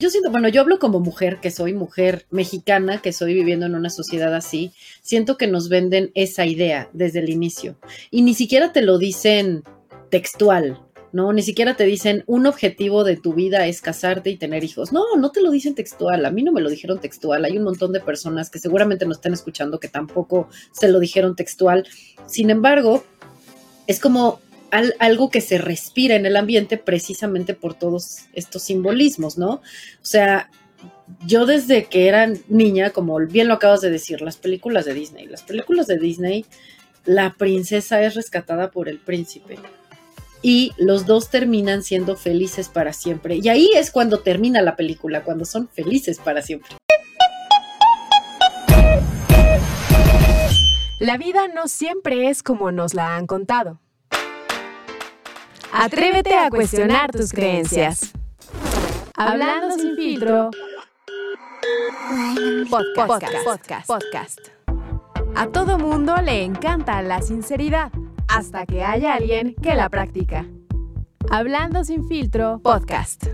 Yo 0.00 0.10
siento, 0.10 0.30
bueno, 0.30 0.48
yo 0.48 0.60
hablo 0.60 0.78
como 0.78 1.00
mujer, 1.00 1.40
que 1.40 1.50
soy 1.50 1.72
mujer 1.72 2.24
mexicana, 2.30 3.02
que 3.02 3.12
soy 3.12 3.34
viviendo 3.34 3.66
en 3.66 3.74
una 3.74 3.90
sociedad 3.90 4.32
así, 4.32 4.70
siento 5.02 5.36
que 5.36 5.48
nos 5.48 5.68
venden 5.68 6.12
esa 6.14 6.46
idea 6.46 6.88
desde 6.92 7.18
el 7.18 7.30
inicio. 7.30 7.74
Y 8.12 8.22
ni 8.22 8.34
siquiera 8.34 8.72
te 8.72 8.80
lo 8.82 8.98
dicen 8.98 9.64
textual, 10.08 10.80
¿no? 11.10 11.32
Ni 11.32 11.42
siquiera 11.42 11.74
te 11.74 11.82
dicen 11.82 12.22
un 12.28 12.46
objetivo 12.46 13.02
de 13.02 13.16
tu 13.16 13.34
vida 13.34 13.66
es 13.66 13.82
casarte 13.82 14.30
y 14.30 14.36
tener 14.36 14.62
hijos. 14.62 14.92
No, 14.92 15.16
no 15.16 15.32
te 15.32 15.42
lo 15.42 15.50
dicen 15.50 15.74
textual. 15.74 16.24
A 16.26 16.30
mí 16.30 16.44
no 16.44 16.52
me 16.52 16.60
lo 16.60 16.70
dijeron 16.70 17.00
textual. 17.00 17.44
Hay 17.44 17.58
un 17.58 17.64
montón 17.64 17.92
de 17.92 17.98
personas 17.98 18.50
que 18.50 18.60
seguramente 18.60 19.04
nos 19.04 19.16
están 19.16 19.32
escuchando 19.32 19.80
que 19.80 19.88
tampoco 19.88 20.48
se 20.70 20.86
lo 20.86 21.00
dijeron 21.00 21.34
textual. 21.34 21.84
Sin 22.24 22.50
embargo, 22.50 23.02
es 23.88 23.98
como 23.98 24.38
algo 24.70 25.30
que 25.30 25.40
se 25.40 25.58
respira 25.58 26.14
en 26.14 26.26
el 26.26 26.36
ambiente 26.36 26.76
precisamente 26.76 27.54
por 27.54 27.74
todos 27.74 28.26
estos 28.32 28.62
simbolismos, 28.62 29.38
¿no? 29.38 29.54
O 29.54 29.60
sea, 30.02 30.50
yo 31.26 31.46
desde 31.46 31.84
que 31.84 32.08
era 32.08 32.30
niña, 32.48 32.90
como 32.90 33.18
bien 33.18 33.48
lo 33.48 33.54
acabas 33.54 33.80
de 33.80 33.90
decir, 33.90 34.20
las 34.20 34.36
películas 34.36 34.84
de 34.84 34.94
Disney, 34.94 35.26
las 35.26 35.42
películas 35.42 35.86
de 35.86 35.98
Disney, 35.98 36.44
la 37.04 37.34
princesa 37.34 38.02
es 38.02 38.14
rescatada 38.14 38.70
por 38.70 38.88
el 38.88 38.98
príncipe 38.98 39.58
y 40.42 40.72
los 40.76 41.06
dos 41.06 41.30
terminan 41.30 41.82
siendo 41.82 42.16
felices 42.16 42.68
para 42.68 42.92
siempre. 42.92 43.36
Y 43.36 43.48
ahí 43.48 43.70
es 43.74 43.90
cuando 43.90 44.20
termina 44.20 44.62
la 44.62 44.76
película, 44.76 45.24
cuando 45.24 45.44
son 45.44 45.68
felices 45.68 46.18
para 46.18 46.42
siempre. 46.42 46.76
La 51.00 51.16
vida 51.16 51.48
no 51.48 51.68
siempre 51.68 52.28
es 52.28 52.42
como 52.42 52.72
nos 52.72 52.92
la 52.94 53.16
han 53.16 53.26
contado. 53.26 53.80
Atrévete 55.72 56.34
a 56.34 56.50
cuestionar 56.50 57.10
tus 57.12 57.32
creencias. 57.32 58.12
Hablando 59.14 59.76
sin 59.76 59.96
filtro. 59.96 60.50
Podcast, 62.70 63.44
podcast, 63.44 63.86
podcast. 63.86 64.38
A 65.34 65.46
todo 65.48 65.78
mundo 65.78 66.16
le 66.22 66.42
encanta 66.42 67.02
la 67.02 67.20
sinceridad, 67.20 67.92
hasta 68.28 68.64
que 68.66 68.82
haya 68.82 69.14
alguien 69.14 69.54
que 69.62 69.74
la 69.74 69.88
practica. 69.88 70.46
Hablando 71.30 71.84
sin 71.84 72.08
filtro, 72.08 72.60
podcast. 72.62 73.26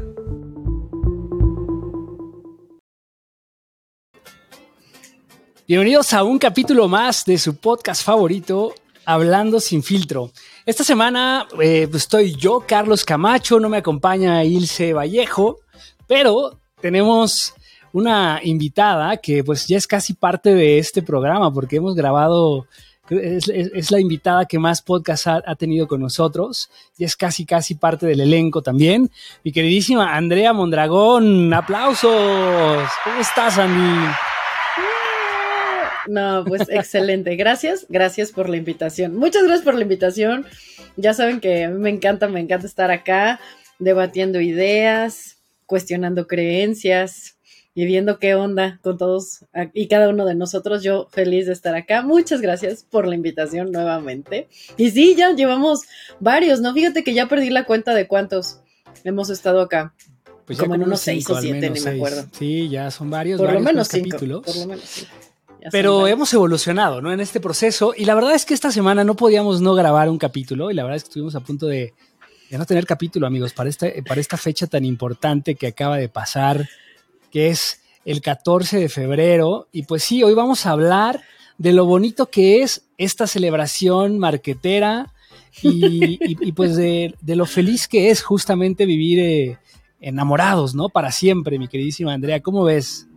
Bienvenidos 5.67 6.13
a 6.13 6.25
un 6.25 6.39
capítulo 6.39 6.89
más 6.89 7.25
de 7.25 7.39
su 7.39 7.57
podcast 7.57 8.05
favorito, 8.05 8.75
Hablando 9.07 9.61
sin 9.61 9.83
filtro. 9.83 10.31
Esta 10.67 10.83
semana 10.83 11.47
eh, 11.61 11.87
pues, 11.91 12.05
estoy 12.05 12.35
yo, 12.35 12.65
Carlos 12.67 13.05
Camacho, 13.05 13.61
no 13.61 13.69
me 13.69 13.77
acompaña 13.77 14.45
Ilse 14.45 14.95
Vallejo, 14.95 15.59
pero 16.07 16.59
tenemos 16.81 17.53
una 17.93 18.41
invitada 18.43 19.19
que 19.19 19.45
pues 19.45 19.67
ya 19.67 19.77
es 19.77 19.87
casi 19.87 20.15
parte 20.15 20.55
de 20.55 20.79
este 20.79 21.03
programa 21.03 21.53
porque 21.53 21.77
hemos 21.77 21.95
grabado, 21.95 22.67
es, 23.11 23.91
la 23.91 24.01
invitada 24.01 24.47
que 24.47 24.59
más 24.59 24.81
podcast 24.81 25.27
ha, 25.27 25.43
ha, 25.47 25.55
tenido 25.55 25.87
con 25.87 26.01
nosotros 26.01 26.71
y 26.97 27.05
es 27.05 27.15
casi 27.15 27.45
casi 27.45 27.75
parte 27.75 28.07
del 28.07 28.21
elenco 28.21 28.63
también. 28.63 29.11
Mi 29.45 29.53
queridísima 29.53 30.17
Andrea 30.17 30.55
Mondragón, 30.55 31.53
aplausos. 31.53 32.89
¿Cómo 33.05 33.21
estás, 33.21 33.59
Andy? 33.59 34.34
No, 36.07 36.45
pues 36.47 36.63
excelente. 36.69 37.37
Gracias, 37.37 37.87
gracias 37.89 38.33
por 38.33 38.49
la 38.49 38.57
invitación. 38.57 39.17
Muchas 39.17 39.45
gracias 39.45 39.65
por 39.65 39.75
la 39.75 39.83
invitación. 39.83 40.47
Ya 40.97 41.15
saben 41.15 41.41
que 41.41 41.65
a 41.65 41.71
mí 41.71 41.79
me 41.79 41.91
encanta, 41.91 42.29
me 42.29 42.41
encanta 42.41 42.67
estar 42.67 42.91
acá 42.91 43.41
debatiendo 43.79 44.41
ideas, 44.41 45.39
cuestionando 45.67 46.27
creencias 46.27 47.37
y 47.75 47.87
viendo 47.87 48.19
qué 48.19 48.35
onda 48.35 48.79
con 48.83 48.99
todos 48.99 49.45
y 49.73 49.89
cada 49.89 50.09
uno 50.09 50.27
de 50.27 50.35
nosotros. 50.35 50.83
Yo 50.83 51.09
feliz 51.11 51.47
de 51.47 51.53
estar 51.53 51.75
acá. 51.75 52.03
Muchas 52.03 52.41
gracias 52.41 52.85
por 52.89 53.07
la 53.07 53.15
invitación 53.15 53.73
nuevamente. 53.73 54.49
Y 54.77 54.91
sí, 54.91 55.15
ya 55.17 55.33
llevamos 55.33 55.83
varios, 56.21 56.61
¿no? 56.61 56.73
Fíjate 56.73 57.03
que 57.03 57.15
ya 57.15 57.27
perdí 57.27 57.51
la 57.51 57.65
cuenta 57.65 57.95
de 57.95 58.07
cuántos 58.07 58.61
hemos 59.03 59.31
estado 59.31 59.61
acá. 59.61 59.95
Pues 60.47 60.59
como 60.59 60.75
en 60.75 60.83
unos 60.83 61.01
seis 61.01 61.29
o 61.31 61.41
siete, 61.41 61.71
ni 61.71 61.81
me 61.81 61.91
acuerdo. 61.91 62.27
Sí, 62.33 62.69
ya 62.69 62.91
son 62.91 63.11
varios, 63.11 63.41
por 63.41 63.53
lo 63.53 63.61
menos 63.61 63.89
capítulos. 63.89 64.43
Por 64.45 64.57
lo 64.57 64.67
menos 64.67 64.85
cinco. 64.85 65.11
Pero 65.71 66.07
hemos 66.07 66.33
evolucionado, 66.35 67.01
¿no? 67.01 67.13
En 67.13 67.21
este 67.21 67.41
proceso. 67.41 67.95
Y 67.97 68.05
la 68.05 68.15
verdad 68.15 68.35
es 68.35 68.45
que 68.45 68.55
esta 68.55 68.71
semana 68.71 69.05
no 69.05 69.17
podíamos 69.17 69.61
no 69.61 69.75
grabar 69.75 70.09
un 70.09 70.19
capítulo. 70.19 70.71
Y 70.71 70.75
la 70.75 70.83
verdad 70.83 70.97
es 70.97 71.05
que 71.05 71.09
estuvimos 71.09 71.35
a 71.35 71.41
punto 71.41 71.67
de, 71.67 71.95
no 72.51 72.67
tener 72.67 72.87
capítulo, 72.87 73.27
amigos, 73.27 73.53
para 73.53 73.71
esta, 73.71 73.87
para 74.07 74.21
esta 74.21 74.37
fecha 74.37 74.67
tan 74.67 74.85
importante 74.85 75.55
que 75.55 75.69
acaba 75.69 75.97
de 75.97 76.09
pasar, 76.09 76.69
que 77.31 77.49
es 77.49 77.81
el 78.05 78.21
14 78.21 78.79
de 78.79 78.89
febrero. 78.89 79.69
Y 79.73 79.85
pues 79.85 80.05
sí, 80.05 80.23
hoy 80.23 80.35
vamos 80.35 80.67
a 80.67 80.71
hablar 80.71 81.23
de 81.59 81.73
lo 81.73 81.87
bonito 81.87 82.27
que 82.27 82.63
es 82.63 82.85
esta 82.99 83.27
celebración 83.27 84.19
marquetera 84.19 85.13
y, 85.63 86.53
pues 86.53 86.77
de, 86.77 87.15
lo 87.27 87.47
feliz 87.47 87.89
que 87.89 88.11
es 88.11 88.23
justamente 88.23 88.87
vivir 88.87 89.21
eh, 89.21 89.59
enamorados, 90.01 90.75
¿no? 90.75 90.89
Para 90.89 91.13
siempre, 91.13 91.59
mi 91.59 91.69
queridísima 91.69 92.13
Andrea. 92.13 92.41
¿Cómo 92.41 92.65
ves? 92.65 93.09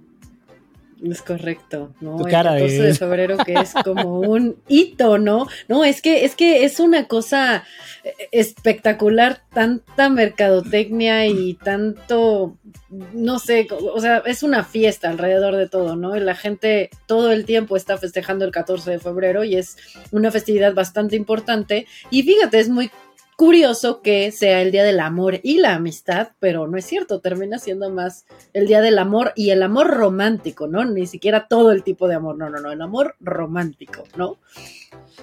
Es 1.03 1.21
correcto, 1.21 1.93
¿no? 2.01 2.25
el 2.25 2.31
14 2.31 2.81
de... 2.81 2.93
febrero 2.95 3.37
que 3.37 3.53
es 3.53 3.73
como 3.83 4.19
un 4.19 4.57
hito, 4.67 5.17
¿no? 5.17 5.47
No, 5.67 5.83
es 5.83 6.01
que 6.01 6.25
es 6.25 6.35
que 6.35 6.65
es 6.65 6.79
una 6.79 7.07
cosa 7.07 7.63
eh, 8.03 8.13
espectacular, 8.31 9.41
tanta 9.53 10.09
mercadotecnia 10.09 11.27
y 11.27 11.53
tanto 11.53 12.57
no 12.89 13.37
sé, 13.39 13.67
o 13.69 13.99
sea, 13.99 14.23
es 14.25 14.43
una 14.43 14.63
fiesta 14.63 15.09
alrededor 15.09 15.55
de 15.55 15.67
todo, 15.67 15.95
¿no? 15.95 16.15
Y 16.15 16.19
la 16.19 16.35
gente 16.35 16.89
todo 17.05 17.31
el 17.31 17.45
tiempo 17.45 17.75
está 17.75 17.97
festejando 17.97 18.45
el 18.45 18.51
14 18.51 18.91
de 18.91 18.99
febrero 18.99 19.43
y 19.43 19.55
es 19.55 19.77
una 20.11 20.31
festividad 20.31 20.73
bastante 20.73 21.15
importante 21.15 21.85
y 22.09 22.23
fíjate, 22.23 22.59
es 22.59 22.69
muy 22.69 22.89
curioso 23.37 24.01
que 24.01 24.31
sea 24.31 24.63
el 24.63 24.71
Día 24.71 24.83
del 24.83 24.99
Amor 24.99 25.39
y 25.43 25.59
la 25.59 25.75
Amistad, 25.75 26.29
pero 26.39 26.67
no 26.67 26.75
es 26.75 26.85
cierto, 26.85 27.21
termina 27.21 27.59
siendo 27.59 27.91
más 27.91 28.25
el 28.51 28.65
Día 28.65 28.81
del 28.81 28.97
Amor 28.97 29.31
y 29.35 29.51
el 29.51 29.61
amor 29.61 29.91
romántico, 29.91 30.67
¿no? 30.67 30.83
Ni 30.85 31.05
siquiera 31.05 31.47
todo 31.47 31.71
el 31.71 31.83
tipo 31.83 32.07
de 32.07 32.15
amor, 32.15 32.35
no, 32.35 32.49
no, 32.49 32.59
no, 32.59 32.71
el 32.71 32.81
amor 32.81 33.15
romántico, 33.19 34.03
¿no? 34.17 34.37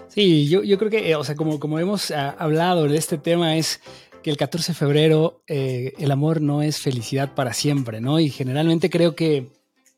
Sí, 0.06 0.48
yo, 0.48 0.62
yo 0.62 0.78
creo 0.78 0.92
que, 0.92 1.10
eh, 1.10 1.16
o 1.16 1.24
sea, 1.24 1.34
como, 1.34 1.58
como 1.58 1.80
hemos 1.80 2.12
ah, 2.12 2.36
hablado 2.38 2.86
de 2.86 2.96
este 2.96 3.18
tema, 3.18 3.56
es 3.56 3.80
que 4.22 4.30
el 4.30 4.36
14 4.36 4.72
de 4.72 4.78
febrero 4.78 5.42
eh, 5.48 5.92
el 5.98 6.12
amor 6.12 6.40
no 6.40 6.62
es 6.62 6.78
felicidad 6.78 7.34
para 7.34 7.52
siempre, 7.52 8.00
¿no? 8.00 8.20
Y 8.20 8.30
generalmente 8.30 8.90
creo 8.90 9.16
que 9.16 9.48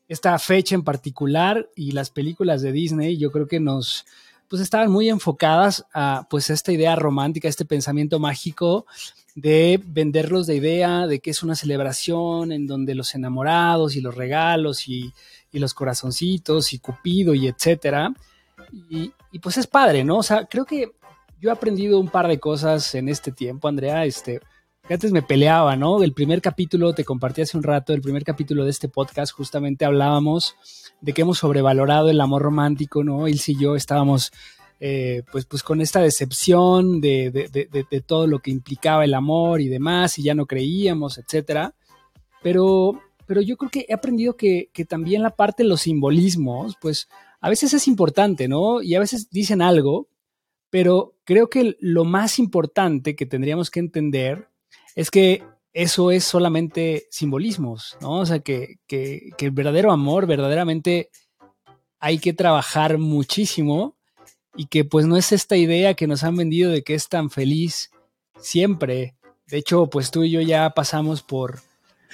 esta 0.07 0.39
fecha 0.39 0.73
en 0.73 0.83
particular 0.83 1.69
y 1.75 1.91
las 1.91 2.09
películas 2.09 2.63
de 2.63 2.71
Disney, 2.71 3.17
yo 3.17 3.31
creo 3.31 3.47
que 3.47 3.59
nos 3.59 4.05
pues 4.47 4.61
estaban 4.61 4.91
muy 4.91 5.09
enfocadas 5.09 5.85
a 5.93 6.27
pues 6.29 6.49
esta 6.49 6.71
idea 6.71 6.95
romántica, 6.95 7.47
este 7.47 7.65
pensamiento 7.65 8.19
mágico 8.19 8.85
de 9.35 9.79
venderlos 9.85 10.47
de 10.47 10.55
idea 10.55 11.05
de 11.05 11.19
que 11.19 11.29
es 11.29 11.43
una 11.43 11.55
celebración 11.55 12.51
en 12.51 12.65
donde 12.65 12.95
los 12.95 13.13
enamorados 13.13 13.95
y 13.95 14.01
los 14.01 14.15
regalos 14.15 14.87
y, 14.87 15.13
los 15.51 15.73
corazoncitos 15.73 16.71
y 16.71 16.77
Cupido 16.77 17.33
y 17.33 17.47
etcétera. 17.47 18.13
Y, 18.71 19.11
pues 19.39 19.57
es 19.57 19.65
padre, 19.65 20.03
¿no? 20.03 20.17
O 20.17 20.23
sea, 20.23 20.45
creo 20.45 20.65
que 20.65 20.91
yo 21.41 21.49
he 21.49 21.51
aprendido 21.51 21.99
un 21.99 22.09
par 22.09 22.27
de 22.27 22.39
cosas 22.39 22.93
en 22.93 23.09
este 23.09 23.31
tiempo, 23.31 23.67
Andrea. 23.67 24.05
Este, 24.05 24.39
antes 24.93 25.11
me 25.11 25.21
peleaba, 25.21 25.75
¿no? 25.75 26.01
El 26.03 26.13
primer 26.13 26.41
capítulo, 26.41 26.93
te 26.93 27.03
compartí 27.03 27.41
hace 27.41 27.57
un 27.57 27.63
rato, 27.63 27.93
el 27.93 28.01
primer 28.01 28.23
capítulo 28.23 28.63
de 28.63 28.71
este 28.71 28.87
podcast, 28.87 29.33
justamente 29.33 29.85
hablábamos 29.85 30.55
de 31.01 31.13
que 31.13 31.21
hemos 31.21 31.39
sobrevalorado 31.39 32.09
el 32.09 32.21
amor 32.21 32.41
romántico, 32.41 33.03
¿no? 33.03 33.27
Ilse 33.27 33.51
y 33.51 33.59
yo 33.59 33.75
estábamos 33.75 34.31
eh, 34.79 35.23
pues, 35.31 35.45
pues 35.45 35.63
con 35.63 35.81
esta 35.81 36.01
decepción 36.01 37.01
de, 37.01 37.31
de, 37.31 38.01
todo 38.01 38.27
lo 38.27 38.39
que 38.39 38.51
implicaba 38.51 39.03
el 39.03 39.13
amor 39.13 39.59
y 39.59 39.67
demás, 39.67 40.17
y 40.19 40.23
ya 40.23 40.35
no 40.35 40.45
creíamos, 40.45 41.17
etcétera. 41.17 41.73
Pero, 42.41 43.01
pero 43.25 43.41
yo 43.41 43.57
creo 43.57 43.71
que 43.71 43.85
he 43.89 43.93
aprendido 43.93 44.37
que, 44.37 44.69
que 44.71 44.85
también 44.85 45.21
la 45.21 45.35
parte 45.35 45.63
de 45.63 45.69
los 45.69 45.81
simbolismos, 45.81 46.75
pues 46.79 47.09
a 47.41 47.49
veces 47.49 47.73
es 47.73 47.87
importante, 47.87 48.47
¿no? 48.47 48.81
Y 48.81 48.95
a 48.95 48.99
veces 48.99 49.29
dicen 49.29 49.61
algo, 49.61 50.07
pero 50.69 51.15
creo 51.23 51.49
que 51.49 51.75
lo 51.79 52.05
más 52.05 52.39
importante 52.39 53.15
que 53.15 53.25
tendríamos 53.25 53.69
que 53.69 53.79
entender 53.79 54.47
es 54.97 55.11
que 55.11 55.43
eso 55.73 56.09
es 56.09 56.23
solamente 56.23 57.05
simbolismos, 57.11 57.97
¿no? 58.01 58.13
O 58.13 58.25
sea, 58.25 58.39
que, 58.39 58.79
el 58.89 59.51
verdadero 59.51 59.91
amor, 59.91 60.25
verdaderamente 60.25 61.11
hay 61.99 62.17
que 62.17 62.33
trabajar 62.33 62.97
muchísimo 62.97 63.95
y 64.55 64.65
que 64.65 64.85
pues 64.85 65.05
no 65.05 65.15
es 65.15 65.31
esta 65.31 65.55
idea 65.55 65.93
que 65.93 66.07
nos 66.07 66.23
han 66.23 66.35
vendido 66.35 66.71
de 66.71 66.81
que 66.81 66.95
es 66.95 67.09
tan 67.09 67.29
feliz 67.29 67.91
siempre. 68.39 69.15
De 69.45 69.57
hecho, 69.57 69.85
pues 69.85 70.09
tú 70.09 70.23
y 70.23 70.31
yo 70.31 70.41
ya 70.41 70.71
pasamos 70.71 71.21
por, 71.21 71.59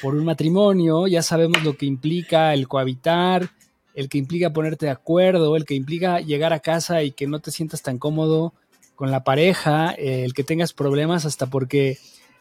por 0.01 0.13
un 0.13 0.25
matrimonio, 0.25 1.07
ya 1.07 1.21
sabemos 1.21 1.63
lo 1.63 1.77
que 1.77 1.86
implica 1.86 2.53
el 2.53 2.68
cohabitar, 2.68 3.50
el 3.95 4.09
que 4.09 4.18
implica 4.18 4.51
ponerte 4.51 4.88
de 4.88 4.91
acuerdo, 4.91 5.56
el 5.56 5.63
que 5.63 5.75
implica 5.75 6.19
llegar 6.19 6.51
a 6.51 6.59
casa 6.59 7.01
y 7.01 7.12
que 7.12 7.27
no 7.27 7.39
te 7.39 7.51
sientas 7.51 7.81
tan 7.81 7.97
cómodo 7.97 8.53
con 8.95 9.09
la 9.09 9.24
pareja, 9.24 9.91
el 9.91 10.33
que 10.33 10.44
tengas 10.44 10.74
problemas 10.74 11.25
hasta 11.25 11.45
porque 11.45 11.97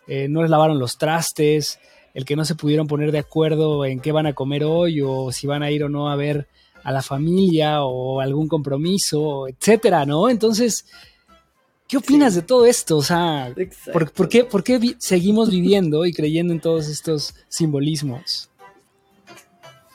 eh, 0.06 0.28
no 0.28 0.43
les 0.43 0.50
lavaron 0.50 0.78
los 0.78 0.99
trastes, 0.99 1.78
el 2.14 2.25
que 2.25 2.37
no 2.37 2.44
se 2.44 2.54
pudieron 2.54 2.87
poner 2.87 3.12
de 3.12 3.19
acuerdo 3.19 3.84
en 3.84 4.00
qué 4.00 4.12
van 4.12 4.26
a 4.26 4.34
comer 4.34 4.64
hoy 4.64 5.00
o 5.00 5.32
si 5.32 5.46
van 5.46 5.62
a 5.62 5.70
ir 5.70 5.84
o 5.84 5.88
no 5.88 6.10
a 6.10 6.16
ver 6.16 6.49
a 6.84 6.93
la 6.93 7.02
familia 7.02 7.84
o 7.84 8.20
algún 8.20 8.49
compromiso, 8.49 9.49
etcétera, 9.49 10.04
¿no? 10.04 10.28
Entonces, 10.28 10.87
¿qué 11.87 11.96
opinas 11.96 12.34
de 12.34 12.43
todo 12.43 12.66
esto? 12.66 12.96
O 12.96 13.02
sea, 13.02 13.54
¿por, 13.93 14.28
qué, 14.28 14.44
por 14.44 14.64
qué 14.64 14.96
seguimos 14.99 15.50
viviendo 15.50 16.05
y 16.05 16.12
creyendo 16.12 16.52
en 16.52 16.60
todos 16.60 16.88
estos 16.88 17.34
simbolismos? 17.48 18.50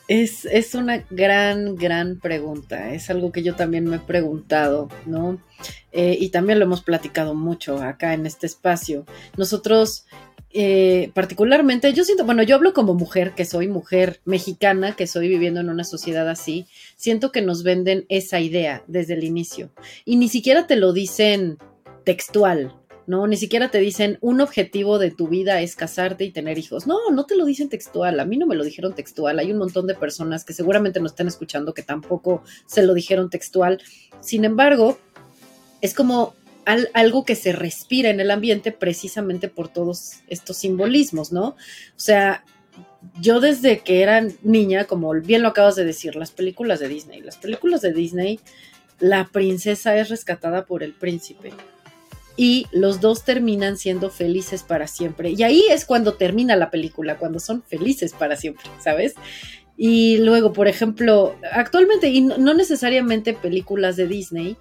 Es, 0.08 0.46
es, 0.46 0.74
una 0.74 1.04
gran, 1.10 1.76
gran 1.76 2.20
pregunta. 2.20 2.94
Es 2.94 3.10
algo 3.10 3.32
que 3.32 3.44
yo 3.44 3.56
también 3.56 3.86
me 3.86 3.98
he 3.98 4.00
preguntado, 4.00 4.88
¿no? 5.06 5.42
Eh, 5.92 6.18
y 6.20 6.30
también 6.30 6.60
lo 6.60 6.66
hemos 6.66 6.82
platicado 6.82 7.36
mucho 7.36 7.82
acá 7.82 8.14
en 8.14 8.26
este 8.26 8.46
espacio. 8.46 9.06
Nosotros, 9.36 10.06
eh, 10.52 11.12
particularmente, 11.14 11.92
yo 11.92 12.06
siento, 12.06 12.24
bueno, 12.24 12.44
yo 12.44 12.56
hablo 12.56 12.74
como 12.74 12.94
mujer, 12.94 13.34
que 13.36 13.44
soy 13.44 13.68
mujer 13.68 14.22
mexicana, 14.24 14.96
que 14.96 15.08
soy 15.08 15.28
viviendo 15.28 15.60
en 15.60 15.70
una 15.70 15.84
sociedad 15.84 16.30
así, 16.30 16.68
siento 16.96 17.34
que 17.34 17.42
nos 17.42 17.64
venden 17.64 18.06
esa 18.08 18.40
idea 18.40 18.84
desde 18.88 19.16
el 19.16 19.26
inicio. 19.26 19.72
Y 20.06 20.16
ni 20.16 20.30
siquiera 20.30 20.68
te 20.68 20.78
lo 20.78 20.94
dicen 20.94 21.58
textual, 22.06 22.74
¿no? 23.08 23.26
Ni 23.26 23.38
siquiera 23.38 23.72
te 23.72 23.80
dicen 23.80 24.18
un 24.22 24.42
objetivo 24.42 25.00
de 25.00 25.12
tu 25.12 25.30
vida 25.30 25.62
es 25.62 25.76
casarte 25.76 26.26
y 26.26 26.32
tener 26.32 26.58
hijos. 26.58 26.86
No, 26.86 27.10
no 27.12 27.26
te 27.26 27.38
lo 27.38 27.46
dicen 27.46 27.70
textual. 27.70 28.20
A 28.20 28.26
mí 28.26 28.38
no 28.38 28.46
me 28.46 28.56
lo 28.56 28.66
dijeron 28.66 28.94
textual. 28.94 29.40
Hay 29.40 29.52
un 29.52 29.58
montón 29.58 29.88
de 29.88 29.96
personas 29.96 30.44
que 30.44 30.54
seguramente 30.54 31.00
nos 31.00 31.14
están 31.14 31.28
escuchando 31.28 31.74
que 31.74 31.84
tampoco 31.84 32.44
se 32.66 32.84
lo 32.84 32.94
dijeron 32.94 33.30
textual. 33.30 33.82
Sin 34.20 34.44
embargo, 34.44 35.00
es 35.82 35.94
como 35.94 36.36
algo 36.94 37.24
que 37.24 37.36
se 37.36 37.54
respira 37.54 38.10
en 38.10 38.20
el 38.20 38.30
ambiente 38.30 38.74
precisamente 38.74 39.48
por 39.48 39.70
todos 39.70 40.16
estos 40.28 40.58
simbolismos, 40.58 41.32
¿no? 41.32 41.48
O 41.48 41.56
sea, 41.96 42.44
yo 43.22 43.40
desde 43.40 43.80
que 43.80 44.02
era 44.02 44.28
niña, 44.44 44.84
como 44.84 45.14
bien 45.14 45.44
lo 45.44 45.48
acabas 45.48 45.78
de 45.78 45.86
decir, 45.86 46.18
las 46.18 46.32
películas 46.32 46.82
de 46.82 46.90
Disney, 46.90 47.22
las 47.22 47.38
películas 47.38 47.82
de 47.82 47.94
Disney, 47.94 48.42
la 49.00 49.30
princesa 49.32 49.96
es 49.96 50.10
rescatada 50.10 50.66
por 50.66 50.84
el 50.84 50.92
príncipe 50.92 51.54
y 52.38 52.68
los 52.72 53.02
dos 53.02 53.26
terminan 53.26 53.78
siendo 53.78 54.10
felices 54.12 54.64
para 54.64 54.88
siempre. 54.88 55.32
Y 55.32 55.44
ahí 55.44 55.64
es 55.70 55.86
cuando 55.86 56.14
termina 56.14 56.56
la 56.56 56.70
película, 56.70 57.18
cuando 57.18 57.40
son 57.40 57.64
felices 57.64 58.14
para 58.14 58.38
siempre, 58.38 58.70
¿sabes? 58.80 59.16
Y 59.76 60.20
luego, 60.20 60.54
por 60.54 60.68
ejemplo, 60.68 61.36
actualmente, 61.52 62.10
y 62.10 62.22
no 62.22 62.54
necesariamente 62.54 63.34
películas 63.34 63.96
de 63.96 64.08
Disney, 64.08 64.58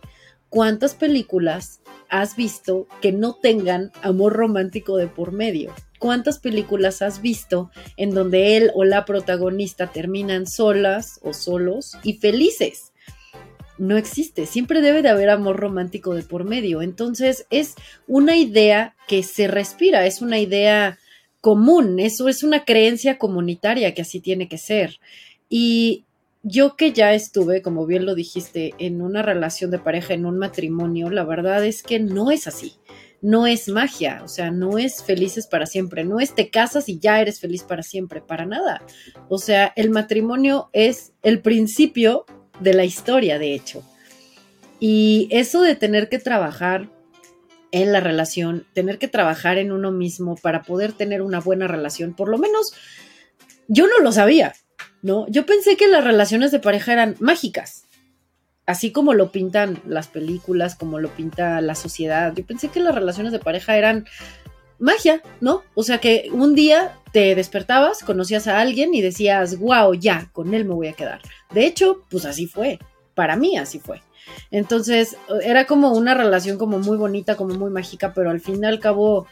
¿cuántas 0.49 0.95
películas 0.95 1.81
has 2.09 2.35
visto 2.37 2.87
que 3.01 3.13
no 3.13 3.35
tengan 3.35 3.93
amor 4.03 4.33
romántico 4.33 4.97
de 4.97 5.07
por 5.07 5.33
medio? 5.33 5.75
¿Cuántas 5.99 6.39
películas 6.39 7.03
has 7.03 7.23
visto 7.23 7.71
en 7.97 8.11
donde 8.11 8.57
él 8.57 8.71
o 8.75 8.85
la 8.85 9.05
protagonista 9.05 9.87
terminan 9.87 10.47
solas 10.47 11.19
o 11.23 11.33
solos 11.33 11.97
y 12.03 12.15
felices? 12.15 12.93
No 13.79 13.97
existe. 13.97 14.47
Siempre 14.47 14.81
debe 14.81 15.03
de 15.03 15.09
haber 15.09 15.31
amor 15.31 15.57
romántico 15.57 16.15
de 16.15 16.23
por 16.23 16.45
medio. 16.45 16.83
Entonces 16.83 17.47
es 17.51 17.75
una 18.07 18.37
idea 18.37 18.95
que 19.09 19.23
se 19.23 19.49
respira, 19.49 20.07
es 20.07 20.23
una 20.23 20.39
idea 20.39 20.99
común, 21.41 22.01
eso 22.01 22.29
es 22.29 22.43
una 22.43 22.65
creencia 22.65 23.19
comunitaria 23.19 23.95
que 23.95 24.03
así 24.03 24.21
tiene 24.21 24.49
que 24.49 24.59
ser. 24.59 24.99
Y 25.49 26.05
yo 26.43 26.77
que 26.77 26.93
ya 26.93 27.13
estuve, 27.15 27.63
como 27.63 27.87
bien 27.87 28.07
lo 28.07 28.15
dijiste, 28.15 28.75
en 28.79 29.03
una 29.03 29.23
relación 29.23 29.71
de 29.71 29.79
pareja, 29.79 30.15
en 30.15 30.27
un 30.27 30.39
matrimonio, 30.39 31.11
la 31.11 31.25
verdad 31.25 31.65
es 31.65 31.83
que 31.83 31.99
no 31.99 32.31
es 32.31 32.47
así. 32.47 32.75
No 33.23 33.47
es 33.47 33.69
magia, 33.69 34.21
o 34.23 34.29
sea, 34.29 34.51
no 34.51 34.79
es 34.79 35.03
felices 35.03 35.47
para 35.47 35.67
siempre, 35.67 36.05
no 36.05 36.21
es 36.21 36.35
te 36.35 36.51
casas 36.51 36.89
y 36.89 36.99
ya 36.99 37.21
eres 37.21 37.41
feliz 37.41 37.63
para 37.63 37.83
siempre, 37.83 38.21
para 38.21 38.45
nada. 38.45 38.83
O 39.29 39.39
sea, 39.39 39.73
el 39.75 39.91
matrimonio 39.91 40.69
es 40.73 41.13
el 41.23 41.41
principio 41.41 42.27
de 42.61 42.75
la 42.75 42.85
historia, 42.85 43.39
de 43.39 43.55
hecho. 43.55 43.83
Y 44.81 45.29
eso 45.31 45.63
de 45.63 45.75
tener 45.75 46.09
que 46.09 46.19
trabajar 46.19 46.89
en 47.73 47.93
la 47.93 48.01
relación, 48.01 48.67
tener 48.73 48.99
que 48.99 49.09
trabajar 49.09 49.59
en 49.59 49.73
uno 49.73 49.91
mismo 49.91 50.37
para 50.37 50.63
poder 50.63 50.93
tener 50.93 51.23
una 51.23 51.41
buena 51.41 51.69
relación, 51.69 52.15
por 52.15 52.29
lo 52.29 52.39
menos 52.39 52.73
yo 53.69 53.87
no 53.87 53.99
lo 53.99 54.13
sabía, 54.13 54.55
¿no? 55.03 55.27
Yo 55.29 55.47
pensé 55.47 55.77
que 55.77 55.89
las 55.89 56.05
relaciones 56.05 56.53
de 56.53 56.61
pareja 56.61 56.93
eran 56.93 57.17
mágicas, 57.19 57.85
así 58.67 58.93
como 58.93 59.15
lo 59.15 59.33
pintan 59.33 59.81
las 59.87 60.09
películas, 60.09 60.75
como 60.75 60.99
lo 61.01 61.09
pinta 61.11 61.61
la 61.61 61.75
sociedad. 61.75 62.33
Yo 62.35 62.47
pensé 62.47 62.69
que 62.69 62.81
las 62.81 62.95
relaciones 62.95 63.33
de 63.33 63.39
pareja 63.39 63.77
eran 63.77 64.07
magia, 64.79 65.23
¿no? 65.41 65.63
O 65.75 65.83
sea 65.83 65.99
que 65.99 66.29
un 66.33 66.55
día 66.55 66.97
te 67.17 67.35
despertabas, 67.35 68.05
conocías 68.05 68.47
a 68.47 68.61
alguien 68.61 68.93
y 68.93 69.01
decías, 69.01 69.59
wow, 69.59 69.95
ya, 69.95 70.29
con 70.35 70.53
él 70.53 70.67
me 70.67 70.75
voy 70.75 70.89
a 70.89 70.93
quedar. 70.93 71.23
De 71.51 71.65
hecho, 71.65 72.05
pues 72.11 72.27
así 72.27 72.47
fue. 72.47 72.79
Para 73.15 73.37
mí 73.37 73.57
así 73.57 73.79
fue. 73.79 74.03
Entonces, 74.51 75.17
era 75.43 75.65
como 75.65 75.95
una 75.95 76.13
relación 76.13 76.59
como 76.59 76.79
muy 76.79 76.99
bonita, 76.99 77.35
como 77.35 77.55
muy 77.55 77.71
mágica, 77.71 78.13
pero 78.13 78.29
al 78.29 78.43
fin 78.43 78.63
y 78.63 78.67
al 78.67 78.81
cabo 78.81 79.27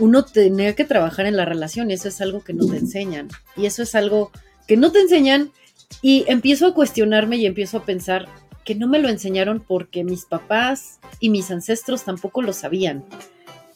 uno 0.00 0.24
tenía 0.24 0.74
que 0.74 0.84
trabajar 0.84 1.26
en 1.26 1.36
la 1.36 1.44
relación 1.44 1.92
y 1.92 1.94
eso 1.94 2.08
es 2.08 2.20
algo 2.20 2.42
que 2.42 2.54
no 2.54 2.66
te 2.66 2.78
enseñan. 2.78 3.28
Y 3.56 3.66
eso 3.66 3.84
es 3.84 3.94
algo 3.94 4.32
que 4.66 4.76
no 4.76 4.90
te 4.90 4.98
enseñan 4.98 5.52
y 6.00 6.24
empiezo 6.26 6.66
a 6.66 6.74
cuestionarme 6.74 7.36
y 7.36 7.46
empiezo 7.46 7.76
a 7.76 7.84
pensar 7.84 8.26
que 8.64 8.74
no 8.74 8.88
me 8.88 8.98
lo 8.98 9.08
enseñaron 9.08 9.60
porque 9.60 10.02
mis 10.02 10.24
papás 10.24 10.98
y 11.20 11.30
mis 11.30 11.52
ancestros 11.52 12.02
tampoco 12.02 12.42
lo 12.42 12.52
sabían. 12.52 13.04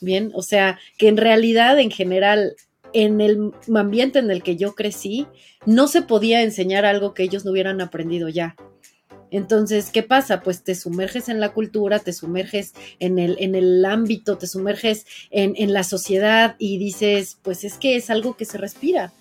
Bien, 0.00 0.32
o 0.34 0.42
sea, 0.42 0.80
que 0.98 1.06
en 1.06 1.16
realidad, 1.16 1.78
en 1.78 1.92
general, 1.92 2.56
en 2.92 3.20
el 3.20 3.52
ambiente 3.74 4.18
en 4.18 4.30
el 4.30 4.42
que 4.42 4.56
yo 4.56 4.74
crecí, 4.74 5.26
no 5.64 5.88
se 5.88 6.02
podía 6.02 6.42
enseñar 6.42 6.84
algo 6.84 7.14
que 7.14 7.22
ellos 7.22 7.44
no 7.44 7.52
hubieran 7.52 7.80
aprendido 7.80 8.28
ya. 8.28 8.56
Entonces, 9.30 9.90
¿qué 9.90 10.02
pasa? 10.02 10.40
Pues 10.40 10.62
te 10.62 10.74
sumerges 10.74 11.28
en 11.28 11.40
la 11.40 11.52
cultura, 11.52 11.98
te 11.98 12.12
sumerges 12.12 12.74
en 13.00 13.18
el, 13.18 13.36
en 13.40 13.54
el 13.54 13.84
ámbito, 13.84 14.38
te 14.38 14.46
sumerges 14.46 15.04
en, 15.30 15.54
en 15.56 15.72
la 15.72 15.82
sociedad 15.82 16.54
y 16.58 16.78
dices, 16.78 17.38
pues 17.42 17.64
es 17.64 17.74
que 17.74 17.96
es 17.96 18.08
algo 18.08 18.36
que 18.36 18.44
se 18.44 18.58
respira 18.58 19.12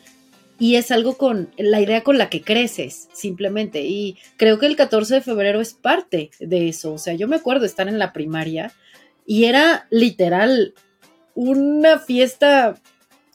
y 0.59 0.75
es 0.75 0.91
algo 0.91 1.17
con 1.17 1.49
la 1.57 1.81
idea 1.81 2.03
con 2.03 2.17
la 2.17 2.29
que 2.29 2.41
creces, 2.41 3.09
simplemente. 3.13 3.83
Y 3.83 4.17
creo 4.37 4.59
que 4.59 4.67
el 4.67 4.75
14 4.75 5.15
de 5.15 5.21
febrero 5.21 5.59
es 5.59 5.73
parte 5.73 6.31
de 6.39 6.69
eso. 6.69 6.93
O 6.93 6.97
sea, 6.97 7.13
yo 7.13 7.27
me 7.27 7.35
acuerdo 7.35 7.65
estar 7.65 7.87
en 7.87 7.99
la 7.99 8.13
primaria 8.13 8.71
y 9.25 9.45
era 9.45 9.87
literal 9.89 10.73
una 11.33 11.99
fiesta 11.99 12.75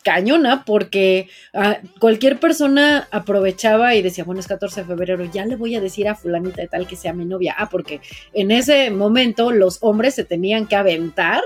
cañona 0.03 0.65
porque 0.65 1.29
ah, 1.53 1.79
cualquier 1.99 2.39
persona 2.39 3.09
aprovechaba 3.11 3.95
y 3.95 4.03
decía, 4.03 4.25
bueno, 4.25 4.41
es 4.41 4.47
14 4.47 4.83
de 4.83 4.87
febrero, 4.87 5.25
ya 5.25 5.45
le 5.45 5.57
voy 5.57 5.75
a 5.75 5.81
decir 5.81 6.09
a 6.09 6.15
fulanita 6.15 6.63
de 6.63 6.69
tal 6.69 6.87
que 6.87 6.97
sea 6.97 7.13
mi 7.13 7.25
novia. 7.25 7.55
Ah, 7.59 7.69
porque 7.69 8.01
en 8.33 8.51
ese 8.51 8.91
momento 8.91 9.51
los 9.51 9.79
hombres 9.83 10.15
se 10.15 10.25
tenían 10.25 10.67
que 10.67 10.77
aventar 10.77 11.43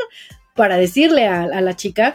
para 0.55 0.77
decirle 0.77 1.27
a, 1.27 1.61
la 1.61 1.75
chica, 1.75 2.15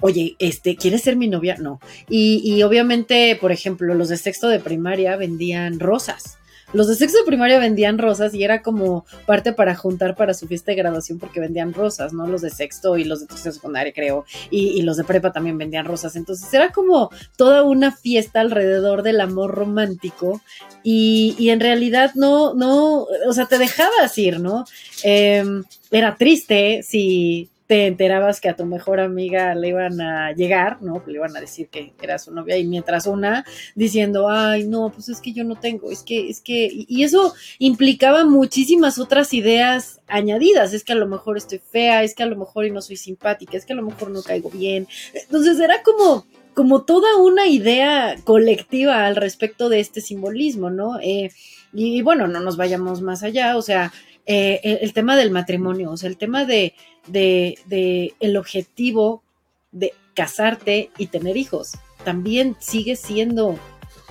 oye, 0.00 0.34
este, 0.40 0.76
¿quieres 0.76 1.02
ser 1.02 1.16
mi 1.16 1.28
novia? 1.28 1.56
No. 1.58 1.80
Y, 2.08 2.42
y 2.44 2.62
obviamente, 2.64 3.36
por 3.40 3.52
ejemplo, 3.52 3.94
los 3.94 4.08
de 4.08 4.16
sexto 4.16 4.48
de 4.48 4.58
primaria 4.58 5.16
vendían 5.16 5.78
rosas 5.78 6.38
los 6.72 6.88
de 6.88 6.94
sexo 6.94 7.18
de 7.18 7.24
primaria 7.24 7.58
vendían 7.58 7.98
rosas 7.98 8.34
y 8.34 8.42
era 8.42 8.62
como 8.62 9.04
parte 9.26 9.52
para 9.52 9.74
juntar 9.74 10.16
para 10.16 10.34
su 10.34 10.46
fiesta 10.46 10.72
de 10.72 10.76
graduación 10.76 11.18
porque 11.18 11.40
vendían 11.40 11.74
rosas, 11.74 12.12
¿no? 12.12 12.26
Los 12.26 12.42
de 12.42 12.50
sexto 12.50 12.96
y 12.96 13.04
los 13.04 13.20
de 13.20 13.26
tercero 13.26 13.52
secundaria, 13.54 13.92
creo, 13.92 14.24
y, 14.50 14.82
los 14.82 14.96
de 14.96 15.04
prepa 15.04 15.32
también 15.32 15.58
vendían 15.58 15.84
rosas. 15.84 16.16
Entonces 16.16 16.52
era 16.52 16.70
como 16.70 17.10
toda 17.36 17.62
una 17.62 17.92
fiesta 17.92 18.40
alrededor 18.40 19.02
del 19.02 19.20
amor 19.20 19.54
romántico 19.54 20.40
y, 20.82 21.36
y 21.38 21.50
en 21.50 21.60
realidad 21.60 22.12
no, 22.14 22.54
no, 22.54 23.06
o 23.26 23.32
sea, 23.32 23.46
te 23.46 23.58
dejabas 23.58 24.16
ir, 24.18 24.40
¿no? 24.40 24.64
Em, 25.02 25.64
era 25.90 26.16
triste 26.16 26.82
si 26.82 27.50
te 27.72 27.86
enterabas 27.86 28.38
que 28.38 28.50
a 28.50 28.54
tu 28.54 28.66
mejor 28.66 29.00
amiga 29.00 29.54
le 29.54 29.68
iban 29.68 29.98
a 30.02 30.32
llegar, 30.32 30.82
¿no? 30.82 31.02
Le 31.06 31.14
iban 31.14 31.34
a 31.34 31.40
decir 31.40 31.68
que 31.68 31.94
era 32.02 32.18
su 32.18 32.30
novia 32.30 32.58
y 32.58 32.66
mientras 32.66 33.06
una 33.06 33.46
diciendo, 33.74 34.28
ay, 34.28 34.64
no, 34.64 34.90
pues 34.90 35.08
es 35.08 35.22
que 35.22 35.32
yo 35.32 35.42
no 35.42 35.58
tengo, 35.58 35.90
es 35.90 36.02
que, 36.02 36.28
es 36.28 36.42
que, 36.42 36.68
y 36.70 37.02
eso 37.02 37.32
implicaba 37.58 38.26
muchísimas 38.26 38.98
otras 38.98 39.32
ideas 39.32 40.02
añadidas, 40.06 40.74
es 40.74 40.84
que 40.84 40.92
a 40.92 40.96
lo 40.96 41.06
mejor 41.06 41.38
estoy 41.38 41.60
fea, 41.60 42.02
es 42.02 42.14
que 42.14 42.22
a 42.22 42.26
lo 42.26 42.36
mejor 42.36 42.66
y 42.66 42.70
no 42.70 42.82
soy 42.82 42.96
simpática, 42.96 43.56
es 43.56 43.64
que 43.64 43.72
a 43.72 43.76
lo 43.76 43.84
mejor 43.84 44.10
no 44.10 44.22
caigo 44.22 44.50
bien. 44.50 44.86
Entonces 45.14 45.58
era 45.58 45.82
como, 45.82 46.26
como 46.52 46.82
toda 46.82 47.16
una 47.16 47.46
idea 47.46 48.16
colectiva 48.24 49.06
al 49.06 49.16
respecto 49.16 49.70
de 49.70 49.80
este 49.80 50.02
simbolismo, 50.02 50.68
¿no? 50.68 51.00
Eh, 51.00 51.30
y, 51.72 52.02
bueno, 52.02 52.28
no 52.28 52.40
nos 52.40 52.58
vayamos 52.58 53.00
más 53.00 53.22
allá, 53.22 53.56
o 53.56 53.62
sea, 53.62 53.94
eh, 54.26 54.78
el, 54.82 54.92
tema 54.92 55.16
del 55.16 55.30
matrimonio, 55.30 55.90
o 55.90 55.96
sea, 55.96 56.10
el 56.10 56.18
tema 56.18 56.44
de, 56.44 56.74
de, 57.06 58.14
el 58.20 58.36
objetivo 58.36 59.22
de 59.70 59.92
casarte 60.14 60.90
y 60.98 61.06
tener 61.06 61.36
hijos, 61.36 61.72
también 62.04 62.56
sigue 62.60 62.96
siendo 62.96 63.58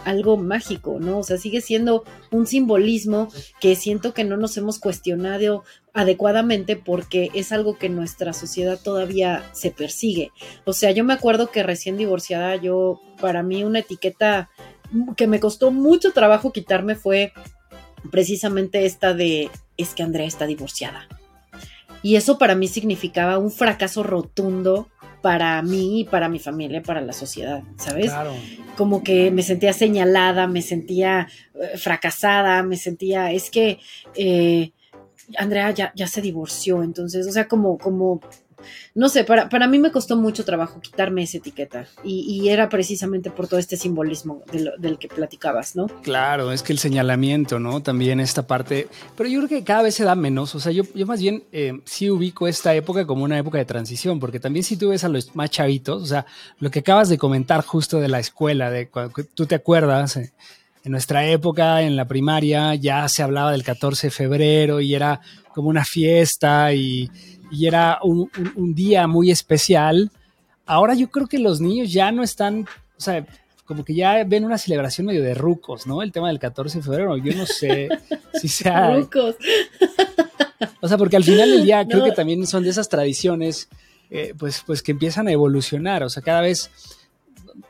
algo 0.04 0.36
mágico, 0.36 0.98
¿no? 1.00 1.20
O 1.20 1.24
sea, 1.24 1.38
sigue 1.38 1.62
siendo 1.62 2.04
un 2.32 2.48
simbolismo 2.48 3.30
que 3.60 3.76
siento 3.76 4.14
que 4.16 4.24
no 4.24 4.36
nos 4.36 4.58
hemos 4.58 4.80
cuestionado 4.80 5.64
adecuadamente 5.94 6.76
porque 6.76 7.30
es 7.36 7.52
algo 7.52 7.78
que 7.78 7.90
nuestra 7.90 8.34
sociedad 8.34 8.80
todavía 8.82 9.48
se 9.54 9.70
persigue. 9.70 10.32
O 10.66 10.74
sea, 10.74 10.90
yo 10.92 11.04
me 11.04 11.14
acuerdo 11.14 11.52
que 11.52 11.62
recién 11.62 11.98
divorciada, 11.98 12.56
yo, 12.56 13.00
para 13.20 13.44
mí 13.44 13.64
una 13.64 13.80
etiqueta 13.80 14.50
que 15.16 15.28
me 15.28 15.40
costó 15.40 15.72
mucho 15.72 16.14
trabajo 16.14 16.52
quitarme 16.52 16.96
fue 16.96 17.34
precisamente 18.10 18.86
esta 18.86 19.14
de, 19.14 19.52
es 19.78 19.94
que 19.94 20.04
Andrea 20.04 20.26
está 20.26 20.48
divorciada. 20.48 21.08
Y 22.04 22.16
eso 22.16 22.38
para 22.38 22.56
mí 22.56 22.68
significaba 22.68 23.38
un 23.38 23.52
fracaso 23.52 24.04
rotundo 24.04 24.88
para 25.22 25.62
mí 25.62 26.02
y 26.02 26.04
para 26.06 26.30
mi 26.30 26.40
familia, 26.40 26.82
para 26.82 27.02
la 27.02 27.14
sociedad, 27.14 27.64
¿sabes? 27.78 28.08
Claro. 28.08 28.34
Como 28.76 29.04
que 29.04 29.30
me 29.30 29.44
sentía 29.44 29.72
señalada, 29.74 30.48
me 30.48 30.62
sentía 30.62 31.28
eh, 31.54 31.78
fracasada, 31.78 32.64
me 32.64 32.76
sentía, 32.76 33.32
es 33.32 33.52
que 33.52 33.80
eh, 34.16 34.72
Andrea 35.38 35.72
ya, 35.72 35.94
ya 35.96 36.08
se 36.08 36.22
divorció, 36.22 36.84
entonces, 36.84 37.28
o 37.28 37.32
sea, 37.32 37.48
como, 37.48 37.78
como 37.78 38.22
no 38.96 39.10
sé, 39.10 39.24
para, 39.24 39.50
para 39.50 39.68
mí 39.68 39.80
me 39.80 39.92
costó 39.92 40.16
mucho 40.16 40.46
trabajo 40.46 40.80
quitarme 40.82 41.24
esa 41.24 41.38
etiqueta 41.38 41.88
y, 42.04 42.50
era 42.52 42.68
precisamente 42.70 43.30
por 43.30 43.48
todo 43.48 43.60
este 43.60 43.78
simbolismo 43.78 44.42
del 44.52 44.98
que 44.98 45.08
platicabas, 45.08 45.76
¿no? 45.76 45.88
Claro, 46.02 46.52
es 46.52 46.64
que 46.64 46.74
el 46.74 46.80
señalamiento, 46.80 47.60
¿no? 47.60 47.82
También 47.82 48.20
esta 48.20 48.46
parte, 48.46 48.88
pero 49.16 49.30
yo 49.30 49.40
creo 49.40 49.50
que 49.50 49.64
cada 49.64 49.84
vez 49.84 49.96
se 49.96 50.04
da 50.04 50.16
menos, 50.16 50.54
o 50.56 50.60
sea, 50.60 50.72
yo, 50.72 50.84
yo 50.94 51.06
más 51.06 51.22
bien 51.22 51.44
eh, 51.52 51.80
sí 51.86 52.10
ubico 52.10 52.48
esta 52.48 52.74
época 52.76 53.06
como 53.06 53.24
una 53.24 53.38
época 53.38 53.58
de 53.58 53.66
transición, 53.66 54.20
porque 54.20 54.40
también 54.40 54.64
si 54.64 54.76
tú 54.76 54.90
ves 54.90 55.04
a 55.04 55.10
los 55.10 55.34
más 55.36 55.50
chavitos, 55.50 56.02
o 56.02 56.06
sea, 56.06 56.26
lo 56.60 56.72
que 56.72 56.80
acabas 56.80 57.08
de 57.08 57.18
comentar 57.18 57.64
justo 57.64 58.00
de 58.00 58.08
la 58.08 58.20
escuela, 58.20 58.70
de 58.70 58.90
cuando 58.90 59.14
tú 59.34 59.46
te 59.46 59.56
acuerdas. 59.56 60.18
Eh, 60.18 60.32
en 60.84 60.92
nuestra 60.92 61.28
época, 61.28 61.84
en 61.84 61.96
la 61.96 62.08
primaria, 62.08 62.74
ya 62.74 63.08
se 63.08 63.22
hablaba 63.22 63.52
del 63.52 63.64
14 63.64 64.08
de 64.08 64.12
febrero 64.12 64.82
y 64.82 64.96
era 64.96 65.22
como 65.54 65.70
una 65.70 65.86
fiesta 65.86 66.74
y, 66.74 67.10
y 67.52 67.68
era 67.68 68.00
un, 68.02 68.30
día 68.74 69.08
muy 69.08 69.30
especial. 69.30 70.10
Ahora 70.66 70.96
yo 70.96 71.12
creo 71.12 71.28
que 71.28 71.40
los 71.40 71.60
niños 71.60 71.92
ya 71.92 72.12
no 72.12 72.24
están, 72.24 72.66
o 72.98 73.02
sea, 73.02 73.26
como 73.66 73.84
que 73.84 73.94
ya 73.94 74.24
ven 74.24 74.46
una 74.46 74.58
celebración 74.58 75.08
medio 75.08 75.22
de 75.22 75.34
rucos, 75.34 75.86
¿no? 75.86 76.02
El 76.02 76.12
tema 76.12 76.30
del 76.30 76.40
14 76.40 76.78
de 76.78 76.84
febrero, 76.84 77.18
yo 77.18 77.36
no 77.36 77.46
sé 77.46 77.90
si 78.34 78.48
sea... 78.48 78.96
Rucos. 78.96 79.36
O 80.80 80.88
sea, 80.88 80.98
porque 80.98 81.18
al 81.18 81.24
final 81.24 81.50
del 81.52 81.64
día 81.64 81.86
creo 81.90 82.04
que 82.04 82.12
también 82.12 82.46
son 82.48 82.64
de 82.64 82.70
esas 82.70 82.90
tradiciones, 82.90 83.70
eh, 84.10 84.34
pues, 84.38 84.64
pues 84.66 84.82
que 84.82 84.92
empiezan 84.92 85.28
a 85.28 85.32
evolucionar, 85.32 86.04
o 86.04 86.10
sea, 86.10 86.24
cada 86.24 86.42
vez 86.42 86.72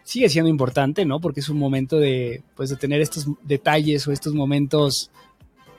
sigue 0.04 0.30
siendo 0.30 0.50
importante, 0.50 1.06
¿no? 1.06 1.20
Porque 1.20 1.40
es 1.40 1.50
un 1.50 1.58
momento 1.58 1.98
de, 1.98 2.44
pues, 2.56 2.70
de 2.70 2.76
tener 2.76 3.02
estos 3.02 3.26
detalles 3.44 4.08
o 4.08 4.12
estos 4.12 4.34
momentos, 4.34 5.12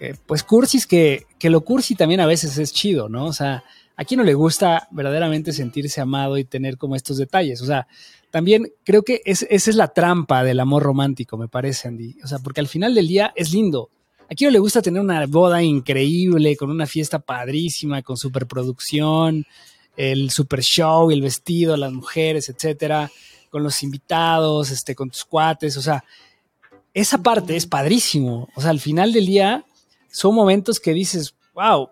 eh, 0.00 0.14
pues, 0.26 0.42
cursis, 0.42 0.86
que, 0.86 1.26
que 1.38 1.50
lo 1.50 1.62
cursi 1.62 1.94
también 1.94 2.20
a 2.20 2.26
veces 2.26 2.58
es 2.58 2.72
chido, 2.72 3.08
¿no? 3.08 3.26
O 3.26 3.32
sea, 3.32 3.64
¿A 3.96 4.04
quién 4.04 4.18
no 4.18 4.24
le 4.24 4.34
gusta 4.34 4.88
verdaderamente 4.90 5.52
sentirse 5.52 6.00
amado 6.00 6.38
y 6.38 6.44
tener 6.44 6.78
como 6.78 6.96
estos 6.96 7.18
detalles? 7.18 7.60
O 7.60 7.66
sea, 7.66 7.86
también 8.30 8.72
creo 8.84 9.02
que 9.02 9.20
esa 9.24 9.46
es 9.48 9.76
la 9.76 9.88
trampa 9.88 10.42
del 10.42 10.60
amor 10.60 10.82
romántico, 10.82 11.36
me 11.36 11.48
parece, 11.48 11.88
Andy. 11.88 12.16
O 12.24 12.26
sea, 12.26 12.38
porque 12.38 12.60
al 12.60 12.68
final 12.68 12.94
del 12.94 13.06
día 13.06 13.32
es 13.36 13.52
lindo. 13.52 13.90
¿A 14.30 14.34
quién 14.34 14.48
no 14.48 14.52
le 14.52 14.58
gusta 14.58 14.80
tener 14.80 15.02
una 15.02 15.26
boda 15.26 15.62
increíble, 15.62 16.56
con 16.56 16.70
una 16.70 16.86
fiesta 16.86 17.18
padrísima, 17.18 18.00
con 18.00 18.16
superproducción, 18.16 19.44
el 19.94 20.30
super 20.30 20.62
show, 20.62 21.10
el 21.10 21.20
vestido, 21.20 21.76
las 21.76 21.92
mujeres, 21.92 22.48
etcétera, 22.48 23.10
con 23.50 23.62
los 23.62 23.82
invitados, 23.82 24.70
este, 24.70 24.94
con 24.94 25.10
tus 25.10 25.26
cuates? 25.26 25.76
O 25.76 25.82
sea, 25.82 26.02
esa 26.94 27.18
parte 27.18 27.56
es 27.56 27.66
padrísimo. 27.66 28.48
O 28.54 28.62
sea, 28.62 28.70
al 28.70 28.80
final 28.80 29.12
del 29.12 29.26
día 29.26 29.66
son 30.10 30.34
momentos 30.34 30.80
que 30.80 30.94
dices, 30.94 31.34
wow, 31.52 31.90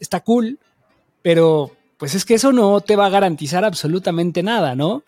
está 0.00 0.18
cool, 0.24 0.58
pero 1.26 1.72
pues 1.98 2.14
es 2.14 2.24
que 2.24 2.34
eso 2.34 2.52
no 2.52 2.80
te 2.80 2.94
va 2.94 3.06
a 3.06 3.10
garantizar 3.10 3.64
absolutamente 3.64 4.44
nada, 4.44 4.76
¿no? 4.76 5.02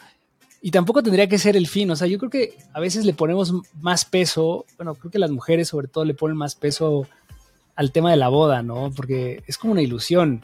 Y 0.60 0.72
tampoco 0.72 1.00
tendría 1.00 1.28
que 1.28 1.38
ser 1.38 1.56
el 1.56 1.68
fin, 1.68 1.88
o 1.92 1.94
sea, 1.94 2.08
yo 2.08 2.18
creo 2.18 2.28
que 2.28 2.58
a 2.72 2.80
veces 2.80 3.04
le 3.04 3.14
ponemos 3.14 3.54
más 3.80 4.04
peso, 4.04 4.66
bueno, 4.76 4.96
creo 4.96 5.12
que 5.12 5.20
las 5.20 5.30
mujeres 5.30 5.68
sobre 5.68 5.86
todo 5.86 6.04
le 6.04 6.14
ponen 6.14 6.36
más 6.36 6.56
peso 6.56 7.06
al 7.76 7.92
tema 7.92 8.10
de 8.10 8.16
la 8.16 8.30
boda, 8.30 8.64
¿no? 8.64 8.90
Porque 8.96 9.44
es 9.46 9.58
como 9.58 9.74
una 9.74 9.82
ilusión. 9.82 10.42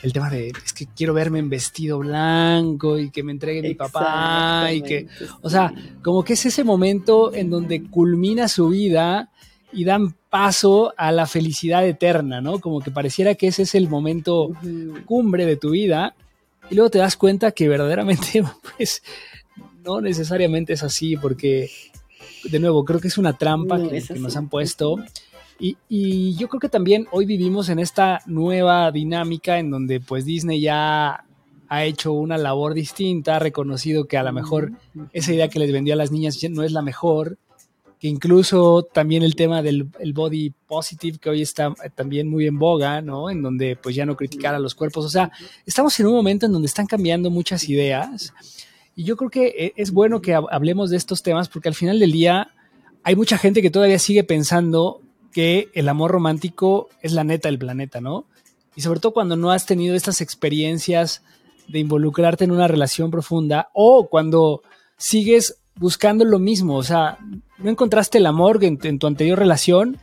El 0.00 0.12
tema 0.12 0.30
de, 0.30 0.52
es 0.64 0.72
que 0.72 0.86
quiero 0.86 1.12
verme 1.12 1.40
en 1.40 1.50
vestido 1.50 1.98
blanco 1.98 2.96
y 2.96 3.10
que 3.10 3.24
me 3.24 3.32
entregue 3.32 3.62
mi 3.62 3.74
papá 3.74 4.68
y 4.72 4.82
que, 4.82 5.08
o 5.42 5.50
sea, 5.50 5.74
como 6.04 6.22
que 6.22 6.34
es 6.34 6.46
ese 6.46 6.62
momento 6.62 7.34
en 7.34 7.50
donde 7.50 7.82
culmina 7.82 8.46
su 8.46 8.68
vida 8.68 9.32
y 9.76 9.84
dan 9.84 10.14
paso 10.30 10.94
a 10.96 11.12
la 11.12 11.26
felicidad 11.26 11.86
eterna, 11.86 12.40
¿no? 12.40 12.60
Como 12.60 12.80
que 12.80 12.90
pareciera 12.90 13.34
que 13.34 13.48
ese 13.48 13.62
es 13.62 13.74
el 13.74 13.90
momento 13.90 14.50
cumbre 15.04 15.44
de 15.44 15.56
tu 15.56 15.70
vida. 15.70 16.16
Y 16.70 16.74
luego 16.76 16.88
te 16.88 16.98
das 16.98 17.18
cuenta 17.18 17.52
que 17.52 17.68
verdaderamente, 17.68 18.42
pues, 18.76 19.02
no 19.84 20.00
necesariamente 20.00 20.72
es 20.72 20.82
así, 20.82 21.18
porque, 21.18 21.70
de 22.44 22.58
nuevo, 22.58 22.86
creo 22.86 23.00
que 23.00 23.08
es 23.08 23.18
una 23.18 23.36
trampa 23.36 23.78
que, 23.78 24.02
nos 24.18 24.34
han 24.38 24.48
puesto. 24.48 24.96
Y, 25.60 25.76
y, 25.90 26.34
yo 26.36 26.48
creo 26.48 26.60
que 26.60 26.70
también 26.70 27.06
hoy 27.12 27.26
vivimos 27.26 27.68
en 27.68 27.78
esta 27.78 28.22
nueva 28.24 28.90
dinámica 28.90 29.58
en 29.58 29.70
donde 29.70 30.00
pues 30.00 30.24
Disney 30.24 30.60
ya 30.60 31.24
ha 31.68 31.84
hecho 31.84 32.12
una 32.12 32.38
labor 32.38 32.72
distinta, 32.72 33.36
ha 33.36 33.40
reconocido 33.40 34.06
que 34.06 34.16
a 34.16 34.22
lo 34.22 34.32
mejor 34.32 34.72
esa 35.12 35.32
idea 35.32 35.48
que 35.48 35.58
les 35.58 35.72
vendió 35.72 35.94
a 35.94 35.96
las 35.96 36.12
niñas 36.12 36.38
no 36.50 36.62
es 36.62 36.72
la 36.72 36.82
mejor 36.82 37.38
incluso 38.06 38.82
también 38.82 39.22
el 39.22 39.36
tema 39.36 39.62
del 39.62 39.90
body 40.14 40.52
positive, 40.66 41.18
que 41.18 41.30
hoy 41.30 41.42
está 41.42 41.74
también 41.94 42.28
muy 42.28 42.46
en 42.46 42.58
boga, 42.58 43.00
¿no? 43.02 43.30
En 43.30 43.42
donde 43.42 43.76
pues 43.76 43.94
ya 43.94 44.06
no 44.06 44.16
criticar 44.16 44.54
a 44.54 44.58
los 44.58 44.74
cuerpos. 44.74 45.04
O 45.04 45.08
sea, 45.08 45.30
estamos 45.64 45.98
en 46.00 46.06
un 46.06 46.14
momento 46.14 46.46
en 46.46 46.52
donde 46.52 46.66
están 46.66 46.86
cambiando 46.86 47.30
muchas 47.30 47.68
ideas 47.68 48.32
y 48.96 49.04
yo 49.04 49.16
creo 49.16 49.30
que 49.30 49.46
eh, 49.46 49.72
es 49.76 49.92
bueno 49.92 50.22
que 50.22 50.34
hablemos 50.34 50.90
de 50.90 50.96
estos 50.96 51.22
temas 51.22 51.48
porque 51.48 51.68
al 51.68 51.74
final 51.74 52.00
del 52.00 52.12
día 52.12 52.48
hay 53.04 53.14
mucha 53.14 53.36
gente 53.36 53.60
que 53.60 53.70
todavía 53.70 53.98
sigue 53.98 54.24
pensando 54.24 55.02
que 55.32 55.68
el 55.74 55.88
amor 55.90 56.10
romántico 56.10 56.88
es 57.02 57.12
la 57.12 57.22
neta 57.22 57.48
del 57.48 57.58
planeta, 57.58 58.00
¿no? 58.00 58.24
Y 58.74 58.80
sobre 58.80 59.00
todo 59.00 59.12
cuando 59.12 59.36
no 59.36 59.50
has 59.50 59.66
tenido 59.66 59.94
estas 59.94 60.22
experiencias 60.22 61.22
de 61.68 61.78
involucrarte 61.78 62.44
en 62.44 62.52
una 62.52 62.68
relación 62.68 63.10
profunda 63.10 63.68
o 63.74 64.08
cuando 64.08 64.62
sigues 64.96 65.58
buscando 65.76 66.24
lo 66.24 66.38
mismo, 66.38 66.76
o 66.76 66.82
sea, 66.82 67.18
no 67.58 67.70
encontraste 67.70 68.18
el 68.18 68.26
amor 68.26 68.62
en, 68.62 68.98
tu 68.98 69.06
anterior 69.06 69.38
relación 69.38 69.98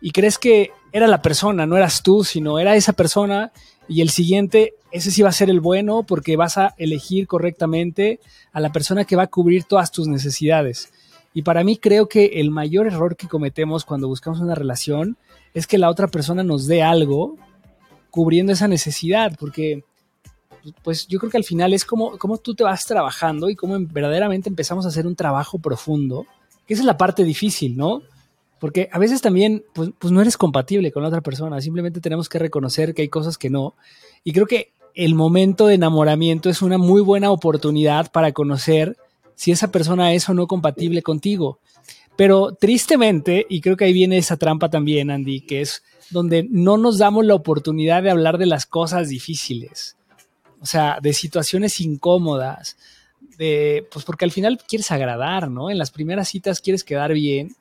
y 0.00 0.10
crees 0.10 0.38
que 0.38 0.70
era 0.92 1.06
la 1.06 1.22
persona, 1.22 1.66
no 1.66 1.76
eras 1.76 2.02
tú, 2.02 2.24
sino 2.24 2.58
era 2.58 2.76
esa 2.76 2.92
persona 2.92 3.52
y 3.88 4.00
el 4.00 4.10
siguiente, 4.10 4.74
ese 4.92 5.10
sí 5.10 5.22
va 5.22 5.30
a 5.30 5.32
ser 5.32 5.50
el 5.50 5.60
bueno 5.60 6.02
porque 6.02 6.36
vas 6.36 6.58
a 6.58 6.74
elegir 6.78 7.26
correctamente 7.26 8.20
a 8.52 8.60
la 8.60 8.72
persona 8.72 9.04
que 9.04 9.16
va 9.16 9.24
a 9.24 9.28
cubrir 9.28 9.64
todas 9.64 9.90
tus 9.90 10.08
necesidades. 10.08 10.92
Y 11.32 11.42
para 11.42 11.62
mí 11.62 11.76
creo 11.76 12.08
que 12.08 12.40
el 12.40 12.50
mayor 12.50 12.86
error 12.86 13.16
que 13.16 13.28
cometemos 13.28 13.84
cuando 13.84 14.08
buscamos 14.08 14.40
una 14.40 14.54
relación 14.54 15.16
es 15.54 15.66
que 15.66 15.78
la 15.78 15.90
otra 15.90 16.08
persona 16.08 16.42
nos 16.42 16.66
dé 16.66 16.82
algo 16.82 17.36
cubriendo 18.10 18.52
esa 18.52 18.66
necesidad, 18.66 19.36
porque 19.38 19.84
pues 20.82 21.06
yo 21.06 21.18
creo 21.18 21.30
que 21.30 21.38
al 21.38 21.44
final 21.44 21.72
es 21.72 21.84
como, 21.84 22.18
como 22.18 22.38
tú 22.38 22.54
te 22.54 22.64
vas 22.64 22.84
trabajando 22.84 23.48
y 23.48 23.56
cómo 23.56 23.76
verdaderamente 23.78 24.48
empezamos 24.48 24.84
a 24.84 24.88
hacer 24.88 25.06
un 25.06 25.16
trabajo 25.16 25.58
profundo, 25.58 26.26
esa 26.74 26.82
es 26.82 26.86
la 26.86 26.98
parte 26.98 27.24
difícil, 27.24 27.76
¿no? 27.76 28.02
Porque 28.58 28.88
a 28.92 28.98
veces 28.98 29.22
también, 29.22 29.64
pues, 29.74 29.90
pues, 29.98 30.12
no 30.12 30.20
eres 30.20 30.36
compatible 30.36 30.92
con 30.92 31.02
la 31.02 31.08
otra 31.08 31.22
persona, 31.22 31.60
simplemente 31.60 32.00
tenemos 32.00 32.28
que 32.28 32.38
reconocer 32.38 32.94
que 32.94 33.02
hay 33.02 33.08
cosas 33.08 33.38
que 33.38 33.50
no. 33.50 33.74
Y 34.22 34.32
creo 34.32 34.46
que 34.46 34.72
el 34.94 35.14
momento 35.14 35.66
de 35.66 35.74
enamoramiento 35.74 36.50
es 36.50 36.62
una 36.62 36.76
muy 36.76 37.00
buena 37.00 37.30
oportunidad 37.30 38.10
para 38.12 38.32
conocer 38.32 38.96
si 39.34 39.52
esa 39.52 39.70
persona 39.70 40.12
es 40.12 40.28
o 40.28 40.34
no 40.34 40.46
compatible 40.46 41.02
contigo. 41.02 41.58
Pero 42.16 42.52
tristemente, 42.52 43.46
y 43.48 43.62
creo 43.62 43.76
que 43.76 43.86
ahí 43.86 43.92
viene 43.92 44.18
esa 44.18 44.36
trampa 44.36 44.68
también, 44.68 45.10
Andy, 45.10 45.40
que 45.40 45.62
es 45.62 45.82
donde 46.10 46.46
no 46.50 46.76
nos 46.76 46.98
damos 46.98 47.24
la 47.24 47.34
oportunidad 47.34 48.02
de 48.02 48.10
hablar 48.10 48.36
de 48.36 48.46
las 48.46 48.66
cosas 48.66 49.08
difíciles 49.08 49.96
o 50.60 50.66
sea, 50.66 50.98
de 51.00 51.12
situaciones 51.12 51.80
incómodas, 51.80 52.76
pues 53.90 54.04
porque 54.04 54.24
al 54.24 54.32
final 54.32 54.58
quieres 54.68 54.90
agradar, 54.90 55.50
¿no? 55.50 55.70
En 55.70 55.78
las 55.78 55.90
primeras 55.90 56.28
citas 56.28 56.60
quieres 56.60 56.84
quedar 56.84 57.12
bien. 57.12 57.56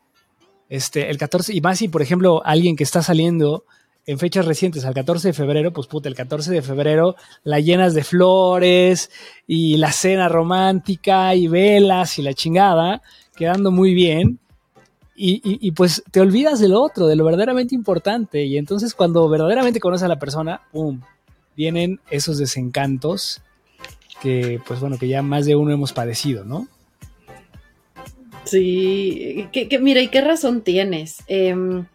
Este, 0.68 1.10
el 1.10 1.18
14, 1.18 1.54
y 1.54 1.62
más 1.62 1.80
si, 1.80 1.88
por 1.88 2.02
ejemplo, 2.02 2.42
alguien 2.46 2.76
que 2.76 2.84
está 2.84 3.02
saliendo 3.02 3.64
en 4.06 4.20
fechas 4.20 4.46
recientes, 4.46 4.86
al 4.86 4.94
14 4.94 5.30
de 5.30 5.34
febrero, 5.34 5.72
pues 5.72 5.88
puta, 5.88 6.10
el 6.10 6.16
14 6.16 6.52
de 6.52 6.62
febrero 6.62 7.16
la 7.44 7.60
llenas 7.60 7.94
de 7.94 8.04
flores 8.04 9.10
y 9.48 9.78
la 9.78 9.92
cena 9.92 10.28
romántica 10.28 11.34
y 11.36 11.48
velas 11.48 12.20
y 12.20 12.24
la 12.24 12.34
chingada, 12.34 13.02
quedando 13.36 13.72
muy 13.72 13.94
bien. 13.94 14.40
Y, 15.16 15.42
y, 15.44 15.72
pues 15.72 16.02
te 16.12 16.22
olvidas 16.22 16.62
de 16.62 16.70
lo 16.70 16.82
otro, 16.82 17.06
de 17.08 17.18
lo 17.18 17.26
verdaderamente 17.26 17.76
importante. 17.76 18.46
Y 18.46 18.58
entonces 18.58 18.96
cuando 18.96 19.28
verdaderamente 19.28 19.82
conoces 19.82 20.04
a 20.04 20.08
la 20.08 20.18
persona, 20.18 20.62
¡pum! 20.72 21.02
vienen 21.58 22.00
esos 22.10 22.38
desencantos 22.38 23.42
que, 24.22 24.60
pues 24.68 24.80
bueno, 24.80 24.98
que 24.98 25.08
ya 25.08 25.22
más 25.22 25.46
de 25.46 25.56
uno 25.56 25.72
hemos 25.72 25.94
padecido, 25.94 26.46
¿no? 26.46 26.68
Sí, 28.46 29.48
que, 29.52 29.80
mira, 29.80 30.02
¿y 30.02 30.08
qué 30.08 30.22
razón 30.22 30.62
tienes? 30.62 31.24
Em, 31.28 31.86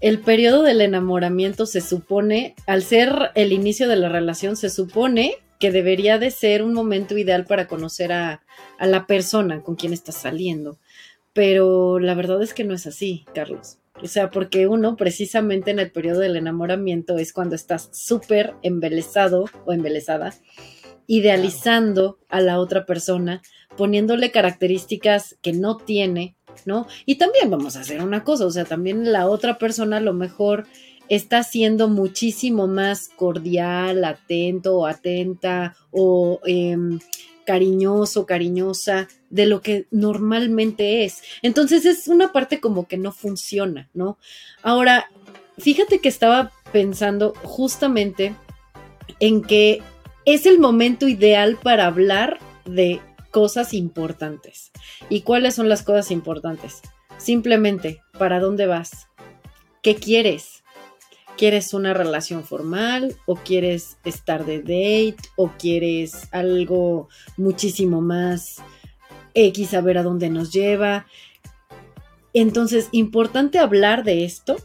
el 0.00 0.18
periodo 0.18 0.62
del 0.62 0.80
enamoramiento 0.80 1.66
se 1.66 1.80
supone, 1.80 2.54
al 2.66 2.82
ser 2.82 3.30
el 3.34 3.52
inicio 3.52 3.88
de 3.88 3.96
la 3.96 4.08
relación, 4.08 4.56
se 4.56 4.70
supone 4.70 5.34
que 5.60 5.70
debería 5.70 6.18
de 6.18 6.30
ser 6.30 6.62
un 6.62 6.72
momento 6.72 7.16
ideal 7.16 7.44
para 7.44 7.66
conocer 7.68 8.12
a, 8.12 8.42
a 8.78 8.86
la 8.86 9.06
persona 9.06 9.62
con 9.62 9.76
quien 9.76 9.92
estás 9.92 10.16
saliendo. 10.16 10.78
Pero 11.32 12.00
la 12.00 12.14
verdad 12.14 12.42
es 12.42 12.54
que 12.54 12.64
no 12.64 12.74
es 12.74 12.86
así, 12.86 13.24
Carlos. 13.34 13.78
O 14.02 14.08
sea, 14.08 14.30
porque 14.30 14.66
uno 14.66 14.96
precisamente 14.96 15.70
en 15.70 15.78
el 15.78 15.90
periodo 15.90 16.20
del 16.20 16.36
enamoramiento 16.36 17.18
es 17.18 17.32
cuando 17.32 17.54
estás 17.54 17.90
súper 17.92 18.54
embelesado 18.62 19.44
o 19.66 19.72
embelesada, 19.72 20.34
idealizando 21.10 22.20
a 22.28 22.40
la 22.40 22.60
otra 22.60 22.86
persona, 22.86 23.42
poniéndole 23.76 24.30
características 24.30 25.36
que 25.42 25.52
no 25.52 25.76
tiene, 25.76 26.36
¿no? 26.66 26.86
Y 27.04 27.16
también 27.16 27.50
vamos 27.50 27.74
a 27.74 27.80
hacer 27.80 28.00
una 28.00 28.22
cosa, 28.22 28.46
o 28.46 28.50
sea, 28.52 28.64
también 28.64 29.10
la 29.10 29.26
otra 29.26 29.58
persona 29.58 29.96
a 29.96 30.00
lo 30.00 30.14
mejor 30.14 30.68
está 31.08 31.42
siendo 31.42 31.88
muchísimo 31.88 32.68
más 32.68 33.08
cordial, 33.08 34.04
atento 34.04 34.76
o 34.76 34.86
atenta 34.86 35.74
o 35.90 36.38
em, 36.44 37.00
cariñoso, 37.44 38.24
cariñosa 38.24 39.08
de 39.30 39.46
lo 39.46 39.62
que 39.62 39.88
normalmente 39.90 41.04
es. 41.04 41.22
Entonces 41.42 41.86
es 41.86 42.06
una 42.06 42.30
parte 42.30 42.60
como 42.60 42.86
que 42.86 42.98
no 42.98 43.10
funciona, 43.10 43.90
¿no? 43.94 44.16
Ahora, 44.62 45.10
fíjate 45.58 45.98
que 45.98 46.08
estaba 46.08 46.52
pensando 46.70 47.34
justamente 47.42 48.36
en 49.18 49.42
que 49.42 49.82
es 50.24 50.46
el 50.46 50.58
momento 50.58 51.08
ideal 51.08 51.58
para 51.62 51.86
hablar 51.86 52.38
de 52.64 53.00
cosas 53.30 53.74
importantes. 53.74 54.70
¿Y 55.08 55.22
cuáles 55.22 55.54
son 55.54 55.68
las 55.68 55.82
cosas 55.82 56.10
importantes? 56.10 56.82
Simplemente, 57.18 58.02
¿para 58.18 58.40
dónde 58.40 58.66
vas? 58.66 59.08
¿Qué 59.82 59.96
quieres? 59.96 60.62
¿Quieres 61.36 61.72
una 61.72 61.94
relación 61.94 62.44
formal 62.44 63.16
o 63.26 63.36
quieres 63.36 63.96
estar 64.04 64.44
de 64.44 64.60
date 64.60 65.28
o 65.36 65.52
quieres 65.58 66.28
algo 66.32 67.08
muchísimo 67.36 68.00
más 68.02 68.58
X, 69.32 69.74
a 69.74 69.80
ver 69.80 69.98
a 69.98 70.02
dónde 70.02 70.28
nos 70.28 70.52
lleva? 70.52 71.06
Entonces, 72.34 72.88
importante 72.92 73.58
hablar 73.58 74.04
de 74.04 74.24
esto, 74.24 74.56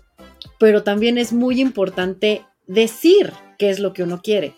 pero 0.59 0.83
también 0.83 1.17
es 1.17 1.33
muy 1.33 1.61
importante 1.61 2.43
decir 2.67 3.31
qué 3.57 3.69
es 3.69 3.79
lo 3.79 3.93
que 3.93 4.03
uno 4.03 4.21
quiere, 4.21 4.55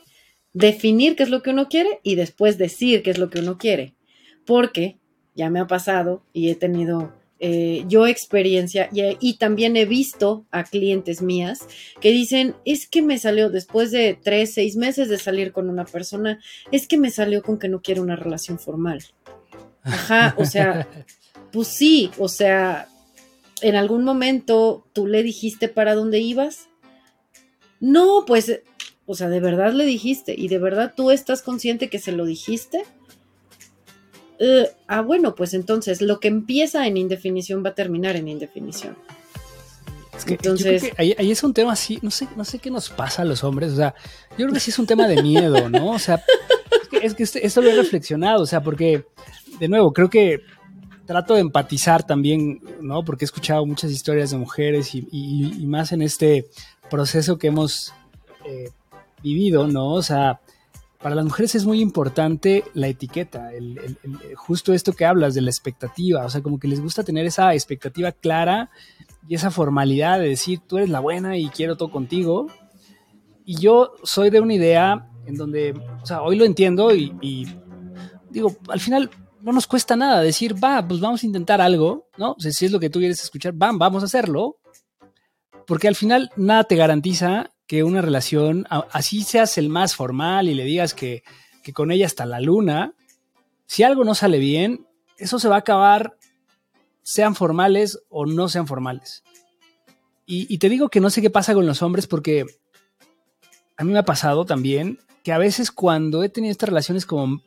definir 0.57 1.15
qué 1.15 1.23
es 1.23 1.29
lo 1.29 1.41
que 1.41 1.51
uno 1.51 1.69
quiere 1.69 1.99
y 2.03 2.15
después 2.15 2.57
decir 2.57 3.03
qué 3.03 3.11
es 3.11 3.17
lo 3.17 3.29
que 3.29 3.39
uno 3.39 3.57
quiere 3.57 3.93
porque 4.47 4.97
ya 5.35 5.51
me 5.51 5.59
ha 5.59 5.67
pasado 5.67 6.23
y 6.33 6.49
he 6.49 6.55
tenido 6.55 7.13
eh, 7.39 7.83
yo 7.87 8.07
experiencia 8.07 8.89
y, 8.91 9.37
también 9.37 9.77
he 9.77 9.85
visto 9.85 10.45
a 10.49 10.63
clientes 10.63 11.21
mías 11.21 11.67
que 12.01 12.09
dicen, 12.09 12.55
es 12.65 12.87
que 12.87 13.03
me 13.03 13.19
salió 13.19 13.51
después 13.51 13.91
de 13.91 14.17
tres, 14.19 14.55
seis 14.55 14.75
meses 14.75 15.09
de 15.09 15.19
salir 15.19 15.51
con 15.51 15.69
una 15.69 15.85
persona, 15.85 16.39
es 16.71 16.87
que 16.87 16.97
me 16.97 17.11
salió 17.11 17.43
con 17.43 17.59
que 17.59 17.69
no 17.69 17.83
quiere 17.83 18.01
una 18.01 18.15
relación 18.15 18.57
formal. 18.57 19.03
Ajá, 19.83 20.33
o 20.39 20.45
sea, 20.45 20.87
pues 21.51 21.67
sí, 21.67 22.09
o 22.17 22.27
sea, 22.27 22.87
en 23.61 23.75
algún 23.75 24.03
momento 24.03 24.87
tú 24.93 25.05
le 25.05 25.21
dijiste 25.21 25.67
para 25.67 25.93
dónde 25.93 26.19
ibas. 26.19 26.69
No, 27.79 28.23
pues, 28.25 28.61
o 29.07 29.15
sea, 29.15 29.29
de 29.29 29.39
verdad 29.39 29.73
le 29.73 29.85
dijiste 29.85 30.35
y 30.37 30.49
de 30.49 30.59
verdad 30.59 30.93
tú 30.95 31.11
estás 31.11 31.41
consciente 31.41 31.89
que 31.89 31.97
se 31.97 32.11
lo 32.11 32.25
dijiste. 32.25 32.83
Eh, 34.37 34.69
ah, 34.87 35.01
bueno, 35.01 35.33
pues 35.33 35.53
entonces 35.53 36.01
lo 36.01 36.19
que 36.19 36.27
empieza 36.27 36.85
en 36.85 36.97
indefinición 36.97 37.63
va 37.65 37.69
a 37.69 37.73
terminar 37.73 38.17
en 38.17 38.27
indefinición. 38.27 38.97
Es 40.15 40.25
que, 40.25 40.33
entonces, 40.33 40.91
ahí, 40.97 41.15
es 41.17 41.43
un 41.43 41.53
tema 41.53 41.71
así, 41.73 41.99
no 42.01 42.11
sé, 42.11 42.27
no 42.35 42.43
sé 42.43 42.59
qué 42.59 42.69
nos 42.69 42.89
pasa 42.89 43.21
a 43.21 43.25
los 43.25 43.43
hombres, 43.43 43.71
o 43.73 43.75
sea, 43.75 43.95
yo 44.31 44.45
creo 44.45 44.51
que 44.51 44.59
sí 44.59 44.71
es 44.71 44.79
un 44.79 44.87
tema 44.87 45.07
de 45.07 45.21
miedo, 45.21 45.69
¿no? 45.69 45.91
O 45.91 45.99
sea, 45.99 46.21
es 47.01 47.13
que, 47.13 47.23
este, 47.23 47.45
esto 47.45 47.61
lo 47.61 47.69
he 47.69 47.75
reflexionado, 47.75 48.41
o 48.41 48.45
sea, 48.47 48.61
porque, 48.61 49.05
de 49.59 49.67
nuevo, 49.67 49.93
creo 49.93 50.09
que 50.09 50.41
trato 51.05 51.35
de 51.35 51.41
empatizar 51.41 52.05
también, 52.05 52.61
¿no? 52.81 53.05
Porque 53.05 53.25
he 53.25 53.27
escuchado 53.27 53.65
muchas 53.65 53.91
historias 53.91 54.31
de 54.31 54.37
mujeres 54.37 54.93
y, 54.93 55.65
más 55.67 55.91
en 55.91 56.01
este 56.01 56.47
proceso 56.89 57.37
que 57.37 57.47
hemos 57.47 57.93
eh, 58.43 58.71
vivido, 59.21 59.67
¿no? 59.67 59.93
O 59.93 60.01
sea, 60.01 60.41
para 61.01 61.15
las 61.15 61.25
mujeres 61.25 61.55
es 61.55 61.65
muy 61.65 61.79
importante 61.79 62.63
la 62.73 62.87
etiqueta, 62.87 63.51
justo 64.35 64.73
esto 64.73 64.93
que 64.93 65.05
hablas 65.05 65.35
de 65.35 65.41
la 65.41 65.49
expectativa, 65.49 66.25
o 66.25 66.29
sea, 66.29 66.41
como 66.41 66.59
que 66.59 66.67
les 66.67 66.81
gusta 66.81 67.03
tener 67.03 67.25
esa 67.25 67.53
expectativa 67.53 68.11
clara 68.11 68.71
y 69.27 69.35
esa 69.35 69.51
formalidad 69.51 70.19
de 70.19 70.29
decir, 70.29 70.59
tú 70.65 70.77
eres 70.77 70.89
la 70.89 70.99
buena 70.99 71.37
y 71.37 71.49
quiero 71.49 71.77
todo 71.77 71.91
contigo. 71.91 72.47
Y 73.45 73.55
yo 73.59 73.93
soy 74.03 74.29
de 74.29 74.41
una 74.41 74.53
idea 74.53 75.09
en 75.25 75.35
donde, 75.35 75.73
o 76.01 76.05
sea, 76.05 76.21
hoy 76.21 76.35
lo 76.35 76.45
entiendo 76.45 76.93
y, 76.95 77.15
y 77.21 77.45
digo, 78.29 78.55
al 78.69 78.79
final 78.79 79.09
no 79.41 79.51
nos 79.51 79.67
cuesta 79.67 79.95
nada 79.95 80.21
decir, 80.21 80.61
va, 80.61 80.85
pues 80.85 80.99
vamos 80.99 81.23
a 81.23 81.25
intentar 81.25 81.61
algo, 81.61 82.09
¿no? 82.17 82.31
O 82.31 82.39
sea, 82.39 82.51
si 82.51 82.65
es 82.65 82.71
lo 82.71 82.79
que 82.79 82.89
tú 82.89 82.99
quieres 82.99 83.21
escuchar, 83.21 83.53
van, 83.53 83.77
vamos 83.77 84.03
a 84.03 84.07
hacerlo. 84.07 84.57
Porque 85.65 85.87
al 85.87 85.95
final 85.95 86.31
nada 86.37 86.63
te 86.63 86.75
garantiza 86.75 87.51
que 87.67 87.83
una 87.83 88.01
relación, 88.01 88.65
así 88.69 89.23
seas 89.23 89.57
el 89.57 89.69
más 89.69 89.95
formal 89.95 90.47
y 90.47 90.53
le 90.53 90.63
digas 90.63 90.93
que, 90.93 91.23
con 91.73 91.91
ella 91.91 92.05
hasta 92.05 92.25
la 92.25 92.39
luna, 92.39 92.93
si 93.65 93.83
algo 93.83 94.05
no 94.05 94.15
sale 94.15 94.39
bien, 94.39 94.87
eso 95.17 95.37
se 95.37 95.49
va 95.49 95.55
a 95.55 95.59
acabar, 95.59 96.17
sean 97.03 97.35
formales 97.35 97.99
o 98.09 98.25
no 98.25 98.47
sean 98.47 98.67
formales. 98.67 99.23
Y, 100.25 100.57
te 100.57 100.69
digo 100.69 100.89
que 100.89 100.99
no 100.99 101.09
sé 101.09 101.21
qué 101.21 101.29
pasa 101.29 101.53
con 101.53 101.65
los 101.65 101.81
hombres 101.81 102.07
porque 102.07 102.45
a 103.77 103.83
mí 103.83 103.93
me 103.93 103.99
ha 103.99 104.03
pasado 104.03 104.45
también 104.45 104.99
que 105.23 105.31
a 105.31 105.37
veces 105.37 105.71
cuando 105.71 106.23
he 106.23 106.29
tenido 106.29 106.51
estas 106.51 106.67
relaciones 106.69 107.05
como 107.05 107.41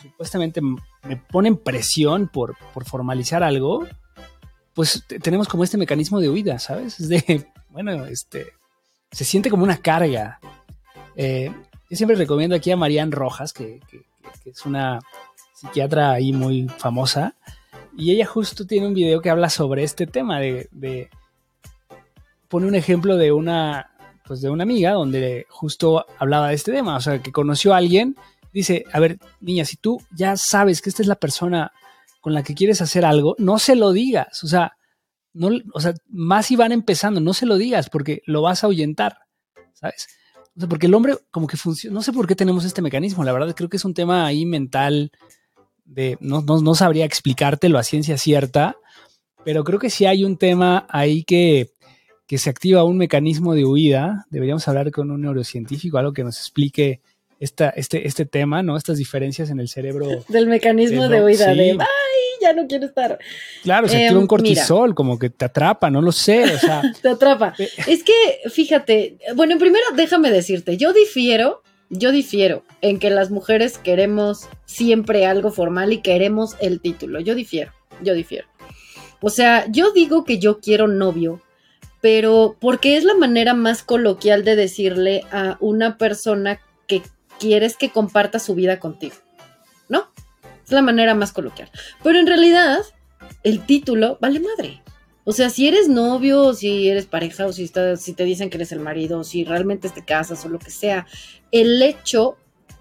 supuestamente 0.00 0.60
me 0.60 1.16
ponen 1.16 1.56
presión 1.56 2.28
por, 2.28 2.56
por 2.72 2.84
formalizar 2.84 3.42
algo, 3.42 3.86
pues 4.74 5.04
tenemos 5.22 5.48
como 5.48 5.64
este 5.64 5.76
mecanismo 5.76 6.20
de 6.20 6.30
huida, 6.30 6.58
¿sabes? 6.58 7.00
Es 7.00 7.08
de, 7.08 7.46
bueno, 7.68 8.06
este, 8.06 8.52
se 9.10 9.24
siente 9.24 9.50
como 9.50 9.64
una 9.64 9.78
carga. 9.78 10.40
Eh, 11.16 11.52
yo 11.88 11.96
siempre 11.96 12.16
recomiendo 12.16 12.54
aquí 12.54 12.70
a 12.70 12.76
Marianne 12.76 13.14
Rojas, 13.14 13.52
que, 13.52 13.80
es 14.44 14.64
una 14.64 15.00
psiquiatra 15.54 16.12
ahí 16.12 16.32
muy 16.32 16.68
famosa, 16.78 17.34
y 17.96 18.12
ella 18.12 18.26
justo 18.26 18.66
tiene 18.66 18.86
un 18.86 18.94
video 18.94 19.20
que 19.20 19.30
habla 19.30 19.50
sobre 19.50 19.82
este 19.82 20.06
tema 20.06 20.40
de, 20.40 21.10
pone 22.48 22.66
un 22.66 22.74
ejemplo 22.74 23.16
de 23.16 23.32
una 23.32 23.86
pues 24.26 24.40
de 24.42 24.48
una 24.48 24.62
amiga 24.62 24.92
donde 24.92 25.46
justo 25.50 26.06
hablaba 26.18 26.48
de 26.48 26.54
este 26.54 26.70
tema, 26.70 26.96
o 26.96 27.00
sea, 27.00 27.20
que 27.20 27.32
conoció 27.32 27.74
a 27.74 27.78
alguien, 27.78 28.16
dice, 28.52 28.84
a 28.92 29.00
ver, 29.00 29.18
niña, 29.40 29.64
si 29.64 29.76
tú 29.76 30.00
ya 30.12 30.36
sabes 30.36 30.80
que 30.80 30.88
esta 30.88 31.02
es 31.02 31.08
la 31.08 31.16
persona 31.16 31.72
con 32.20 32.32
la 32.32 32.44
que 32.44 32.54
quieres 32.54 32.80
hacer 32.80 33.04
algo, 33.04 33.34
no 33.38 33.58
se 33.58 33.74
lo 33.74 33.90
digas, 33.90 34.44
o 34.44 34.46
sea, 34.46 34.76
no, 35.32 35.50
o 35.72 35.80
sea, 35.80 35.94
más 36.08 36.46
si 36.46 36.56
van 36.56 36.72
empezando, 36.72 37.20
no 37.20 37.34
se 37.34 37.46
lo 37.46 37.56
digas 37.56 37.88
porque 37.90 38.22
lo 38.26 38.42
vas 38.42 38.62
a 38.62 38.66
ahuyentar, 38.66 39.18
¿sabes? 39.74 40.08
O 40.56 40.60
sea, 40.60 40.68
porque 40.68 40.86
el 40.86 40.94
hombre 40.94 41.16
como 41.30 41.46
que 41.46 41.56
funciona, 41.56 41.94
no 41.94 42.02
sé 42.02 42.12
por 42.12 42.26
qué 42.26 42.34
tenemos 42.34 42.64
este 42.64 42.82
mecanismo, 42.82 43.24
la 43.24 43.32
verdad 43.32 43.54
creo 43.54 43.68
que 43.68 43.76
es 43.76 43.84
un 43.84 43.94
tema 43.94 44.26
ahí 44.26 44.46
mental 44.46 45.12
de, 45.84 46.18
no, 46.20 46.42
no, 46.42 46.74
sabría 46.74 47.04
explicártelo 47.04 47.78
a 47.78 47.82
ciencia 47.82 48.16
cierta, 48.18 48.76
pero 49.44 49.64
creo 49.64 49.78
que 49.78 49.90
sí 49.90 50.06
hay 50.06 50.24
un 50.24 50.36
tema 50.36 50.86
ahí 50.88 51.24
que, 51.24 51.72
que 52.26 52.38
se 52.38 52.50
activa 52.50 52.84
un 52.84 52.98
mecanismo 52.98 53.54
de 53.54 53.64
huida, 53.64 54.26
deberíamos 54.30 54.66
hablar 54.68 54.90
con 54.90 55.10
un 55.10 55.22
neurocientífico, 55.22 55.98
algo 55.98 56.12
que 56.12 56.24
nos 56.24 56.38
explique 56.38 57.00
esta, 57.40 57.70
este, 57.70 58.06
este 58.06 58.26
tema, 58.26 58.62
¿no? 58.62 58.76
Estas 58.76 58.98
diferencias 58.98 59.50
en 59.50 59.58
el 59.60 59.68
cerebro. 59.68 60.06
Del 60.28 60.46
mecanismo 60.46 61.08
de, 61.08 61.24
huida, 61.24 61.54
de 61.54 61.78
ya 62.42 62.52
no 62.52 62.66
quiero 62.66 62.86
estar. 62.86 63.18
Claro, 63.62 63.88
se 63.88 63.96
activa 63.96 64.18
un 64.18 64.22
em, 64.22 64.26
cortisol, 64.26 64.94
como 64.94 65.18
que 65.18 65.30
te 65.30 65.44
atrapa, 65.44 65.90
no 65.90 66.02
lo 66.02 66.12
sé, 66.12 66.44
o 66.54 66.58
sea. 66.58 66.82
te 67.02 67.08
atrapa. 67.08 67.54
es 67.58 68.04
que, 68.04 68.40
fíjate, 68.50 69.18
bueno, 69.34 69.58
primero 69.58 69.84
déjame 69.94 70.30
decirte, 70.30 70.76
yo 70.76 70.92
difiero, 70.92 71.62
yo 71.88 72.12
difiero 72.12 72.64
en 72.80 72.98
que 72.98 73.10
las 73.10 73.30
mujeres 73.30 73.78
queremos 73.78 74.48
siempre 74.64 75.26
algo 75.26 75.50
formal 75.50 75.92
y 75.92 75.98
queremos 75.98 76.56
el 76.60 76.80
título. 76.80 77.20
Yo 77.20 77.34
difiero, 77.34 77.72
yo 78.02 78.14
difiero. 78.14 78.46
O 79.20 79.30
sea, 79.30 79.66
yo 79.68 79.92
digo 79.92 80.24
que 80.24 80.38
yo 80.38 80.60
quiero 80.60 80.88
novio, 80.88 81.42
pero 82.00 82.56
porque 82.58 82.96
es 82.96 83.04
la 83.04 83.14
manera 83.14 83.54
más 83.54 83.82
coloquial 83.82 84.44
de 84.44 84.56
decirle 84.56 85.24
a 85.30 85.56
una 85.60 85.98
persona 85.98 86.60
que 86.86 87.02
quieres 87.38 87.76
que 87.76 87.90
comparta 87.90 88.38
su 88.38 88.54
vida 88.54 88.80
contigo, 88.80 89.16
¿no? 89.88 90.08
Es 90.70 90.74
la 90.74 90.82
manera 90.82 91.16
más 91.16 91.32
coloquial. 91.32 91.68
Pero 92.04 92.20
en 92.20 92.28
realidad, 92.28 92.78
el 93.42 93.66
título 93.66 94.18
vale 94.20 94.38
madre. 94.38 94.80
O 95.24 95.32
sea, 95.32 95.50
si 95.50 95.66
eres 95.66 95.88
novio, 95.88 96.54
si 96.54 96.88
eres 96.88 97.06
pareja, 97.06 97.46
o 97.46 97.52
si, 97.52 97.68
si 97.96 98.12
te 98.12 98.24
dicen 98.24 98.50
que 98.50 98.56
eres 98.56 98.70
el 98.70 98.78
marido, 98.78 99.18
o 99.18 99.24
si 99.24 99.42
realmente 99.42 99.88
te 99.88 100.04
casas, 100.04 100.44
o 100.44 100.48
lo 100.48 100.60
que 100.60 100.70
sea, 100.70 101.08
el 101.50 101.82
hecho 101.82 102.36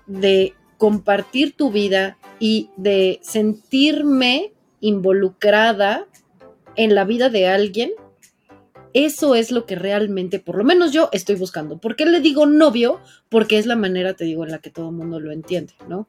de 0.05 0.53
compartir 0.77 1.55
tu 1.55 1.71
vida 1.71 2.19
y 2.39 2.69
de 2.77 3.19
sentirme 3.23 4.53
involucrada 4.81 6.05
en 6.75 6.93
la 6.93 7.05
vida 7.05 7.29
de 7.29 7.47
alguien, 7.47 7.89
eso 8.93 9.33
es 9.33 9.49
lo 9.51 9.65
que 9.65 9.73
realmente, 9.73 10.39
por 10.39 10.59
lo 10.59 10.63
menos 10.63 10.91
yo, 10.91 11.09
estoy 11.11 11.37
buscando. 11.37 11.79
¿Por 11.79 11.95
qué 11.95 12.05
le 12.05 12.19
digo 12.19 12.45
novio? 12.45 12.99
Porque 13.29 13.57
es 13.57 13.65
la 13.65 13.75
manera, 13.75 14.13
te 14.13 14.25
digo, 14.25 14.43
en 14.43 14.51
la 14.51 14.59
que 14.59 14.69
todo 14.69 14.89
el 14.89 14.95
mundo 14.95 15.19
lo 15.19 15.31
entiende, 15.31 15.73
¿no? 15.87 16.07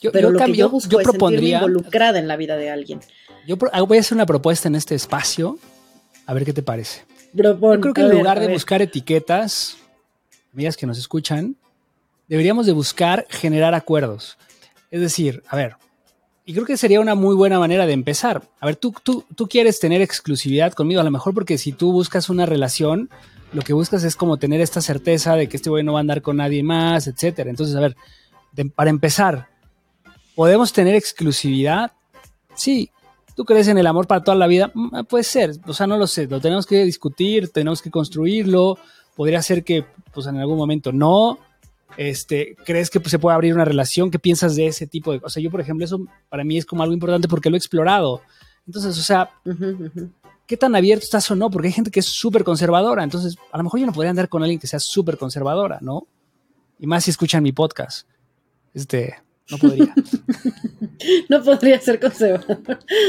Yo, 0.00 0.12
Pero 0.12 0.28
yo 0.28 0.32
lo 0.32 0.38
que 0.44 0.52
yo 0.54 0.70
busco 0.70 0.90
yo 0.92 1.00
es 1.00 1.04
propondría, 1.04 1.56
involucrada 1.58 2.18
en 2.18 2.26
la 2.28 2.36
vida 2.36 2.56
de 2.56 2.70
alguien. 2.70 3.00
yo 3.46 3.56
pro- 3.58 3.70
voy 3.86 3.98
a 3.98 4.00
hacer 4.00 4.14
una 4.16 4.26
propuesta 4.26 4.68
en 4.68 4.74
este 4.74 4.94
espacio, 4.94 5.58
a 6.26 6.32
ver 6.34 6.44
qué 6.44 6.52
te 6.52 6.62
parece. 6.62 7.04
Propon, 7.36 7.74
Yo 7.76 7.80
creo 7.80 7.94
que 7.94 8.00
en 8.00 8.08
ver, 8.08 8.16
lugar 8.18 8.40
de 8.40 8.48
buscar 8.48 8.80
etiquetas, 8.82 9.76
amigas 10.54 10.76
que 10.76 10.86
nos 10.86 10.98
escuchan, 10.98 11.56
deberíamos 12.28 12.66
de 12.66 12.72
buscar 12.72 13.26
generar 13.28 13.74
acuerdos. 13.74 14.38
Es 14.90 15.00
decir, 15.00 15.42
a 15.48 15.56
ver, 15.56 15.76
y 16.46 16.54
creo 16.54 16.64
que 16.64 16.76
sería 16.76 17.00
una 17.00 17.14
muy 17.14 17.34
buena 17.36 17.58
manera 17.58 17.86
de 17.86 17.92
empezar. 17.92 18.42
A 18.58 18.66
ver, 18.66 18.76
tú, 18.76 18.92
tú, 19.02 19.24
tú 19.36 19.46
quieres 19.46 19.78
tener 19.78 20.00
exclusividad 20.00 20.72
conmigo, 20.72 21.00
a 21.00 21.04
lo 21.04 21.10
mejor 21.10 21.34
porque 21.34 21.58
si 21.58 21.72
tú 21.72 21.92
buscas 21.92 22.28
una 22.30 22.46
relación, 22.46 23.10
lo 23.52 23.62
que 23.62 23.72
buscas 23.74 24.02
es 24.04 24.16
como 24.16 24.38
tener 24.38 24.60
esta 24.60 24.80
certeza 24.80 25.36
de 25.36 25.48
que 25.48 25.56
este 25.58 25.70
güey 25.70 25.84
no 25.84 25.92
va 25.92 25.98
a 25.98 26.00
andar 26.00 26.22
con 26.22 26.38
nadie 26.38 26.62
más, 26.62 27.06
etcétera. 27.06 27.50
Entonces, 27.50 27.76
a 27.76 27.80
ver, 27.80 27.96
de- 28.52 28.64
para 28.66 28.90
empezar, 28.90 29.48
¿podemos 30.40 30.72
tener 30.72 30.94
exclusividad? 30.94 31.92
Sí. 32.54 32.88
¿Tú 33.36 33.44
crees 33.44 33.68
en 33.68 33.76
el 33.76 33.86
amor 33.86 34.06
para 34.06 34.24
toda 34.24 34.38
la 34.38 34.46
vida? 34.46 34.70
Mm, 34.72 34.94
ah, 34.94 35.02
Puede 35.02 35.22
ser, 35.22 35.52
o 35.66 35.74
sea, 35.74 35.86
no 35.86 35.98
lo 35.98 36.06
sé, 36.06 36.28
lo 36.28 36.40
tenemos 36.40 36.64
que 36.64 36.82
discutir, 36.82 37.52
tenemos 37.52 37.82
que 37.82 37.90
construirlo, 37.90 38.78
podría 39.14 39.42
ser 39.42 39.64
que 39.64 39.84
pues 40.14 40.26
en 40.28 40.38
algún 40.38 40.56
momento 40.56 40.92
no. 40.92 41.38
Este, 41.98 42.56
¿crees 42.64 42.88
que 42.88 43.00
pues, 43.00 43.10
se 43.10 43.18
puede 43.18 43.34
abrir 43.34 43.52
una 43.52 43.66
relación? 43.66 44.10
¿Qué 44.10 44.18
piensas 44.18 44.56
de 44.56 44.68
ese 44.68 44.86
tipo 44.86 45.12
de 45.12 45.20
cosas? 45.20 45.32
O 45.32 45.34
sea, 45.34 45.42
yo, 45.42 45.50
por 45.50 45.60
ejemplo, 45.60 45.84
eso 45.84 46.00
para 46.30 46.42
mí 46.42 46.56
es 46.56 46.64
como 46.64 46.82
algo 46.82 46.94
importante 46.94 47.28
porque 47.28 47.50
lo 47.50 47.56
he 47.56 47.58
explorado. 47.58 48.22
Entonces, 48.66 48.96
o 48.96 49.02
sea. 49.02 49.28
¿qué 50.46 50.56
tan 50.56 50.74
abierto 50.74 51.04
estás 51.04 51.30
o 51.30 51.36
no? 51.36 51.50
Porque 51.50 51.68
hay 51.68 51.74
gente 51.74 51.90
que 51.90 52.00
es 52.00 52.06
súper 52.06 52.44
conservadora. 52.44 53.04
Entonces, 53.04 53.36
a 53.52 53.58
lo 53.58 53.64
mejor 53.64 53.78
yo 53.78 53.84
no 53.84 53.92
podría 53.92 54.08
andar 54.08 54.30
con 54.30 54.42
alguien 54.42 54.58
que 54.58 54.66
sea 54.66 54.80
súper 54.80 55.18
conservadora, 55.18 55.80
¿no? 55.82 56.06
Y 56.78 56.86
más 56.86 57.04
si 57.04 57.10
escuchan 57.10 57.42
mi 57.42 57.52
podcast. 57.52 58.08
Este, 58.72 59.16
no 59.50 59.58
podría. 59.58 59.94
No 61.30 61.42
podría 61.42 61.80
ser 61.80 61.98
conservador. 61.98 62.58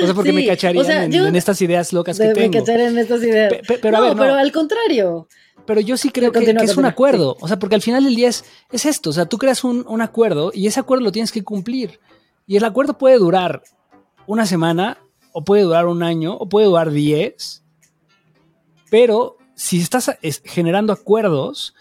O 0.02 0.06
sea, 0.06 0.14
porque 0.14 0.30
Sí, 0.30 0.36
me 0.36 0.48
cacharían 0.48 0.82
o 0.82 0.88
sea, 0.88 1.04
en, 1.04 1.36
estas 1.36 1.62
ideas 1.62 1.92
locas 1.92 2.18
que 2.18 2.24
De 2.24 2.30
me 2.30 2.36
tengo. 2.36 2.60
cachar 2.60 2.80
en 2.80 2.98
estas 2.98 3.22
ideas. 3.22 3.52
Pe- 3.54 3.64
pe- 3.68 3.80
pero 3.80 3.98
a 3.98 4.00
ver, 4.00 4.16
no. 4.16 4.22
pero 4.22 4.36
al 4.36 4.52
contrario. 4.54 5.28
Pero 5.66 5.82
yo 5.82 5.98
sí 5.98 6.10
creo 6.10 6.32
que, 6.32 6.40
es 6.64 6.78
un 6.78 6.86
acuerdo. 6.86 7.36
O 7.42 7.48
sea, 7.50 7.60
porque 7.60 7.76
al 7.76 7.82
final 7.82 8.06
del 8.06 8.16
día 8.16 8.30
es, 8.30 8.46
es 8.72 8.86
esto. 8.86 9.10
O 9.10 9.14
sea, 9.14 9.26
tú 9.26 9.38
creas 9.38 9.66
un, 9.66 9.86
un 9.90 10.02
acuerdo 10.02 10.52
y 10.54 10.68
ese 10.68 10.80
acuerdo 10.80 11.04
lo 11.04 11.12
tienes 11.12 11.34
que 11.34 11.44
cumplir. 11.44 12.00
Y 12.48 12.56
el 12.56 12.64
acuerdo 12.64 12.98
puede 12.98 13.18
durar 13.18 13.62
una 14.26 14.46
semana, 14.46 14.98
o 15.34 15.44
puede 15.44 15.64
durar 15.64 15.86
un 15.88 16.02
año, 16.02 16.34
o 16.38 16.48
puede 16.48 16.68
durar 16.68 16.92
diez. 16.92 17.62
Pero 18.90 19.38
si 19.56 19.82
estás 19.82 20.12
es- 20.22 20.42
generando 20.46 20.94
acuerdos, 20.94 21.76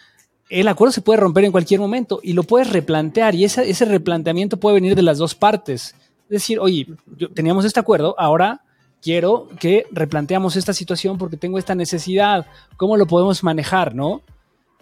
el 0.51 0.69
acuerdo 0.69 0.93
se 0.93 1.01
puede 1.01 1.21
romper 1.21 1.45
en 1.45 1.53
cualquier 1.53 1.81
momento 1.81 2.21
y 2.23 2.33
lo 2.35 2.43
puedes 2.43 2.71
replantear. 2.71 3.35
Y 3.35 3.45
ese, 3.45 3.69
ese 3.71 3.85
replanteamiento 3.85 4.59
puede 4.59 4.75
venir 4.75 4.95
de 4.97 5.03
las 5.03 5.17
dos 5.19 5.35
partes. 5.35 5.95
Es 6.25 6.29
decir, 6.29 6.59
oye, 6.59 6.87
yo- 7.17 7.31
teníamos 7.31 7.65
este 7.65 7.81
acuerdo, 7.81 8.15
ahora 8.19 8.61
quiero 9.01 9.49
que 9.59 9.87
replanteamos 9.93 10.57
esta 10.57 10.75
situación 10.75 11.17
porque 11.19 11.37
tengo 11.37 11.59
esta 11.59 11.75
necesidad. 11.75 12.47
¿Cómo 12.77 12.97
lo 12.97 13.07
podemos 13.07 13.43
manejar, 13.43 13.95
no? 13.95 14.23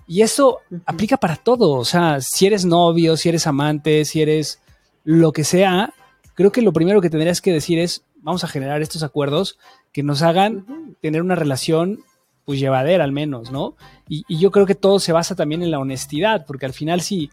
Y 0.07 0.23
eso 0.23 0.59
aplica 0.87 1.19
para 1.19 1.37
todo. 1.37 1.73
O 1.73 1.85
sea, 1.85 2.21
si 2.21 2.47
eres 2.47 2.65
novio, 2.65 3.17
si 3.17 3.29
eres 3.29 3.47
amante, 3.47 4.05
si 4.07 4.23
eres 4.23 4.61
lo 5.05 5.33
que 5.33 5.45
sea, 5.45 5.93
creo 6.35 6.51
que 6.51 6.63
lo 6.63 6.73
primero 6.73 7.01
que 7.01 7.11
tendrías 7.11 7.41
que 7.43 7.53
decir 7.53 7.79
es, 7.79 8.03
vamos 8.23 8.43
a 8.43 8.49
generar 8.49 8.81
estos 8.83 9.03
acuerdos 9.03 9.59
que 9.93 10.03
nos 10.03 10.23
hagan 10.23 10.97
tener 11.01 11.21
una 11.23 11.35
relación 11.35 12.01
pues 12.49 12.61
llevadera 12.61 13.05
al 13.05 13.13
menos, 13.13 13.53
¿no? 13.53 13.77
Y, 14.09 14.25
y 14.27 14.39
yo 14.39 14.51
creo 14.51 14.65
que 14.65 14.75
todo 14.75 15.01
se 15.01 15.13
basa 15.13 15.35
también 15.35 15.63
en 15.63 15.71
la 15.71 15.79
honestidad, 15.79 16.47
porque 16.47 16.65
al 16.65 16.73
final 16.73 17.03
si, 17.03 17.31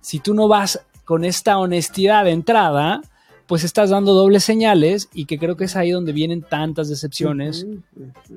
si 0.00 0.18
tú 0.18 0.34
no 0.34 0.48
vas 0.48 0.84
con 1.04 1.24
esta 1.24 1.56
honestidad 1.58 2.24
de 2.24 2.32
entrada, 2.32 3.00
pues 3.46 3.62
estás 3.62 3.90
dando 3.90 4.12
dobles 4.12 4.42
señales 4.42 5.08
y 5.14 5.26
que 5.26 5.38
creo 5.38 5.56
que 5.56 5.66
es 5.66 5.76
ahí 5.76 5.92
donde 5.92 6.12
vienen 6.12 6.42
tantas 6.42 6.88
decepciones 6.88 7.64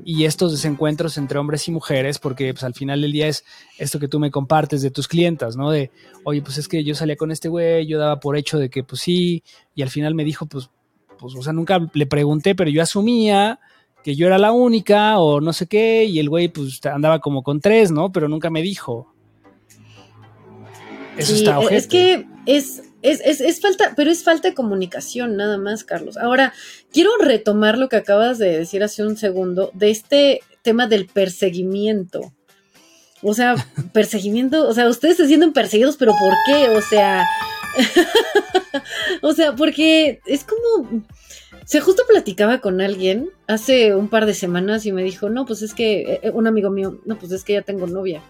y 0.06 0.26
estos 0.26 0.52
desencuentros 0.52 1.18
entre 1.18 1.40
hombres 1.40 1.68
y 1.68 1.72
mujeres, 1.72 2.20
porque 2.20 2.54
pues 2.54 2.64
al 2.64 2.76
final 2.76 3.02
del 3.02 3.12
día 3.12 3.28
es 3.28 3.44
esto 3.80 4.00
que 4.00 4.08
tú 4.08 4.20
me 4.20 4.30
compartes 4.30 4.84
de 4.84 4.92
tus 4.92 5.08
clientas, 5.08 5.58
¿no? 5.58 5.72
De, 5.72 5.90
oye, 6.26 6.44
pues 6.44 6.60
es 6.60 6.68
que 6.68 6.84
yo 6.84 6.94
salía 6.94 7.16
con 7.16 7.32
este 7.32 7.50
güey, 7.50 7.88
yo 7.88 7.98
daba 7.98 8.20
por 8.20 8.38
hecho 8.38 8.60
de 8.60 8.70
que 8.70 8.84
pues 8.84 9.02
sí, 9.02 9.42
y 9.74 9.82
al 9.82 9.90
final 9.90 10.14
me 10.14 10.26
dijo, 10.26 10.46
pues, 10.46 10.70
pues, 11.18 11.34
o 11.34 11.42
sea, 11.42 11.54
nunca 11.54 11.80
le 11.92 12.06
pregunté, 12.06 12.54
pero 12.54 12.70
yo 12.70 12.84
asumía 12.84 13.60
que 14.10 14.16
yo 14.16 14.26
era 14.26 14.40
la 14.40 14.52
única 14.52 15.20
o 15.20 15.40
no 15.40 15.54
sé 15.54 15.68
qué, 15.68 16.04
y 16.06 16.18
el 16.18 16.30
güey 16.30 16.48
pues 16.48 16.84
andaba 16.86 17.20
como 17.20 17.44
con 17.44 17.62
tres, 17.62 17.92
¿no? 17.92 18.12
Pero 18.12 18.28
nunca 18.28 18.50
me 18.50 18.64
dijo. 18.64 19.14
Eso 21.16 21.34
Sí, 21.34 21.44
está 21.44 21.54
e- 21.54 21.58
ojete. 21.58 21.76
Es 21.76 21.88
que 21.88 22.26
es, 22.48 22.82
es, 23.04 23.22
es, 23.24 23.40
es 23.40 23.62
falta, 23.62 23.94
pero 23.96 24.10
es 24.10 24.24
falta 24.24 24.48
de 24.48 24.56
comunicación 24.56 25.38
nada 25.38 25.60
más, 25.60 25.84
Carlos. 25.84 26.18
Ahora, 26.18 26.54
quiero 26.92 27.12
retomar 27.20 27.78
lo 27.78 27.88
que 27.88 27.98
acabas 27.98 28.40
de 28.40 28.58
decir 28.58 28.82
hace 28.82 29.06
un 29.06 29.16
segundo 29.16 29.70
de 29.76 29.92
este 29.92 30.40
tema 30.64 30.88
del 30.88 31.06
perseguimiento. 31.06 32.34
O 33.22 33.36
sea, 33.36 33.64
perseguimiento, 33.94 34.68
o 34.68 34.74
sea, 34.74 34.90
ustedes 34.90 35.18
se 35.18 35.28
sienten 35.28 35.54
perseguidos, 35.54 35.98
pero 35.98 36.14
¿por 36.20 36.34
qué? 36.48 36.70
O 36.70 36.82
sea, 36.82 37.28
o 39.22 39.34
sea, 39.34 39.56
porque 39.56 40.20
es 40.26 40.46
como, 40.46 41.04
o 41.70 41.72
sea, 41.72 41.82
justo 41.82 42.02
platicaba 42.08 42.62
con 42.62 42.82
alguien 42.82 43.30
hace 43.46 43.94
un 43.94 44.08
par 44.08 44.26
de 44.26 44.34
semanas 44.34 44.88
y 44.88 44.92
me 44.92 45.04
dijo, 45.04 45.30
no, 45.30 45.46
pues 45.46 45.62
es 45.62 45.76
que, 45.76 46.20
eh, 46.24 46.32
un 46.34 46.48
amigo 46.48 46.72
mío, 46.72 47.00
no, 47.06 47.20
pues 47.20 47.32
es 47.32 47.44
que 47.44 47.54
ya 47.54 47.62
tengo 47.62 47.86
novia. 47.86 48.24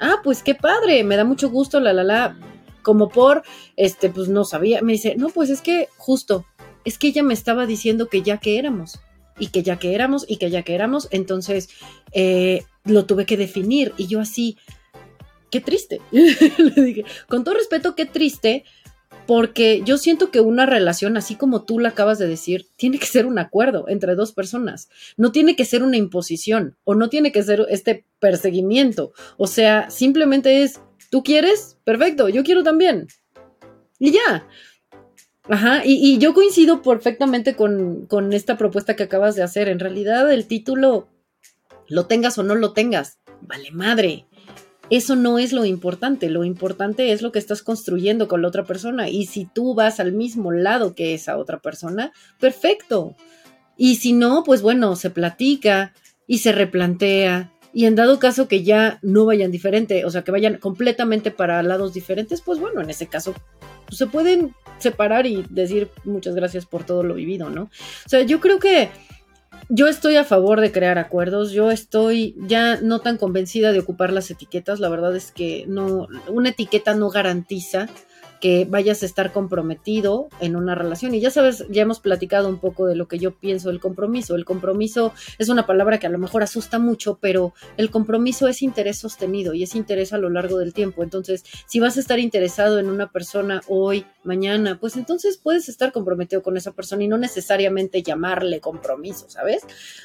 Ah, 0.00 0.16
pues 0.22 0.42
qué 0.42 0.54
padre, 0.54 1.02
me 1.02 1.16
da 1.16 1.24
mucho 1.24 1.48
gusto, 1.48 1.80
la, 1.80 1.94
la, 1.94 2.04
la, 2.04 2.38
como 2.82 3.08
por, 3.08 3.42
este, 3.76 4.10
pues 4.10 4.28
no 4.28 4.44
sabía, 4.44 4.82
me 4.82 4.92
dice, 4.92 5.14
no, 5.16 5.30
pues 5.30 5.48
es 5.48 5.62
que 5.62 5.88
justo, 5.96 6.44
es 6.84 6.98
que 6.98 7.06
ella 7.06 7.22
me 7.22 7.32
estaba 7.32 7.64
diciendo 7.64 8.10
que 8.10 8.20
ya 8.20 8.36
que 8.36 8.58
éramos, 8.58 9.00
y 9.38 9.46
que 9.46 9.62
ya 9.62 9.78
que 9.78 9.94
éramos, 9.94 10.26
y 10.28 10.36
que 10.36 10.50
ya 10.50 10.60
que 10.60 10.74
éramos, 10.74 11.08
entonces 11.10 11.70
eh, 12.12 12.64
lo 12.84 13.06
tuve 13.06 13.24
que 13.24 13.38
definir, 13.38 13.94
y 13.96 14.08
yo 14.08 14.20
así, 14.20 14.58
qué 15.50 15.62
triste, 15.62 16.02
le 16.10 16.82
dije, 16.82 17.06
con 17.28 17.44
todo 17.44 17.54
respeto, 17.54 17.94
qué 17.94 18.04
triste, 18.04 18.66
porque 19.26 19.82
yo 19.84 19.96
siento 19.98 20.30
que 20.30 20.40
una 20.40 20.66
relación, 20.66 21.16
así 21.16 21.36
como 21.36 21.64
tú 21.64 21.78
la 21.78 21.90
acabas 21.90 22.18
de 22.18 22.28
decir, 22.28 22.66
tiene 22.76 22.98
que 22.98 23.06
ser 23.06 23.26
un 23.26 23.38
acuerdo 23.38 23.86
entre 23.88 24.14
dos 24.14 24.32
personas. 24.32 24.88
No 25.16 25.32
tiene 25.32 25.56
que 25.56 25.64
ser 25.64 25.82
una 25.82 25.96
imposición 25.96 26.76
o 26.84 26.94
no 26.94 27.08
tiene 27.08 27.32
que 27.32 27.42
ser 27.42 27.66
este 27.70 28.04
perseguimiento. 28.18 29.12
O 29.36 29.46
sea, 29.46 29.90
simplemente 29.90 30.62
es, 30.62 30.80
¿tú 31.10 31.22
quieres? 31.22 31.78
Perfecto, 31.84 32.28
yo 32.28 32.44
quiero 32.44 32.62
también. 32.62 33.08
Y 33.98 34.12
ya. 34.12 34.46
Ajá, 35.48 35.82
y, 35.84 35.94
y 35.94 36.18
yo 36.18 36.32
coincido 36.32 36.82
perfectamente 36.82 37.54
con, 37.54 38.06
con 38.06 38.32
esta 38.32 38.56
propuesta 38.56 38.96
que 38.96 39.02
acabas 39.02 39.34
de 39.36 39.42
hacer. 39.42 39.68
En 39.68 39.78
realidad, 39.78 40.30
el 40.32 40.46
título, 40.46 41.08
lo 41.88 42.06
tengas 42.06 42.38
o 42.38 42.42
no 42.42 42.54
lo 42.54 42.72
tengas, 42.72 43.18
vale 43.42 43.70
madre 43.70 44.26
eso 44.90 45.16
no 45.16 45.38
es 45.38 45.52
lo 45.52 45.64
importante, 45.64 46.28
lo 46.28 46.44
importante 46.44 47.12
es 47.12 47.22
lo 47.22 47.32
que 47.32 47.38
estás 47.38 47.62
construyendo 47.62 48.28
con 48.28 48.42
la 48.42 48.48
otra 48.48 48.64
persona 48.64 49.08
y 49.08 49.26
si 49.26 49.46
tú 49.46 49.74
vas 49.74 50.00
al 50.00 50.12
mismo 50.12 50.52
lado 50.52 50.94
que 50.94 51.14
esa 51.14 51.38
otra 51.38 51.58
persona, 51.58 52.12
perfecto. 52.38 53.16
Y 53.76 53.96
si 53.96 54.12
no, 54.12 54.44
pues 54.44 54.62
bueno, 54.62 54.94
se 54.96 55.10
platica 55.10 55.94
y 56.26 56.38
se 56.38 56.52
replantea 56.52 57.52
y 57.72 57.86
en 57.86 57.96
dado 57.96 58.20
caso 58.20 58.46
que 58.46 58.62
ya 58.62 59.00
no 59.02 59.24
vayan 59.24 59.50
diferente, 59.50 60.04
o 60.04 60.10
sea, 60.10 60.22
que 60.22 60.30
vayan 60.30 60.58
completamente 60.58 61.32
para 61.32 61.62
lados 61.62 61.92
diferentes, 61.92 62.40
pues 62.40 62.60
bueno, 62.60 62.80
en 62.80 62.90
ese 62.90 63.08
caso 63.08 63.34
pues 63.86 63.98
se 63.98 64.06
pueden 64.06 64.54
separar 64.78 65.26
y 65.26 65.44
decir 65.50 65.90
muchas 66.04 66.34
gracias 66.34 66.66
por 66.66 66.84
todo 66.84 67.02
lo 67.02 67.14
vivido, 67.14 67.50
¿no? 67.50 67.64
O 67.64 68.08
sea, 68.08 68.22
yo 68.22 68.40
creo 68.40 68.58
que 68.58 68.90
yo 69.68 69.88
estoy 69.88 70.16
a 70.16 70.24
favor 70.24 70.60
de 70.60 70.72
crear 70.72 70.98
acuerdos, 70.98 71.52
yo 71.52 71.70
estoy 71.70 72.34
ya 72.38 72.76
no 72.80 73.00
tan 73.00 73.16
convencida 73.16 73.72
de 73.72 73.80
ocupar 73.80 74.12
las 74.12 74.30
etiquetas, 74.30 74.80
la 74.80 74.88
verdad 74.88 75.14
es 75.16 75.32
que 75.32 75.64
no, 75.68 76.08
una 76.28 76.50
etiqueta 76.50 76.94
no 76.94 77.10
garantiza 77.10 77.88
que 78.44 78.66
vayas 78.68 79.02
a 79.02 79.06
estar 79.06 79.32
comprometido 79.32 80.28
en 80.38 80.54
una 80.54 80.74
relación. 80.74 81.14
Y 81.14 81.20
ya 81.22 81.30
sabes, 81.30 81.64
ya 81.70 81.80
hemos 81.80 81.98
platicado 81.98 82.46
un 82.46 82.58
poco 82.58 82.84
de 82.84 82.94
lo 82.94 83.08
que 83.08 83.18
yo 83.18 83.34
pienso 83.34 83.70
del 83.70 83.80
compromiso. 83.80 84.34
El 84.34 84.44
compromiso 84.44 85.14
es 85.38 85.48
una 85.48 85.64
palabra 85.64 85.98
que 85.98 86.08
a 86.08 86.10
lo 86.10 86.18
mejor 86.18 86.42
asusta 86.42 86.78
mucho, 86.78 87.16
pero 87.22 87.54
el 87.78 87.90
compromiso 87.90 88.46
es 88.46 88.60
interés 88.60 88.98
sostenido 88.98 89.54
y 89.54 89.62
es 89.62 89.74
interés 89.74 90.12
a 90.12 90.18
lo 90.18 90.28
largo 90.28 90.58
del 90.58 90.74
tiempo. 90.74 91.02
Entonces, 91.02 91.42
si 91.66 91.80
vas 91.80 91.96
a 91.96 92.00
estar 92.00 92.18
interesado 92.18 92.78
en 92.78 92.90
una 92.90 93.10
persona 93.10 93.62
hoy, 93.66 94.04
mañana, 94.24 94.78
pues 94.78 94.96
entonces 94.96 95.38
puedes 95.38 95.70
estar 95.70 95.90
comprometido 95.90 96.42
con 96.42 96.58
esa 96.58 96.72
persona 96.72 97.02
y 97.02 97.08
no 97.08 97.16
necesariamente 97.16 98.02
llamarle 98.02 98.60
compromiso, 98.60 99.24
¿sabes? 99.30 99.62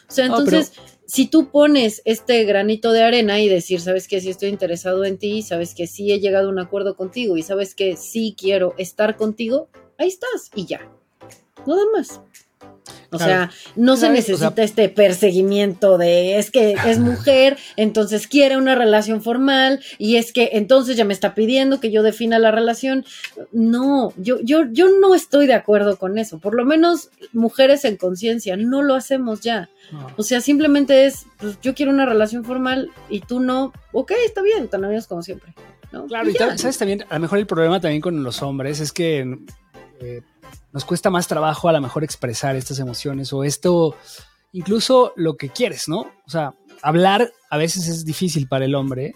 O 0.08 0.13
sea, 0.13 0.30
No, 0.30 0.39
entonces, 0.39 0.71
si 1.10 1.26
tú 1.26 1.50
pones 1.50 2.04
este 2.06 2.43
granito 2.43 2.91
de 2.91 3.02
arena 3.02 3.39
y 3.39 3.50
decir, 3.50 3.82
sabes 3.82 4.08
que 4.08 4.22
sí 4.22 4.30
estoy 4.30 4.50
interesado 4.50 5.04
en 5.06 5.17
ti, 5.17 5.41
sabes 5.41 5.74
que 5.74 5.88
sí 5.88 6.12
he 6.12 6.19
llegado 6.19 6.50
a 6.50 6.52
un 6.52 6.60
acuerdo 6.60 6.95
contigo 6.95 7.36
y 7.36 7.41
sabes 7.41 7.74
que 7.74 7.98
sí 7.98 8.36
quiero 8.38 8.76
estar 8.78 9.17
contigo, 9.17 9.69
ahí 9.98 10.08
estás 10.08 10.52
y 10.54 10.67
ya. 10.67 10.88
Nada 11.65 11.82
más. 11.91 12.22
O 13.12 13.17
sea, 13.17 13.52
no 13.76 13.98
se 13.98 14.10
necesita 14.10 14.62
este 14.62 14.89
perseguimiento 14.89 15.98
de 15.98 16.38
es 16.38 16.52
que 16.52 16.76
es 16.86 17.00
mujer, 17.00 17.58
entonces 17.76 18.28
quiere 18.28 18.58
una 18.58 18.76
relación 18.76 19.22
formal 19.22 19.80
y 19.98 20.17
es 20.17 20.32
que 20.32 20.52
entonces 20.54 20.95
ya 20.95 21.06
me 21.06 21.13
está 21.13 21.34
pidiendo 21.34 21.80
que 21.80 21.91
yo 21.91 22.04
defina 22.04 22.38
la 22.38 22.52
relación. 22.52 23.06
No, 23.52 24.13
yo, 24.17 24.39
yo, 24.41 24.65
yo 24.72 24.89
no 25.00 25.15
estoy 25.15 25.48
de 25.48 25.54
acuerdo 25.54 25.98
con 25.98 26.17
eso. 26.17 26.39
Por 26.39 26.54
lo 26.54 26.65
menos 26.65 27.10
mujeres 27.34 27.84
en 27.86 27.98
conciencia, 27.98 28.58
no 28.58 28.82
lo 28.82 28.95
hacemos 28.95 29.41
ya. 29.41 29.69
O 30.17 30.24
sea, 30.24 30.39
simplemente 30.39 31.06
es, 31.06 31.26
pues, 31.38 31.60
yo 31.62 31.74
quiero 31.74 31.91
una 31.91 32.06
relación 32.06 32.43
formal 32.43 32.91
y 33.10 33.22
tú 33.22 33.39
no, 33.39 33.74
ok, 33.91 34.12
está 34.26 34.41
bien, 34.41 34.67
tan 34.67 34.86
amigos 34.86 35.08
como 35.08 35.24
siempre. 35.24 35.54
Claro, 36.08 36.30
y, 36.30 36.36
sabes 36.36 36.78
también, 36.78 37.04
a 37.10 37.15
lo 37.15 37.22
mejor 37.22 37.39
el 37.39 37.48
problema 37.48 37.82
también 37.82 38.02
con 38.02 38.24
los 38.24 38.43
hombres 38.43 38.80
es 38.80 38.91
que 38.91 39.39
eh, 40.02 40.22
nos 40.71 40.86
cuesta 40.86 41.10
más 41.10 41.27
trabajo 41.27 41.69
a 41.69 41.73
lo 41.73 41.82
mejor 41.82 42.03
expresar 42.03 42.55
estas 42.55 42.79
emociones 42.79 43.34
o 43.34 43.43
esto, 43.43 43.95
incluso 44.51 45.13
lo 45.15 45.38
que 45.38 45.49
quieres, 45.49 45.88
¿no? 45.88 46.01
O 46.25 46.29
sea, 46.29 46.53
hablar 46.82 47.32
a 47.49 47.58
veces 47.58 47.88
es 47.88 48.05
difícil 48.05 48.47
para 48.47 48.65
el 48.65 48.75
hombre, 48.75 49.15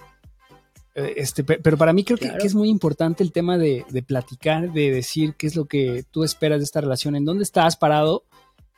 eh, 0.95 1.13
este, 1.17 1.43
pero 1.43 1.77
para 1.77 1.93
mí 1.93 2.03
creo 2.03 2.17
que, 2.17 2.31
es 2.45 2.53
muy 2.53 2.69
importante 2.69 3.23
el 3.23 3.31
tema 3.31 3.57
de, 3.57 3.85
platicar, 4.05 4.71
de 4.71 4.91
decir 4.91 5.35
qué 5.35 5.47
es 5.47 5.55
lo 5.55 5.65
que 5.65 6.03
tú 6.11 6.23
esperas 6.23 6.59
de 6.59 6.65
esta 6.65 6.81
relación, 6.81 7.15
en 7.15 7.25
dónde 7.25 7.43
estás 7.43 7.77
parado. 7.77 8.25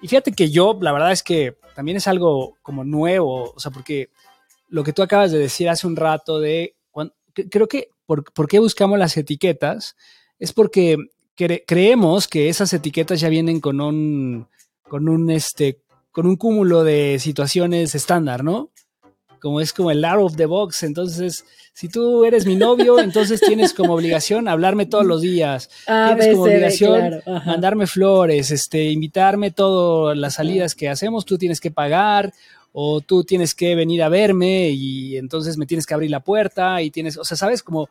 Y 0.02 0.08
fíjate 0.08 0.32
que 0.32 0.50
yo, 0.50 0.78
la 0.82 0.92
verdad 0.92 1.12
es 1.12 1.24
que 1.24 1.58
también 1.76 1.98
es 1.98 2.08
algo 2.08 2.58
como 2.62 2.84
nuevo, 2.84 3.54
o 3.54 3.60
sea, 3.60 3.72
porque 3.72 4.10
lo 4.70 4.84
que 4.84 4.94
tú 4.94 5.02
acabas 5.02 5.32
de 5.32 5.40
decir 5.40 5.70
hace 5.70 5.88
un 5.88 5.96
rato 5.96 6.40
de, 6.40 6.76
creo 7.50 7.68
que 7.68 7.90
por, 8.06 8.24
por 8.34 8.48
qué 8.48 8.60
buscamos 8.60 8.98
las 8.98 9.18
etiquetas, 9.18 9.96
es 10.40 10.54
porque 10.54 10.98
creemos 11.36 12.28
que 12.28 12.50
esas 12.50 12.74
etiquetas 12.74 13.20
ya 13.20 13.30
vienen 13.30 13.60
con 13.60 13.82
un, 13.82 14.48
con 14.84 15.10
un, 15.10 15.30
este, 15.30 15.80
con 16.12 16.28
un 16.28 16.36
cúmulo 16.36 16.84
de 16.84 17.20
situaciones 17.20 17.96
estándar, 17.96 18.44
¿no? 18.44 18.70
Como 19.42 19.62
es 19.62 19.74
como 19.74 19.92
el 19.92 20.04
out 20.06 20.24
of 20.24 20.36
the 20.38 20.46
box. 20.46 20.84
Entonces, 20.84 21.46
si 21.74 21.90
tú 21.90 22.24
eres 22.24 22.46
mi 22.46 22.56
novio, 22.56 23.00
entonces 23.02 23.42
tienes 23.42 23.74
como 23.74 23.94
obligación 23.94 24.48
hablarme 24.48 24.86
todos 24.86 25.06
los 25.06 25.22
días. 25.22 25.70
tienes 25.86 26.32
como 26.32 26.44
obligación 26.44 27.22
mandarme 27.46 27.86
flores, 27.86 28.52
este, 28.52 28.86
invitarme 28.86 29.52
todas 29.52 30.18
las 30.18 30.36
salidas 30.36 30.74
que 30.74 30.90
hacemos, 30.90 31.26
tú 31.26 31.38
tienes 31.38 31.60
que 31.60 31.72
pagar 31.72 32.34
o 32.72 33.02
tú 33.02 33.24
tienes 33.24 33.56
que 33.56 33.76
venir 33.76 34.04
a 34.04 34.10
verme 34.10 34.70
y 34.70 35.18
entonces 35.18 35.58
me 35.58 35.66
tienes 35.66 35.86
que 35.86 35.94
abrir 35.94 36.12
la 36.12 36.20
puerta 36.20 36.82
y 36.82 36.92
tienes, 36.92 37.18
o 37.18 37.24
sea, 37.24 37.38
sabes, 37.38 37.64
como 37.64 37.90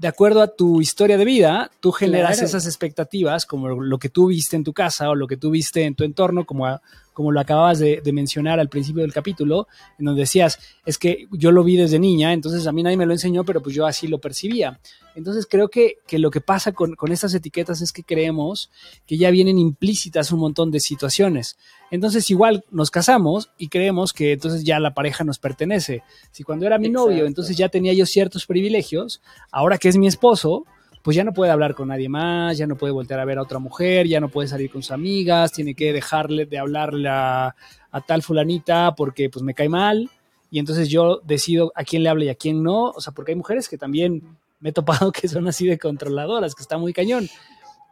de 0.00 0.08
acuerdo 0.08 0.40
a 0.40 0.46
tu 0.46 0.80
historia 0.80 1.18
de 1.18 1.26
vida, 1.26 1.70
tú 1.80 1.92
generas 1.92 2.40
esas 2.40 2.64
expectativas, 2.64 3.44
como 3.44 3.68
lo 3.68 3.98
que 3.98 4.08
tú 4.08 4.28
viste 4.28 4.56
en 4.56 4.64
tu 4.64 4.72
casa 4.72 5.10
o 5.10 5.14
lo 5.14 5.26
que 5.26 5.36
tú 5.36 5.50
viste 5.50 5.84
en 5.84 5.94
tu 5.94 6.04
entorno, 6.04 6.46
como, 6.46 6.80
como 7.20 7.32
lo 7.32 7.40
acababas 7.40 7.78
de, 7.78 8.00
mencionar 8.14 8.58
al 8.60 8.70
principio 8.70 9.02
del 9.02 9.12
capítulo, 9.12 9.68
en 9.98 10.06
donde 10.06 10.22
decías, 10.22 10.58
es 10.86 10.96
que 10.96 11.26
yo 11.32 11.52
lo 11.52 11.62
vi 11.62 11.76
desde 11.76 11.98
niña, 11.98 12.32
entonces 12.32 12.66
a 12.66 12.72
mí 12.72 12.82
nadie 12.82 12.96
me 12.96 13.04
lo 13.04 13.12
enseñó, 13.12 13.44
pero 13.44 13.62
pues 13.62 13.76
yo 13.76 13.84
así 13.84 14.08
lo 14.08 14.22
percibía. 14.22 14.80
Entonces 15.14 15.46
creo 15.46 15.68
que, 15.68 15.98
lo 16.12 16.30
que 16.30 16.40
pasa 16.40 16.72
con, 16.72 16.94
con, 16.94 17.12
estas 17.12 17.34
etiquetas 17.34 17.82
es 17.82 17.92
que 17.92 18.04
creemos 18.04 18.70
que 19.06 19.18
ya 19.18 19.30
vienen 19.30 19.58
implícitas 19.58 20.32
un 20.32 20.40
montón 20.40 20.70
de 20.70 20.80
situaciones. 20.80 21.58
Entonces 21.90 22.30
igual 22.30 22.64
nos 22.70 22.90
casamos 22.90 23.50
y 23.58 23.68
creemos 23.68 24.14
que 24.14 24.32
entonces 24.32 24.64
ya 24.64 24.80
la 24.80 24.94
pareja 24.94 25.22
nos 25.22 25.38
pertenece. 25.38 26.02
Si 26.30 26.42
cuando 26.42 26.64
era 26.64 26.78
mi 26.78 26.88
novio, 26.88 27.26
entonces 27.26 27.54
ya 27.54 27.68
tenía 27.68 27.92
yo 27.92 28.06
ciertos 28.06 28.46
privilegios, 28.46 29.20
ahora 29.52 29.76
que 29.76 29.90
es 29.90 29.98
mi 29.98 30.06
esposo, 30.06 30.64
pues 31.02 31.16
ya 31.16 31.24
no 31.24 31.32
puede 31.32 31.50
hablar 31.50 31.74
con 31.74 31.88
nadie 31.88 32.08
más, 32.08 32.58
ya 32.58 32.66
no 32.66 32.76
puede 32.76 32.92
voltear 32.92 33.20
a 33.20 33.24
ver 33.24 33.38
a 33.38 33.42
otra 33.42 33.58
mujer, 33.58 34.06
ya 34.06 34.20
no 34.20 34.28
puede 34.28 34.48
salir 34.48 34.70
con 34.70 34.82
sus 34.82 34.92
amigas, 34.92 35.52
tiene 35.52 35.74
que 35.74 35.92
dejarle 35.92 36.46
de 36.46 36.58
hablarle 36.58 37.08
a, 37.08 37.54
a 37.90 38.00
tal 38.00 38.22
fulanita 38.22 38.94
porque 38.96 39.30
pues 39.30 39.42
me 39.42 39.54
cae 39.54 39.68
mal 39.68 40.10
y 40.50 40.58
entonces 40.58 40.88
yo 40.88 41.20
decido 41.24 41.72
a 41.74 41.84
quién 41.84 42.02
le 42.02 42.08
hablo 42.08 42.24
y 42.24 42.28
a 42.28 42.34
quién 42.34 42.62
no, 42.62 42.90
o 42.90 43.00
sea, 43.00 43.12
porque 43.12 43.32
hay 43.32 43.36
mujeres 43.36 43.68
que 43.68 43.78
también 43.78 44.22
me 44.58 44.70
he 44.70 44.72
topado 44.72 45.12
que 45.12 45.28
son 45.28 45.46
así 45.48 45.66
de 45.66 45.78
controladoras, 45.78 46.54
que 46.54 46.62
está 46.62 46.76
muy 46.76 46.92
cañón. 46.92 47.28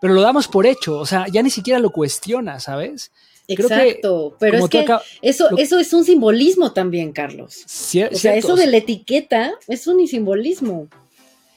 Pero 0.01 0.15
lo 0.15 0.21
damos 0.21 0.47
por 0.47 0.67
hecho, 0.67 0.99
o 0.99 1.07
sea, 1.07 1.27
ya 1.33 1.43
ni 1.43 1.51
siquiera 1.51 1.81
lo 1.81 1.91
cuestiona, 1.91 2.61
¿sabes? 2.61 3.11
Exacto, 3.49 4.37
pero 4.39 4.59
es 4.59 4.69
que 4.69 4.87
eso, 5.23 5.49
eso 5.57 5.79
es 5.79 5.93
un 5.93 6.05
simbolismo 6.05 6.73
también, 6.73 7.13
Carlos. 7.13 7.65
o 7.65 7.69
sea, 8.17 8.35
eso 8.37 8.55
de 8.57 8.67
la 8.67 8.77
etiqueta 8.77 9.55
es 9.67 9.87
un 9.87 10.07
simbolismo. 10.07 10.89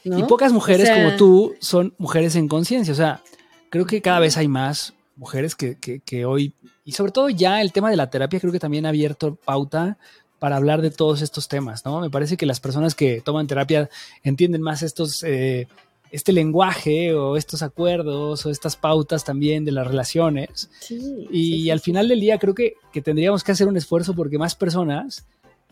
Y 0.04 0.24
pocas 0.24 0.52
mujeres 0.52 0.90
como 0.90 1.16
tú 1.16 1.54
son 1.60 1.94
mujeres 1.98 2.36
en 2.36 2.48
conciencia. 2.48 2.92
O 2.92 2.98
sea, 2.98 3.22
creo 3.70 3.86
que 3.86 4.02
cada 4.02 4.20
vez 4.20 4.38
hay 4.38 4.48
más 4.48 4.94
mujeres 5.16 5.56
que, 5.56 5.78
que, 5.78 6.26
hoy, 6.26 6.54
y 6.84 6.94
sobre 6.94 7.12
todo 7.12 7.30
ya 7.30 7.62
el 7.62 7.72
tema 7.72 7.90
de 7.90 7.96
la 7.96 8.10
terapia, 8.10 8.40
creo 8.40 8.52
que 8.52 8.60
también 8.60 8.86
ha 8.86 8.90
abierto 8.90 9.36
pauta 9.36 9.98
para 10.40 10.56
hablar 10.56 10.82
de 10.82 10.90
todos 10.90 11.22
estos 11.22 11.48
temas, 11.48 11.86
¿no? 11.86 12.02
Me 12.02 12.10
parece 12.10 12.36
que 12.36 12.48
las 12.48 12.60
personas 12.60 12.96
que 12.96 13.22
toman 13.22 13.46
terapia 13.46 13.90
entienden 14.24 14.64
más 14.64 14.82
estos, 14.82 15.24
eh, 15.24 15.68
este 16.12 16.34
lenguaje 16.34 17.14
o 17.14 17.38
estos 17.38 17.62
acuerdos 17.62 18.46
o 18.46 18.50
estas 18.50 18.76
pautas 18.76 19.24
también 19.24 19.64
de 19.64 19.72
las 19.72 19.88
relaciones. 19.88 20.70
y 20.90 21.70
al 21.70 21.80
final 21.80 22.08
del 22.08 22.20
día 22.20 22.40
creo 22.40 22.56
que, 22.56 22.74
que, 22.92 23.02
tendríamos 23.02 23.44
que 23.44 23.52
hacer 23.52 23.68
un 23.68 23.78
esfuerzo 23.78 24.16
porque 24.16 24.40
más 24.40 24.56
personas 24.56 25.26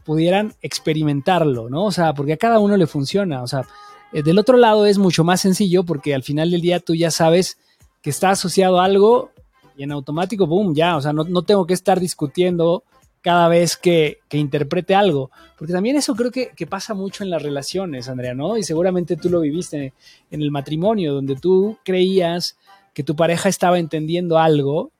pudieran 0.05 0.53
experimentarlo, 0.61 1.69
¿no? 1.69 1.85
O 1.85 1.91
sea, 1.91 2.13
porque 2.13 2.33
a 2.33 2.37
cada 2.37 2.59
uno 2.59 2.77
le 2.77 2.87
funciona. 2.87 3.41
O 3.41 3.47
sea, 3.47 3.65
eh, 4.13 4.23
del 4.23 4.39
otro 4.39 4.57
lado 4.57 4.85
es 4.85 4.97
mucho 4.97 5.23
más 5.23 5.41
sencillo 5.41 5.83
porque 5.83 6.15
al 6.15 6.23
final 6.23 6.51
del 6.51 6.61
día 6.61 6.79
tú 6.79 6.95
ya 6.95 7.11
sabes 7.11 7.57
que 8.01 8.09
está 8.09 8.31
asociado 8.31 8.79
a 8.79 8.85
algo 8.85 9.31
y 9.77 9.83
en 9.83 9.91
automático, 9.91 10.45
boom, 10.45 10.75
ya, 10.75 10.97
o 10.97 11.01
sea, 11.01 11.13
no, 11.13 11.23
no 11.23 11.43
tengo 11.43 11.65
que 11.65 11.73
estar 11.73 11.99
discutiendo 11.99 12.83
cada 13.21 13.47
vez 13.47 13.77
que, 13.77 14.19
interprete 14.31 14.95
algo. 14.95 15.31
Porque 15.57 15.73
también 15.73 15.95
eso 15.95 16.15
creo 16.15 16.31
que, 16.31 16.67
pasa 16.67 16.93
mucho 16.93 17.23
en 17.23 17.29
las 17.29 17.41
relaciones, 17.41 18.09
Andrea, 18.09 18.33
¿no? 18.33 18.57
Y 18.57 18.63
seguramente 18.63 19.15
tú 19.15 19.29
lo 19.29 19.41
viviste 19.41 19.93
en 20.31 20.41
el 20.41 20.51
matrimonio, 20.51 21.13
donde 21.13 21.35
tú 21.35 21.77
creías 21.83 22.57
que 22.93 23.03
tu 23.03 23.15
pareja 23.15 23.49
estaba 23.49 23.79
entendiendo 23.79 24.37
algo 24.37 24.91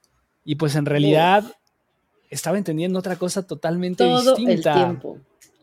y 0.46 0.56
pues 0.56 0.76
en 0.76 0.86
realidad 0.86 1.44
estaba 2.30 2.58
entendiendo 2.58 3.00
otra 3.00 3.18
cosa 3.18 3.46
totalmente 3.46 4.04
Todo 4.04 4.36
distinta. 4.36 4.74
El 4.74 4.86
tiempo 4.86 5.18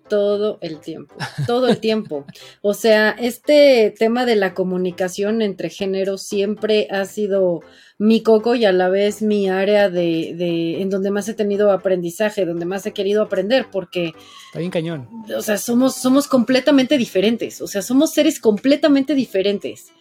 todo 0.08 0.58
el 0.60 0.80
tiempo, 0.80 1.14
todo 1.46 1.68
el 1.68 1.78
tiempo. 1.78 2.24
O 2.62 2.74
sea, 2.74 3.10
este 3.10 3.94
tema 3.98 4.26
de 4.26 4.36
la 4.36 4.54
comunicación 4.54 5.42
entre 5.42 5.70
géneros 5.70 6.22
siempre 6.22 6.88
ha 6.90 7.04
sido 7.04 7.60
mi 7.98 8.22
coco 8.22 8.54
y 8.54 8.64
a 8.64 8.72
la 8.72 8.88
vez 8.88 9.22
mi 9.22 9.48
área 9.48 9.88
de, 9.88 10.34
de, 10.36 10.82
en 10.82 10.90
donde 10.90 11.10
más 11.10 11.28
he 11.28 11.34
tenido 11.34 11.72
aprendizaje, 11.72 12.44
donde 12.44 12.66
más 12.66 12.84
he 12.86 12.92
querido 12.92 13.22
aprender, 13.22 13.66
porque... 13.72 14.12
Está 14.46 14.58
bien 14.58 14.70
cañón. 14.70 15.08
O 15.34 15.42
sea, 15.42 15.56
somos, 15.56 15.96
somos 15.96 16.28
completamente 16.28 16.98
diferentes, 16.98 17.60
o 17.60 17.66
sea, 17.66 17.82
somos 17.82 18.12
seres 18.12 18.38
completamente 18.38 19.14
diferentes. 19.14 19.92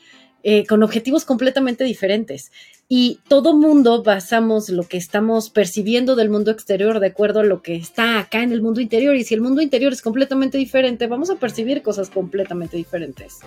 Eh, 0.47 0.67
con 0.67 0.83
objetivos 0.83 1.25
completamente 1.25 1.83
diferentes. 1.83 2.51
Y 2.87 3.17
todo 3.27 3.57
mundo 3.57 4.03
basamos 4.03 4.69
lo 4.69 4.83
que 4.83 4.95
estamos 4.95 5.49
percibiendo 5.49 6.15
del 6.15 6.29
mundo 6.29 6.51
exterior 6.51 6.99
de 6.99 7.07
acuerdo 7.07 7.39
a 7.39 7.43
lo 7.43 7.63
que 7.63 7.73
está 7.73 8.19
acá 8.19 8.43
en 8.43 8.51
el 8.51 8.61
mundo 8.61 8.79
interior. 8.79 9.15
Y 9.15 9.23
si 9.23 9.33
el 9.33 9.41
mundo 9.41 9.63
interior 9.63 9.91
es 9.91 10.03
completamente 10.03 10.59
diferente, 10.59 11.07
vamos 11.07 11.31
a 11.31 11.37
percibir 11.37 11.81
cosas 11.81 12.11
completamente 12.11 12.77
diferentes. 12.77 13.39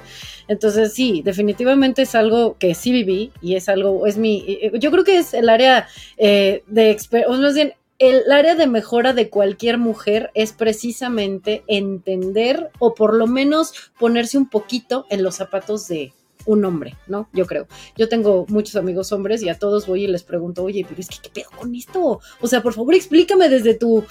Entonces, 0.48 0.92
sí, 0.92 1.22
definitivamente 1.24 2.02
es 2.02 2.16
algo 2.16 2.56
que 2.58 2.74
sí 2.74 2.90
viví 2.90 3.30
y 3.40 3.54
es 3.54 3.68
algo, 3.68 4.04
es 4.08 4.18
mi, 4.18 4.44
eh, 4.48 4.72
yo 4.80 4.90
creo 4.90 5.04
que 5.04 5.18
es 5.18 5.34
el 5.34 5.50
área 5.50 5.86
eh, 6.16 6.64
de, 6.66 6.98
más 7.28 7.54
bien, 7.54 7.74
el 8.00 8.32
área 8.32 8.56
de 8.56 8.66
mejora 8.66 9.12
de 9.12 9.30
cualquier 9.30 9.78
mujer 9.78 10.32
es 10.34 10.52
precisamente 10.52 11.62
entender 11.68 12.70
o 12.80 12.96
por 12.96 13.14
lo 13.14 13.28
menos 13.28 13.72
ponerse 14.00 14.36
un 14.36 14.48
poquito 14.48 15.06
en 15.10 15.22
los 15.22 15.36
zapatos 15.36 15.86
de, 15.86 16.12
un 16.46 16.64
hombre, 16.64 16.96
¿no? 17.06 17.28
Yo 17.32 17.46
creo. 17.46 17.66
Yo 17.96 18.08
tengo 18.08 18.46
muchos 18.48 18.76
amigos 18.76 19.12
hombres 19.12 19.42
y 19.42 19.48
a 19.48 19.58
todos 19.58 19.86
voy 19.86 20.04
y 20.04 20.06
les 20.06 20.22
pregunto, 20.22 20.62
oye, 20.64 20.84
pero 20.88 21.00
es 21.00 21.08
que, 21.08 21.18
¿qué 21.22 21.30
pedo 21.30 21.50
con 21.56 21.74
esto? 21.74 22.20
O 22.40 22.46
sea, 22.46 22.62
por 22.62 22.74
favor, 22.74 22.94
explícame 22.94 23.48
desde 23.48 23.74
tu 23.74 24.04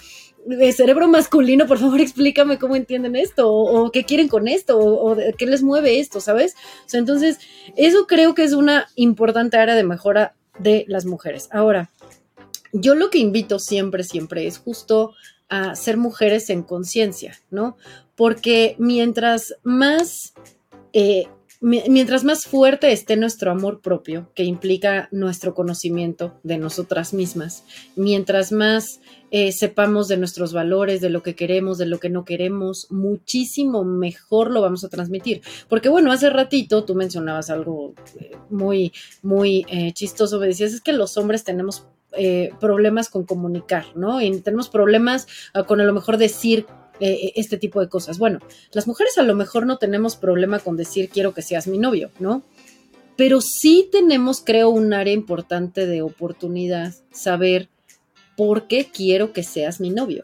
cerebro 0.74 1.08
masculino, 1.08 1.68
por 1.68 1.78
favor, 1.78 2.00
explícame 2.00 2.58
cómo 2.58 2.76
entienden 2.76 3.16
esto, 3.16 3.52
o, 3.52 3.92
qué 3.92 4.06
quieren 4.06 4.28
con 4.28 4.48
esto, 4.48 4.78
o, 4.78 5.12
o, 5.12 5.18
qué 5.38 5.46
les 5.46 5.62
mueve 5.62 6.00
esto, 6.00 6.22
¿sabes? 6.22 6.56
O 6.86 6.90
sea, 6.90 7.00
entonces, 7.00 7.40
eso 7.76 8.08
creo 8.08 8.34
que 8.34 8.44
es 8.44 8.54
una 8.54 8.88
importante 8.96 9.58
área 9.58 9.76
de 9.76 9.84
mejora 9.84 10.36
de 10.60 10.86
las 10.88 11.06
mujeres. 11.06 11.50
Ahora, 11.52 11.92
yo 12.72 12.96
lo 12.96 13.10
que 13.10 13.18
invito 13.18 13.60
siempre, 13.60 14.04
siempre 14.04 14.48
es 14.48 14.58
justo 14.58 15.13
a 15.50 15.76
ser 15.76 15.98
mujeres 15.98 16.50
en 16.50 16.63
conciencia, 16.63 17.40
¿no? 17.50 17.78
Porque 18.16 18.76
mientras 18.80 19.56
más 19.63 20.34
eh, 20.94 21.28
mientras 21.60 22.24
más 22.24 22.46
fuerte 22.46 22.91
esté 22.91 23.17
nuestro 23.17 23.52
amor 23.52 23.82
propio, 23.82 24.32
que 24.36 24.43
implica 24.43 25.10
nuestro 25.12 25.54
conocimiento 25.54 26.39
de 26.43 26.58
nosotras 26.58 27.13
mismas, 27.13 27.63
mientras 27.96 28.52
más 28.52 29.02
eh, 29.32 29.52
sepamos 29.52 30.08
de 30.08 30.17
nuestros 30.17 30.54
valores, 30.54 31.02
de 31.02 31.10
lo 31.10 31.24
que 31.24 31.36
queremos, 31.36 31.78
de 31.78 31.86
lo 31.86 32.00
que 32.00 32.10
no 32.10 32.26
queremos, 32.26 32.88
muchísimo 32.89 33.84
mejor 33.84 34.52
lo 34.52 34.62
vamos 34.62 34.84
a 34.84 34.89
transmitir. 34.89 35.41
Porque 35.67 35.89
bueno, 35.89 36.12
hace 36.12 36.30
ratito 36.30 36.84
tú 36.84 36.96
mencionabas 36.96 37.50
algo 37.50 37.93
eh, 38.20 38.32
muy, 38.50 38.93
muy 39.22 39.65
eh, 39.70 39.91
chistoso, 39.93 40.39
me 40.39 40.48
decías, 40.48 40.74
es 40.74 40.82
que 40.82 40.93
los 40.93 41.17
hombres 41.17 41.43
tenemos 41.43 41.86
eh, 42.13 42.52
problemas 42.62 43.10
con 43.10 43.26
comunicar, 43.26 43.86
¿no? 43.96 44.22
Y 44.22 44.39
tenemos 44.39 44.70
problemas 44.70 45.28
ah, 45.54 45.63
con 45.63 45.82
a 45.82 45.84
lo 45.84 45.93
mejor 45.93 46.17
decir 46.17 46.65
eh, 47.00 47.34
este 47.36 47.58
tipo 47.58 47.80
de 47.80 47.90
cosas. 47.90 48.18
Bueno, 48.18 48.40
las 48.72 48.88
mujeres 48.88 49.18
a 49.18 49.24
lo 49.24 49.36
mejor 49.36 49.66
no 49.66 49.78
tenemos 49.78 50.16
problema 50.16 50.60
con 50.60 50.78
decir 50.78 51.10
quiero 51.10 51.34
que 51.34 51.42
seas 51.42 51.68
mi 51.68 51.78
novio, 51.78 52.12
¿no? 52.20 52.44
Pero 53.16 53.42
sí 53.42 53.90
tenemos, 53.92 54.42
creo, 54.42 54.70
un 54.70 54.94
área 54.94 55.14
importante 55.14 55.88
de 55.88 56.02
oportunidad, 56.02 56.94
saber 57.12 57.70
por 58.36 58.68
qué 58.68 58.86
quiero 58.86 59.34
que 59.34 59.44
seas 59.44 59.80
mi 59.80 59.90
novio. 59.90 60.24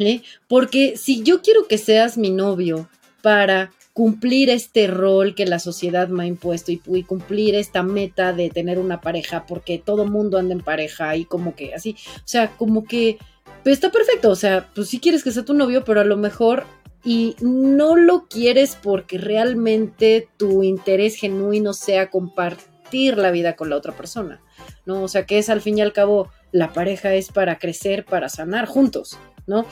¿Eh? 0.00 0.22
Porque 0.46 0.96
si 0.96 1.22
yo 1.22 1.42
quiero 1.42 1.66
que 1.66 1.78
seas 1.78 2.18
mi 2.18 2.30
novio 2.30 2.88
para 3.22 3.72
cumplir 3.98 4.48
este 4.48 4.86
rol 4.86 5.34
que 5.34 5.44
la 5.44 5.58
sociedad 5.58 6.06
me 6.06 6.22
ha 6.22 6.26
impuesto 6.26 6.70
y, 6.70 7.02
cumplir 7.02 7.56
esta 7.56 7.82
meta 7.82 8.32
de 8.32 8.48
tener 8.48 8.78
una 8.78 9.00
pareja, 9.00 9.44
porque 9.44 9.82
todo 9.84 10.06
mundo 10.06 10.38
anda 10.38 10.54
en 10.54 10.60
pareja 10.60 11.16
y 11.16 11.24
como 11.24 11.56
que 11.56 11.74
así, 11.74 11.96
o 12.18 12.22
sea, 12.28 12.56
como 12.56 12.84
que 12.84 13.18
pues 13.62 13.74
está 13.74 13.90
perfecto, 13.90 14.30
o 14.30 14.36
sea, 14.36 14.68
pues 14.74 14.88
sí 14.88 15.00
quieres 15.00 15.22
que 15.22 15.30
sea 15.30 15.44
tu 15.44 15.54
novio, 15.54 15.84
pero 15.84 16.00
a 16.00 16.04
lo 16.04 16.16
mejor 16.16 16.64
y 17.04 17.36
no 17.40 17.96
lo 17.96 18.26
quieres 18.28 18.76
porque 18.80 19.18
realmente 19.18 20.28
tu 20.36 20.62
interés 20.62 21.16
genuino 21.16 21.72
sea 21.72 22.10
compartir 22.10 23.18
la 23.18 23.30
vida 23.30 23.56
con 23.56 23.70
la 23.70 23.76
otra 23.76 23.92
persona, 23.92 24.40
¿no? 24.86 25.02
O 25.02 25.08
sea, 25.08 25.26
que 25.26 25.38
es 25.38 25.48
al 25.48 25.60
fin 25.60 25.78
y 25.78 25.80
al 25.80 25.92
cabo 25.92 26.30
la 26.52 26.72
pareja 26.72 27.14
es 27.14 27.30
para 27.30 27.58
crecer, 27.58 28.04
para 28.04 28.28
sanar 28.28 28.66
juntos, 28.66 29.18
¿no? 29.46 29.66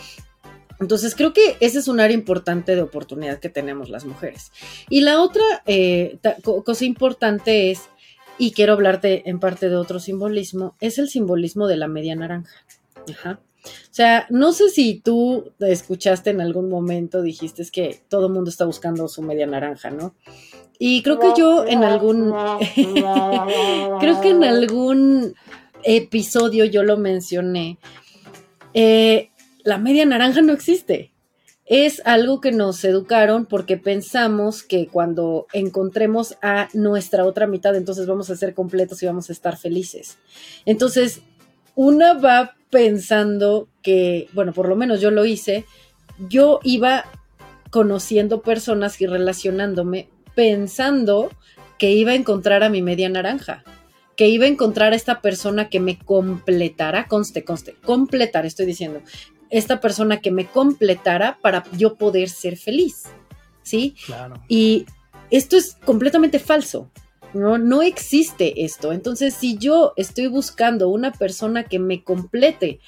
Entonces 0.78 1.14
creo 1.14 1.32
que 1.32 1.56
ese 1.60 1.78
es 1.78 1.88
un 1.88 2.00
área 2.00 2.14
importante 2.14 2.74
de 2.74 2.82
oportunidad 2.82 3.38
que 3.38 3.48
tenemos 3.48 3.88
las 3.88 4.04
mujeres. 4.04 4.52
Y 4.90 5.00
la 5.00 5.22
otra 5.22 5.42
eh, 5.66 6.18
cosa 6.42 6.84
importante 6.84 7.70
es, 7.70 7.88
y 8.38 8.52
quiero 8.52 8.74
hablarte 8.74 9.28
en 9.28 9.40
parte 9.40 9.70
de 9.70 9.76
otro 9.76 9.98
simbolismo, 9.98 10.76
es 10.80 10.98
el 10.98 11.08
simbolismo 11.08 11.66
de 11.66 11.76
la 11.76 11.88
media 11.88 12.14
naranja. 12.14 12.52
Ajá. 13.10 13.40
O 13.66 13.94
sea, 13.96 14.26
no 14.30 14.52
sé 14.52 14.68
si 14.68 15.00
tú 15.00 15.52
escuchaste 15.60 16.30
en 16.30 16.40
algún 16.40 16.68
momento, 16.68 17.22
dijiste 17.22 17.64
que 17.72 18.00
todo 18.08 18.26
el 18.26 18.32
mundo 18.32 18.50
está 18.50 18.64
buscando 18.64 19.08
su 19.08 19.22
media 19.22 19.46
naranja, 19.46 19.90
¿no? 19.90 20.14
Y 20.78 21.02
creo 21.02 21.18
que 21.18 21.32
yo 21.36 21.66
en 21.66 21.84
algún, 21.84 22.32
creo 24.00 24.20
que 24.20 24.30
en 24.30 24.44
algún 24.44 25.34
episodio 25.82 26.64
yo 26.64 26.82
lo 26.82 26.96
mencioné. 26.96 27.78
Eh, 28.74 29.30
la 29.62 29.78
media 29.78 30.04
naranja 30.04 30.42
no 30.42 30.52
existe. 30.52 31.12
Es 31.64 32.00
algo 32.04 32.40
que 32.40 32.52
nos 32.52 32.84
educaron 32.84 33.46
porque 33.46 33.76
pensamos 33.76 34.62
que 34.62 34.86
cuando 34.86 35.46
encontremos 35.52 36.36
a 36.40 36.68
nuestra 36.74 37.24
otra 37.24 37.48
mitad, 37.48 37.74
entonces 37.74 38.06
vamos 38.06 38.30
a 38.30 38.36
ser 38.36 38.54
completos 38.54 39.02
y 39.02 39.06
vamos 39.06 39.30
a 39.30 39.32
estar 39.32 39.56
felices. 39.56 40.18
Entonces, 40.64 41.22
una 41.74 42.14
va 42.14 42.54
pensando 42.70 43.68
que, 43.82 44.28
bueno, 44.32 44.52
por 44.52 44.68
lo 44.68 44.76
menos 44.76 45.00
yo 45.00 45.10
lo 45.10 45.24
hice, 45.24 45.64
yo 46.28 46.60
iba 46.62 47.04
conociendo 47.70 48.42
personas 48.42 49.00
y 49.00 49.06
relacionándome 49.06 50.08
pensando 50.34 51.30
que 51.78 51.90
iba 51.90 52.12
a 52.12 52.16
encontrar 52.16 52.62
a 52.62 52.68
mi 52.68 52.82
media 52.82 53.08
naranja 53.08 53.64
que 54.16 54.28
iba 54.28 54.46
a 54.46 54.48
encontrar 54.48 54.92
a 54.92 54.96
esta 54.96 55.20
persona 55.20 55.68
que 55.68 55.78
me 55.78 55.98
completara, 55.98 57.06
conste, 57.06 57.44
conste, 57.44 57.76
completar, 57.84 58.46
estoy 58.46 58.66
diciendo, 58.66 59.02
esta 59.50 59.80
persona 59.80 60.20
que 60.20 60.30
me 60.30 60.46
completara 60.46 61.38
para 61.40 61.64
yo 61.72 61.94
poder 61.96 62.30
ser 62.30 62.56
feliz, 62.56 63.04
¿sí? 63.62 63.94
Claro. 64.06 64.42
Y 64.48 64.86
esto 65.30 65.56
es 65.56 65.76
completamente 65.84 66.38
falso. 66.38 66.90
No, 67.36 67.58
no 67.58 67.82
existe 67.82 68.64
esto. 68.64 68.92
Entonces, 68.92 69.34
si 69.34 69.58
yo 69.58 69.92
estoy 69.96 70.26
buscando 70.28 70.88
una 70.88 71.12
persona 71.12 71.64
que 71.64 71.78
me 71.78 72.02
complete, 72.02 72.80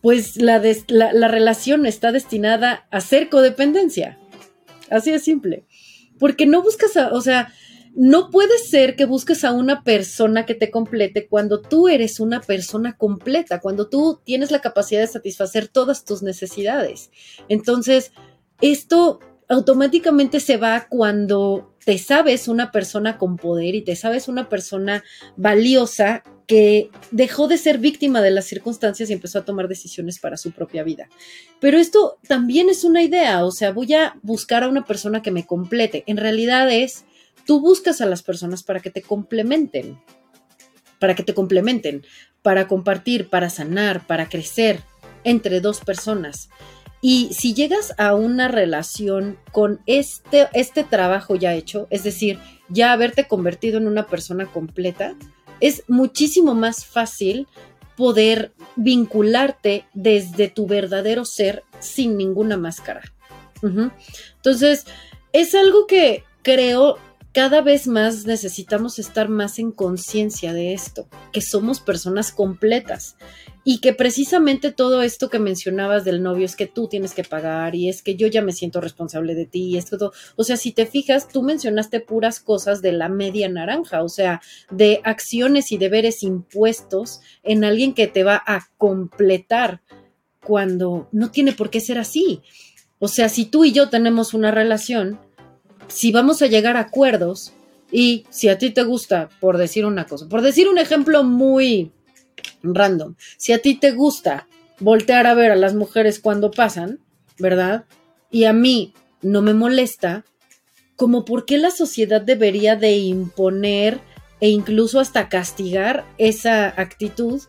pues 0.00 0.36
la, 0.36 0.62
la, 0.88 1.12
la 1.12 1.28
relación 1.28 1.86
está 1.86 2.12
destinada 2.12 2.86
a 2.90 3.00
ser 3.00 3.28
codependencia. 3.28 4.18
Así 4.90 5.10
de 5.10 5.18
simple. 5.18 5.66
Porque 6.18 6.46
no 6.46 6.62
buscas, 6.62 6.96
a, 6.96 7.12
o 7.12 7.20
sea, 7.20 7.52
no 7.94 8.30
puede 8.30 8.58
ser 8.58 8.96
que 8.96 9.04
busques 9.04 9.44
a 9.44 9.52
una 9.52 9.84
persona 9.84 10.46
que 10.46 10.54
te 10.54 10.70
complete 10.70 11.28
cuando 11.28 11.60
tú 11.60 11.88
eres 11.88 12.18
una 12.18 12.40
persona 12.40 12.96
completa, 12.96 13.60
cuando 13.60 13.88
tú 13.88 14.20
tienes 14.24 14.50
la 14.50 14.60
capacidad 14.60 15.00
de 15.00 15.06
satisfacer 15.06 15.68
todas 15.68 16.04
tus 16.04 16.22
necesidades. 16.22 17.10
Entonces, 17.48 18.12
esto 18.60 19.20
automáticamente 19.48 20.40
se 20.40 20.56
va 20.56 20.86
cuando 20.88 21.73
te 21.84 21.98
sabes 21.98 22.48
una 22.48 22.70
persona 22.70 23.18
con 23.18 23.36
poder 23.36 23.74
y 23.74 23.82
te 23.82 23.96
sabes 23.96 24.28
una 24.28 24.48
persona 24.48 25.04
valiosa 25.36 26.22
que 26.46 26.90
dejó 27.10 27.48
de 27.48 27.56
ser 27.56 27.78
víctima 27.78 28.20
de 28.20 28.30
las 28.30 28.44
circunstancias 28.44 29.08
y 29.08 29.14
empezó 29.14 29.38
a 29.38 29.44
tomar 29.44 29.68
decisiones 29.68 30.18
para 30.18 30.36
su 30.36 30.52
propia 30.52 30.82
vida. 30.82 31.08
Pero 31.60 31.78
esto 31.78 32.18
también 32.28 32.68
es 32.68 32.84
una 32.84 33.02
idea, 33.02 33.44
o 33.44 33.50
sea, 33.50 33.72
voy 33.72 33.94
a 33.94 34.16
buscar 34.22 34.62
a 34.62 34.68
una 34.68 34.84
persona 34.84 35.22
que 35.22 35.30
me 35.30 35.46
complete. 35.46 36.04
En 36.06 36.18
realidad 36.18 36.70
es 36.70 37.04
Tú 37.46 37.60
buscas 37.60 38.00
a 38.00 38.06
las 38.06 38.22
personas 38.22 38.62
para 38.62 38.80
que 38.80 38.90
te 38.90 39.02
complementen, 39.02 40.00
para 40.98 41.14
que 41.14 41.22
te 41.22 41.34
complementen, 41.34 42.04
para 42.42 42.66
compartir, 42.66 43.28
para 43.28 43.50
sanar, 43.50 44.06
para 44.06 44.28
crecer 44.28 44.80
entre 45.24 45.60
dos 45.60 45.80
personas. 45.80 46.48
Y 47.06 47.34
si 47.34 47.52
llegas 47.52 47.92
a 47.98 48.14
una 48.14 48.48
relación 48.48 49.36
con 49.52 49.82
este, 49.84 50.48
este 50.54 50.84
trabajo 50.84 51.34
ya 51.36 51.52
hecho, 51.52 51.86
es 51.90 52.02
decir, 52.02 52.38
ya 52.70 52.92
haberte 52.92 53.28
convertido 53.28 53.76
en 53.76 53.86
una 53.86 54.06
persona 54.06 54.50
completa, 54.50 55.14
es 55.60 55.82
muchísimo 55.86 56.54
más 56.54 56.86
fácil 56.86 57.46
poder 57.94 58.54
vincularte 58.74 59.84
desde 59.92 60.48
tu 60.48 60.66
verdadero 60.66 61.26
ser 61.26 61.62
sin 61.78 62.16
ninguna 62.16 62.56
máscara. 62.56 63.02
Entonces, 63.62 64.86
es 65.34 65.54
algo 65.54 65.86
que 65.86 66.24
creo 66.40 66.96
cada 67.34 67.60
vez 67.60 67.86
más 67.86 68.24
necesitamos 68.24 68.98
estar 68.98 69.28
más 69.28 69.58
en 69.58 69.72
conciencia 69.72 70.54
de 70.54 70.72
esto, 70.72 71.06
que 71.32 71.42
somos 71.42 71.80
personas 71.80 72.32
completas 72.32 73.16
y 73.64 73.78
que 73.78 73.94
precisamente 73.94 74.70
todo 74.70 75.02
esto 75.02 75.30
que 75.30 75.38
mencionabas 75.38 76.04
del 76.04 76.22
novio 76.22 76.44
es 76.44 76.54
que 76.54 76.66
tú 76.66 76.86
tienes 76.86 77.14
que 77.14 77.24
pagar 77.24 77.74
y 77.74 77.88
es 77.88 78.02
que 78.02 78.14
yo 78.14 78.26
ya 78.26 78.42
me 78.42 78.52
siento 78.52 78.80
responsable 78.80 79.34
de 79.34 79.46
ti 79.46 79.70
y 79.70 79.76
es 79.78 79.86
todo, 79.86 80.12
o 80.36 80.44
sea, 80.44 80.56
si 80.58 80.72
te 80.72 80.84
fijas, 80.84 81.28
tú 81.28 81.42
mencionaste 81.42 82.00
puras 82.00 82.40
cosas 82.40 82.82
de 82.82 82.92
la 82.92 83.08
media 83.08 83.48
naranja, 83.48 84.02
o 84.02 84.08
sea, 84.08 84.42
de 84.70 85.00
acciones 85.02 85.72
y 85.72 85.78
deberes 85.78 86.22
impuestos 86.22 87.20
en 87.42 87.64
alguien 87.64 87.94
que 87.94 88.06
te 88.06 88.22
va 88.22 88.42
a 88.46 88.68
completar 88.76 89.80
cuando 90.44 91.08
no 91.10 91.30
tiene 91.30 91.52
por 91.52 91.70
qué 91.70 91.80
ser 91.80 91.98
así. 91.98 92.42
O 92.98 93.08
sea, 93.08 93.30
si 93.30 93.46
tú 93.46 93.64
y 93.64 93.72
yo 93.72 93.88
tenemos 93.88 94.34
una 94.34 94.50
relación, 94.50 95.18
si 95.88 96.12
vamos 96.12 96.42
a 96.42 96.46
llegar 96.46 96.76
a 96.76 96.80
acuerdos 96.80 97.52
y 97.90 98.26
si 98.28 98.48
a 98.48 98.58
ti 98.58 98.70
te 98.70 98.82
gusta, 98.82 99.30
por 99.40 99.56
decir 99.56 99.86
una 99.86 100.06
cosa, 100.06 100.28
por 100.28 100.42
decir 100.42 100.68
un 100.68 100.78
ejemplo 100.78 101.24
muy 101.24 101.92
random, 102.62 103.14
si 103.36 103.52
a 103.52 103.58
ti 103.60 103.74
te 103.74 103.92
gusta 103.92 104.48
voltear 104.80 105.26
a 105.26 105.34
ver 105.34 105.50
a 105.50 105.56
las 105.56 105.74
mujeres 105.74 106.18
cuando 106.18 106.50
pasan, 106.50 107.00
¿verdad? 107.38 107.84
Y 108.30 108.44
a 108.44 108.52
mí 108.52 108.94
no 109.22 109.42
me 109.42 109.54
molesta, 109.54 110.24
como 110.96 111.24
por 111.24 111.44
qué 111.44 111.58
la 111.58 111.70
sociedad 111.70 112.20
debería 112.20 112.76
de 112.76 112.96
imponer 112.96 114.00
e 114.40 114.48
incluso 114.48 115.00
hasta 115.00 115.28
castigar 115.28 116.04
esa 116.18 116.68
actitud 116.80 117.40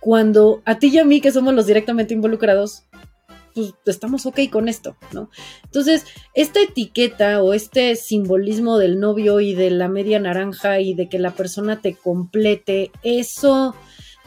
cuando 0.00 0.62
a 0.64 0.78
ti 0.78 0.88
y 0.88 0.98
a 0.98 1.04
mí, 1.04 1.20
que 1.20 1.30
somos 1.30 1.54
los 1.54 1.66
directamente 1.66 2.12
involucrados, 2.12 2.84
pues 3.54 3.72
estamos 3.86 4.26
ok 4.26 4.40
con 4.50 4.68
esto, 4.68 4.96
¿no? 5.12 5.30
Entonces, 5.64 6.04
esta 6.34 6.60
etiqueta 6.60 7.42
o 7.42 7.52
este 7.52 7.94
simbolismo 7.96 8.78
del 8.78 8.98
novio 8.98 9.40
y 9.40 9.54
de 9.54 9.70
la 9.70 9.88
media 9.88 10.18
naranja 10.18 10.80
y 10.80 10.94
de 10.94 11.08
que 11.08 11.18
la 11.18 11.30
persona 11.30 11.80
te 11.80 11.94
complete, 11.94 12.90
eso 13.02 13.74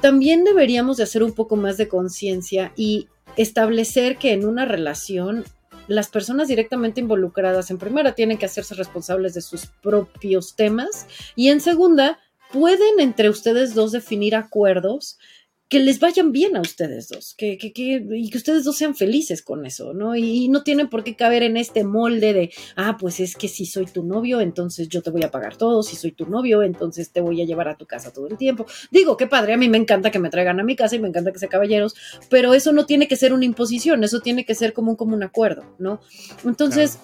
también 0.01 0.43
deberíamos 0.43 0.97
de 0.97 1.03
hacer 1.03 1.23
un 1.23 1.33
poco 1.33 1.55
más 1.55 1.77
de 1.77 1.87
conciencia 1.87 2.71
y 2.75 3.07
establecer 3.37 4.17
que 4.17 4.33
en 4.33 4.45
una 4.45 4.65
relación 4.65 5.45
las 5.87 6.09
personas 6.09 6.47
directamente 6.47 7.01
involucradas 7.01 7.69
en 7.69 7.77
primera 7.77 8.13
tienen 8.13 8.37
que 8.37 8.45
hacerse 8.45 8.75
responsables 8.75 9.33
de 9.33 9.41
sus 9.41 9.67
propios 9.83 10.55
temas 10.55 11.05
y 11.35 11.49
en 11.49 11.61
segunda 11.61 12.19
pueden 12.51 12.99
entre 12.99 13.29
ustedes 13.29 13.73
dos 13.73 13.91
definir 13.91 14.35
acuerdos 14.35 15.19
que 15.67 15.79
les 15.79 15.99
vayan 15.99 16.31
bien 16.31 16.55
a 16.55 16.61
ustedes 16.61 17.07
dos, 17.07 17.33
que, 17.35 17.57
que, 17.57 17.73
que, 17.73 18.05
y 18.11 18.29
que 18.29 18.37
ustedes 18.37 18.63
dos 18.63 18.77
sean 18.77 18.95
felices 18.95 19.41
con 19.41 19.65
eso, 19.65 19.93
¿no? 19.93 20.15
Y, 20.15 20.47
no 20.47 20.63
tienen 20.63 20.89
por 20.89 21.03
qué 21.03 21.15
caber 21.15 21.41
en 21.41 21.57
este 21.57 21.83
molde 21.83 22.33
de, 22.33 22.53
ah, 22.75 22.97
pues 22.99 23.19
es 23.19 23.35
que 23.35 23.47
si 23.47 23.65
soy 23.65 23.87
tu 23.87 24.03
novio, 24.03 24.41
entonces 24.41 24.87
yo 24.89 25.01
te 25.01 25.09
voy 25.09 25.23
a 25.23 25.31
pagar 25.31 25.57
todo, 25.57 25.81
si 25.81 25.95
soy 25.95 26.11
tu 26.11 26.27
novio, 26.27 26.61
entonces 26.61 27.11
te 27.11 27.19
voy 27.19 27.41
a 27.41 27.45
llevar 27.45 27.67
a 27.67 27.77
tu 27.77 27.87
casa 27.87 28.13
todo 28.13 28.27
el 28.27 28.37
tiempo. 28.37 28.67
Digo, 28.91 29.17
qué 29.17 29.25
padre, 29.25 29.53
a 29.53 29.57
mí 29.57 29.67
me 29.67 29.77
encanta 29.77 30.11
que 30.11 30.19
me 30.19 30.29
traigan 30.29 30.59
a 30.59 30.63
mi 30.63 30.75
casa 30.75 30.95
y 30.95 30.99
me 30.99 31.07
encanta 31.07 31.31
que 31.31 31.39
sean 31.39 31.49
caballeros, 31.49 31.95
pero 32.29 32.53
eso 32.53 32.71
no 32.71 32.85
tiene 32.85 33.07
que 33.07 33.15
ser 33.15 33.33
una 33.33 33.45
imposición, 33.45 34.03
eso 34.03 34.19
tiene 34.19 34.45
que 34.45 34.53
ser 34.53 34.73
como 34.73 34.91
un 34.91 34.97
común 34.97 35.23
acuerdo, 35.23 35.63
¿no? 35.79 35.99
Entonces, 36.43 36.99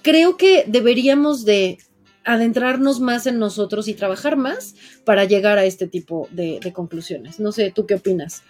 creo 0.00 0.38
que 0.38 0.64
deberíamos 0.66 1.44
de 1.44 1.78
adentrarnos 2.24 3.00
más 3.00 3.26
en 3.26 3.38
nosotros 3.38 3.88
y 3.88 3.94
trabajar 3.94 4.36
más 4.36 4.74
para 5.04 5.24
llegar 5.24 5.58
a 5.58 5.64
este 5.64 5.86
tipo 5.86 6.28
de, 6.30 6.60
conclusiones. 6.72 7.40
No 7.40 7.52
sé, 7.52 7.70
¿tú 7.70 7.86
qué 7.86 7.94
opinas? 7.94 8.42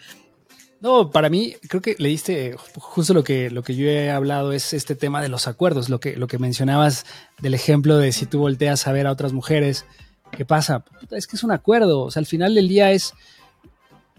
No, 0.80 1.10
para 1.10 1.28
mí 1.28 1.54
creo 1.68 1.80
que 1.80 1.94
leíste 1.98 2.56
justo 2.56 3.14
lo 3.14 3.22
que, 3.22 3.50
lo 3.50 3.62
que 3.62 3.76
yo 3.76 3.86
he 3.86 4.10
hablado 4.10 4.52
es 4.52 4.72
este 4.72 4.96
tema 4.96 5.22
de 5.22 5.28
los 5.28 5.46
acuerdos, 5.46 5.88
lo 5.88 6.00
que, 6.00 6.16
lo 6.16 6.26
que 6.26 6.38
mencionabas 6.38 7.06
del 7.40 7.54
ejemplo 7.54 7.98
de 7.98 8.10
si 8.10 8.26
tú 8.26 8.40
volteas 8.40 8.86
a 8.86 8.92
ver 8.92 9.06
a 9.06 9.12
otras 9.12 9.32
mujeres, 9.32 9.84
¿qué 10.32 10.44
pasa? 10.44 10.84
Es 11.12 11.26
que 11.28 11.36
es 11.36 11.44
un 11.44 11.52
acuerdo, 11.52 12.00
o 12.00 12.10
sea, 12.10 12.20
al 12.20 12.26
final 12.26 12.54
del 12.54 12.68
día 12.68 12.90
es... 12.90 13.14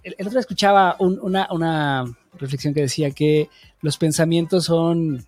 El, 0.04 0.14
otro 0.14 0.32
día 0.32 0.39
escuchaba 0.39 0.95
una, 0.99 1.47
una 1.51 2.06
reflexión 2.38 2.74
que 2.74 2.82
decía 2.82 3.12
que 3.12 3.49
los 3.82 3.97
pensamientos 3.97 4.66
son, 4.66 5.26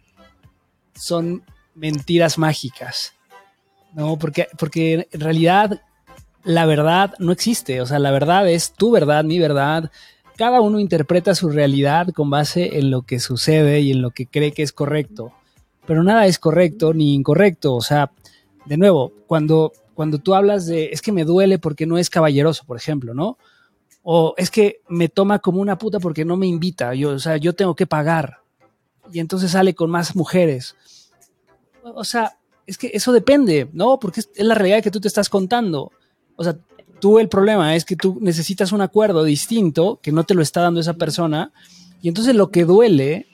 son 0.96 1.44
mentiras 1.76 2.38
mágicas. 2.38 3.15
No, 3.96 4.18
porque, 4.20 4.48
porque 4.58 5.08
en 5.10 5.20
realidad 5.22 5.82
la 6.44 6.66
verdad 6.66 7.14
no 7.18 7.32
existe. 7.32 7.82
O 7.82 7.86
sea, 7.86 7.98
la 7.98 8.12
verdad 8.12 8.48
es 8.50 8.74
tu 8.74 8.92
verdad, 8.92 9.24
mi 9.24 9.40
verdad. 9.40 9.90
Cada 10.36 10.60
uno 10.60 10.80
interpreta 10.80 11.34
su 11.34 11.50
realidad 11.50 12.10
con 12.10 12.30
base 12.30 12.78
en 12.78 12.92
lo 12.92 13.04
que 13.04 13.22
sucede 13.22 13.80
y 13.80 13.92
en 13.92 14.02
lo 14.02 14.12
que 14.12 14.28
cree 14.28 14.52
que 14.52 14.64
es 14.64 14.74
correcto. 14.74 15.32
Pero 15.88 16.04
nada 16.04 16.26
es 16.26 16.40
correcto 16.40 16.94
ni 16.94 17.14
incorrecto. 17.14 17.74
O 17.74 17.82
sea, 17.82 18.12
de 18.66 18.76
nuevo, 18.76 19.14
cuando, 19.28 19.72
cuando 19.94 20.18
tú 20.20 20.36
hablas 20.36 20.66
de 20.66 20.90
es 20.92 21.02
que 21.02 21.14
me 21.14 21.24
duele 21.24 21.58
porque 21.58 21.86
no 21.86 21.98
es 21.98 22.10
caballeroso, 22.10 22.66
por 22.66 22.76
ejemplo, 22.76 23.14
¿no? 23.14 23.38
O 24.04 24.34
es 24.36 24.52
que 24.52 24.82
me 24.90 25.08
toma 25.08 25.40
como 25.40 25.62
una 25.62 25.78
puta 25.78 26.02
porque 26.02 26.26
no 26.26 26.36
me 26.36 26.48
invita. 26.48 26.94
Yo, 26.96 27.12
o 27.12 27.20
sea, 27.20 27.38
yo 27.38 27.54
tengo 27.54 27.76
que 27.76 27.88
pagar. 27.88 28.40
Y 29.10 29.20
entonces 29.20 29.52
sale 29.52 29.74
con 29.74 29.90
más 29.90 30.18
mujeres. 30.18 30.76
O 31.82 32.04
sea, 32.04 32.38
es 32.68 32.78
que 32.78 32.92
eso 32.94 33.12
depende, 33.12 33.68
¿no? 33.74 34.00
Porque 34.00 34.22
es, 34.22 34.30
la 34.38 34.56
realidad 34.56 34.84
que 34.84 34.92
tú 34.92 35.00
te 35.00 35.08
estás 35.08 35.30
contando. 35.30 35.92
O 36.36 36.44
sea, 36.44 36.58
tú 37.00 37.20
el 37.20 37.30
problema 37.30 37.76
es 37.76 37.86
que 37.86 37.96
tú 37.96 38.18
necesitas 38.22 38.72
un 38.72 38.82
acuerdo 38.82 39.24
distinto 39.24 40.00
que 40.02 40.12
no 40.12 40.24
te 40.24 40.34
lo 40.34 40.42
está 40.42 40.62
dando 40.62 40.80
esa 40.80 40.94
persona. 40.94 41.52
Y 42.02 42.08
entonces 42.08 42.36
lo 42.36 42.50
que 42.50 42.66
duele, 42.66 43.28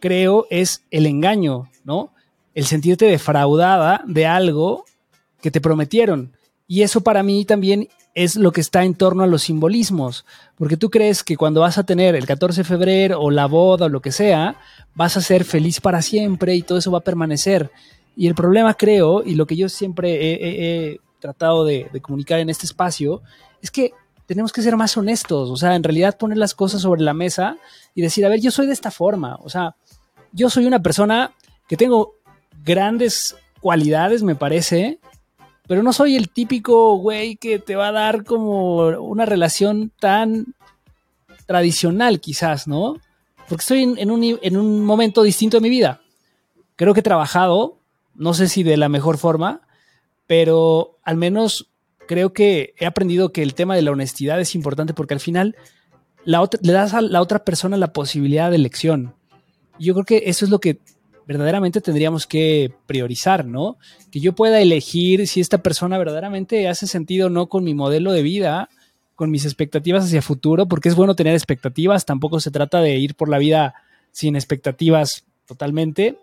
creo, 0.00 0.46
es 0.50 0.82
el 0.90 1.06
engaño, 1.06 1.70
¿no? 1.84 2.12
El 2.54 2.66
sentirte 2.66 3.06
defraudada 3.06 4.02
de 4.06 4.26
algo 4.26 4.84
que 5.40 5.50
te 5.50 5.60
prometieron. 5.60 6.32
Y 6.66 6.82
eso 6.82 7.02
para 7.02 7.22
mí 7.22 7.44
también 7.44 7.88
es 8.16 8.34
lo 8.34 8.50
que 8.50 8.62
está 8.62 8.82
en 8.82 8.94
torno 8.94 9.22
a 9.22 9.26
los 9.26 9.42
simbolismos, 9.42 10.24
porque 10.56 10.78
tú 10.78 10.88
crees 10.88 11.22
que 11.22 11.36
cuando 11.36 11.60
vas 11.60 11.76
a 11.76 11.84
tener 11.84 12.16
el 12.16 12.24
14 12.24 12.62
de 12.62 12.64
febrero 12.64 13.20
o 13.20 13.30
la 13.30 13.44
boda 13.44 13.86
o 13.86 13.88
lo 13.90 14.00
que 14.00 14.10
sea, 14.10 14.56
vas 14.94 15.18
a 15.18 15.20
ser 15.20 15.44
feliz 15.44 15.82
para 15.82 16.00
siempre 16.00 16.54
y 16.54 16.62
todo 16.62 16.78
eso 16.78 16.90
va 16.90 16.98
a 16.98 17.04
permanecer. 17.04 17.70
Y 18.16 18.26
el 18.26 18.34
problema, 18.34 18.72
creo, 18.74 19.22
y 19.22 19.34
lo 19.34 19.46
que 19.46 19.56
yo 19.56 19.68
siempre 19.68 20.16
he, 20.20 21.00
tratado 21.20 21.64
de, 21.64 21.88
comunicar 22.00 22.40
en 22.40 22.48
este 22.48 22.64
espacio, 22.64 23.22
es 23.60 23.70
que 23.70 23.92
tenemos 24.24 24.52
que 24.52 24.62
ser 24.62 24.76
más 24.76 24.96
honestos, 24.96 25.50
o 25.50 25.56
sea, 25.56 25.76
en 25.76 25.82
realidad 25.82 26.16
poner 26.16 26.38
las 26.38 26.54
cosas 26.54 26.80
sobre 26.80 27.02
la 27.02 27.14
mesa 27.14 27.58
y 27.94 28.02
decir, 28.02 28.24
a 28.24 28.28
ver, 28.28 28.40
yo 28.40 28.50
soy 28.50 28.66
de 28.66 28.72
esta 28.72 28.90
forma, 28.90 29.38
o 29.42 29.48
sea, 29.48 29.76
yo 30.32 30.50
soy 30.50 30.66
una 30.66 30.82
persona 30.82 31.32
que 31.68 31.76
tengo 31.76 32.14
grandes 32.64 33.36
cualidades, 33.60 34.22
me 34.22 34.34
parece, 34.34 34.98
pero 35.66 35.82
no 35.82 35.92
soy 35.92 36.16
el 36.16 36.28
típico 36.28 36.96
güey 36.96 37.36
que 37.36 37.58
te 37.58 37.76
va 37.76 37.88
a 37.88 37.92
dar 37.92 38.24
como 38.24 38.86
una 38.86 39.26
relación 39.26 39.90
tan 39.98 40.54
tradicional, 41.46 42.20
quizás, 42.20 42.66
¿no? 42.66 42.96
Porque 43.48 43.62
estoy 43.62 43.82
en, 43.82 44.10
un, 44.10 44.38
en 44.42 44.56
un 44.56 44.84
momento 44.84 45.22
distinto 45.22 45.56
de 45.56 45.60
mi 45.60 45.70
vida. 45.70 46.00
Creo 46.74 46.94
que 46.94 47.00
he 47.00 47.04
trabajado 47.04 47.78
no 48.16 48.34
sé 48.34 48.48
si 48.48 48.62
de 48.62 48.76
la 48.76 48.88
mejor 48.88 49.18
forma, 49.18 49.62
pero 50.26 50.98
al 51.02 51.16
menos 51.16 51.68
creo 52.06 52.32
que 52.32 52.74
he 52.78 52.86
aprendido 52.86 53.32
que 53.32 53.42
el 53.42 53.54
tema 53.54 53.74
de 53.74 53.82
la 53.82 53.90
honestidad 53.90 54.40
es 54.40 54.54
importante 54.54 54.94
porque 54.94 55.14
al 55.14 55.20
final 55.20 55.56
le 56.24 56.72
das 56.72 56.94
a 56.94 57.00
la 57.00 57.20
otra 57.20 57.44
persona 57.44 57.76
la 57.76 57.92
posibilidad 57.92 58.50
de 58.50 58.56
elección. 58.56 59.14
Yo 59.78 59.94
creo 59.94 60.04
que 60.04 60.22
eso 60.26 60.44
es 60.44 60.50
lo 60.50 60.58
que 60.58 60.80
verdaderamente 61.26 61.80
tendríamos 61.80 62.26
que 62.26 62.72
priorizar, 62.86 63.44
¿no? 63.44 63.76
Que 64.10 64.20
yo 64.20 64.32
pueda 64.32 64.60
elegir 64.60 65.26
si 65.26 65.40
esta 65.40 65.58
persona 65.58 65.98
verdaderamente 65.98 66.68
hace 66.68 66.86
sentido 66.86 67.26
o 67.26 67.30
no 67.30 67.48
con 67.48 67.64
mi 67.64 67.74
modelo 67.74 68.12
de 68.12 68.22
vida, 68.22 68.68
con 69.14 69.30
mis 69.30 69.44
expectativas 69.44 70.04
hacia 70.04 70.22
futuro, 70.22 70.66
porque 70.66 70.88
es 70.88 70.94
bueno 70.94 71.14
tener 71.16 71.34
expectativas, 71.34 72.06
tampoco 72.06 72.38
se 72.40 72.50
trata 72.50 72.80
de 72.80 72.96
ir 72.96 73.14
por 73.14 73.28
la 73.28 73.38
vida 73.38 73.74
sin 74.12 74.36
expectativas 74.36 75.24
totalmente, 75.46 76.18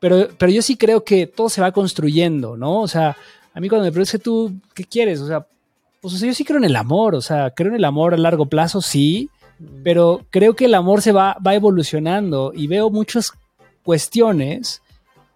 pero, 0.00 0.28
pero 0.38 0.50
yo 0.50 0.62
sí 0.62 0.76
creo 0.76 1.04
que 1.04 1.26
todo 1.26 1.48
se 1.48 1.60
va 1.60 1.72
construyendo, 1.72 2.56
¿no? 2.56 2.80
O 2.80 2.88
sea, 2.88 3.16
a 3.52 3.60
mí 3.60 3.68
cuando 3.68 3.84
me 3.84 3.92
preguntas 3.92 4.20
tú, 4.20 4.52
¿qué 4.74 4.84
quieres? 4.84 5.20
O 5.20 5.26
sea, 5.26 5.46
pues 6.00 6.18
yo 6.18 6.32
sí 6.34 6.44
creo 6.44 6.58
en 6.58 6.64
el 6.64 6.76
amor, 6.76 7.14
o 7.14 7.20
sea, 7.20 7.50
creo 7.50 7.68
en 7.68 7.76
el 7.76 7.84
amor 7.84 8.14
a 8.14 8.16
largo 8.16 8.46
plazo, 8.46 8.80
sí, 8.80 9.28
mm. 9.58 9.82
pero 9.84 10.24
creo 10.30 10.56
que 10.56 10.64
el 10.64 10.74
amor 10.74 11.02
se 11.02 11.12
va, 11.12 11.36
va 11.46 11.54
evolucionando 11.54 12.52
y 12.54 12.66
veo 12.66 12.90
muchas 12.90 13.32
cuestiones 13.82 14.82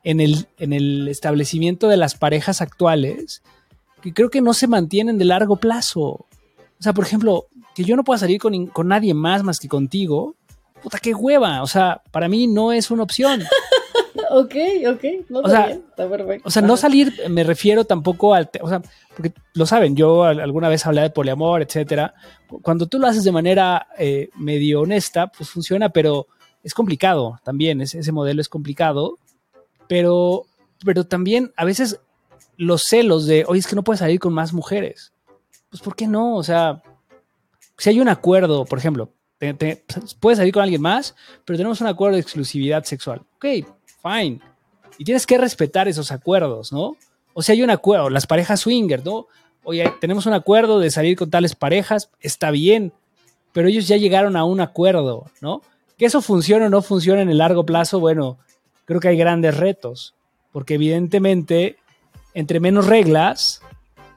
en 0.02 0.20
el, 0.20 0.46
en 0.58 0.72
el 0.72 1.08
establecimiento 1.08 1.88
de 1.88 1.98
las 1.98 2.14
parejas 2.14 2.60
actuales 2.60 3.42
que 4.02 4.12
creo 4.12 4.30
que 4.30 4.42
no 4.42 4.52
se 4.52 4.66
mantienen 4.66 5.18
de 5.18 5.24
largo 5.24 5.56
plazo. 5.56 6.02
O 6.02 6.26
sea, 6.80 6.92
por 6.92 7.04
ejemplo, 7.04 7.46
que 7.74 7.84
yo 7.84 7.96
no 7.96 8.04
pueda 8.04 8.18
salir 8.18 8.38
con, 8.38 8.66
con 8.66 8.88
nadie 8.88 9.14
más 9.14 9.42
más 9.42 9.58
que 9.58 9.68
contigo, 9.68 10.36
puta, 10.82 10.98
qué 10.98 11.14
hueva. 11.14 11.62
O 11.62 11.66
sea, 11.66 12.02
para 12.10 12.28
mí 12.28 12.46
no 12.46 12.72
es 12.72 12.90
una 12.90 13.02
opción. 13.02 13.42
ok, 14.34 14.54
ok, 14.92 15.04
no, 15.28 15.40
o 15.40 15.48
sea, 15.48 15.70
está 15.70 16.08
perfecto. 16.08 16.48
O 16.48 16.50
sea, 16.50 16.62
no 16.62 16.76
salir, 16.76 17.12
me 17.28 17.44
refiero 17.44 17.84
tampoco 17.84 18.34
al, 18.34 18.50
o 18.60 18.68
sea, 18.68 18.82
porque 19.14 19.32
lo 19.54 19.64
saben, 19.64 19.94
yo 19.94 20.24
alguna 20.24 20.68
vez 20.68 20.84
hablé 20.86 21.02
de 21.02 21.10
poliamor, 21.10 21.62
etcétera. 21.62 22.14
Cuando 22.62 22.86
tú 22.86 22.98
lo 22.98 23.06
haces 23.06 23.24
de 23.24 23.32
manera 23.32 23.86
eh, 23.98 24.30
medio 24.36 24.80
honesta, 24.80 25.28
pues 25.28 25.48
funciona, 25.48 25.90
pero 25.90 26.26
es 26.62 26.74
complicado 26.74 27.38
también, 27.44 27.80
ese, 27.80 28.12
modelo 28.12 28.40
es 28.40 28.48
complicado, 28.48 29.18
pero, 29.86 30.46
pero 30.84 31.04
también 31.04 31.52
a 31.56 31.64
veces 31.64 32.00
los 32.56 32.82
celos 32.82 33.26
de, 33.26 33.44
oye, 33.46 33.60
es 33.60 33.66
que 33.66 33.76
no 33.76 33.84
puedes 33.84 34.00
salir 34.00 34.18
con 34.18 34.32
más 34.32 34.52
mujeres. 34.52 35.12
Pues, 35.70 35.82
¿por 35.82 35.94
qué 35.94 36.06
no? 36.06 36.36
O 36.36 36.42
sea, 36.42 36.82
si 37.78 37.90
hay 37.90 38.00
un 38.00 38.08
acuerdo, 38.08 38.64
por 38.64 38.78
ejemplo, 38.78 39.12
puedes 40.20 40.38
salir 40.38 40.52
con 40.52 40.62
alguien 40.62 40.80
más, 40.80 41.14
pero 41.44 41.56
tenemos 41.56 41.80
un 41.80 41.86
acuerdo 41.86 42.14
de 42.14 42.22
exclusividad 42.22 42.84
sexual. 42.84 43.22
Ok, 43.36 43.66
fine. 44.04 44.40
Y 44.98 45.04
tienes 45.04 45.26
que 45.26 45.38
respetar 45.38 45.88
esos 45.88 46.12
acuerdos, 46.12 46.72
¿no? 46.72 46.96
O 47.32 47.42
sea, 47.42 47.54
hay 47.54 47.62
un 47.62 47.70
acuerdo, 47.70 48.10
las 48.10 48.26
parejas 48.26 48.60
swinger, 48.60 49.04
¿no? 49.04 49.26
Oye, 49.64 49.92
tenemos 50.00 50.26
un 50.26 50.34
acuerdo 50.34 50.78
de 50.78 50.90
salir 50.90 51.16
con 51.16 51.30
tales 51.30 51.56
parejas, 51.56 52.10
está 52.20 52.50
bien, 52.50 52.92
pero 53.52 53.68
ellos 53.68 53.88
ya 53.88 53.96
llegaron 53.96 54.36
a 54.36 54.44
un 54.44 54.60
acuerdo, 54.60 55.30
¿no? 55.40 55.62
Que 55.96 56.06
eso 56.06 56.20
funcione 56.20 56.66
o 56.66 56.70
no 56.70 56.82
funcione 56.82 57.22
en 57.22 57.30
el 57.30 57.38
largo 57.38 57.64
plazo, 57.64 57.98
bueno, 57.98 58.38
creo 58.84 59.00
que 59.00 59.08
hay 59.08 59.16
grandes 59.16 59.56
retos, 59.56 60.14
porque 60.52 60.74
evidentemente, 60.74 61.76
entre 62.34 62.60
menos 62.60 62.86
reglas, 62.86 63.62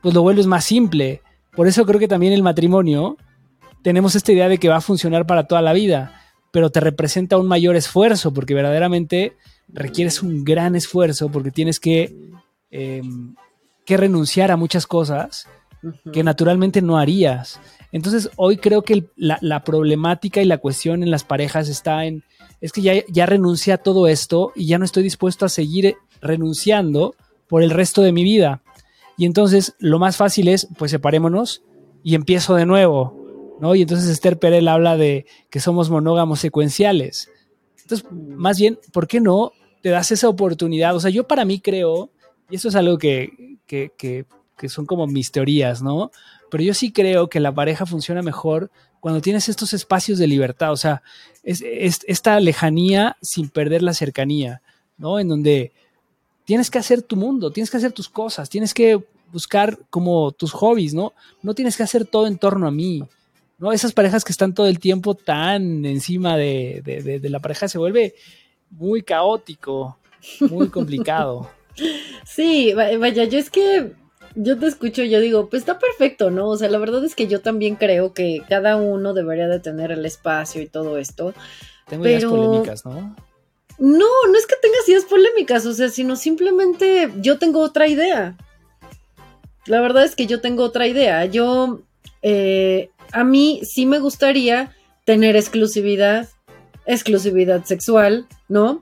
pues 0.02 0.14
lo 0.14 0.22
vuelves 0.22 0.48
más 0.48 0.66
simple. 0.66 1.22
Por 1.56 1.68
eso 1.68 1.86
creo 1.86 2.00
que 2.00 2.08
también 2.08 2.34
el 2.34 2.44
matrimonio, 2.44 3.18
tenemos 3.82 4.16
esta 4.16 4.32
idea 4.32 4.50
de 4.50 4.58
que 4.58 4.70
va 4.70 4.78
a 4.78 4.82
funcionar 4.82 5.26
para 5.26 5.46
toda 5.48 5.62
la 5.62 5.74
vida, 5.74 6.22
pero 6.52 6.72
te 6.72 6.80
representa 6.80 7.38
un 7.38 7.48
mayor 7.48 7.76
esfuerzo, 7.76 8.34
porque 8.34 8.54
verdaderamente 8.54 9.38
requieres 9.68 10.22
un 10.24 10.44
gran 10.44 10.76
esfuerzo 10.76 11.30
porque 11.30 11.52
tienes 11.52 11.80
que, 11.80 12.16
em, 12.72 13.36
que 13.86 13.98
renunciar 13.98 14.52
a 14.52 14.58
muchas 14.58 14.88
cosas 14.88 15.48
que 16.12 16.24
naturalmente 16.24 16.82
no 16.82 16.98
harías. 16.98 17.60
Entonces 17.92 18.30
hoy 18.36 18.58
creo 18.58 18.82
que 18.82 19.06
la, 19.16 19.64
problemática 19.64 20.42
y 20.42 20.46
la 20.46 20.58
cuestión 20.58 21.04
en 21.04 21.12
las 21.12 21.24
parejas 21.24 21.70
está 21.70 22.06
en, 22.06 22.24
es 22.62 22.72
que 22.72 22.82
ya, 22.82 22.94
ya 23.08 23.26
renuncié 23.26 23.74
a 23.74 23.78
todo 23.78 24.08
esto 24.08 24.52
y 24.56 24.68
ya 24.68 24.78
no 24.78 24.86
estoy 24.86 25.04
dispuesto 25.04 25.46
a 25.46 25.50
seguir 25.50 25.96
renunciando 26.22 27.16
por 27.48 27.64
el 27.64 27.70
resto 27.70 28.02
de 28.02 28.12
mi 28.12 28.24
vida. 28.24 28.62
Y 29.18 29.26
entonces 29.26 29.76
lo 29.80 30.00
más 30.00 30.18
fácil 30.18 30.48
es, 30.48 30.68
pues 30.78 30.92
separémonos 30.92 31.64
y 32.04 32.16
empiezo 32.16 32.56
de 32.56 32.66
nuevo, 32.66 33.58
¿no? 33.60 33.74
Y 33.76 33.82
entonces 33.82 34.10
Esther 34.10 34.38
Perel 34.38 34.68
habla 34.68 34.98
de 34.98 35.26
que 35.50 35.60
somos 35.60 35.90
monógamos 35.90 36.40
secuenciales. 36.40 37.30
Entonces, 37.88 38.06
más 38.12 38.60
bien, 38.60 38.78
¿por 38.92 39.08
qué 39.08 39.22
no 39.22 39.54
te 39.82 39.90
das 39.90 40.12
esa 40.12 40.28
oportunidad? 40.28 40.94
O 40.94 41.00
sea, 41.00 41.10
yo 41.10 41.26
para 41.26 41.46
mí 41.46 41.62
creo, 41.62 42.12
y 42.50 42.58
eso 42.58 42.68
es 42.68 42.76
algo 42.76 42.98
que, 42.98 43.56
son 44.68 44.86
como 44.86 45.08
mis 45.08 45.32
teorías, 45.32 45.82
¿no? 45.82 46.12
Pero 46.52 46.66
yo 46.66 46.74
sí 46.74 46.92
creo 46.92 47.30
que 47.30 47.40
la 47.40 47.56
pareja 47.56 47.86
funciona 47.86 48.22
mejor 48.22 48.72
cuando 49.00 49.22
tienes 49.22 49.48
estos 49.48 49.74
espacios 49.74 50.20
de 50.20 50.28
libertad, 50.28 50.74
o 50.74 50.76
sea, 50.76 51.02
es, 51.44 51.64
esta 51.64 52.38
lejanía 52.42 53.16
sin 53.22 53.48
perder 53.48 53.84
la 53.84 53.94
cercanía, 53.94 54.62
¿no? 54.98 55.18
En 55.18 55.30
donde 55.30 55.72
tienes 56.44 56.70
que 56.70 56.80
hacer 56.80 57.04
tu 57.04 57.16
mundo, 57.16 57.52
tienes 57.52 57.72
que 57.72 57.78
hacer 57.78 57.94
tus 57.94 58.10
cosas, 58.10 58.50
tienes 58.50 58.74
que 58.74 59.02
buscar 59.32 59.80
como 59.90 60.34
tus 60.34 60.52
hobbies, 60.52 60.94
¿no? 60.94 61.14
No 61.42 61.54
tienes 61.54 61.78
que 61.78 61.84
hacer 61.84 62.06
todo 62.06 62.28
en 62.28 62.38
torno 62.38 62.68
a 62.68 62.72
mí, 62.72 63.04
¿no? 63.58 63.72
Esas 63.72 63.94
parejas 63.94 64.24
que 64.24 64.32
están 64.32 64.54
todo 64.54 64.68
el 64.68 64.80
tiempo 64.80 65.16
tan 65.16 65.86
encima 65.86 66.38
de, 66.38 67.20
la 67.24 67.40
pareja 67.40 67.68
se 67.68 67.78
vuelve 67.78 68.16
muy 68.70 69.02
caótico, 69.04 69.98
muy 70.42 70.70
complicado. 70.70 71.50
Sí, 72.26 72.74
vaya, 72.74 73.26
yo 73.26 73.38
es 73.38 73.52
que 73.52 73.92
yo 74.34 74.58
te 74.58 74.66
escucho 74.66 75.04
y 75.04 75.10
yo 75.10 75.20
digo, 75.20 75.48
pues 75.48 75.62
está 75.62 75.78
perfecto, 75.78 76.32
¿no? 76.32 76.50
O 76.50 76.58
sea, 76.58 76.70
la 76.70 76.80
verdad 76.80 77.06
es 77.06 77.14
que 77.14 77.28
yo 77.28 77.42
también 77.42 77.76
creo 77.76 78.14
que 78.14 78.42
cada 78.50 78.78
uno 78.78 79.14
debería 79.14 79.48
de 79.48 79.60
tener 79.60 79.92
el 79.92 80.04
espacio 80.04 80.60
y 80.60 80.68
todo 80.68 80.98
esto. 80.98 81.36
Tengo 81.88 82.06
ideas 82.08 82.26
polémicas, 82.26 82.84
¿no? 82.84 83.16
No, 83.80 84.08
no 84.28 84.38
es 84.38 84.48
que 84.48 84.56
tengas 84.60 84.90
ideas 84.90 85.06
polémicas, 85.06 85.66
o 85.68 85.74
sea, 85.74 85.90
sino 85.90 86.16
simplemente 86.16 87.12
yo 87.18 87.38
tengo 87.38 87.62
otra 87.62 87.88
idea. 87.88 88.36
La 89.68 89.82
verdad 89.82 90.04
es 90.04 90.16
que 90.16 90.26
yo 90.26 90.42
tengo 90.42 90.64
otra 90.64 90.88
idea. 90.88 91.26
Yo, 91.26 91.82
eh, 92.22 92.90
a 93.12 93.24
mí 93.24 93.62
sí 93.64 93.86
me 93.86 94.00
gustaría 94.00 94.76
tener 95.06 95.36
exclusividad, 95.36 96.28
exclusividad 96.86 97.64
sexual, 97.66 98.28
¿no? 98.50 98.82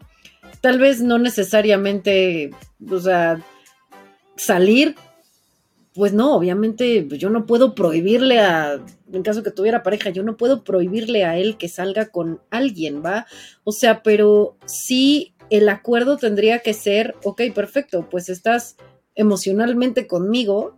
Tal 0.62 0.80
vez 0.80 1.02
no 1.02 1.20
necesariamente, 1.20 2.52
o 2.90 3.00
sea, 3.00 3.44
salir, 4.36 4.96
pues 5.94 6.14
no, 6.14 6.36
obviamente 6.36 7.08
yo 7.08 7.30
no 7.30 7.46
puedo 7.46 7.76
prohibirle 7.76 8.40
a, 8.40 8.82
en 9.12 9.24
caso 9.24 9.44
que 9.44 9.52
tuviera 9.52 9.84
pareja, 9.84 10.10
yo 10.10 10.24
no 10.24 10.36
puedo 10.36 10.64
prohibirle 10.64 11.24
a 11.24 11.38
él 11.38 11.58
que 11.58 11.70
salga 11.70 12.08
con 12.08 12.42
alguien, 12.50 13.04
¿va? 13.04 13.28
O 13.64 13.72
sea, 13.72 14.04
pero 14.04 14.58
sí 14.66 15.36
el 15.50 15.70
acuerdo 15.70 16.18
tendría 16.18 16.60
que 16.60 16.74
ser, 16.74 17.16
ok, 17.24 17.42
perfecto, 17.54 18.08
pues 18.10 18.30
estás 18.30 18.76
emocionalmente 19.16 20.08
conmigo, 20.08 20.78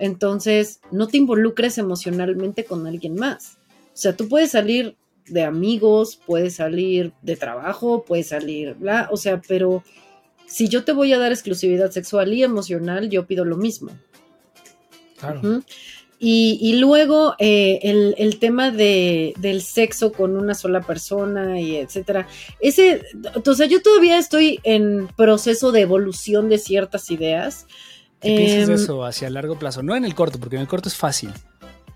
entonces 0.00 0.80
no 0.90 1.06
te 1.06 1.18
involucres 1.18 1.78
emocionalmente 1.78 2.64
con 2.64 2.86
alguien 2.86 3.14
más. 3.14 3.58
O 3.92 3.96
sea, 3.96 4.16
tú 4.16 4.28
puedes 4.28 4.50
salir 4.50 4.96
de 5.26 5.44
amigos, 5.44 6.20
puedes 6.26 6.56
salir 6.56 7.12
de 7.22 7.36
trabajo, 7.36 8.04
puedes 8.04 8.28
salir, 8.28 8.74
bla, 8.74 9.08
o 9.12 9.16
sea, 9.16 9.40
pero 9.46 9.82
si 10.46 10.68
yo 10.68 10.84
te 10.84 10.92
voy 10.92 11.12
a 11.12 11.18
dar 11.18 11.30
exclusividad 11.30 11.90
sexual 11.92 12.32
y 12.34 12.42
emocional, 12.42 13.08
yo 13.08 13.26
pido 13.26 13.44
lo 13.44 13.56
mismo. 13.56 13.92
Claro. 15.16 15.62
y, 16.18 16.78
luego 16.78 17.34
eh, 17.38 17.78
el, 18.16 18.38
tema 18.38 18.70
de, 18.70 19.34
del 19.38 19.60
sexo 19.60 20.12
con 20.12 20.34
una 20.34 20.54
sola 20.54 20.80
persona 20.80 21.60
y 21.60 21.76
etcétera. 21.76 22.26
Ese, 22.58 23.02
o 23.44 23.54
sea, 23.54 23.66
yo 23.66 23.82
todavía 23.82 24.18
estoy 24.18 24.60
en 24.64 25.08
proceso 25.16 25.72
de 25.72 25.82
evolución 25.82 26.48
de 26.48 26.58
ciertas 26.58 27.10
ideas. 27.10 27.66
¿Qué 28.20 28.36
piensas 28.36 28.68
de 28.68 28.74
em, 28.74 28.80
eso 28.80 29.04
hacia 29.04 29.28
el 29.28 29.34
largo 29.34 29.58
plazo? 29.58 29.82
No 29.82 29.96
en 29.96 30.04
el 30.04 30.14
corto, 30.14 30.38
porque 30.38 30.56
en 30.56 30.62
el 30.62 30.68
corto 30.68 30.88
es 30.88 30.96
fácil. 30.96 31.32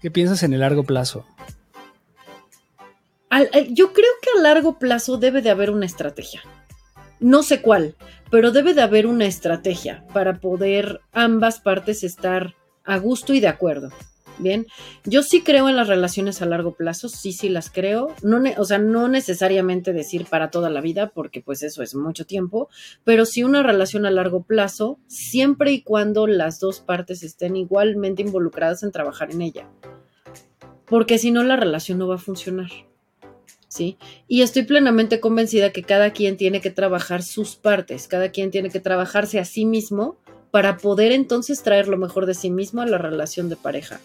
¿Qué 0.00 0.10
piensas 0.10 0.42
en 0.42 0.52
el 0.52 0.60
largo 0.60 0.84
plazo? 0.84 1.26
yo 3.70 3.92
creo 3.92 4.10
que 4.22 4.38
a 4.38 4.42
largo 4.42 4.78
plazo 4.78 5.16
debe 5.16 5.42
de 5.42 5.50
haber 5.50 5.70
una 5.70 5.86
estrategia. 5.86 6.42
No 7.18 7.42
sé 7.42 7.62
cuál, 7.62 7.96
pero 8.30 8.52
debe 8.52 8.74
de 8.74 8.82
haber 8.82 9.06
una 9.06 9.26
estrategia 9.26 10.04
para 10.12 10.40
poder 10.40 11.00
ambas 11.12 11.58
partes 11.58 12.04
estar 12.04 12.54
a 12.84 12.96
gusto 12.98 13.34
y 13.34 13.40
de 13.40 13.48
acuerdo. 13.48 13.90
Bien, 14.38 14.66
yo 15.04 15.22
sí 15.22 15.42
creo 15.42 15.68
en 15.68 15.76
las 15.76 15.86
relaciones 15.86 16.42
a 16.42 16.46
largo 16.46 16.74
plazo, 16.74 17.08
sí, 17.08 17.32
sí 17.32 17.48
las 17.48 17.70
creo, 17.70 18.14
no 18.22 18.42
o 18.56 18.64
sea, 18.64 18.78
no 18.78 19.06
necesariamente 19.06 19.92
decir 19.92 20.26
para 20.26 20.50
toda 20.50 20.70
la 20.70 20.80
vida, 20.80 21.12
porque 21.14 21.40
pues 21.40 21.62
eso 21.62 21.84
es 21.84 21.94
mucho 21.94 22.26
tiempo, 22.26 22.68
pero 23.04 23.26
sí 23.26 23.44
una 23.44 23.62
relación 23.62 24.06
a 24.06 24.10
largo 24.10 24.42
plazo, 24.42 24.98
siempre 25.06 25.70
y 25.70 25.82
cuando 25.82 26.26
las 26.26 26.58
dos 26.58 26.80
partes 26.80 27.22
estén 27.22 27.56
igualmente 27.56 28.22
involucradas 28.22 28.82
en 28.82 28.90
trabajar 28.90 29.30
en 29.30 29.42
ella, 29.42 29.68
porque 30.86 31.18
si 31.18 31.30
no 31.30 31.44
la 31.44 31.56
relación 31.56 31.98
no 31.98 32.08
va 32.08 32.16
a 32.16 32.18
funcionar. 32.18 32.70
¿Sí? 33.68 33.98
Y 34.28 34.42
estoy 34.42 34.62
plenamente 34.62 35.18
convencida 35.18 35.72
que 35.72 35.82
cada 35.82 36.12
quien 36.12 36.36
tiene 36.36 36.60
que 36.60 36.70
trabajar 36.70 37.24
sus 37.24 37.56
partes, 37.56 38.06
cada 38.06 38.30
quien 38.30 38.52
tiene 38.52 38.70
que 38.70 38.78
trabajarse 38.78 39.40
a 39.40 39.44
sí 39.44 39.64
mismo 39.64 40.16
para 40.52 40.76
poder 40.76 41.10
entonces 41.10 41.64
traer 41.64 41.88
lo 41.88 41.96
mejor 41.96 42.26
de 42.26 42.34
sí 42.34 42.50
mismo 42.50 42.82
a 42.82 42.86
la 42.86 42.98
relación 42.98 43.48
de 43.48 43.56
pareja. 43.56 43.98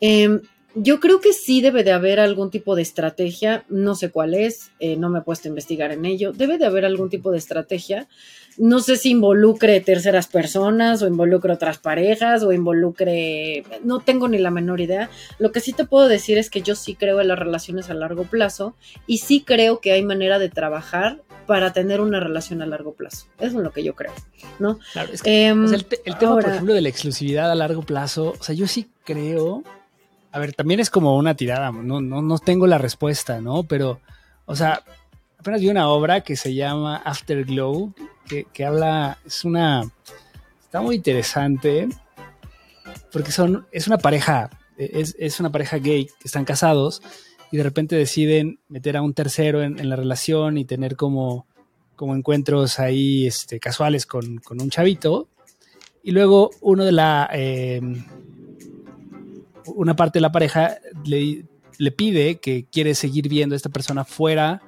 Em, 0.00 0.40
yo 0.74 1.00
creo 1.00 1.20
que 1.20 1.32
sí 1.32 1.60
debe 1.60 1.82
de 1.82 1.90
haber 1.90 2.20
algún 2.20 2.50
tipo 2.50 2.76
de 2.76 2.82
estrategia, 2.82 3.64
no 3.68 3.96
sé 3.96 4.10
cuál 4.10 4.34
es, 4.34 4.70
eh, 4.78 4.96
no 4.96 5.08
me 5.08 5.18
he 5.18 5.22
puesto 5.22 5.48
a 5.48 5.50
investigar 5.50 5.90
en 5.90 6.04
ello, 6.04 6.32
debe 6.32 6.58
de 6.58 6.66
haber 6.66 6.84
algún 6.84 7.10
tipo 7.10 7.32
de 7.32 7.38
estrategia, 7.38 8.08
no 8.56 8.78
sé 8.78 8.96
si 8.96 9.10
involucre 9.10 9.80
terceras 9.80 10.28
personas 10.28 11.02
o 11.02 11.08
involucre 11.08 11.52
otras 11.52 11.78
parejas 11.78 12.44
o 12.44 12.52
involucre, 12.52 13.64
no 13.82 14.00
tengo 14.00 14.28
ni 14.28 14.38
la 14.38 14.52
menor 14.52 14.80
idea, 14.80 15.10
lo 15.38 15.50
que 15.50 15.60
sí 15.60 15.72
te 15.72 15.86
puedo 15.86 16.06
decir 16.06 16.38
es 16.38 16.50
que 16.50 16.62
yo 16.62 16.76
sí 16.76 16.94
creo 16.94 17.20
en 17.20 17.28
las 17.28 17.38
relaciones 17.38 17.90
a 17.90 17.94
largo 17.94 18.24
plazo 18.24 18.76
y 19.08 19.18
sí 19.18 19.42
creo 19.44 19.80
que 19.80 19.92
hay 19.92 20.02
manera 20.02 20.38
de 20.38 20.50
trabajar 20.50 21.20
para 21.50 21.72
tener 21.72 22.00
una 22.00 22.20
relación 22.20 22.62
a 22.62 22.66
largo 22.66 22.92
plazo. 22.92 23.26
Eso 23.40 23.58
es 23.58 23.64
lo 23.64 23.72
que 23.72 23.82
yo 23.82 23.96
creo, 23.96 24.12
¿no? 24.60 24.78
Claro, 24.92 25.12
es 25.12 25.20
que, 25.20 25.48
em, 25.48 25.74
el, 25.74 25.84
tema, 25.84 26.34
por 26.34 26.48
ejemplo, 26.48 26.72
de 26.72 26.80
la 26.80 26.88
exclusividad 26.88 27.50
a 27.50 27.56
largo 27.56 27.82
plazo, 27.82 28.36
o 28.38 28.40
sea, 28.44 28.54
yo 28.54 28.68
sí 28.68 28.88
creo, 29.04 29.64
a 30.30 30.38
ver, 30.38 30.52
también 30.52 30.78
es 30.78 30.90
como 30.90 31.16
una 31.16 31.34
tirada, 31.34 31.72
no, 31.72 32.00
no, 32.00 32.22
no 32.22 32.38
tengo 32.38 32.68
la 32.68 32.78
respuesta, 32.78 33.40
¿no? 33.40 33.64
Pero, 33.64 34.00
o 34.46 34.54
sea, 34.54 34.84
apenas 35.40 35.60
vi 35.60 35.70
una 35.70 35.88
obra 35.88 36.20
que 36.20 36.36
se 36.36 36.54
llama 36.54 36.98
Afterglow, 36.98 37.94
que, 38.28 38.44
que 38.52 38.64
habla, 38.64 39.18
es 39.26 39.44
una, 39.44 39.90
está 40.62 40.80
muy 40.80 40.94
interesante, 40.94 41.88
porque 43.10 43.32
son, 43.32 43.66
es 43.72 43.88
una 43.88 43.98
pareja, 43.98 44.50
es, 44.78 45.16
es 45.18 45.40
una 45.40 45.50
pareja 45.50 45.78
gay 45.78 46.04
que 46.04 46.28
están 46.28 46.44
casados 46.44 47.02
y 47.50 47.56
de 47.56 47.62
repente 47.62 47.96
deciden 47.96 48.60
meter 48.68 48.96
a 48.96 49.02
un 49.02 49.14
tercero 49.14 49.62
en, 49.62 49.88
la 49.88 49.96
relación 49.96 50.58
y 50.58 50.64
tener 50.64 50.96
como, 50.96 51.46
como 51.96 52.14
encuentros 52.14 52.78
ahí 52.78 53.26
este, 53.26 53.58
casuales 53.58 54.06
con, 54.06 54.40
un 54.48 54.70
chavito. 54.70 55.28
Y 56.02 56.12
luego 56.12 56.50
uno 56.60 56.84
de 56.84 56.92
la... 56.92 57.28
Em, 57.32 58.04
una 59.66 59.94
parte 59.94 60.18
de 60.18 60.22
la 60.22 60.32
pareja 60.32 60.78
le, 61.04 61.44
le, 61.78 61.92
pide 61.92 62.40
que 62.40 62.64
quiere 62.64 62.94
seguir 62.94 63.28
viendo 63.28 63.54
a 63.54 63.56
esta 63.56 63.68
persona 63.68 64.04
fuera 64.04 64.62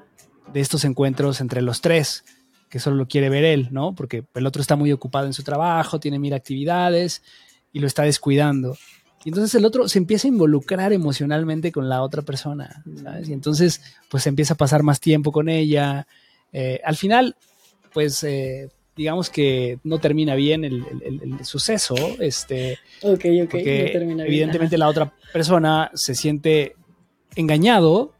de 0.53 0.61
estos 0.61 0.85
encuentros 0.85 1.41
entre 1.41 1.63
los 1.63 1.81
tres, 1.81 2.25
que 2.69 2.79
solo 2.79 2.97
lo 2.97 3.09
quiere 3.09 3.29
ver 3.29 3.45
él, 3.45 3.69
¿no? 3.71 3.95
Porque 3.95 4.25
el 4.35 4.47
otro 4.47 4.61
está 4.61 4.77
muy 4.77 4.93
ocupado 4.93 5.27
en 5.27 5.33
su 5.33 5.43
trabajo, 5.43 5.99
tiene 5.99 6.19
mil 6.19 6.35
actividades 6.35 7.23
y 7.73 7.81
lo 7.81 7.87
está 7.87 8.03
descuidando. 8.03 8.77
Y 9.25 9.29
entonces 9.29 9.55
el 9.55 9.65
otro 9.65 9.89
se 9.89 9.99
empieza 9.99 10.27
a 10.27 10.31
involucrar 10.31 10.93
emocionalmente 10.93 11.71
con 11.71 11.89
la 11.89 12.03
otra 12.03 12.23
persona, 12.23 12.83
¿sabes? 13.03 13.29
Y 13.29 13.33
entonces 13.33 13.81
pues 14.09 14.27
empieza 14.27 14.55
a 14.55 14.57
pasar 14.57 14.83
más 14.83 15.01
tiempo 15.01 15.33
con 15.33 15.49
ella. 15.49 16.07
Eh, 16.53 16.81
al 16.85 16.97
final, 16.97 17.37
pues 17.93 18.25
eh, 18.25 18.69
digamos 18.97 19.31
que 19.31 19.79
no 19.85 19.99
termina 19.99 20.35
bien 20.35 20.65
el, 20.65 20.85
suceso, 21.45 21.95
este, 22.21 22.79
ok, 23.03 23.25
ok, 23.45 23.51
porque 23.51 23.85
no 23.87 23.93
termina 23.93 24.25
bien. 24.25 24.27
evidentemente 24.27 24.79
la 24.79 24.89
otra 24.89 25.13
persona 25.33 25.91
se 25.95 26.15
siente 26.15 26.75
engañado. 27.37 28.13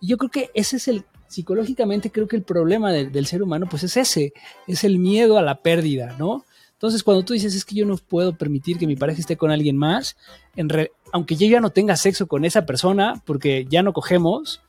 Y 0.00 0.08
yo 0.08 0.18
creo 0.18 0.30
que 0.30 0.50
ese 0.54 0.76
es 0.76 0.88
el, 0.88 1.04
psicológicamente 1.34 2.10
creo 2.10 2.28
que 2.28 2.36
el 2.36 2.42
problema 2.42 2.92
del 2.92 3.26
ser 3.26 3.42
humano 3.42 3.66
pues 3.68 3.82
es 3.82 3.96
ese, 3.96 4.32
es 4.68 4.84
el 4.84 4.98
miedo 4.98 5.36
a 5.36 5.42
la 5.42 5.56
pérdida, 5.56 6.14
¿no? 6.16 6.44
Entonces, 6.84 7.02
cuando 7.02 7.24
tú 7.24 7.32
dices, 7.32 7.54
es 7.54 7.64
que 7.64 7.74
yo 7.74 7.86
no 7.86 7.96
puedo 7.96 8.36
permitir 8.36 8.76
que 8.76 8.86
mi 8.86 8.94
pareja 8.94 9.18
esté 9.18 9.38
con 9.38 9.50
alguien 9.50 9.74
más, 9.74 10.18
aunque 11.12 11.34
yo 11.34 11.46
ya 11.46 11.58
no 11.58 11.70
tenga 11.70 11.96
sexo 11.96 12.26
con 12.26 12.44
esa 12.44 12.66
persona, 12.66 13.22
porque 13.24 13.64
ya 13.70 13.82
no 13.82 13.94
cogemos, 13.94 14.60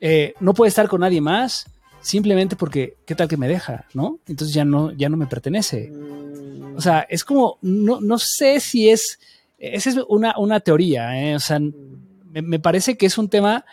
eh, 0.00 0.34
no 0.40 0.52
puede 0.52 0.70
estar 0.70 0.88
con 0.88 1.02
nadie 1.02 1.20
más, 1.20 1.66
simplemente 2.00 2.56
porque, 2.56 2.96
¿qué 3.06 3.14
tal 3.14 3.28
que 3.28 3.36
me 3.36 3.46
deja? 3.46 3.86
¿No? 3.94 4.18
Entonces 4.26 4.52
ya 4.52 4.64
no, 4.64 4.90
ya 4.90 5.08
no 5.08 5.16
me 5.16 5.28
pertenece. 5.28 5.92
Mm. 5.92 6.74
O 6.76 6.80
sea, 6.80 7.06
es 7.08 7.24
como, 7.24 7.58
no, 7.62 8.00
no 8.00 8.18
sé 8.18 8.58
si 8.58 8.90
es, 8.90 9.20
esa 9.56 9.90
es 9.90 9.96
una, 10.08 10.36
una 10.38 10.58
teoría, 10.58 11.24
¿eh? 11.24 11.36
o 11.36 11.40
sea, 11.40 11.60
me, 11.60 12.42
me 12.42 12.58
parece 12.58 12.96
que 12.96 13.06
es 13.06 13.16
un 13.16 13.28
tema, 13.28 13.64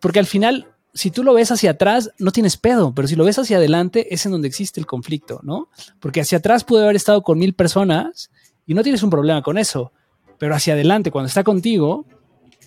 porque 0.00 0.18
al 0.18 0.26
final 0.26 0.66
si 0.96 1.10
tú 1.10 1.22
lo 1.22 1.34
ves 1.34 1.52
hacia 1.52 1.72
atrás, 1.72 2.10
no 2.18 2.32
tienes 2.32 2.56
pedo, 2.56 2.94
pero 2.94 3.06
si 3.06 3.16
lo 3.16 3.24
ves 3.24 3.38
hacia 3.38 3.58
adelante, 3.58 4.14
es 4.14 4.24
en 4.24 4.32
donde 4.32 4.48
existe 4.48 4.80
el 4.80 4.86
conflicto, 4.86 5.40
¿no? 5.42 5.68
Porque 6.00 6.22
hacia 6.22 6.38
atrás 6.38 6.64
puede 6.64 6.84
haber 6.84 6.96
estado 6.96 7.22
con 7.22 7.38
mil 7.38 7.52
personas 7.52 8.30
y 8.66 8.72
no 8.72 8.82
tienes 8.82 9.02
un 9.02 9.10
problema 9.10 9.42
con 9.42 9.58
eso, 9.58 9.92
pero 10.38 10.54
hacia 10.54 10.72
adelante, 10.72 11.10
cuando 11.10 11.28
está 11.28 11.44
contigo, 11.44 12.06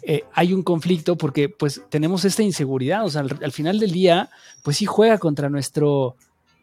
eh, 0.03 0.23
hay 0.33 0.53
un 0.53 0.61
conflicto 0.61 1.17
porque 1.17 1.49
pues 1.49 1.81
tenemos 1.89 2.23
esta 2.23 2.43
inseguridad, 2.43 3.03
o 3.03 3.09
sea, 3.09 3.21
al, 3.21 3.51
final 3.51 3.79
del 3.79 3.91
día, 3.91 4.29
pues 4.63 4.77
sí 4.77 4.85
juega 4.85 5.17
contra 5.17 5.49
nuestro, 5.49 6.15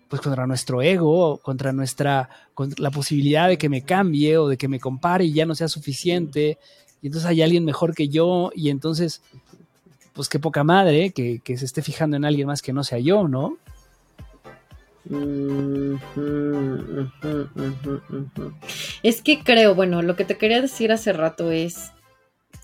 pues 0.09 0.23
contra 0.23 0.47
nuestro 0.47 0.83
ego, 0.83 1.39
contra 1.39 1.73
nuestra, 1.73 2.31
contra 2.55 2.81
la 2.81 2.93
posibilidad 2.93 3.49
de 3.49 3.59
que 3.59 3.69
me 3.69 3.83
cambie 3.83 4.39
o 4.39 4.47
de 4.47 4.57
que 4.57 4.69
me 4.69 4.79
compare 4.79 5.25
y 5.25 5.33
ya 5.33 5.47
no 5.47 5.57
sea 5.57 5.67
suficiente, 5.67 6.59
y 7.03 7.09
entonces 7.09 7.29
hay 7.29 7.43
alguien 7.43 7.65
mejor 7.65 7.93
que 7.93 8.09
yo, 8.09 8.51
y 8.55 8.71
entonces 8.71 9.21
pues 10.17 10.31
qué 10.31 10.39
poca 10.39 10.65
madre 10.65 11.11
que, 11.11 11.41
se 11.45 11.65
esté 11.65 11.83
fijando 11.83 12.17
en 12.17 12.25
alguien 12.25 12.47
más 12.47 12.63
que 12.63 12.73
no 12.73 12.83
sea 12.83 12.99
yo, 12.99 13.29
¿no? 13.29 13.59
Es 19.03 19.21
que 19.23 19.45
creo, 19.45 19.75
bueno, 19.75 20.01
lo 20.01 20.17
que 20.17 20.25
te 20.25 20.39
quería 20.39 20.63
decir 20.63 20.91
hace 20.91 21.13
rato 21.13 21.53
es, 21.53 21.93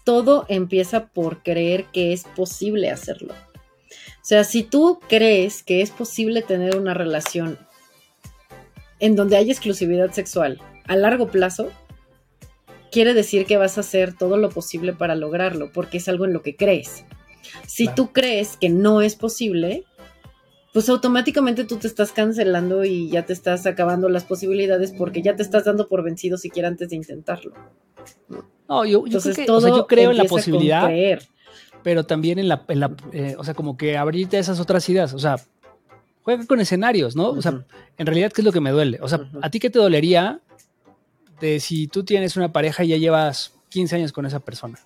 todo 0.03 0.47
empieza 0.49 1.09
por 1.09 1.43
creer 1.43 1.85
que 1.93 2.15
es 2.15 2.25
posible 2.25 2.91
hacerlo. 2.91 3.35
O 3.35 4.25
sea, 4.25 4.45
si 4.45 4.63
tú 4.63 4.99
crees 5.07 5.63
que 5.63 5.83
es 5.83 5.91
posible 5.91 6.41
tener 6.41 6.77
una 6.77 6.95
relación 6.95 7.59
en 8.99 9.15
donde 9.15 9.37
hay 9.37 9.51
exclusividad 9.51 10.11
sexual 10.13 10.59
a 10.87 10.97
largo 10.97 11.29
plazo, 11.29 11.71
quiere 12.91 13.13
decir 13.13 13.45
que 13.45 13.59
vas 13.59 13.77
a 13.77 13.83
hacer 13.83 14.15
todo 14.15 14.39
lo 14.39 14.49
posible 14.49 14.95
para 14.95 15.15
lograrlo, 15.15 15.71
porque 15.71 15.99
es 15.99 16.09
algo 16.09 16.25
en 16.25 16.33
lo 16.33 16.43
que 16.43 16.57
crees. 16.57 17.05
Si 17.67 17.89
tú 17.89 18.13
crees 18.13 18.57
que 18.57 18.69
no 18.69 19.01
es 19.01 19.17
posible, 19.17 19.85
pues 20.73 20.89
automáticamente 20.89 21.65
tú 21.65 21.77
te 21.77 21.87
estás 21.87 22.13
cancelando 22.13 22.85
y 22.85 23.11
ya 23.11 23.27
te 23.27 23.33
estás 23.33 23.67
acabando 23.67 24.09
las 24.09 24.25
posibilidades 24.25 24.93
porque 24.93 25.23
ya 25.23 25.37
te 25.37 25.43
estás 25.43 25.65
dando 25.65 25.87
por 25.87 26.03
vencido 26.03 26.39
siquiera 26.39 26.69
antes 26.69 26.91
de 26.91 26.97
intentarlo. 26.97 27.53
No, 28.69 28.85
yo, 28.87 29.05
creo 29.87 30.13
en 30.13 30.17
la 30.17 30.25
posibilidad, 30.25 30.91
pero 31.83 32.07
también 32.07 32.39
en 32.39 32.49
la, 32.49 32.65
eh, 33.13 33.35
o 33.39 33.45
sea, 33.45 33.55
como 33.55 33.77
que 33.77 33.99
abrirte 33.99 34.39
esas 34.39 34.61
otras 34.61 34.89
ideas, 34.89 35.13
o 35.13 35.19
sea, 35.19 35.37
juega 36.23 36.47
con 36.47 36.61
escenarios, 36.61 37.17
¿no? 37.17 37.31
O 37.31 37.43
sea, 37.43 37.65
en 37.99 38.07
realidad, 38.07 38.33
¿qué 38.33 38.41
es 38.41 38.45
lo 38.45 38.53
que 38.53 38.61
me 38.61 38.71
duele? 38.71 38.99
O 39.03 39.09
sea, 39.09 39.29
¿a 39.43 39.51
ti 39.51 39.61
qué 39.61 39.69
te 39.69 39.79
dolería 39.79 40.41
de 41.41 41.61
si 41.61 41.87
tú 41.89 42.05
tienes 42.05 42.37
una 42.37 42.53
pareja 42.53 42.85
y 42.85 42.89
ya 42.89 42.97
llevas 42.97 43.53
15 43.69 43.97
años 43.97 44.13
con 44.13 44.25
esa 44.25 44.41
persona? 44.41 44.79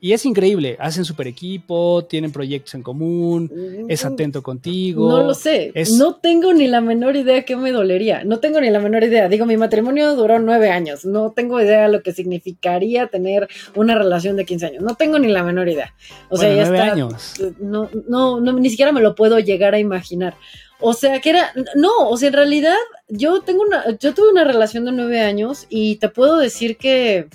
Y 0.00 0.12
es 0.12 0.24
increíble, 0.24 0.76
hacen 0.80 1.04
super 1.04 1.26
equipo, 1.26 2.06
tienen 2.06 2.32
proyectos 2.32 2.74
en 2.74 2.82
común, 2.82 3.86
es 3.88 4.04
atento 4.04 4.42
contigo. 4.42 5.08
No 5.10 5.22
lo 5.22 5.34
sé, 5.34 5.72
no 5.98 6.14
tengo 6.16 6.54
ni 6.54 6.68
la 6.68 6.80
menor 6.80 7.16
idea 7.16 7.44
qué 7.44 7.54
me 7.54 7.70
dolería, 7.70 8.24
no 8.24 8.40
tengo 8.40 8.60
ni 8.60 8.70
la 8.70 8.80
menor 8.80 9.04
idea. 9.04 9.28
Digo, 9.28 9.44
mi 9.44 9.58
matrimonio 9.58 10.16
duró 10.16 10.38
nueve 10.38 10.70
años, 10.70 11.04
no 11.04 11.32
tengo 11.32 11.60
idea 11.60 11.82
de 11.82 11.92
lo 11.92 12.02
que 12.02 12.12
significaría 12.12 13.08
tener 13.08 13.48
una 13.74 13.96
relación 13.96 14.36
de 14.36 14.46
15 14.46 14.66
años, 14.66 14.82
no 14.82 14.94
tengo 14.94 15.18
ni 15.18 15.28
la 15.28 15.42
menor 15.42 15.68
idea. 15.68 15.94
O 16.30 16.36
sea, 16.36 16.54
ya 16.54 16.62
está, 16.62 16.92
años. 16.92 17.34
No, 17.58 17.90
no, 18.08 18.40
no, 18.40 18.52
ni 18.54 18.70
siquiera 18.70 18.92
me 18.92 19.02
lo 19.02 19.14
puedo 19.14 19.38
llegar 19.38 19.74
a 19.74 19.78
imaginar. 19.78 20.34
O 20.80 20.94
sea, 20.94 21.20
que 21.20 21.30
era, 21.30 21.52
no, 21.74 22.08
o 22.08 22.16
sea, 22.16 22.28
en 22.28 22.34
realidad 22.34 22.76
yo 23.08 23.42
tengo 23.42 23.62
una, 23.62 23.98
yo 23.98 24.14
tuve 24.14 24.30
una 24.30 24.44
relación 24.44 24.86
de 24.86 24.92
nueve 24.92 25.20
años 25.20 25.66
y 25.68 25.96
te 25.96 26.08
puedo 26.08 26.38
decir 26.38 26.78
que 26.78 27.28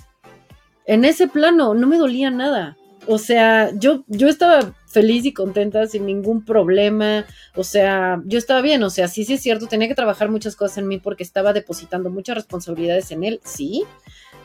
en 0.86 1.04
ese 1.04 1.28
plano 1.28 1.74
no 1.74 1.86
me 1.86 1.98
dolía 1.98 2.30
nada. 2.30 2.76
O 3.08 3.18
sea, 3.18 3.72
yo, 3.74 4.04
yo 4.08 4.28
estaba 4.28 4.74
feliz 4.86 5.24
y 5.26 5.32
contenta 5.32 5.86
sin 5.86 6.06
ningún 6.06 6.44
problema. 6.44 7.24
O 7.54 7.62
sea, 7.62 8.20
yo 8.24 8.38
estaba 8.38 8.62
bien. 8.62 8.82
O 8.82 8.90
sea, 8.90 9.08
sí, 9.08 9.24
sí 9.24 9.34
es 9.34 9.42
cierto, 9.42 9.66
tenía 9.66 9.88
que 9.88 9.94
trabajar 9.94 10.28
muchas 10.28 10.56
cosas 10.56 10.78
en 10.78 10.88
mí 10.88 10.98
porque 10.98 11.22
estaba 11.22 11.52
depositando 11.52 12.10
muchas 12.10 12.36
responsabilidades 12.36 13.10
en 13.10 13.24
él, 13.24 13.40
sí. 13.44 13.84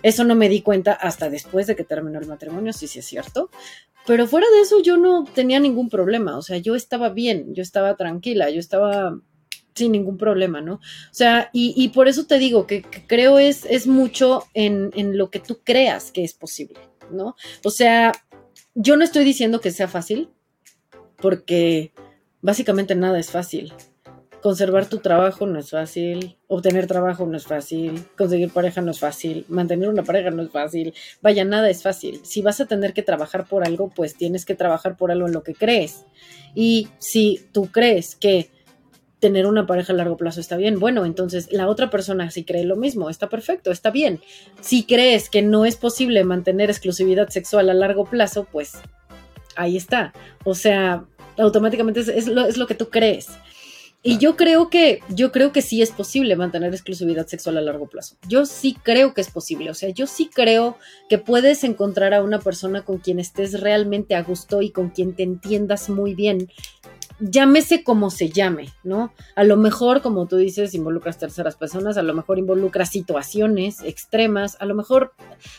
Eso 0.03 0.23
no 0.23 0.35
me 0.35 0.49
di 0.49 0.61
cuenta 0.61 0.93
hasta 0.93 1.29
después 1.29 1.67
de 1.67 1.75
que 1.75 1.83
terminó 1.83 2.19
el 2.19 2.27
matrimonio, 2.27 2.73
sí, 2.73 2.87
sí 2.87 2.99
es 2.99 3.05
cierto. 3.05 3.49
Pero 4.07 4.27
fuera 4.27 4.47
de 4.49 4.61
eso 4.61 4.81
yo 4.81 4.97
no 4.97 5.25
tenía 5.25 5.59
ningún 5.59 5.89
problema. 5.89 6.37
O 6.37 6.41
sea, 6.41 6.57
yo 6.57 6.75
estaba 6.75 7.09
bien, 7.09 7.53
yo 7.53 7.61
estaba 7.61 7.95
tranquila, 7.95 8.49
yo 8.49 8.59
estaba 8.59 9.15
sin 9.73 9.91
ningún 9.91 10.17
problema, 10.17 10.61
¿no? 10.61 10.75
O 10.75 11.13
sea, 11.13 11.49
y, 11.53 11.89
por 11.89 12.07
eso 12.07 12.25
te 12.25 12.37
digo 12.39 12.67
que, 12.67 12.83
creo 13.07 13.39
es, 13.39 13.65
es 13.65 13.87
mucho 13.87 14.45
en, 14.53 14.91
en, 14.95 15.17
lo 15.17 15.29
que 15.29 15.39
tú 15.39 15.59
creas 15.63 16.11
que 16.11 16.23
es 16.23 16.33
posible, 16.33 16.79
¿no? 17.11 17.35
O 17.63 17.69
sea, 17.69 18.11
yo 18.75 18.95
no 18.97 19.03
estoy 19.03 19.23
diciendo 19.23 19.61
que 19.61 19.71
sea 19.71 19.87
fácil, 19.87 20.29
porque 21.17 21.93
básicamente 22.41 22.95
nada 22.95 23.19
es 23.19 23.31
fácil. 23.31 23.73
Conservar 24.41 24.87
tu 24.87 24.97
trabajo 24.97 25.45
no 25.45 25.59
es 25.59 25.69
fácil, 25.69 26.37
obtener 26.47 26.87
trabajo 26.87 27.27
no 27.27 27.37
es 27.37 27.45
fácil, 27.45 28.03
conseguir 28.17 28.51
pareja 28.51 28.81
no 28.81 28.89
es 28.89 28.99
fácil, 28.99 29.45
mantener 29.49 29.87
una 29.87 30.03
pareja 30.03 30.31
no 30.31 30.41
es 30.41 30.49
fácil, 30.49 30.95
vaya, 31.21 31.45
nada 31.45 31.69
es 31.69 31.83
fácil. 31.83 32.21
Si 32.23 32.41
vas 32.41 32.59
a 32.59 32.65
tener 32.65 32.93
que 32.93 33.03
trabajar 33.03 33.47
por 33.47 33.63
algo, 33.63 33.89
pues 33.89 34.15
tienes 34.15 34.45
que 34.45 34.55
trabajar 34.55 34.97
por 34.97 35.11
algo 35.11 35.27
en 35.27 35.33
lo 35.33 35.43
que 35.43 35.53
crees. 35.53 36.05
Y 36.55 36.87
si 36.97 37.47
tú 37.51 37.67
crees 37.67 38.15
que 38.15 38.49
tener 39.21 39.45
una 39.45 39.67
pareja 39.67 39.93
a 39.93 39.95
largo 39.95 40.17
plazo 40.17 40.41
está 40.41 40.57
bien. 40.57 40.79
Bueno, 40.79 41.05
entonces 41.05 41.47
la 41.51 41.69
otra 41.69 41.89
persona 41.89 42.29
si 42.31 42.43
cree 42.43 42.65
lo 42.65 42.75
mismo, 42.75 43.09
está 43.09 43.29
perfecto, 43.29 43.71
está 43.71 43.91
bien. 43.91 44.19
Si 44.59 44.83
crees 44.83 45.29
que 45.29 45.43
no 45.43 45.63
es 45.63 45.77
posible 45.77 46.23
mantener 46.25 46.69
exclusividad 46.69 47.29
sexual 47.29 47.69
a 47.69 47.73
largo 47.75 48.05
plazo, 48.05 48.47
pues 48.51 48.73
ahí 49.55 49.77
está. 49.77 50.11
O 50.43 50.55
sea, 50.55 51.05
automáticamente 51.37 51.99
es, 51.99 52.27
lo, 52.27 52.45
es 52.45 52.57
lo 52.57 52.65
que 52.65 52.75
tú 52.75 52.89
crees. 52.89 53.29
Y 54.03 54.17
yo 54.17 54.35
creo 54.35 54.71
que, 54.71 55.01
yo 55.09 55.31
creo 55.31 55.51
que 55.51 55.61
sí 55.61 55.83
es 55.83 55.91
posible 55.91 56.35
mantener 56.35 56.73
exclusividad 56.73 57.27
sexual 57.27 57.59
a 57.59 57.61
largo 57.61 57.87
plazo. 57.87 58.15
Yo 58.27 58.47
sí 58.47 58.75
creo 58.81 59.13
que 59.13 59.21
es 59.21 59.29
posible. 59.29 59.69
O 59.69 59.75
sea, 59.75 59.89
yo 59.89 60.07
sí 60.07 60.31
creo 60.33 60.79
que 61.07 61.19
puedes 61.19 61.63
encontrar 61.63 62.15
a 62.15 62.23
una 62.23 62.39
persona 62.39 62.83
con 62.83 62.97
quien 62.97 63.19
estés 63.19 63.61
realmente 63.61 64.15
a 64.15 64.23
gusto 64.23 64.63
y 64.63 64.71
con 64.71 64.89
quien 64.89 65.13
te 65.15 65.21
entiendas 65.21 65.89
muy 65.89 66.15
bien 66.15 66.49
llámese 67.21 67.83
como 67.83 68.09
se 68.09 68.29
llame, 68.29 68.69
¿no? 68.83 69.13
A 69.35 69.43
lo 69.43 69.55
mejor, 69.55 70.01
como 70.01 70.25
tú 70.25 70.37
dices, 70.37 70.73
involucras 70.73 71.17
terceras 71.17 71.55
personas, 71.55 71.97
a 71.97 72.01
lo 72.01 72.13
mejor 72.13 72.39
involucras 72.39 72.89
situaciones 72.89 73.81
extremas, 73.83 74.57
a 74.59 74.65
lo 74.65 74.75
mejor, 74.75 75.13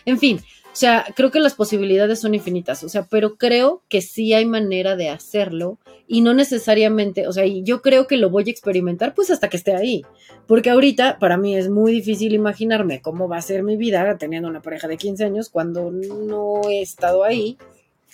en 0.04 0.18
fin, 0.18 0.40
o 0.72 0.74
sea, 0.74 1.04
creo 1.14 1.30
que 1.30 1.38
las 1.38 1.54
posibilidades 1.54 2.20
son 2.20 2.34
infinitas, 2.34 2.82
o 2.82 2.88
sea, 2.88 3.06
pero 3.08 3.36
creo 3.36 3.82
que 3.88 4.00
sí 4.00 4.34
hay 4.34 4.44
manera 4.44 4.96
de 4.96 5.10
hacerlo 5.10 5.78
y 6.08 6.22
no 6.22 6.34
necesariamente, 6.34 7.28
o 7.28 7.32
sea, 7.32 7.44
yo 7.46 7.82
creo 7.82 8.06
que 8.06 8.16
lo 8.16 8.30
voy 8.30 8.44
a 8.46 8.50
experimentar 8.50 9.14
pues 9.14 9.30
hasta 9.30 9.48
que 9.48 9.58
esté 9.58 9.76
ahí, 9.76 10.02
porque 10.48 10.70
ahorita 10.70 11.18
para 11.18 11.36
mí 11.36 11.56
es 11.56 11.68
muy 11.68 11.92
difícil 11.92 12.32
imaginarme 12.32 13.02
cómo 13.02 13.28
va 13.28 13.36
a 13.36 13.42
ser 13.42 13.62
mi 13.62 13.76
vida 13.76 14.16
teniendo 14.18 14.48
una 14.48 14.62
pareja 14.62 14.88
de 14.88 14.96
15 14.96 15.24
años 15.24 15.48
cuando 15.48 15.90
no 15.90 16.62
he 16.68 16.82
estado 16.82 17.22
ahí 17.22 17.58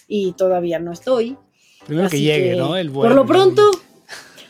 y 0.06 0.32
todavía 0.32 0.78
no 0.80 0.92
estoy 0.92 1.36
Primero 1.88 2.08
que 2.08 2.20
llegue, 2.20 2.54
¿no? 2.54 2.76
El 2.76 2.90
por 2.90 3.12
lo 3.12 3.26
pronto, 3.26 3.62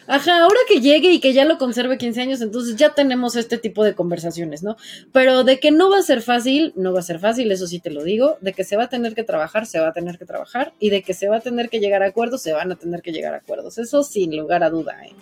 Ajá, 0.09 0.43
ahora 0.43 0.59
que 0.67 0.81
llegue 0.81 1.13
y 1.13 1.21
que 1.21 1.35
ya 1.35 1.45
lo 1.45 1.59
conserve 1.59 1.99
15 1.99 2.23
años, 2.23 2.41
entonces 2.41 2.77
ya 2.77 2.95
tenemos 2.95 3.37
este 3.37 3.59
tipo 3.59 3.85
de 3.85 3.95
conversaciones, 3.95 4.63
¿no? 4.63 4.79
Pero 5.13 5.45
de 5.45 5.61
que 5.61 5.71
no 5.71 5.91
va 5.91 5.99
a 5.99 6.03
ser 6.03 6.23
fácil, 6.23 6.73
no 6.77 6.95
va 6.95 7.01
a 7.01 7.03
ser 7.03 7.19
fácil, 7.19 7.53
eso 7.53 7.67
sí 7.67 7.79
te 7.79 7.91
lo 7.91 8.03
digo, 8.03 8.39
de 8.41 8.55
que 8.55 8.65
se 8.65 8.79
va 8.79 8.85
a 8.85 8.89
tener 8.89 9.15
que 9.15 9.23
trabajar, 9.23 9.67
se 9.67 9.79
va 9.81 9.89
a 9.89 9.93
tener 9.93 10.17
que 10.17 10.25
trabajar, 10.25 10.73
y 10.81 10.89
de 10.89 11.03
que 11.03 11.13
se 11.13 11.29
va 11.29 11.37
a 11.37 11.41
tener 11.41 11.69
que 11.69 11.79
llegar 11.79 12.03
a 12.03 12.07
acuerdos, 12.07 12.41
se 12.41 12.55
van 12.55 12.73
a 12.73 12.77
tener 12.77 13.03
que 13.03 13.13
llegar 13.13 13.35
a 13.35 13.37
acuerdos, 13.37 13.77
eso 13.77 14.03
sin 14.03 14.35
lugar 14.35 14.65
a 14.65 14.71
duda, 14.71 14.97
¿eh? 15.05 15.13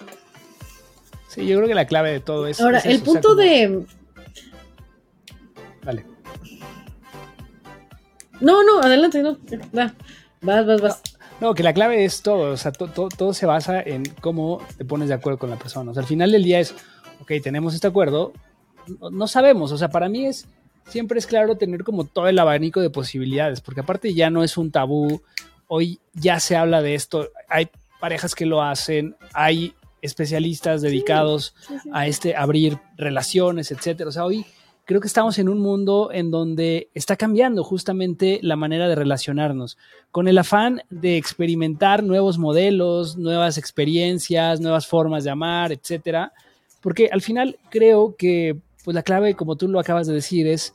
Sí, 1.27 1.45
yo 1.45 1.57
creo 1.57 1.67
que 1.67 1.75
la 1.75 1.87
clave 1.87 2.13
de 2.13 2.21
todo 2.21 2.47
es... 2.47 2.61
Ahora, 2.61 2.79
el 2.79 3.03
punto 3.03 3.35
de... 3.35 3.85
Vale. 5.83 6.07
No, 8.41 8.63
no, 8.63 8.81
adelante, 8.83 9.21
no, 9.21 9.37
va, 9.77 9.93
vas, 10.43 10.65
vas, 10.65 10.81
vas. 10.81 11.03
No, 11.41 11.55
que 11.55 11.63
la 11.63 11.75
clave 11.75 12.05
es 12.05 12.23
todo, 12.23 12.53
o 12.53 12.57
sea, 12.57 12.73
todo 12.73 13.35
se 13.35 13.47
basa 13.47 13.83
en 13.83 14.05
cómo 14.21 14.63
te 14.79 14.85
pones 14.85 15.09
de 15.09 15.15
acuerdo 15.15 15.39
con 15.39 15.51
la 15.51 15.57
persona. 15.57 15.91
O 15.91 15.95
sea, 15.95 16.03
al 16.03 16.09
final 16.09 16.33
del 16.33 16.43
día 16.43 16.61
es, 16.61 16.75
ok, 17.21 17.33
tenemos 17.43 17.75
este 17.75 17.87
acuerdo, 17.87 18.33
no, 19.11 19.29
sabemos, 19.29 19.73
o 19.73 19.79
sea, 19.79 19.89
para 19.89 20.09
mí 20.09 20.27
es, 20.27 20.47
siempre 20.89 21.19
es 21.19 21.27
claro 21.27 21.57
tener 21.57 21.85
como 21.85 22.05
todo 22.05 22.29
el 22.29 22.39
abanico 22.39 22.81
de 22.81 22.89
posibilidades, 22.89 23.61
porque 23.61 23.81
aparte 23.81 24.15
ya 24.15 24.31
no 24.31 24.43
es 24.43 24.57
un 24.57 24.71
tabú, 24.71 25.21
hoy 25.67 26.01
ya 26.15 26.41
se 26.41 26.57
habla 26.57 26.81
de 26.81 26.95
esto, 26.95 27.29
hay 27.49 27.69
parejas 28.01 28.35
que 28.35 28.47
lo 28.47 28.63
hacen, 28.63 29.17
hay 29.35 29.75
especialistas 30.01 30.83
dedicados 30.83 31.55
a 31.93 32.07
este 32.07 32.37
abrir 32.37 32.79
relaciones, 32.97 33.71
etcétera. 33.73 34.09
O 34.09 34.13
sea, 34.13 34.25
hoy 34.25 34.47
creo 34.87 35.01
que 35.01 35.09
estamos 35.09 35.39
en 35.39 35.49
un 35.49 35.59
mundo 35.59 36.11
en 36.13 36.31
donde 36.31 36.89
está 36.95 37.17
cambiando 37.17 37.65
justamente 37.65 38.39
la 38.43 38.57
manera 38.57 38.89
de 38.89 38.95
relacionarnos, 38.95 39.77
con 40.13 40.29
el 40.29 40.39
afán 40.39 40.81
de 40.89 41.17
experimentar 41.17 42.03
nuevos 42.05 42.39
modelos, 42.39 43.19
nuevas 43.19 43.59
experiencias, 43.59 44.61
nuevas 44.61 44.87
formas 44.87 45.25
de 45.25 45.31
amar, 45.31 45.73
etcétera. 45.73 46.33
Porque 46.81 47.11
al 47.13 47.21
final 47.21 47.59
creo 47.69 48.15
que 48.17 48.57
pues 48.85 48.95
la 48.95 49.03
clave, 49.03 49.35
como 49.35 49.57
tú 49.57 49.67
lo 49.67 49.81
acabas 49.81 50.07
de 50.07 50.15
decir, 50.15 50.47
es 50.47 50.73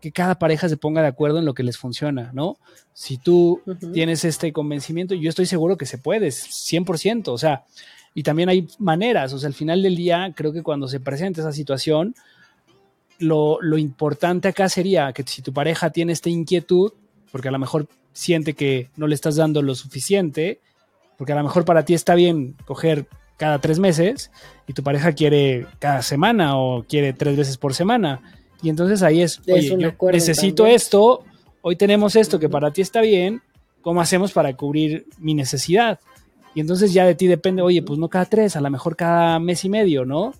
que 0.00 0.10
cada 0.10 0.36
pareja 0.36 0.68
se 0.68 0.76
ponga 0.76 1.00
de 1.00 1.06
acuerdo 1.06 1.38
en 1.38 1.44
lo 1.44 1.54
que 1.54 1.62
les 1.62 1.78
funciona, 1.78 2.32
¿no? 2.34 2.56
Si 2.92 3.18
tú 3.18 3.62
tienes 3.92 4.24
este 4.24 4.52
convencimiento, 4.52 5.14
yo 5.14 5.30
estoy 5.30 5.46
seguro 5.46 5.76
que 5.76 5.86
se 5.86 5.98
puede, 5.98 6.26
100%, 6.28 7.28
o 7.28 7.38
sea, 7.38 7.64
y 8.12 8.24
también 8.24 8.48
hay 8.48 8.66
maneras, 8.80 9.32
o 9.32 9.38
sea, 9.38 9.46
al 9.46 9.54
final 9.54 9.80
del 9.80 9.94
día, 9.94 10.32
creo 10.34 10.52
que 10.52 10.64
cuando 10.64 10.88
se 10.88 10.98
presenta 10.98 11.40
esa 11.40 11.52
situación, 11.52 12.16
lo, 13.22 13.78
importante 13.78 14.48
acá 14.48 14.68
sería 14.68 15.12
que 15.12 15.22
si 15.24 15.42
tu 15.42 15.52
pareja 15.52 15.90
tiene 15.90 16.12
esta 16.12 16.30
inquietud, 16.30 16.92
porque 17.30 17.48
a 17.48 17.52
lo 17.52 17.58
mejor 17.58 17.88
siente 18.12 18.54
que 18.54 18.90
no 18.96 19.06
le 19.06 19.14
estás 19.14 19.36
dando 19.36 19.62
lo 19.62 19.74
suficiente, 19.74 20.60
porque 21.16 21.32
a 21.32 21.36
lo 21.36 21.42
mejor 21.42 21.64
para 21.64 21.84
ti 21.84 21.94
está 21.94 22.14
bien 22.14 22.56
coger 22.64 23.06
cada 23.36 23.58
tres 23.60 23.78
meses 23.78 24.30
y 24.66 24.72
tu 24.72 24.82
pareja 24.82 25.12
quiere 25.12 25.66
cada 25.78 26.02
semana 26.02 26.58
o 26.58 26.84
quiere 26.84 27.12
tres 27.12 27.36
veces 27.36 27.56
por 27.56 27.74
semana. 27.74 28.20
Y 28.62 28.68
entonces 28.68 29.02
ahí 29.02 29.22
es, 29.22 29.40
oye, 29.48 29.94
necesito 30.12 30.66
esto, 30.66 31.24
hoy 31.62 31.76
tenemos 31.76 32.14
esto 32.16 32.38
que 32.38 32.48
para 32.48 32.72
ti 32.72 32.82
está 32.82 33.00
bien, 33.00 33.42
¿cómo 33.80 34.00
hacemos 34.00 34.32
para 34.32 34.54
cubrir 34.56 35.06
mi 35.18 35.34
necesidad? 35.34 35.98
Y 36.54 36.60
entonces 36.60 36.92
ya 36.92 37.06
de 37.06 37.14
ti 37.14 37.26
depende, 37.26 37.62
oye, 37.62 37.82
pues 37.82 37.98
no 37.98 38.08
cada 38.08 38.26
tres, 38.26 38.56
a 38.56 38.60
lo 38.60 38.70
mejor 38.70 38.94
cada 38.94 39.38
mes 39.38 39.64
y 39.64 39.68
medio, 39.68 40.04
¿no? 40.04 40.34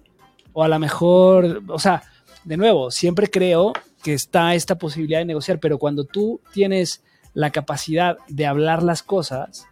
O 0.52 0.62
a 0.62 0.68
lo 0.68 0.78
mejor, 0.78 1.62
o 1.68 1.78
sea, 1.78 2.02
de 2.44 2.56
nuevo, 2.56 2.90
siempre 2.90 3.28
creo 3.28 3.72
que 4.02 4.14
está 4.14 4.54
esta 4.54 4.76
posibilidad 4.76 5.20
de 5.20 5.24
negociar, 5.24 5.60
pero 5.60 5.78
cuando 5.78 6.04
tú 6.04 6.40
tienes 6.52 7.02
la 7.34 7.50
capacidad 7.50 8.18
de 8.28 8.46
hablar 8.46 8.82
las 8.82 9.02
cosas, 9.02 9.66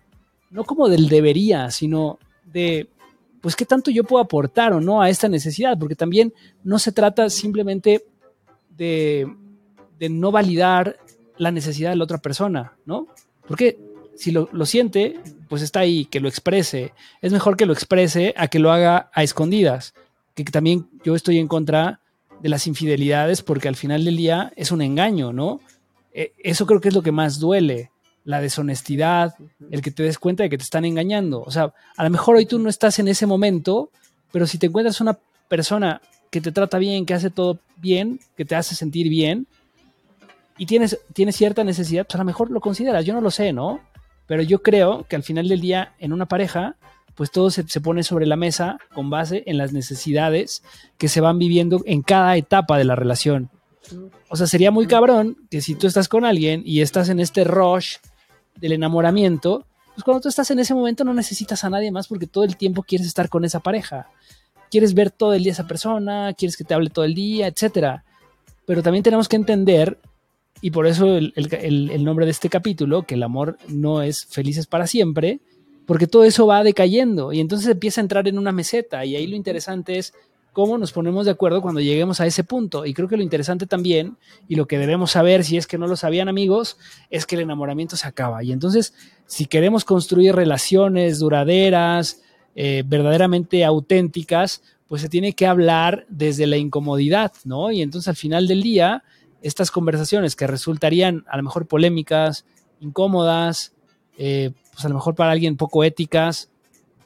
no 0.51 0.65
como 0.65 0.89
del 0.89 1.09
debería, 1.09 1.71
sino 1.71 2.19
de 2.45 2.89
pues 3.41 3.57
qué 3.57 3.65
tanto 3.65 3.91
yo 3.91 4.05
puedo 4.05 4.23
aportar 4.23 4.73
o 4.73 4.81
no 4.81 5.01
a 5.01 5.09
esta 5.09 5.29
necesidad, 5.29 5.79
porque 5.79 5.95
también 5.95 6.33
no 6.63 6.79
se 6.79 6.93
trata 6.93 7.31
simplemente 7.31 8.05
de, 8.77 9.27
de 9.99 10.09
no 10.11 10.31
validar 10.31 10.99
la 11.39 11.51
necesidad 11.51 11.91
de 11.91 11.97
la 11.97 12.05
otra 12.05 12.19
persona, 12.19 12.75
¿no? 12.85 13.07
Porque 13.47 13.79
si 14.21 14.31
lo, 14.33 14.67
siente, 14.67 15.19
pues 15.49 15.63
está 15.63 15.81
ahí, 15.81 16.05
que 16.05 16.21
lo 16.21 16.29
exprese. 16.29 16.93
Es 17.23 17.33
mejor 17.33 17.57
que 17.57 17.65
lo 17.65 17.73
exprese 17.73 18.35
a 18.37 18.49
que 18.49 18.59
lo 18.59 18.71
haga 18.71 19.11
a 19.15 19.23
escondidas. 19.23 19.95
Que 20.35 20.45
también 20.45 20.89
yo 21.03 21.15
estoy 21.15 21.39
en 21.39 21.49
contra 21.49 22.01
de 22.43 22.49
las 22.49 22.67
infidelidades 22.67 23.43
porque 23.43 23.69
al 23.69 23.77
final 23.77 24.05
del 24.05 24.17
día 24.17 24.53
es 24.57 24.73
un 24.73 24.83
engaño, 24.83 25.33
¿no? 25.33 25.61
E, 26.13 26.33
eso 26.39 26.67
creo 26.67 26.81
que 26.81 26.89
es 26.89 26.95
lo 26.95 27.03
que 27.03 27.13
más 27.13 27.39
duele. 27.39 27.91
La 28.25 28.41
deshonestidad, 28.41 29.35
el 29.71 29.81
que 29.83 29.91
te 29.91 30.03
des 30.03 30.19
cuenta 30.19 30.43
de 30.43 30.51
que 30.51 30.59
te 30.59 30.65
están 30.65 30.85
engañando. 30.85 31.43
O 31.43 31.51
sea, 31.51 31.73
a 31.97 32.05
lo 32.05 32.11
mejor 32.11 32.37
hoy 32.37 32.47
tú 32.47 32.59
no 32.59 32.69
estás 32.69 32.99
en 32.99 33.09
ese 33.09 33.27
momento, 33.27 33.91
pero 34.31 34.47
si 34.47 34.59
te 34.59 34.67
encuentras 34.67 35.01
una 35.01 35.19
persona 35.49 36.01
que 36.31 36.41
te 36.41 36.53
trata 36.53 36.79
bien, 36.79 37.07
que 37.07 37.15
hace 37.15 37.31
todo 37.31 37.59
bien, 37.77 38.21
que 38.37 38.45
te 38.45 38.55
hace 38.55 38.75
sentir 38.75 39.09
bien, 39.09 39.47
y 40.59 40.67
tienes, 40.67 40.99
tienes 41.15 41.37
cierta 41.37 41.65
necesidad, 41.65 42.07
pues 42.07 42.15
a 42.17 42.19
lo 42.19 42.25
mejor 42.25 42.51
lo 42.51 42.61
consideras, 42.61 43.05
yo 43.05 43.15
no 43.15 43.23
lo 43.23 43.31
sé, 43.31 43.53
¿no? 43.53 43.81
Pero 44.27 44.43
yo 44.43 44.63
creo 44.63 45.07
que 45.09 45.17
al 45.17 45.23
final 45.23 45.49
del 45.49 45.61
día, 45.61 45.95
en 45.99 46.13
una 46.13 46.27
pareja, 46.27 46.77
pues 47.15 47.31
todo 47.31 47.51
se, 47.51 47.65
pone 47.81 48.03
sobre 48.03 48.27
la 48.27 48.37
mesa 48.37 48.79
con 48.95 49.11
base 49.11 49.43
en 49.47 49.59
las 49.59 49.73
necesidades 49.73 50.63
que 50.99 51.09
se 51.09 51.21
van 51.21 51.39
viviendo 51.39 51.83
en 51.87 52.03
cada 52.03 52.37
etapa 52.37 52.79
de 52.79 52.85
la 52.85 52.97
relación. 52.97 53.51
O 54.29 54.37
sea, 54.37 54.47
sería 54.47 54.71
muy 54.71 54.87
cabrón 54.87 55.37
que 55.51 55.61
si 55.61 55.75
tú 55.75 55.87
estás 55.87 56.09
con 56.09 56.25
alguien 56.25 56.63
y 56.65 56.81
estás 56.81 57.09
en 57.09 57.21
este 57.21 57.45
rush 57.45 57.97
del 58.57 58.73
enamoramiento, 58.73 59.67
pues 59.95 60.05
cuando 60.05 60.21
tú 60.21 60.29
estás 60.29 60.51
en 60.51 60.61
ese 60.61 60.75
momento 60.75 61.05
no 61.05 61.15
necesitas 61.15 61.65
a 61.65 61.71
nadie 61.71 61.91
más 61.91 62.09
porque 62.09 62.27
todo 62.27 62.45
el 62.45 62.57
tiempo 62.57 62.83
quieres 62.83 63.07
estar 63.07 63.29
con 63.29 63.45
esa 63.45 63.61
pareja. 63.61 64.09
Quieres 64.71 64.95
ver 64.95 65.11
todo 65.11 65.35
el 65.35 65.43
día 65.43 65.53
a 65.53 65.55
esa 65.55 65.67
persona, 65.67 66.33
quieres 66.35 66.57
que 66.57 66.65
te 66.65 66.75
hable 66.75 66.91
todo 66.91 67.05
el 67.05 67.15
día, 67.15 67.49
etc. 67.49 68.03
Pero 68.67 68.83
también 68.83 69.03
tenemos 69.03 69.29
que 69.29 69.37
entender 69.37 69.99
y 70.63 70.71
por 70.71 70.87
eso 70.87 71.17
el, 71.17 72.05
nombre 72.05 72.27
de 72.27 72.33
este 72.33 72.51
capítulo, 72.51 73.03
que 73.03 73.15
el 73.15 73.23
amor 73.23 73.57
no 73.69 74.03
es 74.03 74.27
felices 74.27 74.67
para 74.67 74.87
siempre, 74.87 75.41
porque 75.87 76.07
todo 76.07 76.25
eso 76.25 76.47
va 76.47 76.63
decayendo 76.63 77.33
y 77.33 77.41
entonces 77.41 77.69
empieza 77.69 78.01
a 78.01 78.03
entrar 78.03 78.29
en 78.29 78.39
una 78.39 78.53
meseta 78.53 79.05
y 79.05 79.17
ahí 79.17 79.27
lo 79.27 79.37
interesante 79.37 79.99
es 79.99 80.15
cómo 80.53 80.79
nos 80.79 80.93
ponemos 80.93 81.27
de 81.27 81.33
acuerdo 81.33 81.63
cuando 81.63 81.81
lleguemos 81.81 82.21
a 82.21 82.27
ese 82.27 82.45
punto. 82.45 82.87
Y 82.87 82.95
creo 82.95 83.09
que 83.09 83.17
lo 83.17 83.23
interesante 83.23 83.67
también, 83.67 84.17
y 84.49 84.57
lo 84.57 84.67
que 84.67 84.79
debemos 84.79 85.13
saber, 85.13 85.45
si 85.45 85.57
es 85.57 85.67
que 85.67 85.79
no 85.79 85.87
lo 85.87 85.97
sabían 85.97 86.29
amigos, 86.29 86.77
es 87.09 87.27
que 87.27 87.37
el 87.37 87.43
enamoramiento 87.43 87.97
se 87.97 88.09
acaba. 88.09 88.43
Y 88.43 88.53
entonces, 88.53 88.95
si 89.27 89.47
queremos 89.47 89.85
construir 89.85 90.35
relaciones 90.35 91.19
duraderas, 91.19 92.23
eh, 92.55 92.83
verdaderamente 92.85 93.65
auténticas, 93.65 94.63
pues 94.89 95.03
se 95.03 95.09
tiene 95.09 95.35
que 95.35 95.47
hablar 95.47 96.05
desde 96.09 96.47
la 96.47 96.57
incomodidad, 96.57 97.33
¿no? 97.45 97.71
Y 97.71 97.81
entonces 97.81 98.09
al 98.09 98.17
final 98.17 98.49
del 98.49 98.63
día, 98.63 99.05
estas 99.41 99.71
conversaciones 99.71 100.35
que 100.35 100.49
resultarían 100.49 101.25
a 101.29 101.37
lo 101.37 101.45
mejor 101.45 101.69
polémicas, 101.69 102.45
incómodas, 102.81 103.73
eh, 104.19 104.51
pues 104.73 104.85
a 104.85 104.89
lo 104.89 104.95
mejor 104.95 105.15
para 105.15 105.33
alguien 105.33 105.57
poco 105.57 105.85
éticas, 105.85 106.49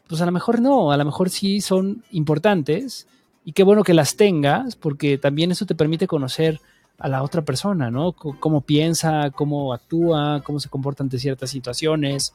pues 0.08 0.20
a 0.20 0.26
lo 0.26 0.32
mejor 0.32 0.60
no, 0.60 0.92
a 0.92 0.96
lo 0.96 1.04
mejor 1.04 1.30
sí 1.30 1.60
son 1.60 2.04
importantes 2.10 3.06
y 3.44 3.52
qué 3.52 3.62
bueno 3.62 3.84
que 3.84 3.94
las 3.94 4.16
tengas 4.16 4.76
porque 4.76 5.18
también 5.18 5.50
eso 5.50 5.66
te 5.66 5.74
permite 5.74 6.06
conocer 6.06 6.60
a 6.98 7.08
la 7.08 7.22
otra 7.22 7.42
persona, 7.42 7.90
¿no? 7.90 8.12
cómo 8.12 8.60
piensa, 8.60 9.30
cómo 9.30 9.72
actúa, 9.72 10.42
cómo 10.44 10.60
se 10.60 10.68
comporta 10.68 11.02
ante 11.02 11.18
ciertas 11.18 11.50
situaciones 11.50 12.34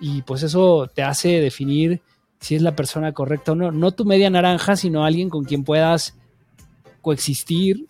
y 0.00 0.22
pues 0.22 0.42
eso 0.42 0.88
te 0.92 1.02
hace 1.02 1.40
definir 1.40 2.00
si 2.40 2.56
es 2.56 2.62
la 2.62 2.74
persona 2.74 3.12
correcta 3.12 3.52
o 3.52 3.54
no, 3.54 3.70
no 3.70 3.92
tu 3.92 4.04
media 4.04 4.28
naranja, 4.28 4.74
sino 4.74 5.04
alguien 5.04 5.30
con 5.30 5.44
quien 5.44 5.62
puedas 5.62 6.16
coexistir 7.00 7.86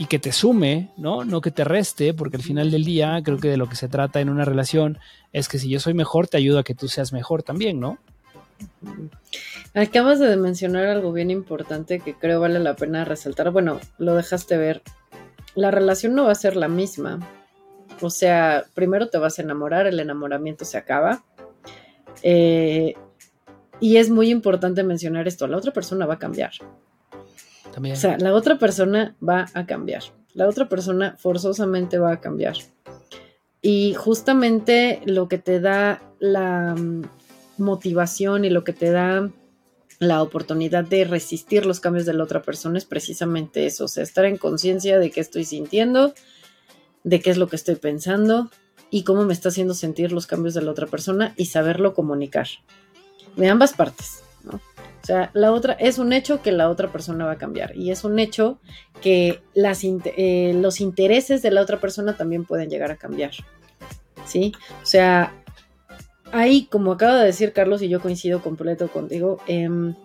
y 0.00 0.06
que 0.06 0.18
te 0.18 0.32
sume, 0.32 0.88
¿no? 0.96 1.26
No 1.26 1.42
que 1.42 1.50
te 1.50 1.62
reste, 1.62 2.14
porque 2.14 2.38
al 2.38 2.42
final 2.42 2.70
del 2.70 2.86
día 2.86 3.20
creo 3.22 3.36
que 3.36 3.50
de 3.50 3.58
lo 3.58 3.68
que 3.68 3.76
se 3.76 3.86
trata 3.86 4.18
en 4.22 4.30
una 4.30 4.46
relación 4.46 4.98
es 5.34 5.46
que 5.46 5.58
si 5.58 5.68
yo 5.68 5.78
soy 5.78 5.92
mejor, 5.92 6.26
te 6.26 6.38
ayudo 6.38 6.58
a 6.58 6.64
que 6.64 6.74
tú 6.74 6.88
seas 6.88 7.12
mejor 7.12 7.42
también, 7.42 7.80
¿no? 7.80 7.98
Acabas 9.74 10.18
de 10.18 10.34
mencionar 10.38 10.86
algo 10.86 11.12
bien 11.12 11.30
importante 11.30 12.00
que 12.00 12.14
creo 12.14 12.40
vale 12.40 12.60
la 12.60 12.76
pena 12.76 13.04
resaltar. 13.04 13.50
Bueno, 13.50 13.78
lo 13.98 14.14
dejaste 14.14 14.56
ver. 14.56 14.80
La 15.54 15.70
relación 15.70 16.14
no 16.14 16.24
va 16.24 16.32
a 16.32 16.34
ser 16.34 16.56
la 16.56 16.68
misma. 16.68 17.20
O 18.00 18.08
sea, 18.08 18.64
primero 18.72 19.10
te 19.10 19.18
vas 19.18 19.38
a 19.38 19.42
enamorar, 19.42 19.86
el 19.86 20.00
enamoramiento 20.00 20.64
se 20.64 20.78
acaba. 20.78 21.24
Eh, 22.22 22.94
y 23.80 23.98
es 23.98 24.08
muy 24.08 24.30
importante 24.30 24.82
mencionar 24.82 25.28
esto, 25.28 25.46
la 25.46 25.58
otra 25.58 25.74
persona 25.74 26.06
va 26.06 26.14
a 26.14 26.18
cambiar. 26.18 26.52
O 27.76 27.96
sea, 27.96 28.18
la 28.18 28.34
otra 28.34 28.58
persona 28.58 29.16
va 29.26 29.46
a 29.54 29.66
cambiar. 29.66 30.02
La 30.34 30.48
otra 30.48 30.68
persona 30.68 31.16
forzosamente 31.18 31.98
va 31.98 32.12
a 32.12 32.20
cambiar. 32.20 32.56
Y 33.62 33.94
justamente 33.94 35.00
lo 35.04 35.28
que 35.28 35.38
te 35.38 35.60
da 35.60 36.02
la 36.18 36.74
mm, 36.74 37.04
motivación 37.58 38.44
y 38.44 38.50
lo 38.50 38.64
que 38.64 38.72
te 38.72 38.90
da 38.90 39.30
la 39.98 40.22
oportunidad 40.22 40.84
de 40.84 41.04
resistir 41.04 41.66
los 41.66 41.78
cambios 41.78 42.06
de 42.06 42.14
la 42.14 42.24
otra 42.24 42.40
persona 42.40 42.78
es 42.78 42.86
precisamente 42.86 43.66
eso, 43.66 43.84
o 43.84 43.88
sea, 43.88 44.02
estar 44.02 44.24
en 44.24 44.38
conciencia 44.38 44.98
de 44.98 45.10
qué 45.10 45.20
estoy 45.20 45.44
sintiendo, 45.44 46.14
de 47.04 47.20
qué 47.20 47.30
es 47.30 47.36
lo 47.36 47.48
que 47.48 47.56
estoy 47.56 47.74
pensando 47.74 48.50
y 48.90 49.04
cómo 49.04 49.26
me 49.26 49.34
está 49.34 49.50
haciendo 49.50 49.74
sentir 49.74 50.10
los 50.10 50.26
cambios 50.26 50.54
de 50.54 50.62
la 50.62 50.70
otra 50.70 50.86
persona 50.86 51.34
y 51.36 51.46
saberlo 51.46 51.92
comunicar. 51.92 52.48
De 53.36 53.48
ambas 53.48 53.74
partes, 53.74 54.22
¿no? 54.42 54.58
Sea, 55.10 55.30
la 55.34 55.50
otra 55.50 55.72
es 55.72 55.98
un 55.98 56.12
hecho 56.12 56.40
que 56.40 56.52
la 56.52 56.70
otra 56.70 56.92
persona 56.92 57.24
va 57.24 57.32
a 57.32 57.36
cambiar 57.36 57.74
y 57.74 57.90
es 57.90 58.04
un 58.04 58.20
hecho 58.20 58.60
que 59.02 59.42
eh, 59.56 60.52
los 60.54 60.80
intereses 60.80 61.42
de 61.42 61.50
la 61.50 61.62
otra 61.62 61.80
persona 61.80 62.16
también 62.16 62.44
pueden 62.44 62.70
llegar 62.70 62.92
a 62.92 62.96
cambiar. 62.96 63.32
¿Sí? 64.24 64.52
O 64.80 64.86
sea, 64.86 65.34
ahí, 66.30 66.68
como 66.70 66.92
acaba 66.92 67.18
de 67.18 67.26
decir 67.26 67.52
Carlos 67.52 67.82
y 67.82 67.88
yo 67.88 68.00
coincido 68.00 68.40
completo 68.40 68.86
contigo, 68.86 69.38
em, 69.48 69.96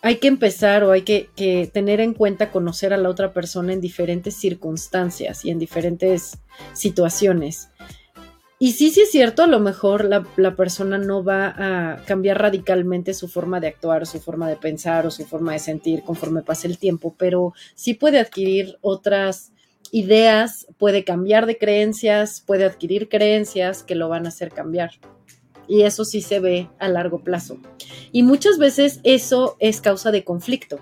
hay 0.00 0.16
que 0.16 0.28
empezar 0.28 0.82
o 0.82 0.92
hay 0.92 1.02
que, 1.02 1.28
que, 1.36 1.66
tener 1.70 2.00
en 2.00 2.14
cuenta 2.14 2.50
conocer 2.50 2.94
a 2.94 2.96
la 2.96 3.10
otra 3.10 3.34
persona 3.34 3.74
en 3.74 3.82
diferentes 3.82 4.34
circunstancias 4.34 5.44
y 5.44 5.50
en 5.50 5.58
diferentes 5.58 6.38
situaciones. 6.72 7.68
Y 8.60 8.72
sí, 8.72 8.90
sí 8.90 9.02
es 9.02 9.12
cierto, 9.12 9.44
a 9.44 9.46
lo 9.46 9.60
mejor 9.60 10.04
la, 10.04 10.56
persona 10.56 10.98
no 10.98 11.22
va 11.22 11.54
a 11.56 12.04
cambiar 12.04 12.40
radicalmente 12.40 13.14
su 13.14 13.28
forma 13.28 13.60
de 13.60 13.68
actuar, 13.68 14.04
su 14.04 14.18
forma 14.18 14.48
de 14.48 14.56
pensar 14.56 15.06
o 15.06 15.12
su 15.12 15.24
forma 15.24 15.52
de 15.52 15.60
sentir 15.60 16.02
conforme 16.02 16.42
pase 16.42 16.66
el 16.66 16.76
tiempo, 16.76 17.14
pero 17.16 17.54
sí 17.76 17.94
puede 17.94 18.18
adquirir 18.18 18.76
otras 18.80 19.52
ideas, 19.92 20.66
puede 20.76 21.04
cambiar 21.04 21.46
de 21.46 21.56
creencias, 21.56 22.42
puede 22.44 22.64
adquirir 22.64 23.08
creencias 23.08 23.84
que 23.84 23.94
lo 23.94 24.08
van 24.08 24.26
a 24.26 24.30
hacer 24.30 24.50
cambiar. 24.50 24.90
Y 25.68 25.82
eso 25.82 26.04
sí 26.04 26.20
se 26.20 26.40
ve 26.40 26.68
a 26.80 26.88
largo 26.88 27.20
plazo. 27.20 27.58
Y 28.10 28.24
muchas 28.24 28.58
veces 28.58 29.00
eso 29.04 29.56
es 29.60 29.80
causa 29.80 30.10
de 30.10 30.24
conflicto. 30.24 30.80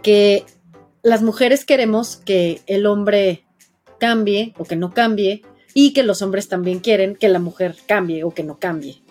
Que 0.00 0.44
las 1.02 1.22
mujeres 1.22 1.64
queremos 1.64 2.16
que 2.16 2.60
el 2.66 2.86
hombre 2.86 3.44
cambie 3.98 4.54
o 4.58 4.64
que 4.64 4.76
no 4.76 4.92
cambie, 4.92 5.42
y 5.78 5.92
que 5.92 6.04
los 6.04 6.22
hombres 6.22 6.48
también 6.48 6.80
quieren 6.80 7.16
que 7.16 7.28
la 7.28 7.38
mujer 7.38 7.76
cambie 7.86 8.24
o 8.24 8.30
que 8.30 8.42
no 8.42 8.58
cambie. 8.58 9.02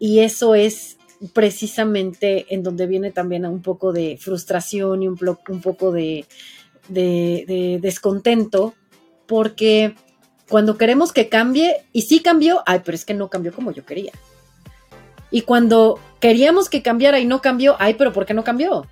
Y 0.00 0.18
eso 0.18 0.56
es 0.56 0.98
precisamente 1.32 2.52
en 2.52 2.64
donde 2.64 2.88
viene 2.88 3.12
también 3.12 3.46
un 3.46 3.62
poco 3.62 3.92
de 3.92 4.18
frustración 4.20 5.04
y 5.04 5.06
un, 5.06 5.16
un 5.48 5.60
poco 5.60 5.92
de, 5.92 6.26
de, 6.88 7.78
descontento, 7.80 8.74
porque 9.28 9.94
cuando 10.48 10.76
queremos 10.78 11.12
que 11.12 11.28
cambie, 11.28 11.86
y 11.92 12.02
sí 12.02 12.18
cambió, 12.18 12.64
ay, 12.66 12.80
pero 12.84 12.96
es 12.96 13.04
que 13.04 13.14
no 13.14 13.30
cambió 13.30 13.52
como 13.52 13.70
yo 13.70 13.86
quería. 13.86 14.10
Y 15.30 15.42
cuando 15.42 16.00
queríamos 16.18 16.68
que 16.68 16.82
cambiara 16.82 17.20
y 17.20 17.24
no 17.24 17.40
cambió, 17.40 17.76
ay, 17.78 17.94
pero 17.94 18.12
¿por 18.12 18.26
qué 18.26 18.34
no 18.34 18.42
cambió? 18.42 18.84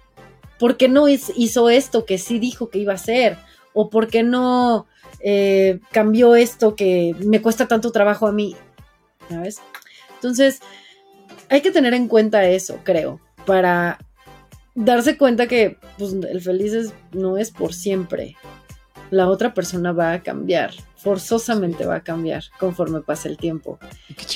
¿Por 0.57 0.77
qué 0.77 0.89
no 0.89 1.09
hizo 1.09 1.69
esto 1.69 2.07
que 2.07 2.19
sí 2.19 2.39
dijo 2.39 2.71
que 2.71 2.79
iba 2.79 2.93
a 2.93 2.95
hacer? 2.95 3.39
¿O 3.73 3.91
por 3.91 4.07
qué 4.07 4.23
no 4.23 4.87
eh, 5.23 5.81
cambió 5.93 6.35
esto 6.35 6.75
que 6.75 7.15
me 7.25 7.41
cuesta 7.41 7.69
tanto 7.69 7.93
trabajo 7.93 8.27
a 8.27 8.33
mí, 8.33 8.57
¿sabes? 9.29 9.61
Entonces, 10.15 10.61
hay 11.49 11.61
que 11.61 11.71
tener 11.71 11.95
en 11.95 12.09
cuenta 12.09 12.49
eso, 12.49 12.79
creo, 12.83 13.21
para 13.47 13.99
darse 14.75 15.17
cuenta 15.17 15.47
que 15.47 15.79
pues, 15.99 16.13
el 16.13 16.41
feliz 16.41 16.93
no 17.13 17.37
es 17.39 17.51
por 17.51 17.75
siempre. 17.75 18.37
La 19.11 19.29
otra 19.29 19.53
persona 19.53 19.93
va 19.93 20.13
a 20.13 20.23
cambiar, 20.23 20.73
forzosamente 20.97 21.85
va 21.85 21.97
a 21.97 22.03
cambiar 22.03 22.45
conforme 22.59 23.03
pase 23.03 23.29
el 23.29 23.37
tiempo. 23.37 23.79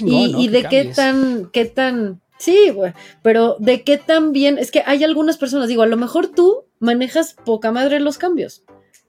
y, 0.01 0.49
de 0.49 0.64
qué 0.64 0.93
tan, 0.95 1.47
qué 1.53 1.64
tan, 1.64 2.20
sí, 2.39 2.72
pero 3.22 3.57
de 3.59 3.82
qué 3.82 3.97
tan 3.97 4.32
bien, 4.32 4.59
es 4.59 4.70
que 4.70 4.82
hay 4.84 5.03
algunas 5.03 5.39
personas, 5.39 5.68
digo, 5.68 5.82
a 5.82 5.87
lo 5.87 5.97
mejor 5.97 6.28
tú 6.28 6.64
manejas 6.78 7.34
poca 7.45 7.72
madre 7.72 8.01
los 8.01 8.18
cambios. 8.18 8.62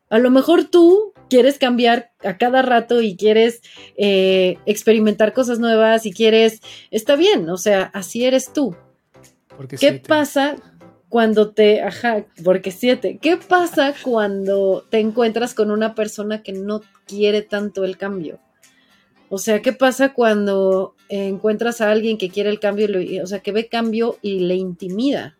A 0.10 0.20
lo 0.20 0.30
mejor 0.30 0.66
tú 0.66 1.14
quieres 1.30 1.58
cambiar 1.60 2.12
a 2.24 2.38
cada 2.38 2.62
rato 2.62 3.01
y 3.01 3.16
quieres 3.16 3.62
eh, 3.97 4.58
experimentar 4.66 5.34
cosas 5.34 5.60
nuevas 5.60 6.05
y 6.05 6.14
quieres, 6.14 6.62
está 6.91 7.16
bien, 7.16 7.49
o 7.49 7.58
sea, 7.58 7.84
así 7.93 8.26
eres 8.26 8.53
tú. 8.53 8.76
¿Qué 9.80 9.93
pasa 9.93 10.55
cuando 11.10 11.51
te, 11.51 11.82
ajá, 11.82 12.26
porque 12.43 12.72
siete, 12.72 13.20
¿qué 13.22 13.38
pasa 13.38 13.93
cuando 14.01 14.86
te 14.89 14.99
encuentras 14.99 15.53
con 15.53 15.72
una 15.72 15.95
persona 15.95 16.43
que 16.43 16.53
no 16.53 16.82
quiere 17.05 17.41
tanto 17.41 17.84
el 17.84 17.97
cambio? 17.97 18.39
O 19.30 19.38
sea, 19.38 19.62
¿qué 19.62 19.74
pasa 19.74 20.14
cuando 20.14 20.95
encuentras 21.10 21.82
a 21.82 21.91
alguien 21.91 22.18
que 22.18 22.30
quiere 22.30 22.49
el 22.49 22.60
cambio, 22.60 22.88
o 23.22 23.28
sea, 23.28 23.39
que 23.39 23.51
ve 23.51 23.68
cambio 23.68 24.18
y 24.22 24.39
le 24.39 24.55
intimida? 24.55 25.38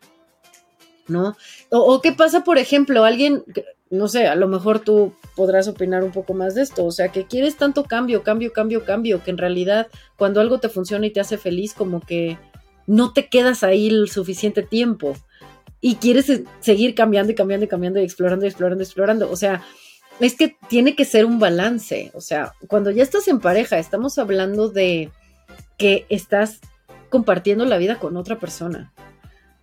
¿No? 1.07 1.38
O, 1.70 2.01
qué 2.01 2.11
pasa, 2.11 2.43
por 2.43 2.57
ejemplo, 2.57 3.05
alguien, 3.05 3.45
no 3.89 4.07
sé, 4.07 4.27
a 4.27 4.35
lo 4.35 4.47
mejor 4.47 4.79
tú 4.79 5.13
podrás 5.35 5.67
opinar 5.67 6.03
un 6.03 6.11
poco 6.11 6.33
más 6.33 6.55
de 6.55 6.61
esto, 6.61 6.85
o 6.85 6.91
sea, 6.91 7.09
que 7.09 7.25
quieres 7.25 7.57
tanto 7.57 7.83
cambio, 7.83 8.23
cambio, 8.23 8.53
cambio, 8.53 8.83
cambio, 8.83 9.23
que 9.23 9.31
en 9.31 9.38
realidad 9.38 9.88
cuando 10.17 10.41
algo 10.41 10.59
te 10.59 10.69
funciona 10.69 11.05
y 11.05 11.11
te 11.11 11.19
hace 11.19 11.38
feliz, 11.38 11.73
como 11.73 12.01
que 12.01 12.38
no 12.85 13.13
te 13.13 13.27
quedas 13.27 13.63
ahí 13.63 13.88
el 13.88 14.09
suficiente 14.09 14.63
tiempo 14.63 15.15
y 15.81 15.95
quieres 15.95 16.31
seguir 16.59 16.95
cambiando 16.95 17.31
y 17.31 17.35
cambiando 17.35 17.65
y 17.65 17.67
cambiando 17.67 17.99
y 17.99 18.03
explorando 18.03 18.45
y 18.45 18.49
explorando 18.49 18.83
explorando. 18.83 19.31
O 19.31 19.35
sea, 19.35 19.63
es 20.19 20.35
que 20.35 20.55
tiene 20.69 20.95
que 20.95 21.05
ser 21.05 21.25
un 21.25 21.39
balance. 21.39 22.11
O 22.15 22.21
sea, 22.21 22.53
cuando 22.67 22.89
ya 22.89 23.03
estás 23.03 23.27
en 23.27 23.39
pareja, 23.39 23.77
estamos 23.77 24.17
hablando 24.17 24.69
de 24.69 25.11
que 25.77 26.05
estás 26.09 26.59
compartiendo 27.09 27.65
la 27.65 27.77
vida 27.77 27.99
con 27.99 28.17
otra 28.17 28.39
persona. 28.39 28.93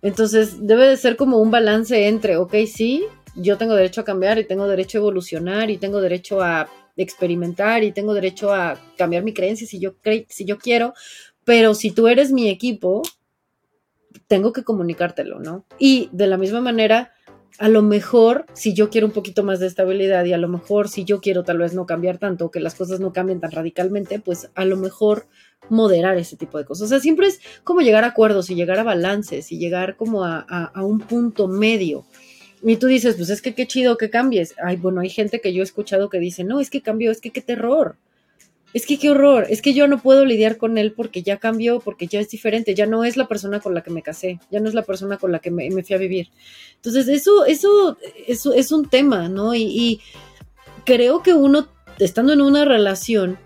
Entonces, 0.01 0.65
debe 0.65 0.87
de 0.87 0.97
ser 0.97 1.15
como 1.17 1.37
un 1.37 1.51
balance 1.51 2.07
entre, 2.07 2.37
ok, 2.37 2.53
sí, 2.71 3.05
yo 3.35 3.57
tengo 3.57 3.75
derecho 3.75 4.01
a 4.01 4.05
cambiar 4.05 4.39
y 4.39 4.45
tengo 4.45 4.67
derecho 4.67 4.97
a 4.97 5.01
evolucionar 5.01 5.69
y 5.69 5.77
tengo 5.77 6.01
derecho 6.01 6.41
a 6.41 6.69
experimentar 6.97 7.83
y 7.83 7.91
tengo 7.91 8.13
derecho 8.13 8.53
a 8.53 8.79
cambiar 8.97 9.23
mi 9.23 9.33
creencia 9.33 9.67
si 9.67 9.79
yo, 9.79 9.95
si 10.29 10.45
yo 10.45 10.57
quiero, 10.57 10.93
pero 11.43 11.73
si 11.73 11.91
tú 11.91 12.07
eres 12.07 12.31
mi 12.31 12.49
equipo, 12.49 13.03
tengo 14.27 14.53
que 14.53 14.63
comunicártelo, 14.63 15.39
¿no? 15.39 15.65
Y 15.77 16.09
de 16.13 16.27
la 16.27 16.37
misma 16.37 16.61
manera, 16.61 17.11
a 17.59 17.69
lo 17.69 17.81
mejor 17.81 18.45
si 18.53 18.73
yo 18.73 18.89
quiero 18.89 19.07
un 19.07 19.13
poquito 19.13 19.43
más 19.43 19.59
de 19.59 19.67
estabilidad 19.67 20.25
y 20.25 20.33
a 20.33 20.37
lo 20.37 20.47
mejor 20.47 20.89
si 20.89 21.03
yo 21.03 21.19
quiero 21.19 21.43
tal 21.43 21.57
vez 21.57 21.73
no 21.73 21.85
cambiar 21.85 22.17
tanto, 22.17 22.51
que 22.51 22.59
las 22.59 22.75
cosas 22.75 22.99
no 22.99 23.13
cambien 23.13 23.39
tan 23.39 23.51
radicalmente, 23.51 24.19
pues 24.19 24.49
a 24.55 24.65
lo 24.65 24.77
mejor 24.77 25.27
moderar 25.69 26.17
ese 26.17 26.37
tipo 26.37 26.57
de 26.57 26.65
cosas. 26.65 26.85
O 26.85 26.89
sea, 26.89 26.99
siempre 26.99 27.27
es 27.27 27.39
como 27.63 27.81
llegar 27.81 28.03
a 28.03 28.07
acuerdos 28.07 28.49
y 28.49 28.55
llegar 28.55 28.79
a 28.79 28.83
balances 28.83 29.51
y 29.51 29.57
llegar 29.57 29.95
como 29.97 30.23
a 30.23 30.71
un 30.83 30.99
punto 30.99 31.47
medio. 31.47 32.05
Y 32.65 32.75
tú 32.75 32.87
dices, 32.87 33.15
pues 33.15 33.29
es 33.29 33.41
que 33.41 33.53
qué 33.53 33.65
chido 33.67 33.97
que 33.97 34.09
cambies. 34.09 34.55
Ay, 34.61 34.75
bueno, 34.75 34.99
hay 34.99 35.09
gente 35.09 35.39
que 35.39 35.53
yo 35.53 35.61
he 35.61 35.63
escuchado 35.63 36.09
que 36.09 36.19
dice, 36.19 36.43
no, 36.43 36.59
es 36.59 36.69
que 36.69 36.81
cambió, 36.81 37.11
es 37.11 37.21
que 37.21 37.31
qué 37.31 37.41
terror 37.41 37.95
es 38.75 38.85
que 38.85 38.99
qué 38.99 39.09
horror, 39.09 39.47
es 39.49 39.61
que 39.61 39.73
yo 39.73 39.87
no 39.87 40.01
puedo 40.01 40.25
lidiar 40.25 40.57
con 40.57 40.77
él 40.77 40.91
porque 40.91 41.23
ya 41.23 41.37
cambió, 41.37 41.79
porque 41.79 42.07
ya 42.07 42.19
es 42.19 42.27
diferente, 42.27 42.75
ya 42.75 42.85
no 42.85 43.05
es 43.05 43.15
la 43.15 43.25
persona 43.25 43.61
con 43.61 43.73
la 43.73 43.81
que 43.81 43.89
me 43.89 44.01
casé, 44.01 44.37
ya 44.51 44.59
no 44.59 44.67
es 44.67 44.73
la 44.73 44.81
persona 44.81 45.15
con 45.15 45.31
la 45.31 45.39
que 45.39 45.49
me, 45.49 45.71
fui 45.81 45.95
a 45.95 45.97
vivir. 45.97 46.27
Entonces, 46.75 47.07
eso, 47.07 47.45
eso, 47.45 47.97
eso 48.27 48.53
es 48.53 48.73
un 48.73 48.89
tema, 48.89 49.29
¿no? 49.29 49.55
Y, 49.55 50.01
creo 50.83 51.23
que 51.23 51.33
uno, 51.33 51.69
estando 51.99 52.33
en 52.33 52.41
una 52.41 52.65
relación 52.65 53.39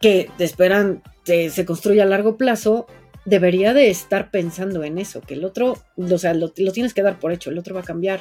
que 0.00 0.28
te 0.36 0.42
esperan 0.42 1.00
que 1.24 1.48
se 1.48 1.64
construya 1.64 2.02
a 2.02 2.06
largo 2.06 2.36
plazo, 2.36 2.88
debería 3.28 3.74
de 3.74 3.90
estar 3.90 4.30
pensando 4.30 4.82
en 4.84 4.98
eso, 4.98 5.20
que 5.20 5.34
el 5.34 5.44
otro, 5.44 5.76
o 5.96 6.18
sea, 6.18 6.34
lo, 6.34 6.52
lo 6.56 6.72
tienes 6.72 6.94
que 6.94 7.02
dar 7.02 7.18
por 7.18 7.32
hecho, 7.32 7.50
el 7.50 7.58
otro 7.58 7.74
va 7.74 7.82
a 7.82 7.84
cambiar. 7.84 8.20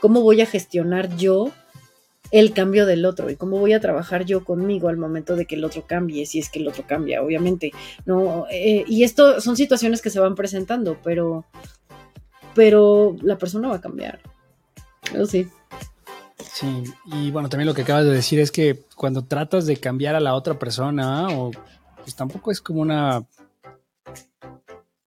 ¿Cómo 0.00 0.22
voy 0.22 0.40
a 0.40 0.46
gestionar 0.46 1.16
yo 1.16 1.52
el 2.30 2.52
cambio 2.52 2.86
del 2.86 3.04
otro 3.04 3.30
y 3.30 3.36
cómo 3.36 3.58
voy 3.58 3.72
a 3.72 3.80
trabajar 3.80 4.24
yo 4.24 4.44
conmigo 4.44 4.88
al 4.88 4.96
momento 4.96 5.36
de 5.36 5.46
que 5.46 5.54
el 5.54 5.64
otro 5.64 5.86
cambie, 5.86 6.26
si 6.26 6.38
es 6.38 6.50
que 6.50 6.58
el 6.58 6.68
otro 6.68 6.84
cambia, 6.86 7.22
obviamente. 7.22 7.72
No, 8.04 8.46
eh, 8.50 8.84
y 8.86 9.04
esto 9.04 9.40
son 9.40 9.56
situaciones 9.56 10.02
que 10.02 10.10
se 10.10 10.20
van 10.20 10.34
presentando, 10.34 10.98
pero, 11.04 11.44
pero 12.54 13.16
la 13.22 13.38
persona 13.38 13.68
va 13.68 13.76
a 13.76 13.80
cambiar. 13.80 14.20
Sí. 15.28 15.48
Sí, 16.52 16.84
y 17.06 17.30
bueno, 17.30 17.48
también 17.48 17.66
lo 17.66 17.74
que 17.74 17.82
acabas 17.82 18.04
de 18.04 18.12
decir 18.12 18.40
es 18.40 18.50
que 18.50 18.84
cuando 18.94 19.24
tratas 19.24 19.66
de 19.66 19.76
cambiar 19.76 20.14
a 20.14 20.20
la 20.20 20.34
otra 20.34 20.58
persona, 20.58 21.28
o 21.28 21.50
pues 22.02 22.16
tampoco 22.16 22.50
es 22.50 22.60
como 22.60 22.80
una 22.80 23.24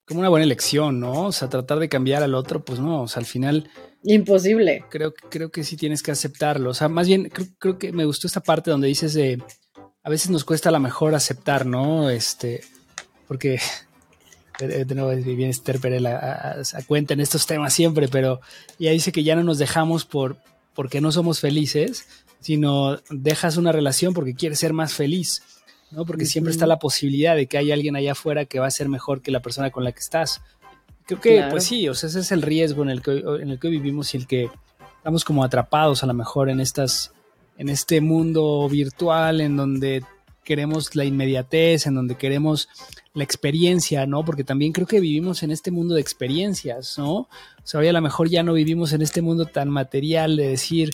como 0.07 0.21
una 0.21 0.29
buena 0.29 0.45
elección, 0.45 1.01
¿no? 1.01 1.27
O 1.27 1.33
sea, 1.33 1.49
tratar 1.49 1.79
de 1.79 1.89
cambiar 1.89 2.23
al 2.23 2.35
otro, 2.35 2.65
pues 2.65 2.79
no, 2.79 3.03
o 3.03 3.09
sea, 3.09 3.21
al 3.21 3.27
final 3.27 3.69
Imposible. 4.09 4.85
Creo, 4.89 5.13
creo 5.13 5.51
que 5.51 5.65
sí 5.65 5.77
tienes 5.77 6.01
que 6.01 6.13
aceptarlo. 6.13 6.71
O 6.71 6.75
sea, 6.75 6.89
más 6.89 7.09
bien, 7.09 7.29
creo, 7.59 7.77
que 7.77 7.93
me 7.93 8.05
gustó 8.05 8.29
esta 8.29 8.41
parte 8.41 8.71
donde 8.71 8.87
dices 8.87 9.15
de, 9.15 9.43
a 10.05 10.11
veces 10.11 10.31
nos 10.31 10.45
cuesta 10.45 10.69
a 10.69 10.73
lo 10.73 10.79
mejor 10.79 11.17
aceptar, 11.17 11.67
¿no? 11.67 12.09
Este, 12.09 12.61
porque 13.27 13.61
de 14.61 14.95
nuevo 14.95 15.11
bien 15.11 15.51
Esther 15.51 15.81
Perel 15.81 16.07
cuenta 16.87 17.15
en 17.15 17.21
estos 17.21 17.47
temas 17.47 17.73
siempre, 17.73 18.07
pero 18.07 18.41
ella 18.79 18.93
dice 18.93 19.11
que 19.11 19.25
ya 19.25 19.35
no 19.35 19.43
nos 19.43 19.59
dejamos 19.59 20.05
por 20.05 20.37
porque 20.73 21.01
no 21.01 21.11
somos 21.11 21.41
felices, 21.41 22.07
sino 22.41 22.99
dejas 23.11 23.57
una 23.57 23.73
relación 23.73 24.15
porque 24.15 24.35
quieres 24.35 24.61
ser 24.61 24.73
más 24.73 24.93
feliz, 24.93 25.43
¿no? 25.91 26.05
Porque 26.05 26.27
siempre 26.27 26.53
está 26.53 26.67
la 26.67 26.79
posibilidad 26.79 27.37
de 27.37 27.47
que 27.47 27.59
hay 27.59 27.73
alguien 27.73 27.97
allá 27.97 28.13
afuera 28.13 28.45
que 28.45 28.59
va 28.59 28.67
a 28.67 28.71
ser 28.71 28.89
mejor 28.89 29.23
que 29.23 29.31
la 29.31 29.41
persona 29.41 29.71
con 29.71 29.85
la 29.85 29.93
que 29.93 30.01
estás. 30.01 30.41
Creo 31.07 31.21
que, 31.21 31.45
pues 31.51 31.65
sí, 31.65 31.89
o 31.89 31.95
sea, 31.95 32.09
ese 32.09 32.21
es 32.21 32.33
el 32.33 32.43
riesgo 32.43 32.83
en 32.83 32.91
el 32.91 33.03
que, 33.03 33.19
en 33.19 33.51
el 33.51 33.61
que 33.61 33.69
vivimos 33.69 34.13
y 34.15 34.17
el 34.17 34.27
que 34.27 34.51
estamos 34.99 35.25
como 35.25 35.45
atrapados 35.45 36.03
a 36.03 36.07
lo 36.07 36.15
mejor 36.15 36.51
en 36.51 36.61
estas, 36.61 37.13
en 37.59 37.69
este 37.69 38.01
mundo 38.01 38.69
virtual 38.69 39.41
en 39.41 39.57
donde 39.57 40.03
queremos 40.47 40.95
la 40.95 41.05
inmediatez, 41.05 41.87
en 41.87 41.95
donde 41.95 42.17
queremos 42.17 42.69
la 43.15 43.25
experiencia, 43.25 44.07
¿no? 44.07 44.25
Porque 44.25 44.45
también 44.45 44.73
creo 44.73 44.87
que 44.87 45.01
vivimos 45.01 45.43
en 45.43 45.51
este 45.51 45.71
mundo 45.71 45.95
de 45.95 46.01
experiencias, 46.01 46.99
¿no? 46.99 47.13
O 47.15 47.29
sea, 47.65 47.81
hoy 47.81 47.89
a 47.89 47.93
lo 47.93 48.01
mejor 48.01 48.29
ya 48.29 48.43
no 48.43 48.53
vivimos 48.53 48.93
en 48.93 49.03
este 49.03 49.23
mundo 49.23 49.47
tan 49.47 49.69
material 49.69 50.37
de 50.37 50.49
decir, 50.49 50.91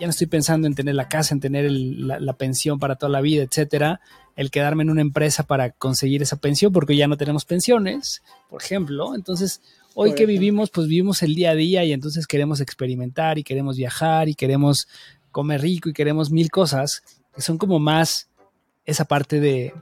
ya 0.00 0.06
no 0.06 0.10
estoy 0.10 0.28
pensando 0.28 0.66
en 0.66 0.74
tener 0.74 0.94
la 0.94 1.08
casa, 1.08 1.34
en 1.34 1.40
tener 1.40 1.70
la, 1.70 2.32
pensión 2.32 2.78
para 2.78 2.96
toda 2.96 3.10
la 3.10 3.20
vida, 3.20 3.42
etcétera, 3.42 4.00
el 4.34 4.50
quedarme 4.50 4.82
en 4.82 4.90
una 4.90 5.02
empresa 5.02 5.42
para 5.42 5.72
conseguir 5.72 6.22
esa 6.22 6.36
pensión, 6.36 6.72
porque 6.72 6.96
ya 6.96 7.06
no 7.06 7.18
tenemos 7.18 7.44
pensiones, 7.44 8.22
por 8.48 8.62
ejemplo. 8.62 9.14
Entonces, 9.14 9.60
hoy 9.94 10.14
que 10.14 10.24
vivimos, 10.24 10.70
pues 10.70 10.88
vivimos 10.88 11.22
el 11.22 11.34
día 11.34 11.50
a 11.50 11.54
día 11.54 11.84
y 11.84 11.92
entonces 11.92 12.26
queremos 12.26 12.62
experimentar 12.62 13.38
y 13.38 13.44
queremos 13.44 13.76
viajar 13.76 14.30
y 14.30 14.34
queremos 14.34 14.88
comer 15.30 15.60
rico 15.60 15.90
y 15.90 15.92
queremos 15.92 16.30
mil 16.30 16.50
cosas 16.50 17.02
que 17.34 17.42
son 17.42 17.58
como 17.58 17.78
más 17.78 18.28
esa 18.86 19.04
parte 19.04 19.38
de, 19.38 19.74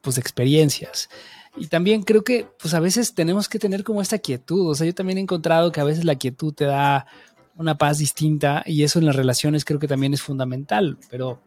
pues, 0.00 0.14
de 0.14 0.20
experiencias. 0.20 1.08
Y 1.56 1.66
también 1.66 2.02
creo 2.02 2.22
que, 2.22 2.46
pues 2.60 2.72
a 2.74 2.80
veces 2.80 3.14
tenemos 3.14 3.48
que 3.48 3.58
tener 3.58 3.82
como 3.82 4.00
esta 4.00 4.18
quietud. 4.18 4.70
O 4.70 4.74
sea, 4.74 4.86
yo 4.86 4.94
también 4.94 5.18
he 5.18 5.22
encontrado 5.22 5.72
que 5.72 5.80
a 5.80 5.84
veces 5.84 6.04
la 6.04 6.16
quietud 6.16 6.52
te 6.52 6.64
da 6.64 7.06
una 7.56 7.76
paz 7.76 7.98
distinta 7.98 8.62
y 8.66 8.82
eso 8.82 8.98
en 8.98 9.06
las 9.06 9.16
relaciones 9.16 9.64
creo 9.64 9.78
que 9.78 9.88
también 9.88 10.14
es 10.14 10.22
fundamental, 10.22 10.98
pero 11.10 11.40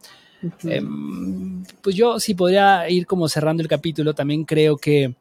em, 0.64 1.64
pues 1.82 1.96
yo 1.96 2.18
sí 2.18 2.34
podría 2.34 2.88
ir 2.88 3.06
como 3.06 3.28
cerrando 3.28 3.62
el 3.62 3.68
capítulo, 3.68 4.14
también 4.14 4.44
creo 4.44 4.76
que 4.76 5.14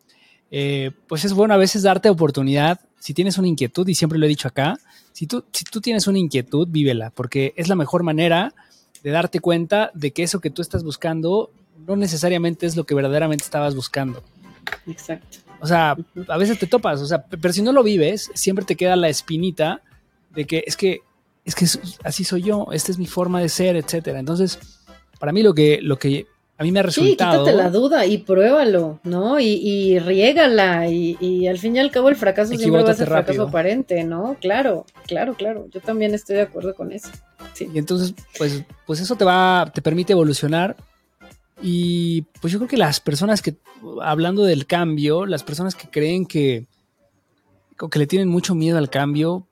eh, 0.50 0.92
pues 1.08 1.26
es 1.26 1.34
bueno 1.34 1.54
a 1.54 1.58
veces 1.58 1.84
darte 1.84 2.10
oportunidad, 2.10 2.80
si 3.00 3.14
tienes 3.14 3.38
una 3.38 3.48
inquietud, 3.48 3.88
y 3.88 3.96
siempre 3.96 4.18
lo 4.18 4.26
he 4.26 4.30
dicho 4.30 4.48
acá, 4.48 4.80
si 5.12 5.28
tú, 5.28 5.44
si 5.52 5.66
tú 5.66 5.82
tienes 5.82 6.08
una 6.08 6.20
inquietud, 6.20 6.68
vívela, 6.70 7.10
porque 7.12 7.54
es 7.58 7.68
la 7.68 7.76
mejor 7.76 8.04
manera 8.04 8.54
de 9.04 9.12
darte 9.12 9.40
cuenta 9.40 9.92
de 9.94 10.12
que 10.12 10.24
eso 10.24 10.40
que 10.40 10.50
tú 10.50 10.62
estás 10.62 10.84
buscando 10.84 11.52
no 11.86 11.96
necesariamente 11.96 12.66
es 12.66 12.76
lo 12.76 12.86
que 12.86 12.96
verdaderamente 12.96 13.44
estabas 13.44 13.76
buscando. 13.76 14.24
Exacto. 14.88 15.40
O 15.60 15.68
sea, 15.68 15.96
a 16.28 16.38
veces 16.38 16.60
te 16.60 16.68
topas, 16.68 17.02
o 17.02 17.06
sea, 17.06 17.26
pero 17.26 17.54
si 17.54 17.62
no 17.62 17.72
lo 17.72 17.84
vives, 17.84 18.30
siempre 18.36 18.66
te 18.66 18.76
queda 18.76 18.96
la 18.96 19.10
espinita 19.10 19.82
de 20.38 20.46
que 20.46 20.64
es 20.68 20.78
que, 20.78 21.02
es 21.44 21.56
que 21.56 21.66
así 22.04 22.24
soy 22.24 22.44
yo, 22.44 22.68
esta 22.72 22.92
es 22.92 23.00
mi 23.00 23.08
forma 23.08 23.42
de 23.42 23.50
ser, 23.50 23.76
etcétera. 23.76 24.20
Entonces, 24.20 24.60
para 25.20 25.32
mí 25.32 25.42
lo 25.42 25.56
que, 25.56 25.80
lo 25.82 25.98
que 25.98 26.28
a 26.60 26.64
mí 26.64 26.72
me 26.72 26.80
ha 26.80 26.84
resultado. 26.84 27.44
Sí, 27.44 27.52
quítate 27.52 27.58
la 27.58 27.72
duda 27.72 28.06
y 28.06 28.20
pruébalo, 28.20 29.00
¿no? 29.04 29.40
Y, 29.40 29.48
y 29.48 29.98
riégala. 29.98 30.88
Y, 30.90 31.48
al 31.48 31.58
fin 31.58 31.76
y 31.76 31.80
al 31.80 31.90
cabo 31.90 32.10
el 32.10 32.16
fracaso 32.16 32.54
siempre 32.56 32.84
va 32.84 32.92
a 32.92 32.94
ser 32.94 33.08
fracaso 33.08 33.44
aparente, 33.44 34.04
¿no? 34.04 34.38
Claro, 34.40 34.86
claro, 35.08 35.34
claro. 35.34 35.68
Yo 35.72 35.82
también 35.82 36.14
estoy 36.14 36.36
de 36.36 36.44
acuerdo 36.44 36.76
con 36.76 36.92
eso. 36.92 37.10
Sí. 37.54 37.68
Y 37.74 37.80
entonces, 37.80 38.14
pues, 38.38 38.64
pues 38.86 39.00
eso 39.00 39.16
te 39.16 39.26
va, 39.26 39.72
te 39.74 39.82
permite 39.82 40.14
evolucionar. 40.14 40.78
Y 41.64 42.22
pues 42.40 42.54
yo 42.54 42.60
creo 42.60 42.70
que 42.70 42.78
las 42.78 43.00
personas 43.00 43.42
que, 43.42 43.56
hablando 44.04 44.44
del 44.44 44.68
cambio, 44.68 45.26
las 45.26 45.42
personas 45.42 45.74
que 45.74 45.90
creen 45.90 46.28
que, 46.28 46.68
que 47.92 48.00
le 48.00 48.06
tienen 48.06 48.30
mucho 48.30 48.54
miedo 48.54 48.78
al 48.78 48.92
cambio, 48.92 49.47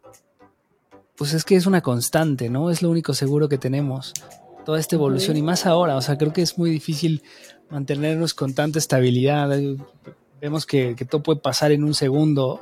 pues 1.18 1.34
es 1.34 1.44
que 1.44 1.56
es 1.56 1.66
una 1.66 1.82
constante, 1.82 2.50
¿no? 2.50 2.70
Es 2.70 2.82
lo 2.82 2.90
único 2.90 3.14
seguro 3.14 3.50
que 3.50 3.58
tenemos, 3.58 4.14
toda 4.66 4.80
esta 4.80 4.96
evolución 4.96 5.38
y 5.38 5.42
más 5.42 5.66
ahora, 5.66 5.96
o 5.96 6.02
sea, 6.02 6.18
creo 6.18 6.34
que 6.34 6.42
es 6.42 6.58
muy 6.58 6.70
difícil 6.70 7.24
mantenernos 7.70 8.34
con 8.34 8.54
tanta 8.54 8.80
estabilidad. 8.80 9.50
Vemos 10.42 10.66
que, 10.66 10.96
todo 11.10 11.24
puede 11.24 11.40
pasar 11.40 11.72
en 11.72 11.84
un 11.84 11.94
segundo. 11.94 12.62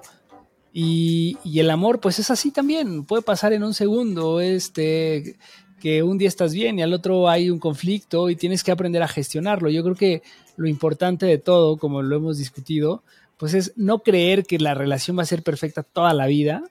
Y, 0.72 1.38
el 1.56 1.70
amor, 1.70 2.00
pues 2.00 2.20
es 2.20 2.32
así 2.32 2.52
también, 2.52 3.06
puede 3.06 3.22
pasar 3.22 3.54
en 3.54 3.64
un 3.64 3.74
segundo. 3.74 4.40
Este, 4.42 5.38
que 5.84 6.02
un 6.02 6.18
día 6.18 6.30
estás 6.30 6.54
bien 6.54 6.80
y 6.80 6.82
al 6.82 6.94
otro 6.94 7.28
hay 7.28 7.50
un 7.50 7.60
conflicto 7.60 8.30
y 8.30 8.38
tienes 8.38 8.64
que 8.64 8.72
aprender 8.72 9.04
a 9.04 9.08
gestionarlo. 9.10 9.70
Yo 9.70 9.84
creo 9.84 9.96
que 9.96 10.22
lo 10.56 10.70
importante 10.70 11.26
de 11.26 11.38
todo, 11.38 11.78
como 11.78 12.02
lo 12.02 12.16
hemos 12.16 12.38
discutido, 12.38 13.04
pues 13.38 13.54
es 13.54 13.74
no 13.76 14.00
creer 14.00 14.46
que 14.46 14.60
la 14.60 14.76
relación 14.76 15.18
va 15.18 15.24
a 15.24 15.26
ser 15.26 15.44
perfecta 15.44 15.84
toda 15.84 16.14
la 16.14 16.26
vida, 16.28 16.64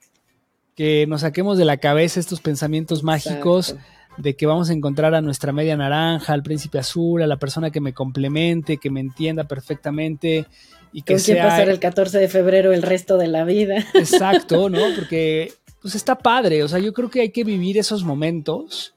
que 0.74 1.06
nos 1.06 1.22
saquemos 1.22 1.58
de 1.58 1.64
la 1.64 1.76
cabeza 1.76 2.20
estos 2.20 2.40
pensamientos 2.40 3.02
mágicos 3.02 3.76
de 4.18 4.36
que 4.36 4.46
vamos 4.46 4.70
a 4.70 4.72
encontrar 4.72 5.14
a 5.14 5.20
nuestra 5.20 5.52
media 5.52 5.76
naranja, 5.76 6.32
al 6.32 6.42
príncipe 6.42 6.78
azul, 6.78 7.22
a 7.22 7.26
la 7.26 7.38
persona 7.38 7.70
que 7.70 7.80
me 7.80 7.92
complemente, 7.92 8.76
que 8.76 8.90
me 8.90 9.00
entienda 9.00 9.44
perfectamente 9.44 10.46
y 10.92 11.02
que 11.02 11.14
¿Con 11.14 11.22
quién 11.22 11.38
pasar 11.38 11.68
el 11.68 11.78
14 11.78 12.18
de 12.18 12.28
febrero 12.28 12.72
el 12.72 12.82
resto 12.82 13.16
de 13.16 13.28
la 13.28 13.44
vida? 13.44 13.84
Exacto, 13.94 14.68
¿no? 14.68 14.80
Porque 14.96 15.52
pues 15.80 15.94
está 15.94 16.16
padre, 16.16 16.62
o 16.62 16.68
sea, 16.68 16.78
yo 16.78 16.92
creo 16.92 17.10
que 17.10 17.22
hay 17.22 17.30
que 17.30 17.42
vivir 17.42 17.76
esos 17.76 18.04
momentos 18.04 18.94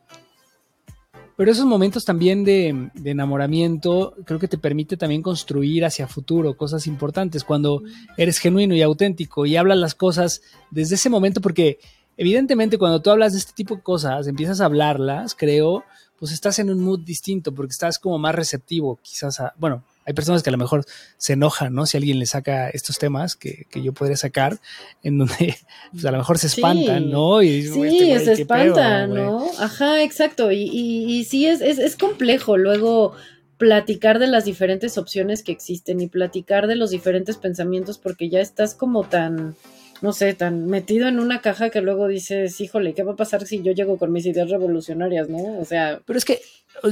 pero 1.38 1.52
esos 1.52 1.66
momentos 1.66 2.06
también 2.06 2.44
de, 2.44 2.90
enamoramiento 3.04 4.16
creo 4.26 4.40
que 4.40 4.48
te 4.48 4.58
permite 4.58 4.98
también 4.98 5.22
construir 5.22 5.86
hacia 5.86 6.08
futuro 6.08 6.56
cosas 6.56 6.88
importantes 6.88 7.44
cuando 7.44 7.84
eres 8.18 8.40
genuino 8.40 8.76
y 8.76 8.82
auténtico 8.82 9.46
y 9.46 9.58
hablas 9.58 9.78
las 9.78 9.96
cosas 9.96 10.42
desde 10.72 10.96
ese 10.96 11.10
momento 11.10 11.42
porque 11.42 11.80
evidentemente 12.18 12.78
cuando 12.78 13.02
tú 13.02 13.10
hablas 13.10 13.34
de 13.34 13.40
este 13.40 13.54
tipo 13.54 13.76
de 13.76 13.84
cosas, 13.84 14.28
empiezas 14.28 14.62
a 14.62 14.66
hablarlas, 14.66 15.36
creo, 15.36 15.84
pues 16.18 16.32
estás 16.32 16.60
en 16.60 16.70
un 16.70 16.80
mood 16.80 17.02
distinto 17.02 17.54
porque 17.54 17.72
estás 17.72 18.00
como 18.00 18.18
más 18.18 18.36
receptivo 18.36 19.00
quizás 19.02 19.40
a, 19.42 19.54
bueno, 19.58 19.84
hay 20.06 20.14
personas 20.14 20.44
que 20.44 20.50
a 20.50 20.52
lo 20.52 20.58
mejor 20.58 20.86
se 21.18 21.34
enojan, 21.34 21.74
¿no? 21.74 21.86
Si 21.86 21.98
alguien 21.98 22.20
le 22.20 22.26
saca 22.26 22.70
estos 22.70 23.00
temas 23.00 23.36
que, 23.36 23.66
yo 23.74 23.92
podría 23.94 24.18
sacar, 24.18 24.60
en 25.04 25.18
donde 25.18 25.58
pues, 25.92 26.06
a 26.06 26.12
lo 26.12 26.20
mejor 26.20 26.38
se 26.38 26.48
espantan, 26.48 27.10
¿no? 27.10 27.42
Y, 27.42 27.64
sí, 27.64 28.12
este 28.12 28.36
se 28.36 28.42
espantan, 28.44 29.14
¿no? 29.14 29.48
Ajá, 29.60 30.04
exacto. 30.04 30.52
Y, 30.52 30.70
y, 30.72 31.24
sí, 31.26 31.48
es, 31.48 31.62
es, 31.62 31.80
es 31.80 31.96
complejo 31.96 32.58
luego 32.58 33.16
platicar 33.58 34.20
de 34.20 34.28
las 34.28 34.46
diferentes 34.46 34.98
opciones 34.98 35.42
que 35.42 35.52
existen 35.52 36.02
y 36.02 36.08
platicar 36.08 36.68
de 36.68 36.76
los 36.76 36.92
diferentes 36.92 37.38
pensamientos 37.38 37.98
porque 37.98 38.30
ya 38.30 38.42
estás 38.42 38.76
como 38.76 39.06
tan 39.06 39.56
no 40.02 40.14
sé, 40.14 40.34
tan 40.34 40.68
metido 40.68 41.08
en 41.08 41.20
una 41.20 41.42
caja 41.42 41.70
que 41.70 41.82
luego 41.82 42.08
dices, 42.08 42.60
híjole, 42.62 42.94
¿qué 42.94 43.04
va 43.04 43.14
a 43.14 43.16
pasar 43.16 43.46
si 43.46 43.62
yo 43.62 43.72
llego 43.72 43.98
con 43.98 44.12
mis 44.12 44.26
ideas 44.26 44.50
revolucionarias, 44.50 45.30
no? 45.30 45.60
O 45.60 45.66
sea. 45.66 46.02
Pero 46.06 46.18
es 46.18 46.26
que 46.26 46.42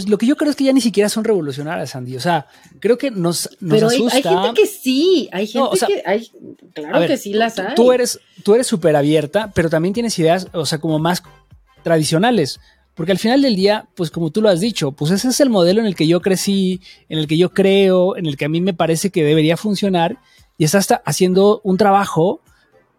lo 0.08 0.18
que 0.18 0.26
yo 0.26 0.36
creo 0.36 0.50
es 0.50 0.56
que 0.56 0.64
ya 0.64 0.74
ni 0.74 0.82
siquiera 0.82 1.10
son 1.10 1.24
revolucionarias, 1.24 1.96
Andy. 1.96 2.16
O 2.16 2.20
sea, 2.20 2.48
creo 2.80 2.98
que 2.98 3.12
nos, 3.12 3.50
nos 3.60 3.74
Pero 3.74 3.88
asusta. 3.88 4.16
Hay, 4.16 4.24
gente 4.24 4.62
que 4.62 4.68
sí, 4.68 5.30
hay 5.32 5.48
gente 5.48 5.78
que. 5.86 6.04
Hay, 6.06 6.32
claro 6.74 7.08
que 7.08 7.18
sí 7.18 7.34
las 7.34 7.60
hay. 7.60 7.76
Tú 7.76 7.92
eres 7.92 8.20
tú 8.44 8.54
eres 8.56 8.68
súper 8.68 8.96
abierta, 8.96 9.52
pero 9.54 9.70
también 9.70 9.94
tienes 9.94 10.18
ideas, 10.20 10.48
o 10.54 10.66
sea, 10.66 10.80
como 10.80 11.00
más 11.00 11.24
tradicionales. 11.84 12.60
Porque 12.94 13.12
al 13.12 13.18
final 13.18 13.42
del 13.42 13.56
día, 13.56 13.88
pues 13.96 14.12
como 14.12 14.30
tú 14.30 14.42
lo 14.42 14.50
has 14.50 14.60
dicho, 14.60 14.92
pues 14.92 15.10
ese 15.10 15.30
es 15.30 15.40
el 15.40 15.50
modelo 15.50 15.82
en 15.82 15.88
el 15.88 15.96
que 15.96 16.08
yo 16.08 16.22
crecí, 16.22 16.80
en 17.10 17.18
el 17.18 17.28
que 17.28 17.38
yo 17.38 17.50
creo, 17.50 18.16
en 18.18 18.28
el 18.28 18.38
que 18.38 18.46
a 18.46 18.50
mí 18.50 18.62
me 18.62 18.76
parece 18.76 19.10
que 19.10 19.24
debería 19.24 19.58
funcionar 19.58 20.20
y 20.60 20.66
estás 20.66 20.88
haciendo 21.04 21.60
un 21.64 21.78
trabajo 21.78 22.42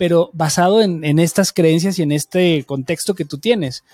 pero 0.05 0.29
basado 0.35 0.83
en, 0.83 1.19
estas 1.19 1.51
creencias 1.51 1.99
y 1.99 2.03
en 2.03 2.13
este 2.13 2.63
contexto 2.65 3.15
que 3.15 3.25
tú 3.25 3.39
tienes. 3.39 3.85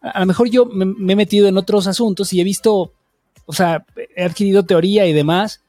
A, 0.00 0.20
lo 0.20 0.26
mejor 0.26 0.48
yo 0.48 0.66
me, 0.66 1.12
he 1.12 1.16
metido 1.16 1.48
en 1.48 1.58
otros 1.58 1.88
asuntos 1.88 2.32
y 2.32 2.40
he 2.40 2.44
visto, 2.44 2.92
o 3.44 3.52
sea, 3.52 3.84
he 4.14 4.22
adquirido 4.22 4.62
teoría 4.62 5.04
y 5.08 5.12
demás, 5.12 5.60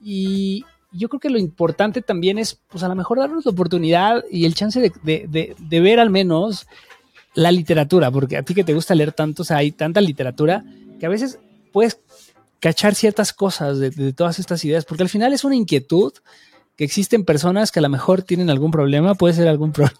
y 0.00 0.64
yo 0.92 1.10
creo 1.10 1.20
que 1.20 1.28
lo 1.28 1.36
importante 1.36 2.00
también 2.00 2.38
es, 2.38 2.58
pues 2.70 2.82
a 2.84 2.88
lo 2.88 2.94
mejor 2.94 3.18
darnos 3.18 3.44
la 3.44 3.50
oportunidad 3.50 4.24
y 4.30 4.46
el 4.46 4.54
chance 4.54 4.80
de, 4.80 5.56
ver 5.68 6.00
al 6.00 6.08
menos 6.08 6.66
la 7.34 7.52
literatura, 7.52 8.10
porque 8.10 8.38
a 8.38 8.44
ti 8.44 8.54
que 8.54 8.64
te 8.64 8.72
gusta 8.72 8.94
leer 8.94 9.12
tanto, 9.12 9.42
o 9.42 9.44
sea, 9.44 9.58
hay 9.58 9.72
tanta 9.72 10.00
literatura 10.00 10.64
que 10.98 11.04
a 11.04 11.10
veces 11.10 11.38
puedes 11.70 12.00
cachar 12.60 12.94
ciertas 12.94 13.34
cosas 13.34 13.78
de, 13.78 14.14
todas 14.14 14.38
estas 14.38 14.64
ideas, 14.64 14.86
porque 14.86 15.02
al 15.02 15.10
final 15.10 15.34
es 15.34 15.44
una 15.44 15.54
inquietud 15.54 16.14
que 16.76 16.84
existen 16.84 17.24
personas 17.24 17.70
que 17.70 17.78
a 17.78 17.82
lo 17.82 17.88
mejor 17.88 18.22
tienen 18.22 18.50
algún 18.50 18.70
problema, 18.70 19.14
puede 19.14 19.34
ser 19.34 19.48
algún 19.48 19.72
problema. 19.72 19.98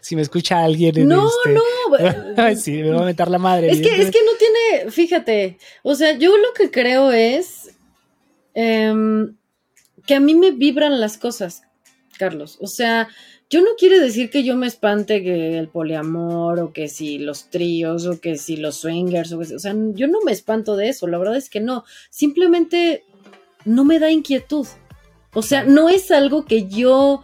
Si 0.00 0.16
me 0.16 0.22
escucha 0.22 0.64
alguien. 0.64 1.06
No, 1.06 1.28
este, 1.28 1.52
no. 1.52 2.56
sí, 2.56 2.82
me 2.82 2.90
va 2.90 3.02
a 3.02 3.04
meter 3.04 3.28
la 3.28 3.38
madre. 3.38 3.70
Es 3.70 3.80
que, 3.80 4.00
es 4.00 4.10
que 4.10 4.20
no 4.24 4.32
tiene, 4.38 4.90
fíjate, 4.90 5.58
o 5.82 5.94
sea, 5.94 6.16
yo 6.16 6.36
lo 6.38 6.52
que 6.54 6.70
creo 6.70 7.12
es 7.12 7.70
em, 8.54 9.36
que 10.06 10.14
a 10.14 10.20
mí 10.20 10.34
me 10.34 10.52
vibran 10.52 10.98
las 10.98 11.18
cosas, 11.18 11.62
Carlos. 12.18 12.56
O 12.60 12.66
sea, 12.66 13.08
yo 13.50 13.60
no 13.60 13.70
quiere 13.76 14.00
decir 14.00 14.30
que 14.30 14.44
yo 14.44 14.56
me 14.56 14.66
espante 14.66 15.22
que 15.22 15.58
el 15.58 15.68
poliamor 15.68 16.60
o 16.60 16.72
que 16.72 16.88
si 16.88 17.18
los 17.18 17.50
tríos 17.50 18.06
o 18.06 18.20
que 18.20 18.36
si 18.36 18.56
los 18.56 18.76
swingers 18.76 19.32
o, 19.32 19.40
que, 19.40 19.56
o 19.56 19.58
sea, 19.58 19.74
yo 19.92 20.06
no 20.06 20.20
me 20.24 20.32
espanto 20.32 20.76
de 20.76 20.88
eso, 20.88 21.06
la 21.06 21.18
verdad 21.18 21.36
es 21.36 21.50
que 21.50 21.60
no. 21.60 21.84
Simplemente 22.08 23.04
no 23.64 23.84
me 23.84 23.98
da 23.98 24.10
inquietud. 24.10 24.66
O 25.32 25.42
sea, 25.42 25.64
no 25.64 25.88
es 25.88 26.10
algo 26.10 26.44
que 26.44 26.66
yo, 26.66 27.22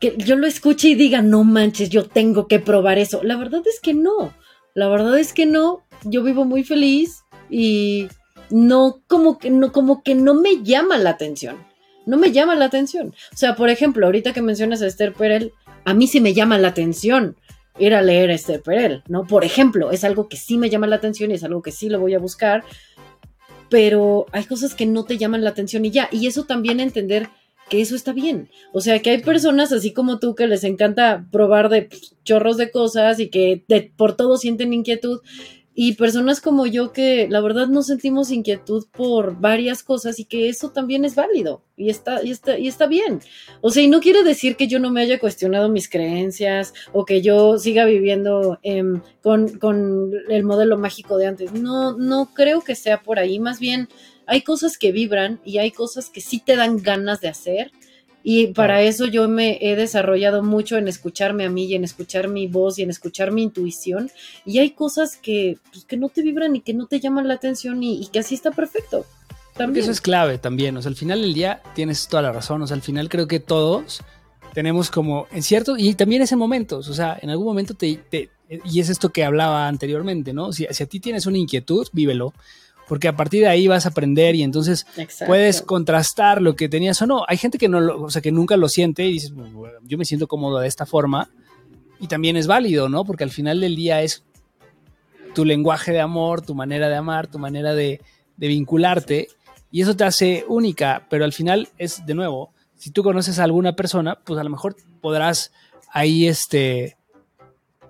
que 0.00 0.16
yo 0.18 0.36
lo 0.36 0.46
escuche 0.46 0.88
y 0.88 0.94
diga, 0.94 1.22
no 1.22 1.44
manches, 1.44 1.90
yo 1.90 2.04
tengo 2.04 2.48
que 2.48 2.58
probar 2.58 2.98
eso. 2.98 3.22
La 3.22 3.36
verdad 3.36 3.62
es 3.66 3.80
que 3.80 3.94
no. 3.94 4.34
La 4.74 4.88
verdad 4.88 5.18
es 5.18 5.32
que 5.32 5.46
no. 5.46 5.82
Yo 6.04 6.22
vivo 6.22 6.44
muy 6.44 6.64
feliz 6.64 7.22
y 7.48 8.08
no 8.50 9.02
como 9.06 9.38
que 9.38 9.50
no, 9.50 9.72
como 9.72 10.02
que 10.02 10.14
no 10.14 10.34
me 10.34 10.62
llama 10.62 10.98
la 10.98 11.10
atención. 11.10 11.56
No 12.06 12.16
me 12.16 12.32
llama 12.32 12.54
la 12.54 12.66
atención. 12.66 13.14
O 13.32 13.36
sea, 13.36 13.54
por 13.54 13.70
ejemplo, 13.70 14.06
ahorita 14.06 14.32
que 14.32 14.42
mencionas 14.42 14.82
a 14.82 14.86
Esther 14.86 15.12
Perel, 15.12 15.52
a 15.84 15.94
mí 15.94 16.06
sí 16.06 16.20
me 16.20 16.34
llama 16.34 16.58
la 16.58 16.68
atención 16.68 17.36
ir 17.78 17.94
a 17.94 18.02
leer 18.02 18.30
a 18.30 18.34
Esther 18.34 18.62
Perel, 18.62 19.02
¿no? 19.08 19.24
Por 19.24 19.44
ejemplo, 19.44 19.90
es 19.90 20.04
algo 20.04 20.28
que 20.28 20.36
sí 20.36 20.58
me 20.58 20.70
llama 20.70 20.86
la 20.86 20.96
atención 20.96 21.30
y 21.30 21.34
es 21.34 21.44
algo 21.44 21.62
que 21.62 21.72
sí 21.72 21.88
lo 21.88 21.98
voy 21.98 22.14
a 22.14 22.18
buscar, 22.18 22.62
pero 23.68 24.26
hay 24.32 24.44
cosas 24.44 24.74
que 24.74 24.86
no 24.86 25.04
te 25.04 25.18
llaman 25.18 25.42
la 25.42 25.50
atención 25.50 25.84
y 25.84 25.90
ya. 25.90 26.08
Y 26.12 26.26
eso 26.26 26.44
también 26.44 26.78
entender 26.80 27.28
que 27.68 27.80
eso 27.80 27.96
está 27.96 28.12
bien. 28.12 28.50
O 28.72 28.80
sea, 28.80 29.00
que 29.00 29.10
hay 29.10 29.22
personas 29.22 29.72
así 29.72 29.92
como 29.92 30.18
tú 30.18 30.34
que 30.34 30.46
les 30.46 30.64
encanta 30.64 31.26
probar 31.30 31.68
de 31.68 31.88
chorros 32.24 32.56
de 32.56 32.70
cosas 32.70 33.20
y 33.20 33.28
que 33.28 33.64
por 33.96 34.16
todo 34.16 34.36
sienten 34.36 34.72
inquietud. 34.72 35.20
Y 35.76 35.94
personas 35.94 36.40
como 36.40 36.66
yo 36.66 36.92
que 36.92 37.26
la 37.28 37.40
verdad 37.40 37.66
no 37.66 37.82
sentimos 37.82 38.30
inquietud 38.30 38.86
por 38.92 39.40
varias 39.40 39.82
cosas 39.82 40.20
y 40.20 40.24
que 40.24 40.48
eso 40.48 40.70
también 40.70 41.04
es 41.04 41.16
válido 41.16 41.64
y 41.76 41.90
está, 41.90 42.22
y 42.22 42.30
está, 42.30 42.56
y 42.56 42.68
está 42.68 42.86
bien. 42.86 43.18
O 43.60 43.70
sea, 43.70 43.82
y 43.82 43.88
no 43.88 43.98
quiere 43.98 44.22
decir 44.22 44.54
que 44.54 44.68
yo 44.68 44.78
no 44.78 44.92
me 44.92 45.00
haya 45.00 45.18
cuestionado 45.18 45.68
mis 45.68 45.88
creencias 45.88 46.74
o 46.92 47.04
que 47.04 47.22
yo 47.22 47.58
siga 47.58 47.86
viviendo 47.86 48.60
con, 49.20 49.58
con 49.58 50.12
el 50.28 50.44
modelo 50.44 50.78
mágico 50.78 51.18
de 51.18 51.26
antes. 51.26 51.52
No, 51.52 51.98
no 51.98 52.30
creo 52.34 52.60
que 52.60 52.76
sea 52.76 53.02
por 53.02 53.18
ahí. 53.18 53.40
Más 53.40 53.58
bien, 53.58 53.88
hay 54.26 54.42
cosas 54.42 54.78
que 54.78 54.92
vibran 54.92 55.40
y 55.44 55.58
hay 55.58 55.70
cosas 55.70 56.10
que 56.10 56.20
sí 56.20 56.40
te 56.44 56.56
dan 56.56 56.82
ganas 56.82 57.20
de 57.20 57.28
hacer. 57.28 57.72
Y 58.26 58.48
para 58.48 58.80
eso 58.80 59.04
yo 59.04 59.28
me 59.28 59.58
he 59.60 59.76
desarrollado 59.76 60.42
mucho 60.42 60.78
en 60.78 60.88
escucharme 60.88 61.44
a 61.44 61.50
mí 61.50 61.66
y 61.66 61.74
en 61.74 61.84
escuchar 61.84 62.28
mi 62.28 62.46
voz 62.46 62.78
y 62.78 62.82
en 62.82 62.88
escuchar 62.88 63.32
mi 63.32 63.42
intuición. 63.42 64.10
Y 64.46 64.60
hay 64.60 64.70
cosas 64.70 65.16
que, 65.16 65.58
pues, 65.70 65.84
que 65.84 65.98
no 65.98 66.08
te 66.08 66.22
vibran 66.22 66.56
y 66.56 66.62
que 66.62 66.72
no 66.72 66.86
te 66.86 67.00
llaman 67.00 67.28
la 67.28 67.34
atención 67.34 67.82
y, 67.82 68.08
que 68.08 68.20
así 68.20 68.34
está 68.34 68.50
perfecto. 68.50 69.04
También. 69.54 69.84
eso 69.84 69.92
es 69.92 70.00
clave 70.00 70.38
también. 70.38 70.74
O 70.78 70.82
sea, 70.82 70.88
al 70.88 70.96
final 70.96 71.20
del 71.20 71.34
día 71.34 71.62
tienes 71.74 72.08
toda 72.08 72.22
la 72.22 72.32
razón. 72.32 72.62
O 72.62 72.66
sea, 72.66 72.76
al 72.76 72.82
final 72.82 73.10
creo 73.10 73.28
que 73.28 73.40
todos 73.40 74.00
tenemos 74.54 74.90
como 74.90 75.26
en 75.30 75.42
cierto, 75.42 75.76
y 75.76 75.92
también 75.94 76.22
es 76.22 76.32
en 76.32 76.38
momentos. 76.38 76.88
O 76.88 76.94
sea, 76.94 77.18
en 77.20 77.28
algún 77.28 77.46
momento 77.46 77.74
te, 77.74 78.00
y 78.64 78.80
es 78.80 78.88
esto 78.88 79.10
que 79.10 79.22
hablaba 79.22 79.68
anteriormente, 79.68 80.32
¿no? 80.32 80.50
Si, 80.52 80.66
si 80.70 80.82
a 80.82 80.86
ti 80.86 80.98
tienes 80.98 81.26
una 81.26 81.36
inquietud, 81.36 81.86
vívelo 81.92 82.32
porque 82.88 83.08
a 83.08 83.16
partir 83.16 83.42
de 83.42 83.48
ahí 83.48 83.66
vas 83.66 83.86
a 83.86 83.90
aprender 83.90 84.34
y 84.34 84.42
entonces 84.42 84.86
puedes 85.26 85.62
contrastar 85.62 86.42
lo 86.42 86.56
que 86.56 86.68
tenías 86.68 87.00
o 87.02 87.06
no. 87.06 87.24
Hay 87.28 87.36
gente 87.36 87.58
que 87.58 87.68
no, 87.68 87.78
o 87.78 88.10
sea, 88.10 88.22
que 88.22 88.32
nunca 88.32 88.56
lo 88.56 88.68
siente 88.68 89.04
y 89.04 89.12
dices, 89.12 89.32
yo 89.82 89.98
me 89.98 90.04
siento 90.04 90.28
cómodo 90.28 90.58
de 90.58 90.68
esta 90.68 90.86
forma 90.86 91.30
y 92.00 92.08
también 92.08 92.36
es 92.36 92.46
válido, 92.46 92.88
¿no? 92.88 93.04
Porque 93.04 93.24
al 93.24 93.30
final 93.30 93.60
del 93.60 93.76
día 93.76 94.02
es 94.02 94.24
tu 95.34 95.44
lenguaje 95.44 95.92
de 95.92 96.00
amor, 96.00 96.42
tu 96.42 96.54
manera 96.54 96.88
de 96.88 96.96
amar, 96.96 97.26
tu 97.26 97.38
manera 97.38 97.74
de, 97.74 98.00
de 98.36 98.48
vincularte 98.48 99.28
y 99.74 99.82
eso 99.82 99.96
te 99.96 100.04
hace 100.04 100.44
única, 100.46 101.06
pero 101.10 101.24
al 101.24 101.32
final 101.32 101.68
es 101.78 102.06
de 102.06 102.14
nuevo, 102.14 102.52
si 102.76 102.90
tú 102.90 103.02
conoces 103.02 103.40
a 103.40 103.44
alguna 103.44 103.74
persona, 103.74 104.20
pues 104.24 104.38
a 104.38 104.44
lo 104.44 104.50
mejor 104.50 104.76
podrás 105.00 105.52
ahí 105.92 106.28
este 106.28 106.96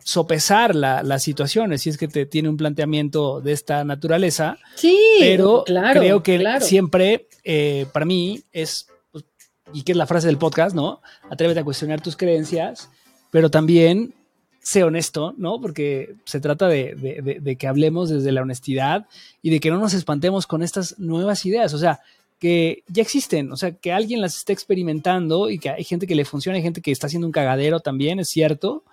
sopesar 0.04 0.74
las 0.74 1.22
situaciones 1.22 1.82
si 1.82 1.90
es 1.90 1.96
que 1.96 2.08
te 2.08 2.26
tiene 2.26 2.50
un 2.50 2.58
planteamiento 2.58 3.40
de 3.40 3.52
esta 3.52 3.82
naturaleza. 3.84 4.58
Sí, 4.76 4.96
pero 5.18 5.64
creo 5.64 6.22
que 6.22 6.44
siempre 6.60 7.26
eh, 7.42 7.86
para 7.90 8.04
mí 8.04 8.42
es, 8.52 8.86
pues, 9.10 9.24
y 9.72 9.82
que 9.82 9.92
es 9.92 9.98
la 9.98 10.06
frase 10.06 10.26
del 10.26 10.36
podcast, 10.38 10.76
¿no? 10.76 11.00
Atrévete 11.30 11.60
a 11.60 11.64
cuestionar 11.64 12.02
tus 12.02 12.16
creencias, 12.16 12.90
pero 13.30 13.50
también 13.50 14.14
sé 14.60 14.84
honesto, 14.84 15.34
¿no? 15.38 15.58
Porque 15.58 16.14
se 16.26 16.38
trata 16.38 16.68
de, 16.68 17.40
de, 17.42 17.56
que 17.56 17.66
hablemos 17.66 18.10
desde 18.10 18.32
la 18.32 18.42
honestidad 18.42 19.06
y 19.42 19.50
de 19.50 19.60
que 19.60 19.70
no 19.70 19.78
nos 19.78 19.94
espantemos 19.94 20.46
con 20.46 20.62
estas 20.62 20.98
nuevas 20.98 21.44
ideas, 21.46 21.72
o 21.72 21.78
sea, 21.78 22.00
que 22.38 22.82
ya 22.88 23.02
existen, 23.02 23.52
o 23.52 23.56
sea, 23.56 23.72
que 23.72 23.92
alguien 23.92 24.20
las 24.20 24.36
esté 24.36 24.52
experimentando 24.52 25.48
y 25.48 25.58
que 25.58 25.70
hay 25.70 25.84
gente 25.84 26.06
que 26.06 26.14
le 26.14 26.26
funciona, 26.26 26.56
hay 26.56 26.62
gente 26.62 26.82
que 26.82 26.92
está 26.92 27.06
haciendo 27.06 27.26
un 27.26 27.32
cagadero 27.32 27.80
también, 27.80 28.20
es 28.20 28.28
cierto, 28.28 28.84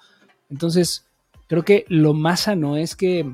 entonces, 0.52 1.08
creo 1.47 1.64
que 1.64 1.86
lo 1.88 2.14
más 2.14 2.41
sano 2.41 2.78
es 2.78 2.95
que 2.95 3.26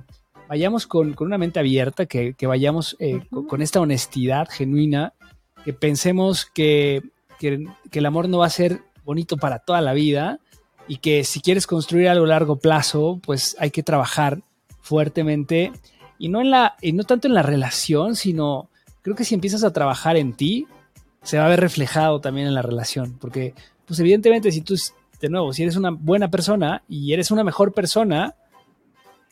vayamos 0.47 0.87
con, 0.87 1.15
una 1.19 1.37
mente 1.37 1.59
abierta, 1.59 2.05
que, 2.05 2.35
vayamos 2.43 2.95
eh, 2.99 3.21
con, 3.47 3.61
esta 3.61 3.81
honestidad 3.81 4.47
genuina, 4.49 5.13
que 5.65 5.73
pensemos 5.73 6.45
que, 6.45 7.01
que, 7.39 7.67
el 7.91 8.05
amor 8.05 8.29
no 8.29 8.37
va 8.39 8.45
a 8.45 8.51
ser 8.51 8.81
bonito 9.03 9.35
para 9.37 9.59
toda 9.59 9.81
la 9.81 9.93
vida 9.93 10.39
y 10.87 10.97
que 10.97 11.23
si 11.23 11.41
quieres 11.41 11.67
construir 11.67 12.07
algo 12.07 12.25
a 12.25 12.29
largo 12.29 12.57
plazo, 12.57 13.19
pues 13.25 13.57
hay 13.59 13.71
que 13.71 13.83
trabajar 13.83 14.39
fuertemente 14.79 15.71
y 16.19 16.29
no, 16.29 16.39
en 16.41 16.51
la, 16.51 16.75
y 16.81 16.93
no 16.93 17.03
tanto 17.03 17.27
en 17.27 17.33
la 17.33 17.43
relación, 17.43 18.15
sino 18.15 18.69
creo 19.01 19.15
que 19.15 19.25
si 19.25 19.35
empiezas 19.35 19.63
a 19.63 19.73
trabajar 19.73 20.17
en 20.17 20.33
ti, 20.33 20.67
se 21.23 21.37
va 21.37 21.45
a 21.45 21.49
ver 21.49 21.59
reflejado 21.59 22.21
también 22.21 22.47
en 22.47 22.53
la 22.53 22.61
relación, 22.61 23.17
porque 23.19 23.53
pues 23.85 23.99
evidentemente 23.99 24.51
si 24.51 24.61
tú, 24.61 24.75
de 25.19 25.29
nuevo, 25.29 25.53
si 25.53 25.63
eres 25.63 25.75
una 25.75 25.91
buena 25.91 26.29
persona 26.29 26.83
y 26.87 27.13
eres 27.13 27.31
una 27.31 27.43
mejor 27.43 27.73
persona, 27.73 28.35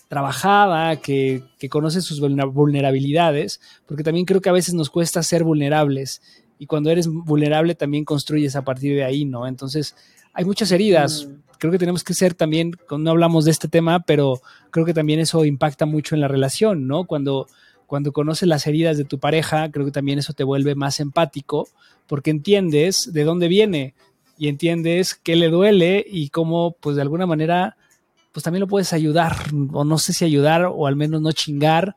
trabajada, 0.07 0.97
que, 0.97 1.43
que 1.57 1.69
conoce 1.69 2.01
sus 2.01 2.19
vulnerabilidades, 2.19 3.59
porque 3.87 4.03
también 4.03 4.25
creo 4.25 4.41
que 4.41 4.49
a 4.49 4.53
veces 4.53 4.73
nos 4.73 4.89
cuesta 4.89 5.23
ser 5.23 5.43
vulnerables 5.43 6.21
y 6.57 6.67
cuando 6.67 6.89
eres 6.89 7.07
vulnerable 7.07 7.75
también 7.75 8.05
construyes 8.05 8.55
a 8.55 8.63
partir 8.63 8.95
de 8.95 9.03
ahí, 9.03 9.25
¿no? 9.25 9.47
Entonces, 9.47 9.95
hay 10.33 10.45
muchas 10.45 10.71
heridas. 10.71 11.25
Mm. 11.25 11.57
Creo 11.57 11.71
que 11.71 11.79
tenemos 11.79 12.03
que 12.03 12.13
ser 12.13 12.33
también, 12.33 12.75
no 12.89 13.11
hablamos 13.11 13.45
de 13.45 13.51
este 13.51 13.67
tema, 13.67 14.01
pero 14.01 14.41
creo 14.71 14.85
que 14.85 14.93
también 14.93 15.19
eso 15.19 15.45
impacta 15.45 15.85
mucho 15.85 16.15
en 16.15 16.21
la 16.21 16.27
relación, 16.27 16.87
¿no? 16.87 17.05
Cuando, 17.05 17.47
cuando 17.87 18.11
conoces 18.11 18.47
las 18.47 18.67
heridas 18.67 18.97
de 18.97 19.05
tu 19.05 19.19
pareja, 19.19 19.71
creo 19.71 19.85
que 19.85 19.91
también 19.91 20.19
eso 20.19 20.33
te 20.33 20.43
vuelve 20.43 20.75
más 20.75 20.99
empático, 20.99 21.67
porque 22.07 22.29
entiendes 22.29 23.11
de 23.11 23.23
dónde 23.23 23.47
viene 23.47 23.95
y 24.37 24.47
entiendes 24.47 25.15
qué 25.15 25.35
le 25.35 25.49
duele 25.49 26.05
y 26.07 26.29
cómo, 26.29 26.75
pues 26.79 26.95
de 26.95 27.01
alguna 27.01 27.25
manera, 27.25 27.77
pues 28.31 28.43
también 28.43 28.61
lo 28.61 28.67
puedes 28.67 28.93
ayudar, 28.93 29.35
o 29.71 29.83
no 29.83 29.97
sé 29.97 30.13
si 30.13 30.25
ayudar, 30.25 30.65
o 30.65 30.87
al 30.87 30.95
menos 30.95 31.21
no 31.21 31.31
chingar 31.31 31.95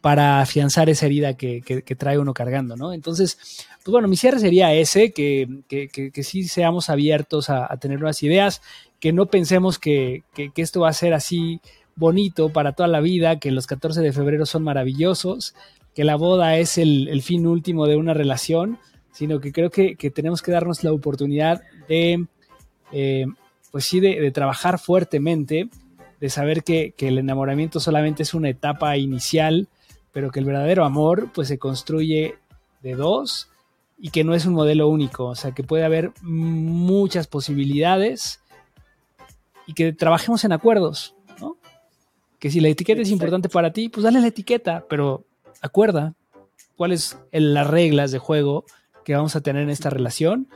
para 0.00 0.40
afianzar 0.40 0.88
esa 0.88 1.06
herida 1.06 1.34
que, 1.34 1.62
trae 1.98 2.18
uno 2.18 2.32
cargando, 2.32 2.76
¿no? 2.76 2.92
Entonces, 2.92 3.66
pues 3.84 3.92
bueno, 3.92 4.08
mi 4.08 4.16
cierre 4.16 4.38
sería 4.38 4.72
ese, 4.72 5.12
que, 5.12 5.46
que 5.68 6.22
sí 6.22 6.44
seamos 6.44 6.88
abiertos 6.88 7.50
a, 7.50 7.76
tener 7.76 7.98
nuevas 7.98 8.22
ideas, 8.22 8.62
que 9.00 9.12
no 9.12 9.26
pensemos 9.26 9.78
que, 9.78 10.22
esto 10.56 10.80
va 10.80 10.90
a 10.90 10.92
ser 10.92 11.14
así 11.14 11.60
bonito 11.96 12.50
para 12.50 12.72
toda 12.72 12.88
la 12.88 13.00
vida, 13.00 13.38
que 13.40 13.50
los 13.50 13.66
14 13.66 14.00
de 14.00 14.12
febrero 14.12 14.46
son 14.46 14.62
maravillosos, 14.62 15.54
que 15.94 16.04
la 16.04 16.16
boda 16.16 16.56
es 16.58 16.78
el, 16.78 17.20
fin 17.22 17.46
último 17.46 17.86
de 17.86 17.96
una 17.96 18.14
relación, 18.14 18.78
sino 19.12 19.40
que 19.40 19.52
creo 19.52 19.70
que, 19.70 19.94
tenemos 20.14 20.42
que 20.42 20.52
darnos 20.52 20.82
la 20.84 20.92
oportunidad 20.92 21.62
de, 21.88 22.26
eh, 22.92 23.26
pues 23.70 23.84
sí, 23.84 24.00
de, 24.00 24.30
trabajar 24.30 24.78
fuertemente, 24.78 25.68
de 26.20 26.30
saber 26.30 26.62
que, 26.62 26.92
que 26.96 27.08
el 27.08 27.18
enamoramiento 27.18 27.80
solamente 27.80 28.22
es 28.22 28.34
una 28.34 28.48
etapa 28.48 28.96
inicial, 28.96 29.68
pero 30.12 30.30
que 30.30 30.40
el 30.40 30.46
verdadero 30.46 30.84
amor 30.84 31.30
pues 31.32 31.48
se 31.48 31.58
construye 31.58 32.36
de 32.82 32.94
dos 32.94 33.48
y 33.98 34.10
que 34.10 34.24
no 34.24 34.34
es 34.34 34.46
un 34.46 34.54
modelo 34.54 34.88
único, 34.88 35.26
o 35.26 35.34
sea 35.34 35.52
que 35.52 35.62
puede 35.62 35.84
haber 35.84 36.12
muchas 36.22 37.26
posibilidades 37.26 38.40
y 39.66 39.74
que 39.74 39.92
trabajemos 39.92 40.42
en 40.44 40.52
acuerdos, 40.52 41.14
¿no? 41.38 41.56
Que 42.38 42.50
si 42.50 42.60
la 42.60 42.68
etiqueta 42.68 43.02
es 43.02 43.10
importante 43.10 43.48
para 43.48 43.72
ti, 43.72 43.90
pues 43.90 44.04
dale 44.04 44.20
la 44.20 44.28
etiqueta, 44.28 44.84
pero 44.88 45.24
acuerda 45.60 46.14
cuáles 46.76 47.02
son 47.04 47.20
las 47.30 47.66
reglas 47.66 48.10
de 48.10 48.18
juego 48.18 48.64
que 49.10 49.16
vamos 49.16 49.34
a 49.34 49.40
tener 49.40 49.64
en 49.64 49.70
esta 49.70 49.90
relación 49.90 50.46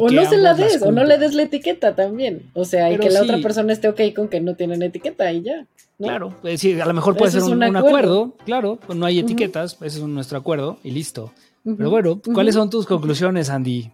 o 0.00 0.10
no 0.10 0.28
se 0.28 0.38
la 0.38 0.54
des, 0.54 0.82
o 0.82 0.90
no 0.90 1.04
le 1.04 1.18
des 1.18 1.34
la 1.34 1.42
etiqueta 1.42 1.94
también. 1.94 2.50
O 2.52 2.64
sea, 2.64 2.92
y 2.92 2.98
que 2.98 3.10
la 3.10 3.22
otra 3.22 3.38
persona 3.38 3.72
esté 3.72 3.88
ok 3.88 4.00
con 4.12 4.26
que 4.26 4.40
no 4.40 4.56
tienen 4.56 4.82
etiqueta 4.82 5.32
y 5.32 5.42
ya. 5.42 5.68
Claro, 5.98 6.34
es 6.42 6.50
decir, 6.50 6.82
a 6.82 6.86
lo 6.86 6.94
mejor 6.94 7.16
puede 7.16 7.30
ser 7.30 7.44
un, 7.44 7.62
acuerdo. 7.62 8.34
claro, 8.44 8.80
pues 8.84 8.98
no 8.98 9.06
hay 9.06 9.20
etiquetas, 9.20 9.74
ese 9.80 9.98
es 9.98 10.04
nuestro 10.04 10.36
acuerdo 10.36 10.78
y 10.82 10.90
listo. 10.90 11.32
Pero 11.64 11.90
bueno, 11.90 12.20
¿cuáles 12.34 12.56
son 12.56 12.70
tus 12.70 12.86
conclusiones, 12.86 13.50
Andy? 13.50 13.92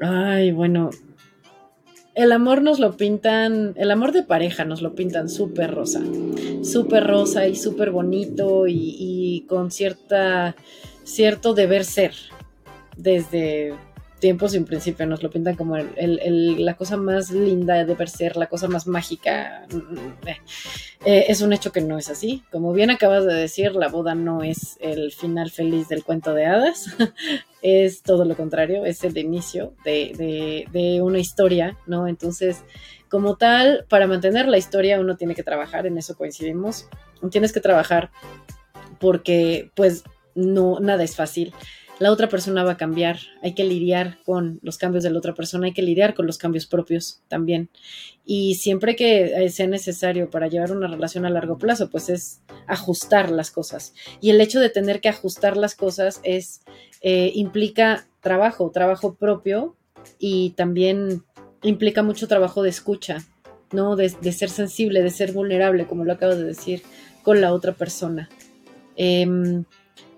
Ay, 0.00 0.50
bueno, 0.52 0.88
el 2.14 2.32
amor 2.32 2.62
nos 2.62 2.78
lo 2.78 2.96
pintan, 2.96 3.74
el 3.76 3.90
amor 3.90 4.12
de 4.12 4.22
pareja 4.22 4.64
nos 4.64 4.80
lo 4.80 4.94
pintan 4.94 5.28
súper 5.28 5.74
rosa, 5.74 6.00
súper 6.62 7.06
rosa 7.06 7.46
y 7.46 7.54
súper 7.54 7.90
bonito 7.90 8.66
y, 8.66 8.96
y, 8.98 9.40
con 9.42 9.70
cierta, 9.70 10.56
cierto 11.04 11.52
deber 11.52 11.84
ser 11.84 12.14
desde 12.96 13.74
tiempos 14.18 14.52
sin 14.52 14.64
principio 14.64 15.06
nos 15.06 15.22
lo 15.22 15.30
pintan 15.30 15.56
como 15.56 15.76
la 15.76 16.74
cosa 16.74 16.96
más 16.96 17.30
linda 17.30 17.84
de 17.84 17.94
ver 17.94 18.08
ser, 18.08 18.36
la 18.36 18.46
cosa 18.46 18.66
más 18.68 18.86
mágica. 18.86 19.66
Eh, 20.26 20.36
eh, 21.04 21.24
es 21.28 21.42
un 21.42 21.52
hecho 21.52 21.70
que 21.70 21.80
no 21.80 21.98
es 21.98 22.08
así. 22.08 22.42
Como 22.50 22.72
bien 22.72 22.90
acabas 22.90 23.26
de 23.26 23.34
decir, 23.34 23.76
la 23.76 23.88
boda 23.88 24.14
no 24.14 24.42
es 24.42 24.78
el 24.80 25.12
final 25.12 25.50
feliz 25.50 25.88
del 25.88 26.02
cuento 26.02 26.32
de 26.32 26.46
hadas, 26.46 26.96
es 27.62 28.02
todo 28.02 28.24
lo 28.24 28.36
contrario, 28.36 28.84
es 28.84 29.04
el 29.04 29.16
inicio 29.18 29.74
de, 29.84 30.66
de 30.72 31.02
una 31.02 31.18
historia, 31.18 31.76
¿no? 31.86 32.08
Entonces, 32.08 32.64
como 33.08 33.36
tal, 33.36 33.84
para 33.88 34.06
mantener 34.06 34.48
la 34.48 34.58
historia 34.58 34.98
uno 34.98 35.16
tiene 35.16 35.34
que 35.34 35.42
trabajar, 35.42 35.86
en 35.86 35.98
eso 35.98 36.16
coincidimos, 36.16 36.88
tienes 37.30 37.52
que 37.52 37.60
trabajar 37.60 38.10
porque 38.98 39.70
pues 39.74 40.04
no, 40.34 40.80
nada 40.80 41.04
es 41.04 41.16
fácil 41.16 41.52
la 41.98 42.12
otra 42.12 42.28
persona 42.28 42.62
va 42.62 42.72
a 42.72 42.76
cambiar, 42.76 43.18
hay 43.42 43.54
que 43.54 43.64
lidiar 43.64 44.18
con 44.24 44.58
los 44.62 44.76
cambios 44.76 45.02
de 45.02 45.10
la 45.10 45.18
otra 45.18 45.34
persona, 45.34 45.66
hay 45.66 45.72
que 45.72 45.82
lidiar 45.82 46.14
con 46.14 46.26
los 46.26 46.36
cambios 46.36 46.66
propios 46.66 47.22
también. 47.28 47.70
Y 48.24 48.56
siempre 48.56 48.96
que 48.96 49.24
eh, 49.24 49.50
sea 49.50 49.66
necesario 49.66 50.28
para 50.28 50.48
llevar 50.48 50.72
una 50.72 50.88
relación 50.88 51.24
a 51.24 51.30
largo 51.30 51.56
plazo, 51.56 51.88
pues 51.88 52.10
es 52.10 52.40
ajustar 52.66 53.30
las 53.30 53.50
cosas. 53.50 53.94
Y 54.20 54.30
el 54.30 54.40
hecho 54.40 54.60
de 54.60 54.68
tener 54.68 55.00
que 55.00 55.08
ajustar 55.08 55.56
las 55.56 55.74
cosas 55.74 56.20
es, 56.22 56.60
eh, 57.00 57.32
implica 57.34 58.06
trabajo, 58.20 58.70
trabajo 58.70 59.14
propio 59.14 59.74
y 60.18 60.50
también 60.50 61.24
implica 61.62 62.02
mucho 62.02 62.28
trabajo 62.28 62.62
de 62.62 62.68
escucha, 62.70 63.24
¿no? 63.72 63.96
De, 63.96 64.10
ser 64.10 64.50
sensible, 64.50 65.02
de 65.02 65.10
ser 65.10 65.32
vulnerable, 65.32 65.86
como 65.86 66.04
lo 66.04 66.12
acabo 66.12 66.34
de 66.34 66.44
decir, 66.44 66.82
con 67.22 67.40
la 67.40 67.54
otra 67.54 67.72
persona. 67.72 68.28
Em, 68.96 69.64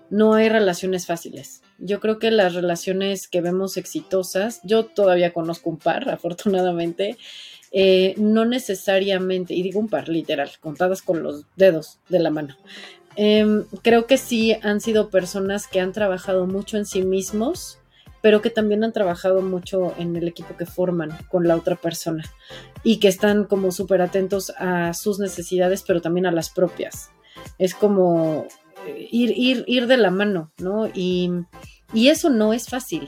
no 0.09 0.33
hay 0.33 0.49
relaciones 0.49 1.05
fáciles. 1.05 1.61
Yo 1.79 1.99
creo 1.99 2.19
que 2.19 2.31
las 2.31 2.53
relaciones 2.53 3.27
que 3.27 3.41
vemos 3.41 3.77
exitosas, 3.77 4.59
yo 4.63 4.85
todavía 4.85 5.33
conozco 5.33 5.69
un 5.69 5.77
par, 5.77 6.09
afortunadamente, 6.09 7.17
eh, 7.71 8.15
no 8.17 8.45
necesariamente, 8.45 9.53
y 9.53 9.61
digo 9.61 9.79
un 9.79 9.89
par 9.89 10.09
literal, 10.09 10.49
contadas 10.59 11.01
con 11.01 11.23
los 11.23 11.45
dedos 11.55 11.99
de 12.09 12.19
la 12.19 12.31
mano. 12.31 12.57
Em, 13.15 13.65
creo 13.81 14.05
que 14.07 14.17
sí 14.17 14.55
han 14.63 14.81
sido 14.81 15.09
personas 15.09 15.67
que 15.67 15.79
han 15.79 15.91
trabajado 15.91 16.47
mucho 16.47 16.77
en 16.77 16.85
sí 16.85 17.01
mismos, 17.01 17.79
pero 18.21 18.41
que 18.41 18.49
también 18.49 18.83
han 18.83 18.93
trabajado 18.93 19.41
mucho 19.41 19.93
en 19.97 20.15
el 20.15 20.27
equipo 20.27 20.55
que 20.57 20.65
forman 20.65 21.17
con 21.29 21.47
la 21.47 21.55
otra 21.55 21.75
persona 21.75 22.23
y 22.83 22.97
que 22.99 23.07
están 23.07 23.45
como 23.45 23.71
súper 23.71 24.01
atentos 24.01 24.51
a 24.57 24.93
sus 24.93 25.19
necesidades, 25.19 25.83
pero 25.83 26.01
también 26.01 26.25
a 26.25 26.31
las 26.31 26.49
propias. 26.49 27.11
Es 27.57 27.73
como 27.73 28.47
ir, 29.11 29.33
ir, 29.35 29.63
ir 29.67 29.87
de 29.87 29.97
la 29.97 30.11
mano, 30.11 30.51
¿no? 30.57 30.87
Y, 30.87 31.31
eso 31.93 32.29
no 32.29 32.53
es 32.53 32.67
fácil. 32.67 33.07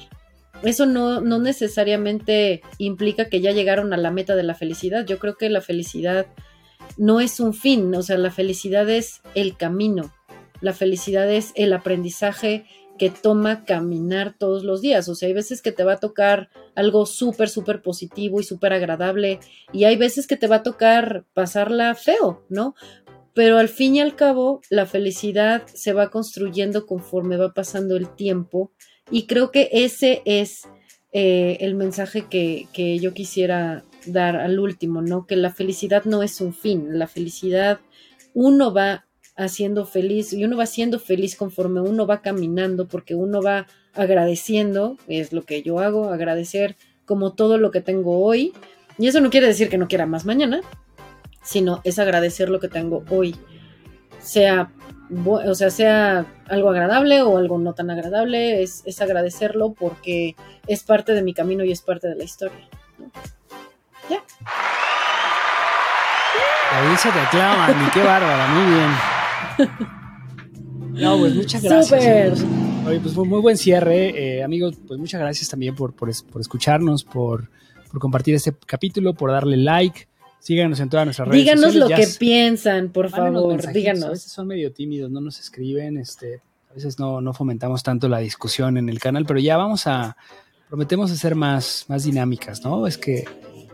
Eso 0.63 0.85
no, 0.85 1.21
no 1.21 1.39
necesariamente 1.39 2.61
implica 2.77 3.25
que 3.25 3.41
ya 3.41 3.51
llegaron 3.51 3.93
a 3.93 3.97
la 3.97 4.11
meta 4.11 4.35
de 4.35 4.43
la 4.43 4.55
felicidad. 4.55 5.05
Yo 5.05 5.19
creo 5.19 5.37
que 5.37 5.49
la 5.49 5.61
felicidad 5.61 6.27
no 6.97 7.19
es 7.19 7.39
un 7.39 7.53
fin, 7.53 7.93
o 7.95 8.01
sea, 8.01 8.17
la 8.17 8.31
felicidad 8.31 8.89
es 8.89 9.21
el 9.35 9.55
camino. 9.57 10.11
La 10.61 10.73
felicidad 10.73 11.31
es 11.31 11.51
el 11.55 11.73
aprendizaje 11.73 12.65
que 13.01 13.09
toma 13.09 13.65
caminar 13.65 14.35
todos 14.37 14.63
los 14.63 14.79
días. 14.79 15.09
O 15.09 15.15
sea, 15.15 15.27
hay 15.27 15.33
veces 15.33 15.63
que 15.63 15.71
te 15.71 15.83
va 15.83 15.93
a 15.93 15.99
tocar 15.99 16.49
algo 16.75 17.07
súper, 17.07 17.49
súper 17.49 17.81
positivo 17.81 18.39
y 18.39 18.43
súper 18.43 18.73
agradable 18.73 19.39
y 19.73 19.85
hay 19.85 19.95
veces 19.95 20.27
que 20.27 20.37
te 20.37 20.45
va 20.45 20.57
a 20.57 20.63
tocar 20.63 21.25
pasarla 21.33 21.95
feo, 21.95 22.45
¿no? 22.47 22.75
Pero 23.33 23.57
al 23.57 23.69
fin 23.69 23.95
y 23.95 24.01
al 24.01 24.15
cabo 24.15 24.61
la 24.69 24.85
felicidad 24.85 25.65
se 25.73 25.93
va 25.93 26.09
construyendo 26.09 26.85
conforme 26.85 27.37
va 27.37 27.53
pasando 27.53 27.95
el 27.95 28.13
tiempo 28.15 28.71
y 29.09 29.25
creo 29.25 29.51
que 29.51 29.69
ese 29.71 30.21
es 30.25 30.67
eh, 31.13 31.57
el 31.61 31.75
mensaje 31.75 32.27
que, 32.29 32.67
que, 32.73 32.99
yo 32.99 33.13
quisiera 33.13 33.83
dar 34.05 34.37
al 34.37 34.59
último, 34.59 35.01
¿no? 35.01 35.27
Que 35.27 35.35
la 35.35 35.51
felicidad 35.51 36.05
no 36.05 36.23
es 36.23 36.39
un 36.39 36.53
fin, 36.53 36.97
la 36.97 37.07
felicidad 37.07 37.81
uno 38.33 38.73
va 38.73 39.05
haciendo 39.35 39.85
feliz 39.85 40.33
y 40.33 40.45
uno 40.45 40.57
va 40.57 40.65
siendo 40.65 40.99
feliz 40.99 41.35
conforme 41.35 41.81
uno 41.81 42.07
va 42.07 42.21
caminando 42.21 42.87
porque 42.87 43.15
uno 43.15 43.41
va 43.41 43.67
agradeciendo, 43.93 44.97
es 45.07 45.33
lo 45.33 45.43
que 45.43 45.63
yo 45.63 45.79
hago, 45.79 46.09
agradecer 46.09 46.77
como 47.05 47.33
todo 47.33 47.57
lo 47.57 47.71
que 47.71 47.81
tengo 47.81 48.19
hoy. 48.23 48.53
Y 48.97 49.07
eso 49.07 49.19
no 49.19 49.29
quiere 49.29 49.47
decir 49.47 49.69
que 49.69 49.77
no 49.77 49.87
quiera 49.87 50.05
más 50.05 50.25
mañana, 50.25 50.61
sino 51.43 51.81
es 51.83 51.99
agradecer 51.99 52.49
lo 52.49 52.59
que 52.59 52.67
tengo 52.67 53.03
hoy, 53.09 53.35
sea, 54.19 54.71
o 55.25 55.55
sea, 55.55 55.69
sea 55.69 56.25
algo 56.47 56.69
agradable 56.69 57.21
o 57.23 57.37
algo 57.37 57.57
no 57.57 57.73
tan 57.73 57.89
agradable, 57.89 58.61
es, 58.63 58.83
agradecerlo 59.01 59.73
porque 59.73 60.35
es 60.67 60.83
parte 60.83 61.13
de 61.13 61.21
mi 61.23 61.33
camino 61.33 61.63
y 61.63 61.71
es 61.71 61.81
parte 61.81 62.07
de 62.07 62.15
la 62.15 62.23
historia. 62.23 62.67
¿Ya? 64.09 64.21
La 66.71 66.79
audiencia 66.81 67.11
te 67.11 67.19
aclama, 67.19 67.65
Andy, 67.67 67.85
qué 67.93 68.01
bárbara, 68.03 68.47
muy 68.47 68.73
bien. 68.73 68.91
No, 70.93 71.17
pues 71.17 71.35
muchas 71.35 71.61
gracias. 71.63 72.39
Súper. 72.39 72.87
Oye, 72.87 72.99
pues 72.99 73.13
fue 73.13 73.25
muy 73.25 73.39
buen 73.41 73.57
cierre. 73.57 74.37
Eh, 74.37 74.43
amigos, 74.43 74.75
pues 74.87 74.99
muchas 74.99 75.19
gracias 75.21 75.49
también 75.49 75.75
por, 75.75 75.93
por, 75.93 76.09
es- 76.09 76.23
por 76.23 76.41
escucharnos, 76.41 77.03
por, 77.03 77.49
por 77.91 77.99
compartir 77.99 78.35
este 78.35 78.53
capítulo, 78.65 79.13
por 79.13 79.31
darle 79.31 79.57
like. 79.57 80.07
Síganos 80.41 80.79
en 80.79 80.89
todas 80.89 81.05
nuestras 81.05 81.27
redes 81.27 81.39
Díganos 81.43 81.61
sociales. 81.73 81.89
lo 81.89 81.89
Ya 81.89 81.95
que 81.97 82.07
piensan, 82.17 82.89
por 82.89 83.09
favor, 83.09 83.31
mensajitos. 83.49 83.67
A 83.69 83.71
díganos. 83.73 84.09
veces 84.09 84.31
son 84.31 84.47
medio 84.47 84.71
tímidos, 84.73 85.09
no 85.11 85.21
nos 85.21 85.39
escriben. 85.39 85.97
Este, 85.97 86.41
a 86.69 86.73
veces 86.73 86.97
no, 86.99 87.21
no 87.21 87.33
fomentamos 87.33 87.83
tanto 87.83 88.09
la 88.09 88.17
discusión 88.19 88.77
en 88.77 88.89
el 88.89 88.99
canal, 88.99 89.25
pero 89.25 89.39
ya 89.39 89.55
vamos 89.57 89.85
a. 89.87 90.17
Prometemos 90.67 91.11
hacer 91.11 91.35
más, 91.35 91.85
más 91.89 92.05
dinámicas, 92.05 92.63
¿no? 92.63 92.87
Es 92.87 92.97
que 92.97 93.25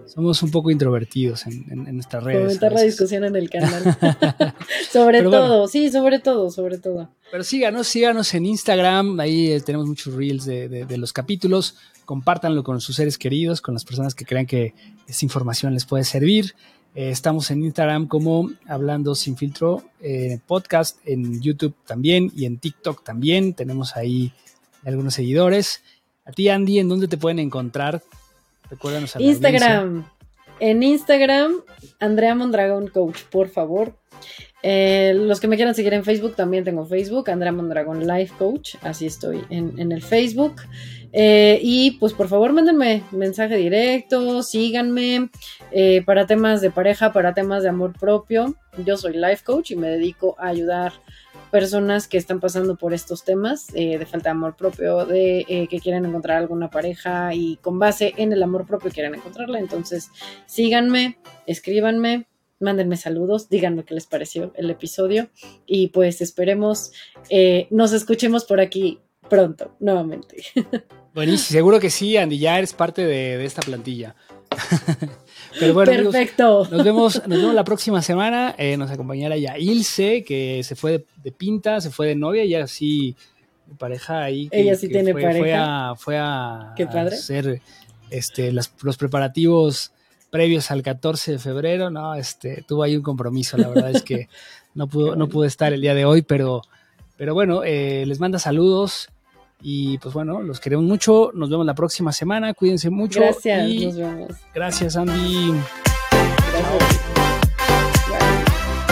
somos 0.07 0.41
un 0.41 0.49
poco 0.51 0.71
introvertidos 0.71 1.45
en, 1.45 1.63
en- 1.71 1.87
en 1.87 1.95
nuestras 1.95 2.23
redes. 2.23 2.43
Fomentar 2.43 2.73
la 2.73 2.81
discusión 2.81 3.23
en 3.23 3.35
el 3.35 3.49
canal. 3.49 3.83
sobre 4.91 5.19
Pero 5.19 5.29
bueno. 5.29 5.45
todo, 5.45 5.67
sí, 5.67 5.89
sobre 5.91 6.19
todo, 6.19 6.49
sobre 6.49 6.79
todo. 6.79 7.09
Pero 7.31 7.43
síganos, 7.43 7.87
síganos 7.87 8.33
en 8.33 8.45
Instagram, 8.45 9.19
ahí 9.19 9.51
eh, 9.51 9.61
tenemos 9.61 9.87
muchos 9.87 10.13
reels 10.15 10.45
de, 10.45 10.67
de- 10.69 10.85
de 10.85 10.97
los 10.97 11.13
capítulos, 11.13 11.75
compártanlo 12.05 12.63
con 12.63 12.81
sus 12.81 12.95
seres 12.95 13.17
queridos, 13.17 13.61
con 13.61 13.73
las 13.75 13.85
personas 13.85 14.15
que 14.15 14.25
crean 14.25 14.45
que 14.45 14.73
esta 15.07 15.25
información 15.25 15.73
les 15.73 15.85
puede 15.85 16.03
servir. 16.03 16.53
Eh, 16.95 17.09
estamos 17.09 17.51
en 17.51 17.63
Instagram 17.63 18.07
como 18.07 18.49
Hablando 18.67 19.15
Sin 19.15 19.37
Filtro 19.37 19.83
eh, 20.01 20.39
Podcast, 20.45 20.99
en 21.05 21.41
YouTube 21.41 21.75
también 21.85 22.31
y 22.35 22.45
en 22.45 22.57
TikTok 22.57 23.03
también, 23.03 23.53
tenemos 23.53 23.95
ahí 23.95 24.33
algunos 24.85 25.13
seguidores. 25.13 25.83
A 26.25 26.31
ti, 26.31 26.49
Andy, 26.49 26.79
¿en 26.79 26.89
dónde 26.89 27.07
te 27.07 27.17
pueden 27.17 27.39
encontrar? 27.39 28.01
Recuérdanos 28.69 29.15
a. 29.15 29.21
Instagram. 29.21 30.09
En 30.59 30.81
Instagram, 30.81 31.61
Andrea 31.99 32.33
Mondragón 32.33 32.87
Coach, 32.87 33.21
por 33.29 33.49
favor. 33.49 33.95
Eh, 34.63 35.13
los 35.15 35.39
que 35.39 35.47
me 35.47 35.55
quieran 35.55 35.75
seguir 35.75 35.93
en 35.93 36.03
Facebook, 36.03 36.35
también 36.35 36.63
tengo 36.63 36.85
Facebook, 36.85 37.29
Andrea 37.29 37.51
Mondragón 37.51 38.07
Life 38.07 38.33
Coach, 38.39 38.75
así 38.81 39.05
estoy 39.05 39.43
en, 39.51 39.79
en 39.79 39.91
el 39.91 40.01
Facebook. 40.01 40.55
Eh, 41.13 41.59
y 41.61 41.91
pues 41.91 42.13
por 42.13 42.27
favor 42.27 42.53
mándenme 42.53 43.03
mensaje 43.11 43.55
directo, 43.55 44.43
síganme 44.43 45.29
eh, 45.71 46.03
para 46.05 46.27
temas 46.27 46.61
de 46.61 46.71
pareja, 46.71 47.13
para 47.13 47.33
temas 47.33 47.63
de 47.63 47.69
amor 47.69 47.97
propio. 47.97 48.55
Yo 48.85 48.97
soy 48.97 49.13
Life 49.13 49.43
Coach 49.43 49.71
y 49.71 49.75
me 49.75 49.89
dedico 49.89 50.35
a 50.37 50.47
ayudar 50.47 50.93
personas 51.51 52.07
que 52.07 52.17
están 52.17 52.39
pasando 52.41 52.75
por 52.75 52.93
estos 52.93 53.23
temas 53.23 53.67
eh, 53.73 53.97
de 53.97 54.05
falta 54.05 54.29
de 54.29 54.31
amor 54.31 54.55
propio, 54.55 55.05
de 55.05 55.67
que 55.69 55.79
quieren 55.79 56.05
encontrar 56.05 56.37
alguna 56.37 56.69
pareja 56.69 57.33
y 57.33 57.55
con 57.57 57.79
base 57.79 58.13
en 58.17 58.33
el 58.33 58.43
amor 58.43 58.67
propio 58.67 58.91
quieren 58.91 59.15
encontrarla. 59.15 59.59
Entonces, 59.59 60.11
síganme, 60.45 61.17
escríbanme, 61.45 62.27
mándenme 62.59 62.97
saludos, 62.97 63.49
díganme 63.49 63.85
qué 63.85 63.93
les 63.93 64.07
pareció 64.07 64.51
el 64.55 64.69
episodio 64.69 65.29
y 65.65 65.87
pues 65.87 66.21
esperemos 66.21 66.91
nos 67.69 67.93
escuchemos 67.93 68.43
por 68.43 68.59
aquí 68.59 68.99
pronto, 69.29 69.75
nuevamente. 69.79 70.37
Buenísimo, 71.13 71.57
seguro 71.57 71.79
que 71.79 71.89
sí, 71.89 72.15
Andy, 72.17 72.37
ya 72.37 72.57
eres 72.57 72.73
parte 72.73 73.01
de, 73.05 73.37
de 73.37 73.45
esta 73.45 73.61
plantilla. 73.61 74.15
Pero 75.59 75.73
bueno, 75.73 75.91
amigos, 75.91 76.13
Perfecto. 76.13 76.67
Nos 76.69 76.83
vemos, 76.83 77.21
nos 77.27 77.37
vemos 77.39 77.55
la 77.55 77.63
próxima 77.63 78.01
semana. 78.01 78.53
Eh, 78.57 78.77
nos 78.77 78.91
acompañará 78.91 79.35
ya 79.37 79.57
Ilse, 79.57 80.23
que 80.23 80.61
se 80.63 80.75
fue 80.75 80.91
de, 80.91 81.05
de 81.23 81.31
pinta, 81.31 81.81
se 81.81 81.89
fue 81.89 82.07
de 82.07 82.15
novia 82.15 82.43
y 82.45 82.53
así 82.55 83.15
pareja 83.77 84.23
ahí. 84.23 84.47
que- 84.49 84.61
Ella 84.61 84.75
sí 84.75 84.87
que 84.87 84.93
tiene 84.93 85.11
fue, 85.11 85.21
pareja. 85.23 85.39
Fue 85.41 85.53
a, 85.53 85.93
fue 85.97 86.17
a 86.19 86.73
Qué 86.75 86.85
padre. 86.87 87.15
hacer 87.15 87.61
este, 88.09 88.51
las- 88.51 88.73
los 88.81 88.97
preparativos 88.97 89.91
previos 90.29 90.69
al 90.71 90.83
14 90.83 91.33
de 91.33 91.39
febrero. 91.39 91.89
No, 91.89 92.13
este, 92.15 92.63
tuvo 92.67 92.83
ahí 92.83 92.95
un 92.95 93.03
compromiso. 93.03 93.57
La 93.57 93.69
verdad 93.69 93.91
es 93.91 94.03
que 94.03 94.29
no 94.75 94.87
pudo, 94.87 95.15
no 95.15 95.27
pudo 95.27 95.45
estar 95.45 95.73
el 95.73 95.81
día 95.81 95.93
de 95.95 96.05
hoy, 96.05 96.21
pero, 96.21 96.61
pero 97.17 97.33
bueno, 97.33 97.63
eh, 97.63 98.05
les 98.05 98.19
manda 98.19 98.37
saludos. 98.39 99.09
Y 99.61 99.97
pues 99.97 100.13
bueno, 100.13 100.41
los 100.41 100.59
queremos 100.59 100.85
mucho. 100.85 101.31
Nos 101.33 101.49
vemos 101.49 101.65
la 101.65 101.73
próxima 101.75 102.11
semana. 102.11 102.53
Cuídense 102.53 102.89
mucho. 102.89 103.19
Gracias, 103.19 103.69
y 103.69 103.85
nos 103.85 103.97
vemos. 103.97 104.31
gracias, 104.53 104.95
Andy. 104.95 105.53